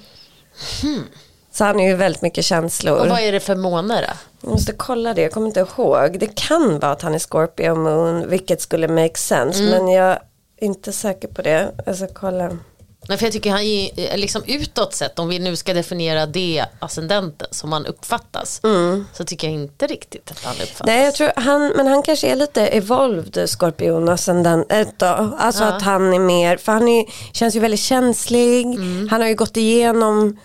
Så 1.52 1.64
han 1.64 1.80
är 1.80 1.88
ju 1.88 1.94
väldigt 1.94 2.22
mycket 2.22 2.44
känslor. 2.44 2.98
och 2.98 3.08
vad 3.08 3.20
är 3.20 3.32
det 3.32 3.40
för 3.40 3.56
måne 3.56 4.00
då? 4.00 4.12
Jag 4.40 4.50
måste 4.50 4.72
kolla 4.72 5.14
det, 5.14 5.22
jag 5.22 5.32
kommer 5.32 5.46
inte 5.46 5.60
ihåg. 5.60 6.18
Det 6.18 6.34
kan 6.34 6.78
vara 6.78 6.92
att 6.92 7.02
han 7.02 7.14
är 7.14 7.18
Scorpio 7.18 7.74
Moon, 7.74 8.28
vilket 8.28 8.60
skulle 8.60 8.88
make 8.88 9.18
sense. 9.18 9.58
Mm. 9.58 9.70
Men 9.70 9.88
jag 9.88 10.10
är 10.10 10.18
inte 10.60 10.92
säker 10.92 11.28
på 11.28 11.42
det. 11.42 11.72
Jag 11.86 11.96
ska 11.96 12.06
kolla. 12.06 12.58
Nej, 13.08 13.18
för 13.18 13.26
jag 13.26 13.32
tycker 13.32 13.50
han 13.50 13.60
är 13.60 14.16
liksom 14.16 14.42
utåt 14.46 14.94
sett, 14.94 15.18
om 15.18 15.28
vi 15.28 15.38
nu 15.38 15.56
ska 15.56 15.74
definiera 15.74 16.26
det 16.26 16.64
ascendenten 16.78 17.48
som 17.50 17.72
han 17.72 17.86
uppfattas. 17.86 18.60
Så 19.12 19.24
tycker 19.24 19.46
jag 19.46 19.54
inte 19.54 19.86
riktigt 19.86 20.30
att 20.30 20.44
han 20.44 20.54
uppfattas. 20.54 20.86
Nej, 20.86 21.04
jag 21.04 21.14
tror 21.14 21.32
han, 21.36 21.72
men 21.76 21.86
han 21.86 22.02
kanske 22.02 22.28
är 22.28 22.36
lite 22.36 22.66
evolved 22.66 23.50
skorpion 23.50 24.08
ascendent 24.08 24.98
då. 24.98 25.36
Alltså 25.38 25.64
att 25.64 25.82
han 25.82 26.14
är 26.14 26.18
mer, 26.18 26.56
för 26.56 26.72
han 26.72 26.88
är, 26.88 27.04
känns 27.32 27.56
ju 27.56 27.60
väldigt 27.60 27.80
känslig. 27.80 28.66
Mm. 28.66 29.08
Han 29.10 29.20
har 29.20 29.28
ju 29.28 29.34
gått 29.34 29.56
igenom 29.56 30.38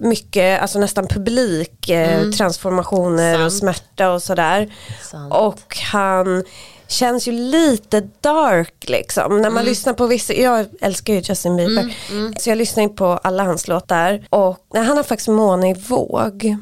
mycket, 0.00 0.62
alltså 0.62 0.78
nästan 0.78 1.06
publik 1.06 1.88
eh, 1.90 2.30
transformationer 2.30 3.34
och 3.34 3.40
Mm. 3.40 3.50
Sant. 3.50 3.60
smärta 3.60 4.10
och 4.12 4.22
sådär. 4.22 4.74
Sant. 5.02 5.34
Och 5.34 5.76
han 5.92 6.44
känns 6.88 7.28
ju 7.28 7.32
lite 7.32 8.00
dark 8.20 8.74
liksom. 8.88 9.32
När 9.36 9.50
man 9.50 9.52
Mm. 9.52 9.64
lyssnar 9.64 9.92
på 9.92 10.06
vissa, 10.06 10.32
jag 10.32 10.66
älskar 10.80 11.12
ju 11.14 11.20
Justin 11.20 11.56
Bieber. 11.56 11.96
Så 12.40 12.50
jag 12.50 12.58
lyssnar 12.58 12.82
ju 12.82 12.88
på 12.88 13.06
alla 13.06 13.44
hans 13.44 13.68
låtar. 13.68 14.26
Och 14.30 14.58
nej, 14.74 14.84
han 14.84 14.96
har 14.96 15.04
faktiskt 15.04 15.28
måne 15.28 15.70
i 15.70 15.74
våg. 15.74 16.56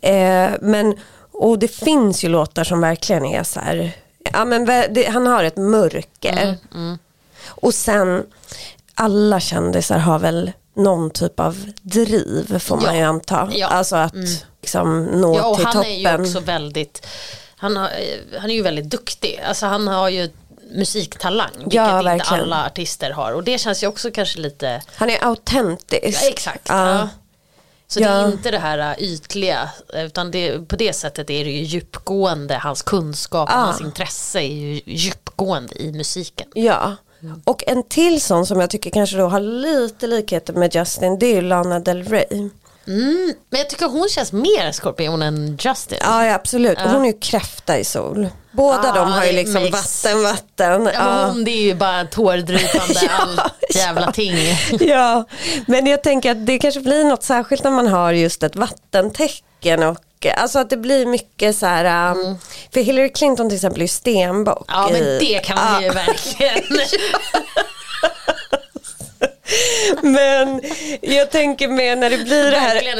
Eh, 0.00 0.50
men, 0.60 0.94
och 1.32 1.58
det 1.58 1.68
finns 1.68 2.24
ju 2.24 2.28
låtar 2.28 2.64
som 2.64 2.80
verkligen 2.80 3.24
är 3.24 3.42
så 3.42 3.60
här, 3.60 3.92
ja 4.32 4.44
men 4.44 4.64
det, 4.64 5.08
han 5.10 5.26
har 5.26 5.44
ett 5.44 5.56
mörker. 5.56 6.56
Mm, 6.74 6.98
Och 7.48 7.74
sen, 7.74 8.22
alla 8.94 9.40
kändisar 9.40 9.98
har 9.98 10.18
väl 10.18 10.52
någon 10.74 11.10
typ 11.10 11.40
av 11.40 11.70
driv 11.82 12.58
får 12.58 12.76
man 12.76 12.84
Ja. 12.84 12.94
ju 12.96 13.02
anta. 13.02 13.50
Ja. 13.54 13.66
Alltså 13.66 13.96
att 13.96 14.14
liksom 14.62 15.04
nå 15.04 15.36
Ja, 15.36 15.46
och 15.46 15.56
till 15.56 15.64
han 15.66 15.72
toppen. 15.74 15.90
är 15.90 16.16
ju 16.18 16.22
också 16.26 16.40
väldigt, 16.40 17.06
han, 17.56 17.76
har, 17.76 17.90
han 18.40 18.50
är 18.50 18.54
ju 18.54 18.62
väldigt 18.62 18.90
duktig. 18.90 19.40
Alltså 19.48 19.66
han 19.66 19.88
har 19.88 20.08
ju 20.08 20.30
musiktalang, 20.74 21.50
vilket 21.56 21.74
Ja, 21.74 21.98
inte 21.98 22.04
verkligen. 22.10 22.42
alla 22.42 22.66
artister 22.66 23.10
har. 23.10 23.32
Och 23.32 23.44
det 23.44 23.58
känns 23.58 23.82
ju 23.82 23.86
också 23.86 24.10
kanske 24.10 24.38
lite, 24.40 24.82
Han 24.96 25.10
är 25.10 25.24
autentisk. 25.24 26.22
ja, 26.22 26.28
exakt. 26.28 26.68
Ja. 26.68 27.08
Så 27.86 27.98
det 28.00 28.04
är 28.06 28.26
inte 28.32 28.50
det 28.50 28.58
här 28.58 28.96
ytliga, 29.02 29.70
utan 29.94 30.30
det, 30.30 30.68
på 30.68 30.76
det 30.76 30.92
sättet 30.92 31.30
är 31.30 31.44
det 31.44 31.50
ju 31.50 31.62
djupgående, 31.62 32.54
hans 32.54 32.82
kunskap 32.82 33.48
och 33.48 33.54
hans 33.54 33.80
intresse 33.80 34.38
är 34.38 34.46
ju 34.54 34.80
djupgående 34.86 35.82
i 35.82 35.92
musiken. 35.92 36.48
Ja. 36.54 36.96
Och 37.44 37.64
en 37.66 37.82
till 37.82 38.20
sån 38.20 38.46
som 38.46 38.60
jag 38.60 38.70
tycker 38.70 38.90
kanske 38.90 39.16
då 39.16 39.26
har 39.28 39.40
lite 39.40 40.06
likheter 40.06 40.52
med 40.52 40.74
Justin, 40.74 41.18
det 41.18 41.26
är 41.26 41.34
ju 41.34 41.40
Lana 41.42 41.80
Del 41.80 42.04
Rey. 42.04 42.48
Mm, 42.86 43.34
men 43.50 43.58
jag 43.60 43.70
tycker 43.70 43.88
hon 43.88 44.08
känns 44.08 44.32
mer 44.32 44.72
skorpion 44.72 45.22
än 45.22 45.58
Justin. 45.60 45.98
Ja, 46.00 46.34
absolut. 46.34 46.78
Och 46.78 46.90
hon 46.90 47.02
är 47.02 47.06
ju 47.06 47.18
kräfta 47.18 47.78
i 47.78 47.84
sol. 47.84 48.28
Båda 48.52 48.82
Ja, 48.84 48.92
de 48.94 49.12
har 49.12 49.24
ju 49.24 49.32
liksom 49.32 49.62
makes- 49.62 49.70
vatten, 49.72 50.22
vatten. 50.22 50.90
Ja, 50.94 51.26
hon 51.26 51.44
det 51.44 51.50
är 51.50 51.62
ju 51.62 51.74
bara 51.74 52.04
tårdrypande 52.04 52.94
Ja, 53.02 53.08
allt 53.18 53.74
jävla 53.74 54.12
ting. 54.12 54.34
ja, 54.80 55.24
men 55.66 55.86
jag 55.86 56.02
tänker 56.02 56.30
att 56.30 56.46
det 56.46 56.58
kanske 56.58 56.80
blir 56.80 57.04
något 57.04 57.22
särskilt 57.22 57.64
när 57.64 57.70
man 57.70 57.86
har 57.86 58.12
just 58.12 58.42
ett 58.42 58.56
vattentecken 59.62 59.82
och 59.82 59.98
Alltså 60.36 60.58
att 60.58 60.70
det 60.70 60.76
blir 60.76 61.06
mycket 61.06 61.56
så 61.56 61.66
här, 61.66 62.12
um, 62.12 62.38
för 62.72 62.80
Hillary 62.80 63.12
Clinton 63.12 63.48
till 63.48 63.56
exempel 63.56 63.80
är 63.80 63.84
ju 63.84 63.88
stenbock. 63.88 64.64
Ja 64.68 64.88
men 64.92 65.18
det 65.18 65.44
kan 65.44 65.56
man 65.56 65.82
ju 65.82 65.86
Ja, 65.86 65.92
verkligen. 65.92 66.62
Men 70.02 70.60
jag 71.00 71.30
tänker 71.30 71.68
med 71.68 71.98
när 71.98 72.10
det 72.10 72.18
blir 72.18 72.50
det 72.50 72.58
här. 72.58 72.82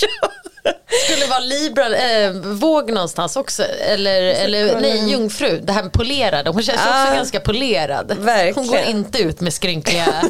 ja. 0.00 0.30
Skulle 1.06 1.26
vara 1.26 1.38
Libra, 1.40 1.86
eh, 1.96 2.30
våg 2.32 2.90
någonstans 2.92 3.36
också. 3.36 3.62
Eller, 3.62 4.22
eller 4.22 4.80
nej, 4.80 5.10
jungfru. 5.10 5.60
Det 5.62 5.72
här 5.72 5.82
med 5.82 5.92
polerade. 5.92 6.50
Hon 6.50 6.62
känns 6.62 6.80
Ja. 6.86 7.02
också 7.04 7.14
ganska 7.14 7.40
polerad. 7.40 8.12
Verkligen. 8.18 8.54
Hon 8.54 8.66
går 8.66 8.78
inte 8.80 9.18
ut 9.18 9.40
med 9.40 9.52
skrynkliga 9.54 10.04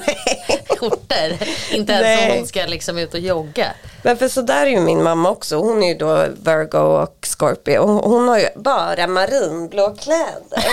skjortor. 0.78 1.36
Inte 1.72 1.92
ens 1.92 2.02
Nej. 2.20 2.30
om 2.32 2.38
hon 2.38 2.46
ska 2.46 2.66
liksom 2.66 2.98
ut 2.98 3.14
och 3.14 3.20
jogga. 3.20 3.66
Men 4.02 4.16
för 4.16 4.28
så 4.28 4.40
där 4.42 4.62
är 4.66 4.70
ju 4.70 4.80
min 4.80 5.02
mamma 5.02 5.30
också. 5.30 5.56
Hon 5.56 5.82
är 5.82 5.88
ju 5.88 5.94
då 5.94 6.26
Virgo 6.42 6.78
och 6.78 7.26
Scorpio. 7.38 7.80
Hon 7.86 8.28
har 8.28 8.38
ju 8.38 8.48
bara 8.56 9.06
marinblå 9.06 9.96
kläder. 10.00 10.64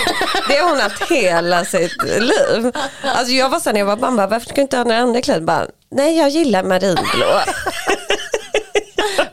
Det 0.47 0.55
har 0.57 0.69
hon 0.69 0.79
haft 0.79 1.11
hela 1.11 1.65
sitt 1.65 2.03
liv. 2.03 2.71
Alltså 3.03 3.33
jag 3.33 3.49
var 3.49 3.59
så 3.59 3.71
när 3.71 3.79
jag 3.79 3.85
var 3.85 3.97
mamma, 3.97 4.27
varför 4.27 4.45
ska 4.45 4.55
du 4.55 4.61
inte 4.61 4.77
ha 4.77 4.83
några 4.83 5.01
andra 5.01 5.21
kläder? 5.21 5.41
Bara, 5.41 5.67
Nej 5.91 6.17
jag 6.17 6.29
gillar 6.29 6.63
marinblå. 6.63 7.39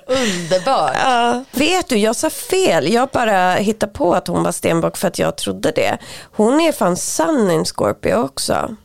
Underbart. 0.09 0.96
Ja. 1.04 1.44
Vet 1.52 1.88
du, 1.88 1.96
jag 1.96 2.16
sa 2.16 2.30
fel. 2.30 2.92
Jag 2.92 3.09
bara 3.09 3.54
hittade 3.54 3.92
på 3.92 4.14
att 4.14 4.28
hon 4.28 4.42
var 4.42 4.52
stenbock 4.52 4.96
för 4.96 5.09
att 5.09 5.18
jag 5.18 5.36
trodde 5.36 5.70
det. 5.70 5.98
Hon 6.32 6.61
är 6.61 6.72
fan 6.72 6.96
sun 6.96 7.50
in 7.50 7.64
Scorpio 7.64 8.14
också. 8.14 8.76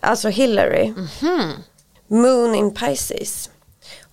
Alltså 0.00 0.28
Hillary. 0.28 0.94
Moon 2.08 2.54
in 2.54 2.74
Pisces. 2.74 3.50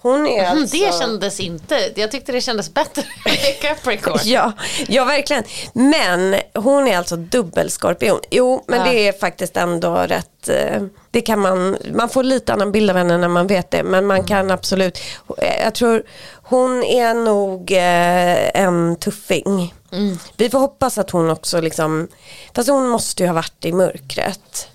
Hon 0.01 0.27
är 0.27 0.43
Mm, 0.45 0.57
alltså... 0.61 0.77
Det 0.77 0.93
kändes 0.99 1.39
inte, 1.39 1.91
jag 1.95 2.11
tyckte 2.11 2.31
det 2.31 2.41
kändes 2.41 2.73
bättre 2.73 3.03
Capricorn. 3.61 4.19
Ja, 4.23 4.51
ja, 4.87 5.05
verkligen. 5.05 5.43
Men 5.73 6.35
hon 6.55 6.87
är 6.87 6.97
alltså 6.97 7.15
dubbelskorpion. 7.15 8.19
Jo, 8.31 8.63
men 8.67 8.79
Ja. 8.79 8.85
det 8.91 9.07
är 9.07 9.13
faktiskt 9.13 9.57
ändå 9.57 9.95
rätt. 9.95 10.49
eh, 10.49 10.81
Det 11.11 11.21
kan 11.21 11.39
man, 11.39 11.77
man 11.93 12.09
får 12.09 12.23
lite 12.23 12.53
annan 12.53 12.71
bild 12.71 12.89
av 12.89 12.95
henne 12.97 13.17
när 13.17 13.27
man 13.27 13.47
vet 13.47 13.71
det. 13.71 13.83
Men 13.83 14.05
man 14.05 14.23
kan 14.23 14.51
absolut, 14.51 14.99
jag 15.63 15.73
tror 15.75 16.03
hon 16.43 16.83
är 16.83 17.13
nog 17.13 17.71
eh, 17.71 18.61
en 18.63 18.95
tuffing. 18.95 19.73
Vi 20.37 20.49
får 20.49 20.59
hoppas 20.59 20.97
att 20.97 21.09
hon 21.11 21.29
också 21.29 21.61
liksom, 21.61 22.07
fast 22.55 22.69
hon 22.69 22.87
måste 22.89 23.23
ju 23.23 23.27
ha 23.27 23.33
varit 23.33 23.65
i 23.65 23.71
mörkret. 23.71 24.67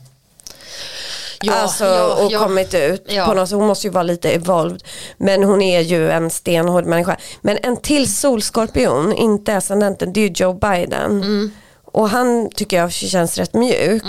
Ja, 1.43 1.55
alltså, 1.55 1.85
ja, 1.85 2.15
och 2.25 2.33
ja. 2.33 2.39
kommit 2.39 2.75
ut 2.75 3.09
på 3.27 3.35
något 3.35 3.49
sätt. 3.49 3.57
Hon 3.59 3.67
måste 3.67 3.87
ju 3.87 3.93
vara 3.93 4.03
lite 4.03 4.31
evolved. 4.31 4.83
Men 5.19 5.43
hon 5.45 5.63
är 5.63 5.81
ju 5.81 6.11
en 6.11 6.31
stenhård 6.31 6.87
människa. 6.87 7.17
Men 7.41 7.59
en 7.63 7.77
till 7.77 8.15
solskorpion, 8.15 9.13
inte 9.13 9.57
ascendenten, 9.57 10.13
det 10.13 10.21
är 10.21 10.29
ju 10.29 10.33
Joe 10.35 10.53
Biden. 10.53 11.11
Mm. 11.23 11.51
Och 11.93 12.09
han 12.09 12.51
tycker 12.55 12.77
jag 12.77 12.93
känns 12.93 13.39
rätt 13.39 13.55
mjuk. 13.55 14.03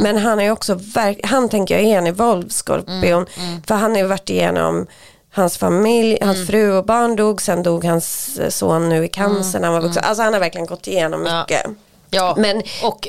Men 0.00 0.18
han 0.18 0.40
är 0.40 0.50
också, 0.50 0.80
han 1.24 1.48
tänker 1.48 1.74
jag 1.78 1.84
är 1.84 1.98
en 1.98 2.06
evolved 2.06 2.52
skorpion. 2.52 3.26
Mm, 3.36 3.62
För 3.66 3.74
han 3.74 3.90
har 3.90 3.98
ju 3.98 4.06
varit 4.06 4.30
igenom 4.30 4.86
hans 5.32 5.58
familj, 5.58 6.18
hans 6.20 6.46
fru 6.46 6.72
och 6.72 6.84
barn 6.86 7.16
dog, 7.16 7.42
sen 7.42 7.62
dog 7.62 7.84
hans 7.84 8.38
son 8.48 8.88
nu 8.88 9.04
i 9.04 9.08
cancer 9.08 9.60
när 9.60 9.66
han 9.68 9.74
var 9.74 9.82
vuxen. 9.82 10.04
Alltså 10.04 10.22
han 10.22 10.32
har 10.32 10.40
verkligen 10.40 10.66
gått 10.66 10.86
igenom 10.86 11.20
Mm, 11.20 11.32
Ja. 11.34 11.40
mycket. 11.42 11.66
Ja, 12.10 12.34
Men- 12.38 12.62
och 12.82 13.08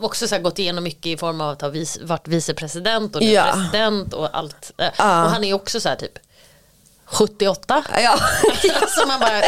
också 0.00 0.28
så 0.28 0.38
gått 0.38 0.58
igenom 0.58 0.84
mycket 0.84 1.06
i 1.06 1.16
form 1.16 1.40
av 1.40 1.50
att 1.50 1.60
ha 1.60 1.68
vis, 1.68 1.98
varit 2.02 2.28
vicepresident 2.28 3.16
och 3.16 3.22
nu 3.22 3.28
Ja. 3.30 3.44
president 3.52 4.14
och 4.14 4.36
allt. 4.36 4.72
Ja. 4.76 4.88
Och 5.24 5.30
han 5.30 5.44
är 5.44 5.54
också 5.54 5.80
så 5.80 5.88
här 5.88 5.96
typ 5.96 6.18
78. 7.04 7.84
Ja. 8.02 8.18
så 8.88 9.06
man 9.06 9.20
bara, 9.20 9.40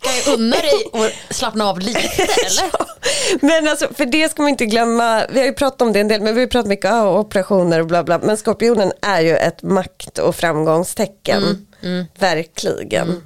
kan 0.00 0.12
jag 0.24 0.34
unna 0.34 0.56
dig 0.56 0.84
och 0.92 1.34
slappna 1.34 1.64
av 1.68 1.78
lite 1.78 1.98
eller? 2.22 2.70
Men 3.46 3.68
alltså, 3.68 3.88
för 3.94 4.06
det 4.06 4.28
ska 4.30 4.42
man 4.42 4.48
inte 4.48 4.66
glömma, 4.66 5.26
vi 5.30 5.38
har 5.38 5.46
ju 5.46 5.52
pratat 5.52 5.82
om 5.82 5.92
det 5.92 6.00
en 6.00 6.08
del, 6.08 6.20
men 6.22 6.34
vi 6.34 6.40
har 6.40 6.46
ju 6.46 6.50
pratat 6.50 6.68
mycket 6.68 6.92
om 6.92 7.06
operationer 7.08 7.80
och 7.80 7.86
bla 7.86 8.04
bla, 8.04 8.18
men 8.18 8.36
skorpionen 8.36 8.92
är 9.02 9.20
ju 9.20 9.36
ett 9.36 9.62
makt 9.62 10.18
och 10.18 10.36
framgångstecken, 10.36 11.66
Mm, 11.82 12.04
verkligen. 12.18 13.22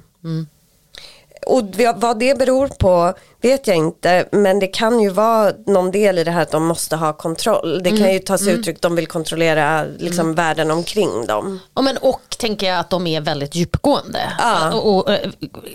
Och 1.45 1.63
vad 1.95 2.19
det 2.19 2.37
beror 2.37 2.67
på 2.67 3.13
vet 3.41 3.67
jag 3.67 3.77
inte. 3.77 4.27
Men 4.31 4.59
det 4.59 4.67
kan 4.67 4.99
ju 4.99 5.09
vara 5.09 5.53
någon 5.65 5.91
del 5.91 6.17
i 6.17 6.23
det 6.23 6.31
här 6.31 6.41
att 6.41 6.51
de 6.51 6.65
måste 6.65 6.95
ha 6.95 7.13
kontroll. 7.13 7.83
Det 7.83 7.97
kan 7.97 8.13
ju 8.13 8.19
ta 8.19 8.37
sig 8.37 8.53
uttryck, 8.53 8.81
de 8.81 8.95
vill 8.95 9.07
kontrollera 9.07 9.85
liksom, 9.97 10.35
världen 10.35 10.71
omkring 10.71 11.25
dem. 11.25 11.59
Ja, 11.75 11.81
men 11.81 11.97
och 11.97 12.35
tänker 12.39 12.67
jag 12.67 12.79
att 12.79 12.89
de 12.89 13.07
är 13.07 13.21
väldigt 13.21 13.55
djupgående. 13.55 14.21
Ja. 14.39 14.73
Och, 14.73 14.95
och, 14.95 15.11
eh, 15.13 15.29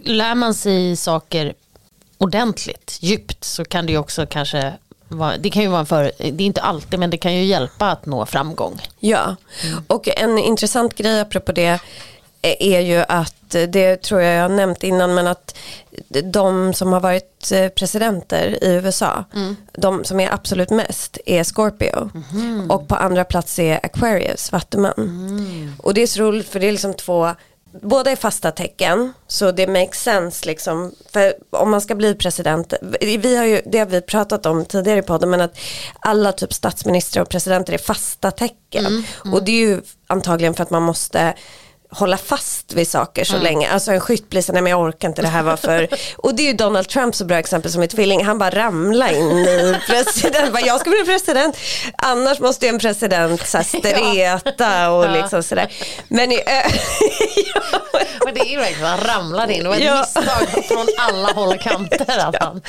lär 0.04 0.34
man 0.34 0.54
sig 0.54 0.96
saker 0.96 1.54
ordentligt, 2.18 2.98
djupt, 3.00 3.44
så 3.44 3.64
kan 3.64 3.86
det 3.86 3.92
ju 3.92 3.98
också 3.98 4.26
kanske 4.26 4.74
vara, 5.08 5.36
det 5.36 5.50
kan 5.50 5.62
ju 5.62 5.68
vara 5.68 5.80
en 5.80 5.86
för, 5.86 6.12
det 6.18 6.44
är 6.44 6.46
inte 6.46 6.60
alltid 6.60 6.98
men 6.98 7.10
det 7.10 7.16
kan 7.16 7.34
ju 7.34 7.44
hjälpa 7.44 7.90
att 7.90 8.06
nå 8.06 8.26
framgång. 8.26 8.80
Ja, 8.98 9.36
och 9.86 10.08
en 10.08 10.38
intressant 10.38 10.94
grej 10.94 11.20
apropå 11.20 11.52
det 11.52 11.80
är 12.42 12.80
ju 12.80 13.04
att, 13.08 13.34
det 13.68 13.96
tror 13.96 14.20
jag 14.20 14.34
jag 14.34 14.42
har 14.42 14.48
nämnt 14.56 14.84
innan, 14.84 15.14
men 15.14 15.26
att 15.26 15.56
de 16.24 16.74
som 16.74 16.92
har 16.92 17.00
varit 17.00 17.52
eh, 17.52 17.68
presidenter 17.68 18.64
i 18.64 18.74
USA, 18.74 19.24
de 19.72 20.04
som 20.04 20.20
är 20.20 20.34
absolut 20.34 20.70
mest 20.70 21.18
är 21.26 21.44
Scorpio. 21.44 22.10
Och 22.68 22.88
på 22.88 22.94
andra 22.94 23.24
plats 23.24 23.58
är 23.58 23.86
Aquarius, 23.86 24.52
Vattuman. 24.52 25.76
Och 25.82 25.94
det 25.94 26.02
är 26.02 26.06
så 26.06 26.20
roligt 26.20 26.48
för 26.48 26.60
det 26.60 26.68
är 26.68 26.72
liksom 26.72 26.94
två 26.94 27.30
Båda 27.72 28.10
är 28.10 28.16
fasta 28.16 28.50
tecken, 28.50 29.12
så 29.26 29.52
det 29.52 29.66
makes 29.66 30.02
sense 30.02 30.46
liksom. 30.46 30.92
För 31.12 31.34
om 31.50 31.70
man 31.70 31.80
ska 31.80 31.94
bli 31.94 32.14
president, 32.14 32.74
vi 33.00 33.36
har 33.36 33.44
ju, 33.44 33.60
det 33.66 33.78
har 33.78 33.86
vi 33.86 34.00
pratat 34.00 34.46
om 34.46 34.64
tidigare 34.64 34.98
i 34.98 35.02
podden, 35.02 35.30
men 35.30 35.40
att 35.40 35.58
alla 36.00 36.32
typ 36.32 36.52
statsministrar 36.52 37.22
och 37.22 37.28
presidenter 37.28 37.72
är 37.72 37.78
fasta 37.78 38.30
tecken. 38.30 39.04
Och 39.32 39.44
det 39.44 39.52
är 39.52 39.66
ju 39.66 39.80
antagligen 40.06 40.54
för 40.54 40.62
att 40.62 40.70
man 40.70 40.82
måste 40.82 41.34
hålla 41.92 42.16
fast 42.16 42.72
vid 42.72 42.88
saker 42.88 43.24
så 43.24 43.36
länge. 43.38 43.70
Alltså 43.70 43.92
en 43.92 44.00
skytt 44.00 44.28
blir 44.30 44.42
så, 44.42 44.52
nej 44.52 44.62
men 44.62 44.70
jag 44.70 44.80
orkar 44.80 45.08
inte 45.08 45.22
det 45.22 45.28
här 45.28 45.42
var 45.42 45.56
för. 45.56 45.88
Och 46.16 46.34
det 46.34 46.42
är 46.42 46.46
ju 46.46 46.52
Donald 46.52 46.88
Trump 46.88 47.14
så 47.14 47.24
bra 47.24 47.36
exempel 47.38 47.70
som 47.72 47.82
är 47.82 47.86
tvilling. 47.86 48.24
Han 48.24 48.38
bara 48.38 48.50
ramlar 48.50 49.12
in 49.12 49.38
i 49.38 49.76
president. 49.86 50.52
Bara, 50.52 50.60
jag 50.66 50.80
ska 50.80 50.90
bli 50.90 51.04
president. 51.04 51.56
Annars 51.96 52.40
måste 52.40 52.66
ju 52.66 52.70
en 52.70 52.78
president 52.78 53.46
så 53.48 53.56
här, 53.58 53.64
streta 53.78 54.90
och 54.90 55.10
liksom 55.10 55.42
sådär. 55.42 55.72
Men 56.08 56.32
i, 56.32 56.36
ö- 56.36 56.70
Men 58.24 58.34
det 58.34 58.40
är 58.40 58.50
ju 58.50 58.56
verkligen, 58.58 58.88
han 58.88 59.00
ramlar 59.00 59.50
in 59.50 59.66
och 59.66 59.74
ett 59.76 59.82
Ja. 59.84 59.98
misstag 60.00 60.64
från 60.68 60.86
alla 60.98 61.32
håll 61.32 61.48
och 61.48 61.60
kanter. 61.60 62.60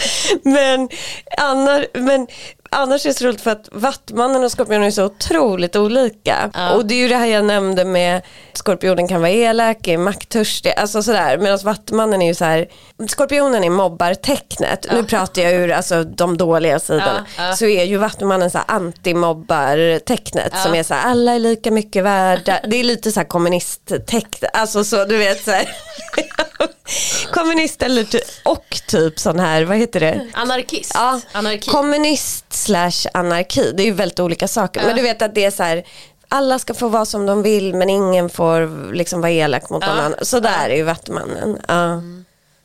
Men, 0.43 0.89
annars, 1.38 1.86
men 1.93 2.28
annars 2.72 3.05
är 3.05 3.09
det 3.09 3.13
så 3.13 3.28
roligt 3.28 3.41
för 3.41 3.51
att 3.51 3.69
Vattmannen 3.72 4.43
och 4.43 4.51
Skorpionen 4.51 4.88
är 4.88 4.91
så 4.91 5.05
otroligt 5.05 5.76
olika. 5.76 6.51
Ja. 6.53 6.74
Och 6.74 6.86
det 6.86 6.93
är 6.93 6.99
ju 6.99 7.07
det 7.07 7.15
här 7.15 7.26
jag 7.26 7.45
nämnde 7.45 7.86
med 7.86 8.22
Skorpionen 8.53 9.07
kan 9.07 9.22
vara 9.22 9.32
elak, 9.32 9.88
är 9.88 9.97
makttörstig, 9.97 10.74
alltså 10.78 11.03
sådär. 11.03 11.38
Medan 11.38 11.59
Vattmannen 11.63 12.22
är 12.22 12.28
ju 12.28 12.36
så 12.36 12.45
här, 12.45 12.67
Skorpionen 13.07 13.63
är 13.63 13.69
mobbartecknet. 13.69 14.86
Nu 14.91 15.03
pratar 15.03 15.41
jag 15.41 15.53
ur 15.53 15.72
alltså, 15.72 16.03
de 16.03 16.38
dåliga 16.38 16.80
sidorna. 16.80 17.26
Ja, 17.38 17.47
ja. 17.47 17.55
Så 17.55 17.65
är 17.65 17.84
ju 17.84 17.97
Vattmannen 17.97 18.51
så 18.51 18.57
här 18.57 18.67
anti-mobbartecknet 18.67 20.57
som 20.63 20.76
är 20.76 20.84
så 20.84 20.93
här, 20.93 21.11
alla 21.11 21.32
är 21.32 21.39
lika 21.39 21.72
mycket 21.72 22.03
värda. 22.03 22.59
Det 22.67 22.76
är 22.76 22.84
lite 22.84 23.11
så 23.11 23.19
här 23.19 23.28
kommunisttecknet, 23.28 24.51
alltså 24.53 24.84
så 24.84 25.05
du 25.05 25.17
vet 25.17 25.43
så 25.43 25.51
här. 25.51 25.69
Kommunist 27.34 27.84
eller 27.84 28.07
och 28.43 28.82
typ 28.88 29.20
sån 29.20 29.39
här, 29.39 29.64
vad 29.64 29.78
heter 29.78 29.99
det? 29.99 30.28
anarkist. 30.34 30.91
Ja, 30.95 31.22
Anarki. 31.32 31.70
kommunist 31.70 32.53
slash 32.53 33.07
anarki, 33.14 33.72
det 33.72 33.84
är 33.84 33.86
ju 33.86 33.91
väldigt 33.93 34.20
olika 34.20 34.47
saker. 34.47 34.82
Men 34.86 34.95
du 34.95 35.01
vet 35.01 35.22
att 35.22 35.36
det 35.36 35.45
är 35.45 35.51
så 35.51 35.64
här, 35.64 35.84
alla 36.28 36.59
ska 36.59 36.74
få 36.74 36.88
vara 36.88 37.05
som 37.05 37.26
de 37.26 37.43
vill 37.43 37.74
men 37.76 37.89
ingen 37.89 38.30
får 38.30 38.93
liksom 38.93 39.22
vara 39.22 39.32
elak 39.32 39.70
mot 39.70 39.82
någon 39.82 39.97
annan. 39.97 40.16
Så 40.22 40.39
där 40.39 40.70
är 40.70 40.76
ju 40.76 40.84
Vattmannen. 40.84 41.57
Ja. 41.68 42.01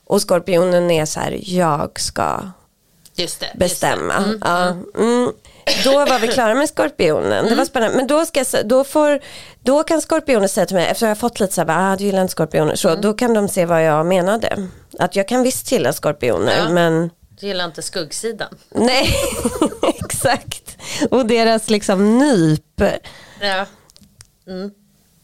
Och 0.07 0.23
Skorpionen 0.23 0.91
är 0.91 1.05
så 1.05 1.21
här, 1.21 1.39
jag 1.43 2.01
ska 2.01 2.41
Just 3.17 3.41
det. 3.41 3.47
just 3.47 3.59
bestämma. 3.59 4.15
det. 4.15 4.25
Mm. 4.25 4.39
Ja. 4.45 4.67
Mm. 5.03 5.33
Då 5.85 5.93
var 5.93 6.19
vi 6.19 6.29
klara 6.29 6.55
med 6.55 6.69
skorpionen. 6.69 7.45
Det 7.49 7.55
var 7.55 7.65
spännande. 7.65 7.97
Men 7.97 8.07
då, 8.07 8.25
ska 8.27 8.45
då, 8.65 8.85
får, 8.85 9.21
då 9.61 9.83
kan 9.83 10.01
skorpioner 10.03 10.49
säga 10.49 10.67
till 10.67 10.77
mig, 10.77 10.87
eftersom 10.87 11.09
jag 11.09 11.15
har 11.15 11.21
fått 11.21 11.41
lite 11.41 11.53
så 11.55 11.61
här, 11.65 11.93
ah, 11.93 11.97
du 11.97 12.05
gillar 12.05 12.23
inte 12.23 12.33
skorpioner, 12.33 12.75
så 12.75 12.95
då 12.95 13.15
kan 13.15 13.35
de 13.35 13.49
se 13.49 13.67
vad 13.67 13.85
jag 13.85 14.07
menade. 14.07 14.69
Att 14.99 15.17
jag 15.17 15.29
kan 15.29 15.43
visst 15.43 15.73
gilla 15.73 15.93
skorpioner, 15.93 16.57
Ja. 16.59 16.69
men 16.69 17.11
Du 17.41 17.47
gillar 17.47 17.65
inte 17.65 17.83
skuggsidan. 17.83 18.59
nej, 18.71 19.15
exakt. 20.05 20.77
Och 21.11 21.27
deras 21.27 21.71
liksom 21.71 22.19
nyp, 22.19 22.81
Ja. 23.41 23.67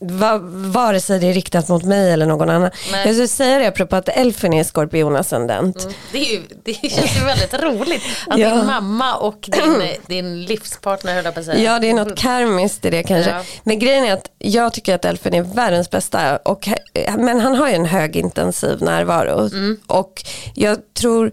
Va, 0.03 0.39
vare 0.43 1.01
sig 1.01 1.19
det 1.19 1.27
är 1.27 1.33
riktat 1.33 1.69
mot 1.69 1.83
mig 1.85 2.13
eller 2.13 2.27
någon 2.27 2.51
annan. 2.51 2.71
Nej. 2.93 3.07
Jag 3.07 3.15
skulle 3.15 3.29
säga 3.29 3.59
det 3.59 3.67
apropå 3.69 3.97
att 3.97 4.09
Elfen 4.09 4.53
är 4.53 4.65
skorpionascendent. 4.65 5.89
Det, 6.13 6.19
är 6.19 6.33
ju, 6.33 6.43
det 6.65 6.75
känns 6.75 7.17
ju 7.17 7.25
väldigt 7.25 7.55
roligt 7.55 8.03
att 8.27 8.39
Ja. 8.39 8.55
din 8.55 8.67
mamma 8.67 9.15
och 9.17 9.49
din, 9.53 9.83
din 10.07 10.45
livspartner 10.45 11.15
höll 11.15 11.25
jag 11.25 11.35
på 11.35 11.41
att 11.41 11.47
säga. 11.47 11.59
Ja 11.73 11.79
det 11.79 11.91
är 11.91 11.95
något 11.95 12.19
karmiskt 12.19 12.85
i 12.85 12.91
det 12.91 13.03
kanske. 13.03 13.31
Ja. 13.31 13.43
Men 13.65 13.79
grejen 13.79 14.05
är 14.05 14.13
att 14.13 14.31
jag 14.39 14.73
tycker 14.73 14.95
att 14.95 15.05
Elfen 15.05 15.35
är 15.35 15.43
världens 15.43 15.91
bästa. 15.91 16.37
Och, 16.37 16.69
men 17.19 17.41
han 17.41 17.55
har 17.55 17.69
ju 17.69 17.75
en 17.75 17.87
högintensiv 17.87 18.83
närvaro. 18.83 19.41
Mm. 19.47 19.77
Och 19.87 20.25
jag 20.55 20.79
tror 20.95 21.33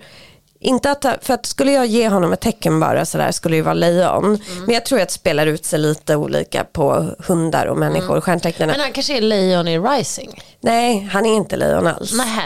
inte 0.61 0.91
att, 0.91 1.05
för 1.21 1.33
att 1.33 1.45
skulle 1.45 1.71
jag 1.71 1.85
ge 1.85 2.09
honom 2.09 2.33
ett 2.33 2.39
tecken 2.39 2.79
bara 2.79 3.05
sådär 3.05 3.31
skulle 3.31 3.53
det 3.53 3.57
ju 3.57 3.61
vara 3.63 3.73
lejon. 3.73 4.25
Mm. 4.25 4.39
Men 4.65 4.73
jag 4.73 4.85
tror 4.85 5.01
att 5.01 5.07
det 5.07 5.13
spelar 5.13 5.45
ut 5.47 5.65
sig 5.65 5.79
lite 5.79 6.15
olika 6.15 6.63
på 6.63 7.05
hundar 7.27 7.65
och 7.65 7.77
människor, 7.77 8.09
Mm. 8.09 8.21
stjärntecknen. 8.21 8.69
Men 8.69 8.79
han 8.79 8.91
kanske 8.91 9.17
är 9.17 9.21
lejon 9.21 9.67
i 9.67 9.79
rising. 9.79 10.41
Nej, 10.61 11.09
han 11.13 11.25
är 11.25 11.35
inte 11.35 11.57
lejon 11.57 11.87
alls. 11.87 12.13
Nähä. 12.13 12.43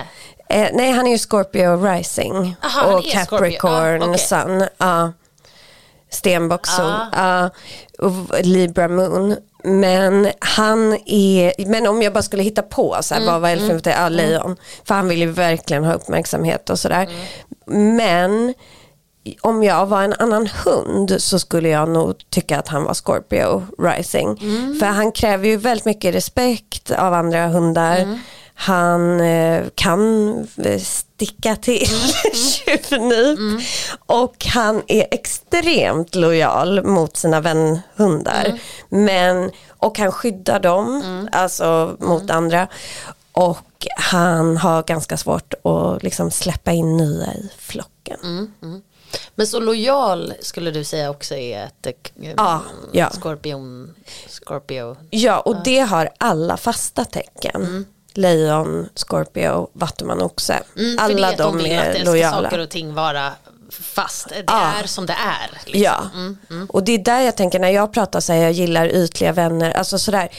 Eh, 0.50 0.68
nej, 0.74 0.92
han 0.92 1.08
är 1.08 1.12
ju 1.12 1.18
Scorpio 1.18 1.86
Rising 1.86 2.56
Aha, 2.64 2.94
och. 2.96 3.06
Capricorn 3.06 4.02
Ah, 4.04 4.06
okej. 4.06 4.18
Sun. 4.20 4.68
Ja. 4.78 5.12
Stenbock 6.10 6.68
Sol. 6.68 6.92
Ah. 7.12 7.50
Och 8.00 8.12
Libra 8.46 8.88
Moon. 8.88 9.36
Men 9.64 10.32
han 10.40 10.94
är, 11.06 11.68
men 11.68 11.88
om 11.88 12.02
jag 12.02 12.14
bara 12.14 12.24
skulle 12.24 12.44
hitta 12.44 12.62
på 12.62 12.98
så 13.02 13.14
här, 13.14 13.22
Mm, 13.22 13.34
vad 13.34 13.42
var 13.42 13.50
Elfin 13.50 13.82
för 13.82 13.90
ja, 13.92 14.10
lejon. 14.10 14.56
För 14.88 14.96
han 14.96 15.08
vill 15.08 15.20
ju 15.20 15.32
verkligen 15.32 15.84
ha 15.84 15.94
uppmärksamhet 15.94 16.70
och 16.70 16.80
sådär. 16.80 17.04
Mm. 17.04 17.16
Men 17.66 18.54
om 19.42 19.64
jag 19.64 19.86
var 19.86 20.04
en 20.04 20.14
annan 20.14 20.48
hund 20.66 21.16
så 21.22 21.40
skulle 21.40 21.70
jag 21.70 21.90
nog 21.90 22.16
tycka 22.30 22.60
att 22.60 22.68
han 22.68 22.84
var 22.84 22.94
Scorpio 22.94 23.64
Rising. 23.80 24.38
Mm. 24.42 24.80
För 24.80 24.86
han 24.86 25.12
kräver 25.12 25.48
ju 25.48 25.58
väldigt 25.58 25.86
mycket 25.86 26.16
respekt 26.16 26.92
av 26.92 27.14
andra 27.14 27.48
hundar. 27.48 27.98
Mm. 27.98 28.20
Han 28.56 29.22
eh, 29.22 29.64
kan 29.76 30.34
eh, 30.58 30.80
sticka 30.80 31.56
till 31.56 31.88
Mm. 31.90 32.34
tjuvnyp. 32.34 33.40
Och 34.06 34.46
han 34.46 34.82
är 34.88 35.06
extremt 35.12 36.16
lojal 36.16 36.84
mot 36.86 37.18
sina 37.18 37.42
vänhundar. 37.42 38.46
Mm. 38.46 38.60
Men, 39.06 39.52
och 39.78 39.98
han 40.00 40.12
skyddar 40.12 40.60
dem, 40.60 41.04
alltså 41.32 41.98
mot 42.00 42.22
Mm. 42.24 42.38
andra. 42.38 42.68
Och 43.34 43.88
han 43.98 44.58
har 44.58 44.84
ganska 44.84 45.18
svårt 45.18 45.54
att 45.64 46.04
liksom 46.04 46.32
släppa 46.32 46.72
in 46.72 46.98
nya 46.98 47.34
i 47.34 47.50
flocken. 47.58 48.20
Mm. 48.62 48.82
Men 49.36 49.48
så 49.48 49.60
lojal 49.60 50.34
skulle 50.42 50.72
du 50.72 50.84
säga 50.84 51.10
också 51.10 51.36
är 51.36 51.64
ett 51.66 51.86
eh, 51.86 52.34
Ja, 52.38 52.62
ja. 52.92 53.10
skorpion, 53.10 53.94
Scorpio. 54.28 54.98
Ja, 55.10 55.40
och 55.40 55.56
det 55.64 55.80
har 55.80 56.10
alla 56.18 56.58
fasta 56.58 57.06
tecken. 57.06 57.86
Lejon, 58.14 58.90
Scorpio, 58.96 59.70
Vattuman, 59.74 60.22
Oxe. 60.22 60.64
Mm, 60.78 60.96
alla 61.00 61.30
det 61.32 61.36
de 61.38 61.58
det 61.58 61.74
är 61.74 62.06
lojala. 62.06 62.44
saker 62.50 62.60
och 62.60 62.70
ting 62.70 62.94
vara 62.94 63.32
fast. 63.82 64.30
Det 64.30 64.44
Ja. 64.48 64.74
är 64.84 64.88
som 64.88 65.06
det 65.06 65.14
är. 65.14 65.52
liksom. 65.66 65.82
Ja, 65.82 66.66
och 66.70 66.84
det 66.84 66.92
är 66.92 66.98
där 66.98 67.20
jag 67.22 67.38
tänker 67.38 67.60
när 67.60 67.70
jag 67.70 67.94
pratar 67.94 68.20
så 68.20 68.34
här, 68.34 68.40
jag 68.42 68.52
gillar 68.52 68.88
ytliga 68.88 69.32
vänner, 69.32 69.72
alltså 69.72 70.00
sådär. 70.00 70.30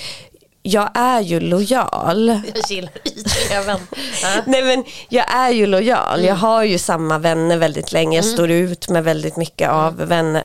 Jag 0.66 0.90
är 0.94 1.20
ju 1.20 1.40
lojal. 1.40 2.28
Jag 2.28 2.70
gillar. 2.70 2.92
Ja. 3.50 3.78
Nej 4.46 4.62
men 4.62 4.84
jag 5.08 5.34
är 5.34 5.50
ju 5.50 5.66
lojal, 5.66 6.24
jag 6.24 6.34
har 6.34 6.62
ju 6.62 6.78
samma 6.78 7.18
vänner 7.18 7.56
väldigt 7.56 7.92
länge, 7.92 8.18
jag 8.18 8.24
står 8.24 8.50
ut 8.50 8.88
med 8.88 9.04
väldigt 9.04 9.36
mycket 9.36 9.68
av 9.70 9.96
vänner. 9.96 10.44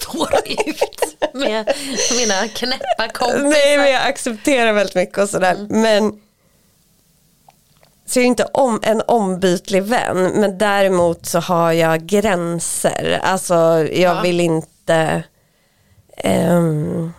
Står 0.00 0.28
ut 0.56 1.34
med 1.34 1.74
mina 2.18 2.48
knäppa 2.48 3.08
kompisar. 3.12 3.48
Nej 3.48 3.76
men 3.78 3.90
jag 3.92 4.02
accepterar 4.08 4.72
väldigt 4.72 4.94
mycket 4.94 5.18
och 5.18 5.28
sådär. 5.28 5.66
Men 5.68 6.20
så 8.06 8.18
jag 8.18 8.24
är 8.24 8.26
inte 8.28 8.44
om, 8.44 8.80
en 8.82 9.02
ombytlig 9.06 9.82
vän. 9.82 10.22
Men 10.34 10.58
däremot 10.58 11.26
så 11.26 11.38
har 11.40 11.72
jag 11.72 12.06
gränser. 12.06 13.20
Alltså 13.22 13.54
jag 13.92 14.16
Ja. 14.16 14.20
vill 14.20 14.40
inte 14.40 15.22
ehm, 16.16 17.12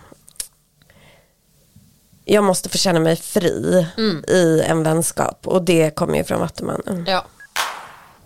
Jag 2.31 2.43
måste 2.43 2.69
få 2.69 2.77
känna 2.77 2.99
mig 2.99 3.15
fri 3.15 3.85
i 4.27 4.61
en 4.67 4.83
vänskap. 4.83 5.47
Och 5.47 5.61
det 5.61 5.95
kommer 5.95 6.17
ju 6.17 6.23
från 6.23 6.39
Vattumannen. 6.39 7.05
Ja. 7.07 7.25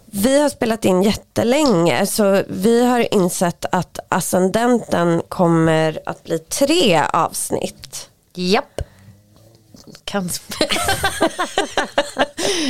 Vi 0.05 0.41
har 0.41 0.49
spelat 0.49 0.85
in 0.85 1.03
jättelänge 1.03 2.05
så 2.05 2.43
vi 2.47 2.85
har 2.85 3.13
insett 3.13 3.65
att 3.71 3.99
ascendenten 4.09 5.21
kommer 5.29 5.99
att 6.05 6.23
bli 6.23 6.39
tre 6.39 7.01
avsnitt. 7.13 8.09
Japp. 8.33 8.81
Kan, 10.05 10.29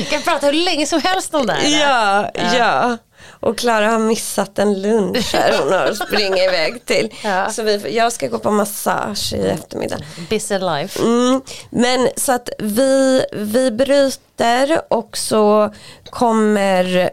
kan 0.09 0.21
prata 0.21 0.45
hur 0.45 0.53
länge 0.53 0.85
som 0.85 1.01
helst 1.01 1.33
om 1.33 1.47
det 1.47 1.53
här. 1.53 1.79
Ja, 1.79 2.31
ja. 2.57 2.97
Och 3.39 3.57
Klara 3.57 3.87
har 3.87 3.99
missat 3.99 4.59
en 4.59 4.81
lunch 4.81 5.33
här 5.33 5.59
hon 5.59 5.73
har 5.73 5.93
springa 5.93 6.43
iväg 6.43 6.85
till. 6.85 7.13
Ja. 7.23 7.49
Så 7.49 7.63
vi, 7.63 7.95
jag 7.95 8.13
ska 8.13 8.27
gå 8.27 8.39
på 8.39 8.51
massage 8.51 9.33
i 9.33 9.47
eftermiddag. 9.47 9.97
Busy 10.29 10.59
life. 10.59 10.99
Mm, 11.03 11.41
men 11.69 12.09
så 12.15 12.31
att 12.31 12.49
vi, 12.59 13.25
vi 13.33 13.71
bryter 13.71 14.81
och 14.87 15.17
så 15.17 15.73
kommer 16.09 17.09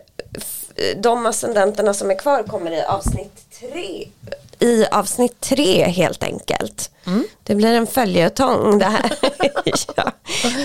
de 0.96 1.26
ascendenterna 1.26 1.94
som 1.94 2.10
är 2.10 2.18
kvar 2.18 2.42
kommer 2.42 2.70
i 2.70 2.82
avsnitt 2.82 3.46
tre. 3.60 4.08
I 4.62 4.86
avsnitt 4.90 5.40
tre 5.40 5.84
helt 5.84 6.22
enkelt. 6.22 6.90
Det 7.42 7.54
blir 7.54 7.74
en 7.74 7.86
följetong 7.86 8.78
det 8.78 8.84
här. 8.84 9.12
ja. 9.96 10.12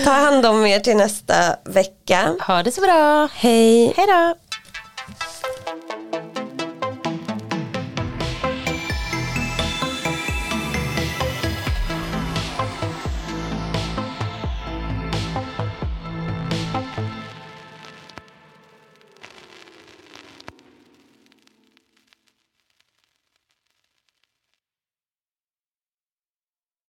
Ta 0.04 0.10
hand 0.10 0.46
om 0.46 0.66
er 0.66 0.80
till 0.80 0.96
nästa 0.96 1.34
vecka. 1.64 2.34
Ha 2.46 2.62
det 2.62 2.72
så 2.72 2.80
bra. 2.80 3.28
Hej. 3.32 3.92
Hej 3.96 4.06
då. 4.06 4.34